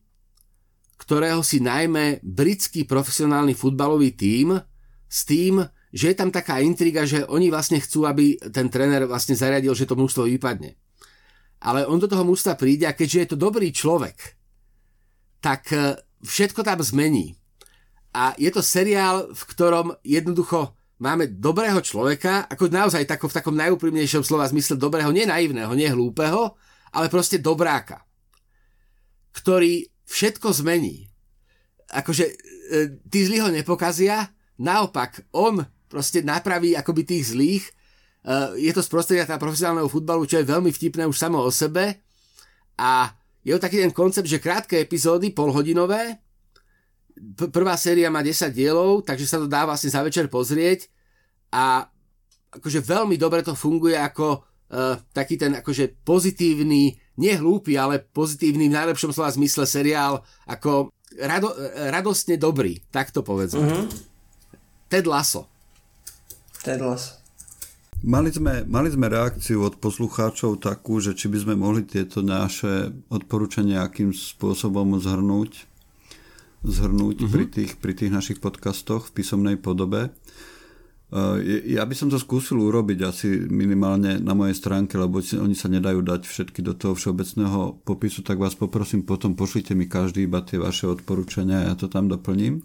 ktorého 0.96 1.44
si 1.44 1.60
najmä 1.60 2.24
britský 2.24 2.88
profesionálny 2.88 3.52
futbalový 3.52 4.16
tím 4.16 4.56
s 5.04 5.28
tým 5.28 5.60
že 5.90 6.14
je 6.14 6.16
tam 6.16 6.30
taká 6.30 6.62
intriga, 6.62 7.02
že 7.02 7.26
oni 7.26 7.50
vlastne 7.50 7.82
chcú, 7.82 8.06
aby 8.06 8.38
ten 8.54 8.70
tréner 8.70 9.06
vlastne 9.10 9.34
zariadil, 9.34 9.74
že 9.74 9.90
to 9.90 9.98
mužstvo 9.98 10.30
vypadne. 10.30 10.78
Ale 11.60 11.84
on 11.84 11.98
do 11.98 12.08
toho 12.08 12.22
mužstva 12.24 12.56
príde 12.56 12.86
a 12.86 12.96
keďže 12.96 13.18
je 13.18 13.28
to 13.34 13.36
dobrý 13.36 13.68
človek, 13.74 14.38
tak 15.42 15.68
e, 15.74 15.98
všetko 16.22 16.62
tam 16.62 16.80
zmení. 16.80 17.36
A 18.14 18.32
je 18.38 18.48
to 18.54 18.62
seriál, 18.62 19.28
v 19.34 19.42
ktorom 19.50 19.92
jednoducho 20.06 20.72
máme 21.02 21.26
dobrého 21.26 21.82
človeka, 21.82 22.46
ako 22.46 22.70
naozaj 22.70 23.04
tako, 23.08 23.28
v 23.28 23.36
takom 23.36 23.56
najúprimnejšom 23.58 24.22
slova 24.22 24.46
zmysle 24.46 24.78
dobrého, 24.78 25.10
nie 25.10 25.26
naivného, 25.26 25.72
nie 25.74 25.90
hlúpeho, 25.90 26.54
ale 26.94 27.06
proste 27.12 27.42
dobráka, 27.42 28.06
ktorý 29.34 29.90
všetko 30.06 30.54
zmení. 30.54 31.10
Akože 31.90 32.24
e, 32.30 32.34
tí 33.10 33.26
zlí 33.26 33.42
ho 33.42 33.50
nepokazia, 33.50 34.30
naopak 34.60 35.26
on 35.34 35.66
proste 35.90 36.22
napraví 36.22 36.78
akoby 36.78 37.02
tých 37.02 37.34
zlých. 37.34 37.64
Uh, 38.22 38.54
je 38.54 38.70
to 38.70 38.80
z 38.80 38.88
prostredia 38.88 39.26
profesionálneho 39.26 39.90
futbalu, 39.90 40.24
čo 40.24 40.38
je 40.38 40.46
veľmi 40.46 40.70
vtipné 40.70 41.02
už 41.04 41.18
samo 41.18 41.42
o 41.42 41.50
sebe. 41.50 41.98
A 42.78 43.10
je 43.42 43.52
to 43.58 43.64
taký 43.66 43.82
ten 43.82 43.90
koncept, 43.90 44.30
že 44.30 44.38
krátke 44.38 44.78
epizódy, 44.78 45.34
polhodinové, 45.34 46.22
prvá 47.52 47.76
séria 47.76 48.08
má 48.08 48.24
10 48.24 48.52
dielov, 48.52 49.04
takže 49.04 49.26
sa 49.28 49.38
to 49.40 49.50
dá 49.50 49.68
vlastne 49.68 49.92
za 49.92 50.00
večer 50.00 50.28
pozrieť 50.32 50.88
a 51.52 51.84
akože 52.50 52.80
veľmi 52.82 53.20
dobre 53.20 53.44
to 53.44 53.52
funguje 53.52 53.94
ako 53.94 54.40
uh, 54.40 54.96
taký 55.12 55.36
ten 55.36 55.58
akože 55.60 56.00
pozitívny, 56.02 56.96
nie 57.20 57.32
hlúpy, 57.36 57.76
ale 57.76 58.00
pozitívny 58.00 58.72
v 58.72 58.76
najlepšom 58.76 59.12
slova 59.12 59.30
zmysle 59.34 59.68
seriál 59.68 60.24
ako 60.48 60.90
rado, 61.20 61.52
radostne 61.90 62.40
dobrý, 62.40 62.80
tak 62.88 63.12
to 63.12 63.20
povedzme. 63.20 63.66
Mm-hmm. 63.66 63.86
Ted 64.90 65.06
Lasso. 65.06 65.49
Tedlas. 66.60 67.20
Mali 68.00 68.32
sme, 68.32 68.64
mali 68.64 68.88
sme 68.88 69.12
reakciu 69.12 69.60
od 69.60 69.76
poslucháčov 69.76 70.64
takú, 70.64 71.04
že 71.04 71.12
či 71.12 71.28
by 71.28 71.38
sme 71.44 71.54
mohli 71.56 71.84
tieto 71.84 72.24
naše 72.24 72.96
odporúčania 73.12 73.84
akým 73.84 74.16
spôsobom 74.16 74.96
zhrnúť, 74.96 75.68
zhrnúť 76.64 77.16
uh-huh. 77.20 77.28
pri, 77.28 77.44
tých, 77.44 77.76
pri 77.76 77.92
tých 77.92 78.08
našich 78.08 78.38
podcastoch 78.40 79.12
v 79.12 79.20
písomnej 79.20 79.56
podobe. 79.60 80.08
Uh, 81.12 81.42
ja 81.68 81.84
by 81.84 81.92
som 81.92 82.08
to 82.08 82.16
skúsil 82.16 82.56
urobiť 82.56 82.98
asi 83.04 83.28
minimálne 83.52 84.16
na 84.16 84.32
mojej 84.32 84.56
stránke, 84.56 84.96
lebo 84.96 85.20
oni 85.20 85.52
sa 85.52 85.68
nedajú 85.68 86.00
dať 86.00 86.24
všetky 86.24 86.64
do 86.64 86.72
toho 86.72 86.96
všeobecného 86.96 87.84
popisu, 87.84 88.24
tak 88.24 88.40
vás 88.40 88.56
poprosím 88.56 89.04
potom 89.04 89.36
pošlite 89.36 89.76
mi 89.76 89.90
každý 89.90 90.24
iba 90.24 90.40
tie 90.40 90.56
vaše 90.56 90.88
odporúčania 90.88 91.68
ja 91.68 91.74
to 91.76 91.90
tam 91.92 92.08
doplním. 92.08 92.64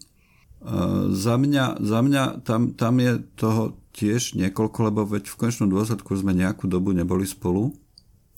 Uh, 0.63 1.11
za 1.11 1.35
mňa, 1.35 1.83
za 1.83 1.99
mňa 1.99 2.23
tam, 2.47 2.71
tam 2.77 3.03
je 3.03 3.19
toho 3.35 3.75
tiež 3.95 4.35
niekoľko, 4.35 4.91
lebo 4.91 5.07
veď 5.07 5.31
v 5.31 5.39
konečnom 5.39 5.71
dôsledku 5.71 6.11
sme 6.19 6.35
nejakú 6.35 6.67
dobu 6.67 6.91
neboli 6.91 7.23
spolu. 7.23 7.71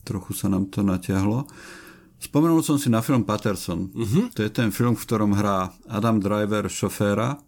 Trochu 0.06 0.38
sa 0.38 0.48
nám 0.54 0.70
to 0.70 0.86
natiahlo. 0.86 1.50
Spomenul 2.22 2.62
som 2.62 2.78
si 2.78 2.94
na 2.94 3.02
film 3.02 3.26
Patterson. 3.26 3.90
Uh-huh. 3.94 4.30
To 4.38 4.46
je 4.46 4.50
ten 4.54 4.70
film, 4.70 4.94
v 4.94 5.04
ktorom 5.04 5.34
hrá 5.34 5.74
Adam 5.90 6.22
Driver 6.22 6.70
šoféra, 6.70 7.42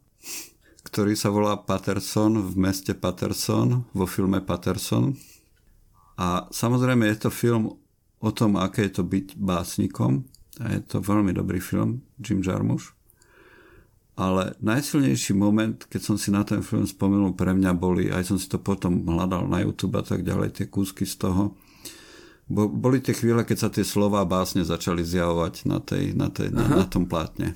ktorý 0.86 1.14
sa 1.14 1.30
volá 1.30 1.58
Patterson 1.58 2.42
v 2.42 2.54
meste 2.58 2.98
Patterson, 2.98 3.86
vo 3.94 4.06
filme 4.10 4.42
Patterson. 4.42 5.14
A 6.18 6.50
samozrejme 6.50 7.06
je 7.14 7.18
to 7.18 7.30
film 7.32 7.78
o 8.20 8.30
tom, 8.34 8.60
aké 8.60 8.90
je 8.90 9.02
to 9.02 9.04
byť 9.06 9.40
básnikom. 9.40 10.26
A 10.60 10.76
je 10.76 10.82
to 10.84 11.00
veľmi 11.00 11.32
dobrý 11.32 11.64
film, 11.64 12.04
Jim 12.20 12.44
Jarmusch. 12.44 12.99
Ale 14.20 14.60
najsilnejší 14.60 15.32
moment, 15.32 15.80
keď 15.88 16.02
som 16.04 16.20
si 16.20 16.28
na 16.28 16.44
ten 16.44 16.60
film 16.60 16.84
spomenul, 16.84 17.40
pre 17.40 17.56
mňa 17.56 17.72
boli, 17.72 18.12
aj 18.12 18.28
som 18.28 18.36
si 18.36 18.52
to 18.52 18.60
potom 18.60 19.08
hľadal 19.08 19.48
na 19.48 19.64
YouTube 19.64 19.96
a 19.96 20.04
tak 20.04 20.28
ďalej, 20.28 20.60
tie 20.60 20.68
kúsky 20.68 21.08
z 21.08 21.24
toho, 21.24 21.56
bo, 22.52 22.68
boli 22.68 23.00
tie 23.00 23.16
chvíle, 23.16 23.48
keď 23.48 23.58
sa 23.58 23.70
tie 23.72 23.88
slova 23.88 24.28
básne 24.28 24.68
začali 24.68 25.08
zjavovať 25.08 25.64
na, 25.72 25.80
tej, 25.80 26.20
na, 26.20 26.28
tej, 26.28 26.52
na, 26.52 26.68
na 26.68 26.84
tom 26.84 27.08
plátne. 27.08 27.56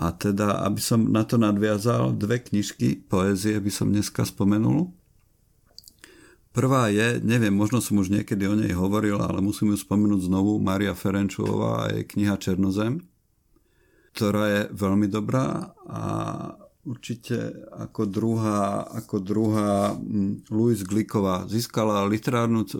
A 0.00 0.16
teda, 0.16 0.64
aby 0.64 0.80
som 0.80 1.12
na 1.12 1.28
to 1.28 1.36
nadviazal, 1.36 2.16
dve 2.16 2.40
knižky 2.40 3.04
poézie 3.04 3.60
by 3.60 3.68
som 3.68 3.92
dneska 3.92 4.24
spomenul. 4.24 4.96
Prvá 6.56 6.88
je, 6.88 7.20
neviem, 7.20 7.52
možno 7.52 7.84
som 7.84 8.00
už 8.00 8.08
niekedy 8.08 8.48
o 8.48 8.56
nej 8.56 8.72
hovoril, 8.72 9.20
ale 9.20 9.44
musím 9.44 9.76
ju 9.76 9.78
spomenúť 9.80 10.24
znovu, 10.24 10.56
Maria 10.56 10.96
Ferenčová 10.96 11.84
a 11.84 11.92
jej 11.92 12.08
kniha 12.08 12.40
Černozem 12.40 13.04
ktorá 14.16 14.44
je 14.48 14.62
veľmi 14.72 15.12
dobrá 15.12 15.76
a 15.84 16.02
určite 16.88 17.52
ako 17.76 18.08
druhá, 18.08 18.88
ako 18.88 19.20
druhá 19.20 19.92
mm, 19.92 20.48
Louis 20.48 20.80
Gliková 20.80 21.44
získala, 21.44 22.08
literárnu, 22.08 22.64
e, 22.64 22.72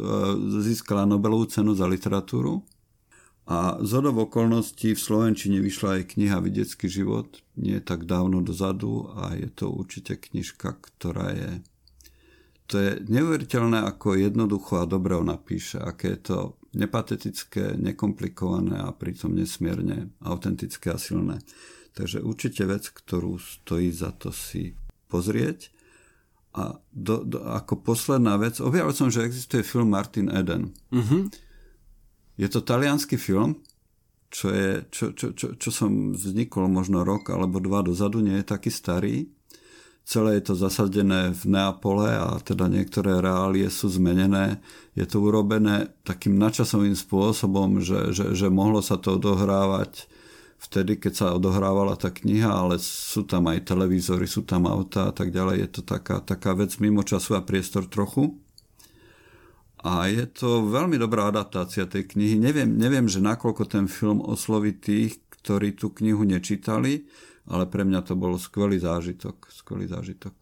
získala 0.65 1.05
Nobelovú 1.05 1.45
cenu 1.53 1.77
za 1.77 1.85
literatúru. 1.85 2.65
A 3.47 3.79
z 3.79 4.03
okolností 4.03 4.97
v 4.97 4.99
Slovenčine 4.99 5.63
vyšla 5.63 6.03
aj 6.03 6.19
kniha 6.19 6.43
Videcký 6.43 6.91
život. 6.91 7.45
Nie 7.55 7.79
tak 7.79 8.03
dávno 8.03 8.43
dozadu 8.43 9.07
a 9.15 9.39
je 9.39 9.47
to 9.53 9.71
určite 9.71 10.19
knižka, 10.19 10.75
ktorá 10.83 11.31
je 11.31 11.51
to 12.67 12.83
je 12.83 12.91
neuveriteľné, 13.07 13.87
ako 13.87 14.19
jednoducho 14.19 14.83
a 14.83 14.91
dobre 14.91 15.15
ona 15.15 15.39
píše, 15.39 15.79
aké 15.79 16.19
je 16.19 16.35
to 16.35 16.39
nepatetické, 16.77 17.74
nekomplikované 17.81 18.77
a 18.85 18.93
pritom 18.93 19.32
nesmierne 19.32 20.12
autentické 20.20 20.93
a 20.93 21.01
silné. 21.01 21.40
Takže 21.97 22.20
určite 22.20 22.69
vec, 22.69 22.93
ktorú 22.93 23.40
stojí 23.40 23.89
za 23.89 24.12
to 24.12 24.28
si 24.28 24.77
pozrieť. 25.09 25.73
A 26.57 26.77
do, 26.93 27.24
do, 27.24 27.40
ako 27.40 27.81
posledná 27.81 28.36
vec, 28.36 28.61
objavil 28.61 28.93
som, 28.93 29.09
že 29.09 29.24
existuje 29.24 29.65
film 29.65 29.93
Martin 29.93 30.28
Eden. 30.28 30.73
Mm-hmm. 30.93 31.23
Je 32.36 32.48
to 32.53 32.61
talianský 32.61 33.16
film, 33.16 33.65
čo, 34.28 34.53
je, 34.53 34.85
čo, 34.93 35.16
čo, 35.16 35.32
čo, 35.32 35.57
čo 35.57 35.70
som 35.73 36.12
vznikol 36.12 36.69
možno 36.69 37.01
rok 37.05 37.32
alebo 37.32 37.61
dva 37.61 37.81
dozadu, 37.81 38.20
nie 38.20 38.40
je 38.40 38.53
taký 38.53 38.69
starý 38.69 39.36
Celé 40.07 40.39
je 40.39 40.55
to 40.55 40.55
zasadené 40.55 41.35
v 41.35 41.43
Neapole 41.51 42.07
a 42.07 42.39
teda 42.39 42.70
niektoré 42.70 43.19
reálie 43.19 43.66
sú 43.66 43.91
zmenené. 43.91 44.62
Je 44.95 45.03
to 45.03 45.19
urobené 45.19 45.91
takým 46.07 46.39
načasovým 46.39 46.95
spôsobom, 46.95 47.83
že, 47.83 48.15
že, 48.15 48.31
že 48.39 48.47
mohlo 48.47 48.78
sa 48.87 49.03
to 49.03 49.19
odohrávať 49.19 50.07
vtedy, 50.62 51.03
keď 51.03 51.12
sa 51.12 51.27
odohrávala 51.35 51.99
tá 51.99 52.15
kniha, 52.15 52.47
ale 52.47 52.78
sú 52.78 53.27
tam 53.27 53.51
aj 53.51 53.66
televízory, 53.66 54.31
sú 54.31 54.47
tam 54.47 54.70
auta 54.70 55.11
a 55.11 55.12
tak 55.12 55.35
ďalej. 55.35 55.66
Je 55.66 55.69
to 55.74 55.83
taká, 55.83 56.23
taká 56.23 56.55
vec 56.55 56.70
mimo 56.78 57.03
času 57.03 57.35
a 57.35 57.43
priestor 57.43 57.91
trochu. 57.91 58.39
A 59.83 60.07
je 60.07 60.23
to 60.31 60.70
veľmi 60.70 61.03
dobrá 61.03 61.35
adaptácia 61.35 61.83
tej 61.83 62.15
knihy. 62.15 62.39
Neviem, 62.39 62.78
neviem 62.78 63.11
že 63.11 63.19
nakoľko 63.19 63.66
ten 63.66 63.91
film 63.91 64.23
osloví 64.23 64.70
tých, 64.70 65.19
ktorí 65.43 65.74
tú 65.74 65.91
knihu 65.99 66.23
nečítali, 66.23 67.11
ale 67.47 67.64
pre 67.70 67.86
mňa 67.86 68.02
to 68.02 68.14
bol 68.18 68.35
skvelý 68.36 68.82
zážitok. 68.82 69.51
Skvelý 69.51 69.86
zážitok. 69.86 70.35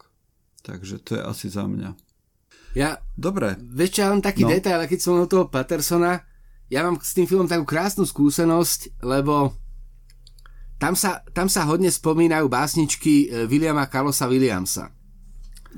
Takže 0.64 1.05
to 1.05 1.20
je 1.20 1.22
asi 1.22 1.47
za 1.52 1.68
mňa. 1.68 1.93
Ja, 2.74 2.98
Dobre. 3.14 3.55
Vieš, 3.60 4.02
ja 4.02 4.10
mám 4.10 4.24
taký 4.24 4.43
no. 4.43 4.51
detail, 4.51 4.82
keď 4.90 4.98
som 4.98 5.22
od 5.22 5.31
toho 5.31 5.47
Pattersona, 5.47 6.26
ja 6.66 6.82
mám 6.82 6.98
s 6.98 7.14
tým 7.14 7.31
filmom 7.31 7.47
takú 7.47 7.62
krásnu 7.62 8.02
skúsenosť, 8.02 9.05
lebo 9.06 9.55
tam 10.82 10.98
sa, 10.98 11.22
tam 11.31 11.47
sa 11.47 11.62
hodne 11.70 11.86
spomínajú 11.86 12.51
básničky 12.51 13.31
e, 13.31 13.47
Williama 13.47 13.86
Carlosa 13.86 14.26
Williamsa. 14.26 14.90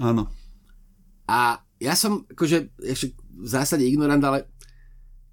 Áno. 0.01 0.32
A 1.28 1.61
ja 1.77 1.93
som, 1.93 2.24
akože, 2.24 2.73
ešte 2.81 3.12
v 3.36 3.48
zásade 3.51 3.85
ignorant, 3.85 4.23
ale 4.24 4.48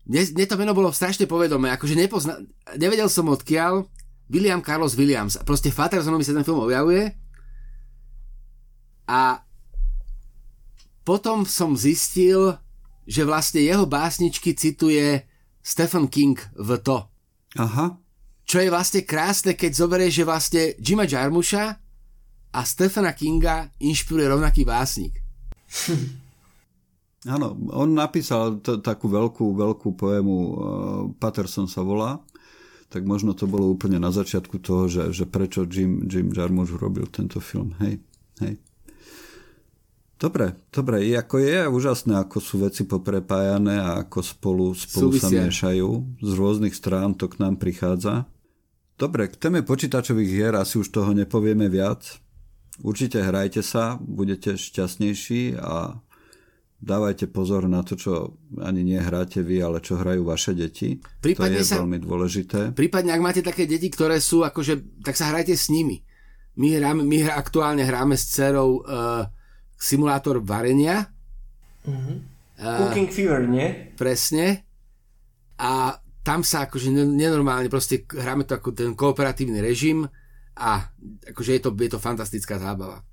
mne, 0.04 0.36
mne 0.36 0.46
to 0.50 0.60
meno 0.60 0.76
bolo 0.76 0.92
strašne 0.92 1.24
povedomé, 1.24 1.72
akože 1.72 1.96
nepozna, 1.96 2.44
nevedel 2.76 3.08
som 3.08 3.32
odkiaľ, 3.32 3.88
William 4.34 4.66
Carlos 4.66 4.98
Williams. 4.98 5.38
Proste 5.46 5.70
v 5.70 5.78
Pattersonovi 5.78 6.26
sa 6.26 6.34
ten 6.34 6.42
film 6.42 6.66
objavuje 6.66 7.14
a 9.06 9.46
potom 11.06 11.46
som 11.46 11.78
zistil, 11.78 12.58
že 13.06 13.28
vlastne 13.28 13.62
jeho 13.62 13.86
básničky 13.86 14.58
cituje 14.58 15.22
Stephen 15.62 16.10
King 16.10 16.40
v 16.58 16.82
to. 16.82 17.06
Aha. 17.60 18.00
Čo 18.44 18.58
je 18.60 18.74
vlastne 18.74 19.06
krásne, 19.06 19.54
keď 19.54 19.72
zoberieš, 19.72 20.14
že 20.18 20.28
vlastne 20.28 20.64
Jima 20.82 21.06
Jarmusha 21.06 21.80
a 22.54 22.60
Stephena 22.66 23.14
Kinga 23.14 23.72
inšpiruje 23.80 24.28
rovnaký 24.28 24.66
básnik. 24.66 25.20
Áno, 27.24 27.56
on 27.72 27.96
napísal 27.96 28.60
t- 28.60 28.84
takú 28.84 29.08
veľkú, 29.08 29.56
veľkú 29.56 29.96
poému, 29.96 30.36
uh, 30.36 30.56
Patterson 31.16 31.72
sa 31.72 31.80
volá, 31.80 32.20
tak 32.94 33.10
možno 33.10 33.34
to 33.34 33.50
bolo 33.50 33.74
úplne 33.74 33.98
na 33.98 34.14
začiatku 34.14 34.62
toho, 34.62 34.86
že, 34.86 35.10
že 35.10 35.26
prečo 35.26 35.66
Jim, 35.66 36.06
Jim 36.06 36.30
Jarmusch 36.30 36.78
robil 36.78 37.10
tento 37.10 37.42
film. 37.42 37.74
Hej, 37.82 37.98
hej. 38.46 38.62
Dobre, 40.22 40.54
dobre, 40.70 41.02
ako 41.18 41.36
je 41.42 41.68
úžasné, 41.68 42.14
ako 42.22 42.38
sú 42.38 42.62
veci 42.62 42.86
poprepájané 42.86 43.82
a 43.82 44.06
ako 44.06 44.20
spolu, 44.22 44.66
spolu 44.78 45.18
sa 45.18 45.28
miešajú. 45.28 46.22
Z 46.22 46.32
rôznych 46.38 46.78
strán 46.78 47.18
to 47.18 47.26
k 47.26 47.42
nám 47.42 47.58
prichádza. 47.58 48.30
Dobre, 48.94 49.26
k 49.28 49.36
téme 49.42 49.66
počítačových 49.66 50.30
hier 50.30 50.54
asi 50.54 50.78
už 50.78 50.94
toho 50.94 51.18
nepovieme 51.18 51.66
viac. 51.66 52.22
Určite 52.86 53.26
hrajte 53.26 53.66
sa, 53.66 53.98
budete 54.00 54.54
šťastnejší 54.54 55.58
a 55.58 55.98
dávajte 56.84 57.32
pozor 57.32 57.72
na 57.72 57.80
to, 57.80 57.96
čo 57.96 58.36
ani 58.60 58.84
nehráte 58.84 59.40
vy, 59.40 59.64
ale 59.64 59.80
čo 59.80 59.96
hrajú 59.96 60.28
vaše 60.28 60.52
deti. 60.52 61.00
Prípadne 61.24 61.64
to 61.64 61.64
je 61.64 61.72
sa, 61.72 61.80
veľmi 61.80 61.98
dôležité. 62.04 62.60
Prípadne, 62.76 63.16
ak 63.16 63.24
máte 63.24 63.40
také 63.40 63.64
deti, 63.64 63.88
ktoré 63.88 64.20
sú 64.20 64.44
akože, 64.44 65.00
tak 65.00 65.16
sa 65.16 65.32
hrajte 65.32 65.56
s 65.56 65.72
nimi. 65.72 66.04
My, 66.60 66.76
hráme, 66.76 67.02
my 67.08 67.18
hra, 67.24 67.40
aktuálne 67.40 67.88
hráme 67.88 68.20
s 68.20 68.36
dcerou 68.36 68.84
uh, 68.84 69.26
simulátor 69.80 70.44
varenia. 70.44 71.08
Uh-huh. 71.88 72.20
Uh, 72.60 72.80
Cooking 72.86 73.10
Fever, 73.10 73.48
nie? 73.48 73.96
Presne. 73.96 74.68
A 75.58 75.98
tam 76.24 76.44
sa 76.44 76.68
akože 76.68 76.92
nenormálne 76.92 77.72
proste 77.72 78.08
hráme 78.08 78.44
to 78.44 78.60
ako 78.60 78.76
ten 78.76 78.92
kooperatívny 78.96 79.60
režim 79.60 80.08
a 80.56 80.88
akože 81.32 81.52
je 81.58 81.62
to, 81.64 81.70
je 81.74 81.90
to 81.92 82.00
fantastická 82.00 82.60
zábava. 82.60 83.04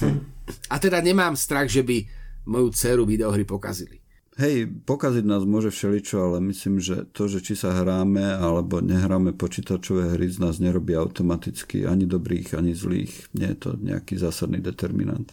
Hm. 0.00 0.41
A 0.70 0.78
teda 0.78 0.98
nemám 1.04 1.36
strach, 1.36 1.68
že 1.68 1.84
by 1.84 2.04
moju 2.46 2.70
dceru 2.74 3.06
videohry 3.06 3.46
pokazili. 3.46 4.02
Hej, 4.40 4.64
pokaziť 4.88 5.28
nás 5.28 5.44
môže 5.44 5.68
všeličo, 5.68 6.16
ale 6.24 6.40
myslím, 6.48 6.80
že 6.80 7.04
to, 7.12 7.28
že 7.28 7.44
či 7.44 7.52
sa 7.52 7.76
hráme 7.76 8.32
alebo 8.32 8.80
nehráme 8.80 9.36
počítačové 9.36 10.16
hry 10.16 10.24
z 10.32 10.40
nás 10.40 10.56
nerobí 10.56 10.96
automaticky 10.96 11.84
ani 11.84 12.08
dobrých, 12.08 12.56
ani 12.56 12.72
zlých. 12.72 13.28
Nie 13.36 13.52
je 13.52 13.68
to 13.68 13.70
nejaký 13.76 14.16
zásadný 14.16 14.64
determinant. 14.64 15.28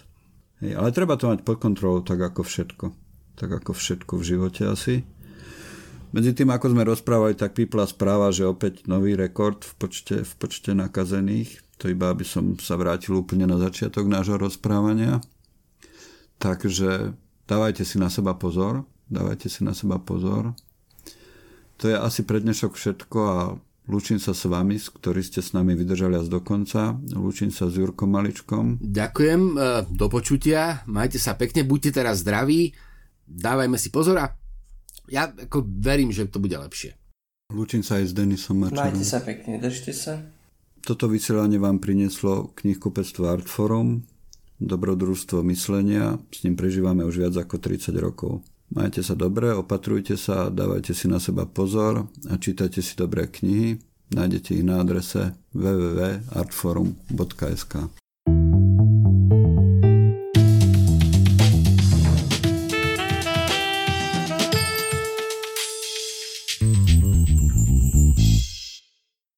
Hej, 0.59 0.75
ale 0.75 0.91
treba 0.91 1.15
to 1.15 1.31
mať 1.31 1.47
pod 1.47 1.63
kontrolou 1.63 2.03
tak 2.03 2.19
ako 2.19 2.43
všetko. 2.43 2.85
Tak 3.39 3.63
ako 3.63 3.71
všetko 3.71 4.13
v 4.19 4.27
živote 4.27 4.67
asi. 4.67 5.07
Medzi 6.11 6.35
tým, 6.35 6.51
ako 6.51 6.75
sme 6.75 6.83
rozprávali, 6.83 7.39
tak 7.39 7.55
vypla 7.55 7.87
správa, 7.87 8.35
že 8.35 8.43
opäť 8.43 8.83
nový 8.83 9.15
rekord 9.15 9.63
v 9.63 9.73
počte, 9.79 10.15
v 10.27 10.33
počte 10.35 10.75
nakazených 10.75 11.68
to 11.79 11.87
iba 11.87 12.11
aby 12.11 12.27
som 12.27 12.59
sa 12.59 12.75
vrátil 12.75 13.15
úplne 13.15 13.47
na 13.47 13.55
začiatok 13.55 14.05
nášho 14.05 14.35
rozprávania. 14.35 15.23
Takže 16.39 17.15
dávajte 17.47 17.87
si 17.87 17.95
na 17.95 18.11
seba 18.11 18.35
pozor, 18.35 18.83
dávajte 19.07 19.47
si 19.47 19.63
na 19.63 19.71
seba 19.71 19.95
pozor. 19.97 20.51
To 21.79 21.87
je 21.87 21.95
asi 21.95 22.27
pre 22.27 22.43
dnešok 22.43 22.75
všetko 22.75 23.19
a 23.23 23.39
Lúčim 23.89 24.21
sa 24.21 24.37
s 24.37 24.45
vami, 24.45 24.77
ktorí 24.77 25.25
ste 25.25 25.41
s 25.41 25.57
nami 25.57 25.73
vydržali 25.73 26.13
až 26.13 26.29
do 26.29 26.45
konca. 26.45 26.93
Lúčim 27.09 27.49
sa 27.49 27.65
s 27.65 27.73
Jurkom 27.73 28.13
Maličkom. 28.13 28.77
Ďakujem, 28.77 29.41
e, 29.57 29.67
do 29.89 30.05
počutia. 30.13 30.85
Majte 30.85 31.17
sa 31.17 31.33
pekne, 31.33 31.65
buďte 31.65 31.97
teraz 31.97 32.21
zdraví. 32.21 32.77
Dávajme 33.25 33.81
si 33.81 33.89
pozor 33.89 34.21
a 34.21 34.29
ja 35.09 35.33
ako 35.33 35.65
verím, 35.65 36.13
že 36.13 36.29
to 36.29 36.37
bude 36.37 36.53
lepšie. 36.53 36.93
Lúčim 37.49 37.81
sa 37.81 37.97
aj 37.97 38.05
s 38.05 38.13
Denisom 38.13 38.61
Mačerom. 38.61 38.93
Majte 38.93 39.01
sa 39.01 39.25
pekne, 39.25 39.57
držte 39.57 39.89
sa. 39.89 40.21
Toto 40.83 41.07
vysielanie 41.07 41.59
vám 41.59 41.79
prinieslo 41.79 42.51
knihkupectvo 42.55 43.29
Artforum. 43.29 44.03
dobrodružstvo 44.59 45.39
myslenia, 45.47 46.19
s 46.35 46.43
ním 46.43 46.59
prežívame 46.59 47.07
už 47.07 47.23
viac 47.23 47.39
ako 47.39 47.63
30 47.63 47.95
rokov. 47.95 48.43
Majte 48.69 49.01
sa 49.01 49.15
dobre, 49.15 49.55
opatrujte 49.55 50.19
sa, 50.19 50.51
dávajte 50.51 50.93
si 50.93 51.07
na 51.07 51.17
seba 51.17 51.47
pozor 51.47 52.05
a 52.29 52.37
čítajte 52.37 52.83
si 52.83 52.93
dobré 52.93 53.25
knihy. 53.31 53.79
Nájdete 54.09 54.57
ich 54.57 54.65
na 54.65 54.81
adrese 54.81 55.37
www.artforum.sk. 55.53 57.98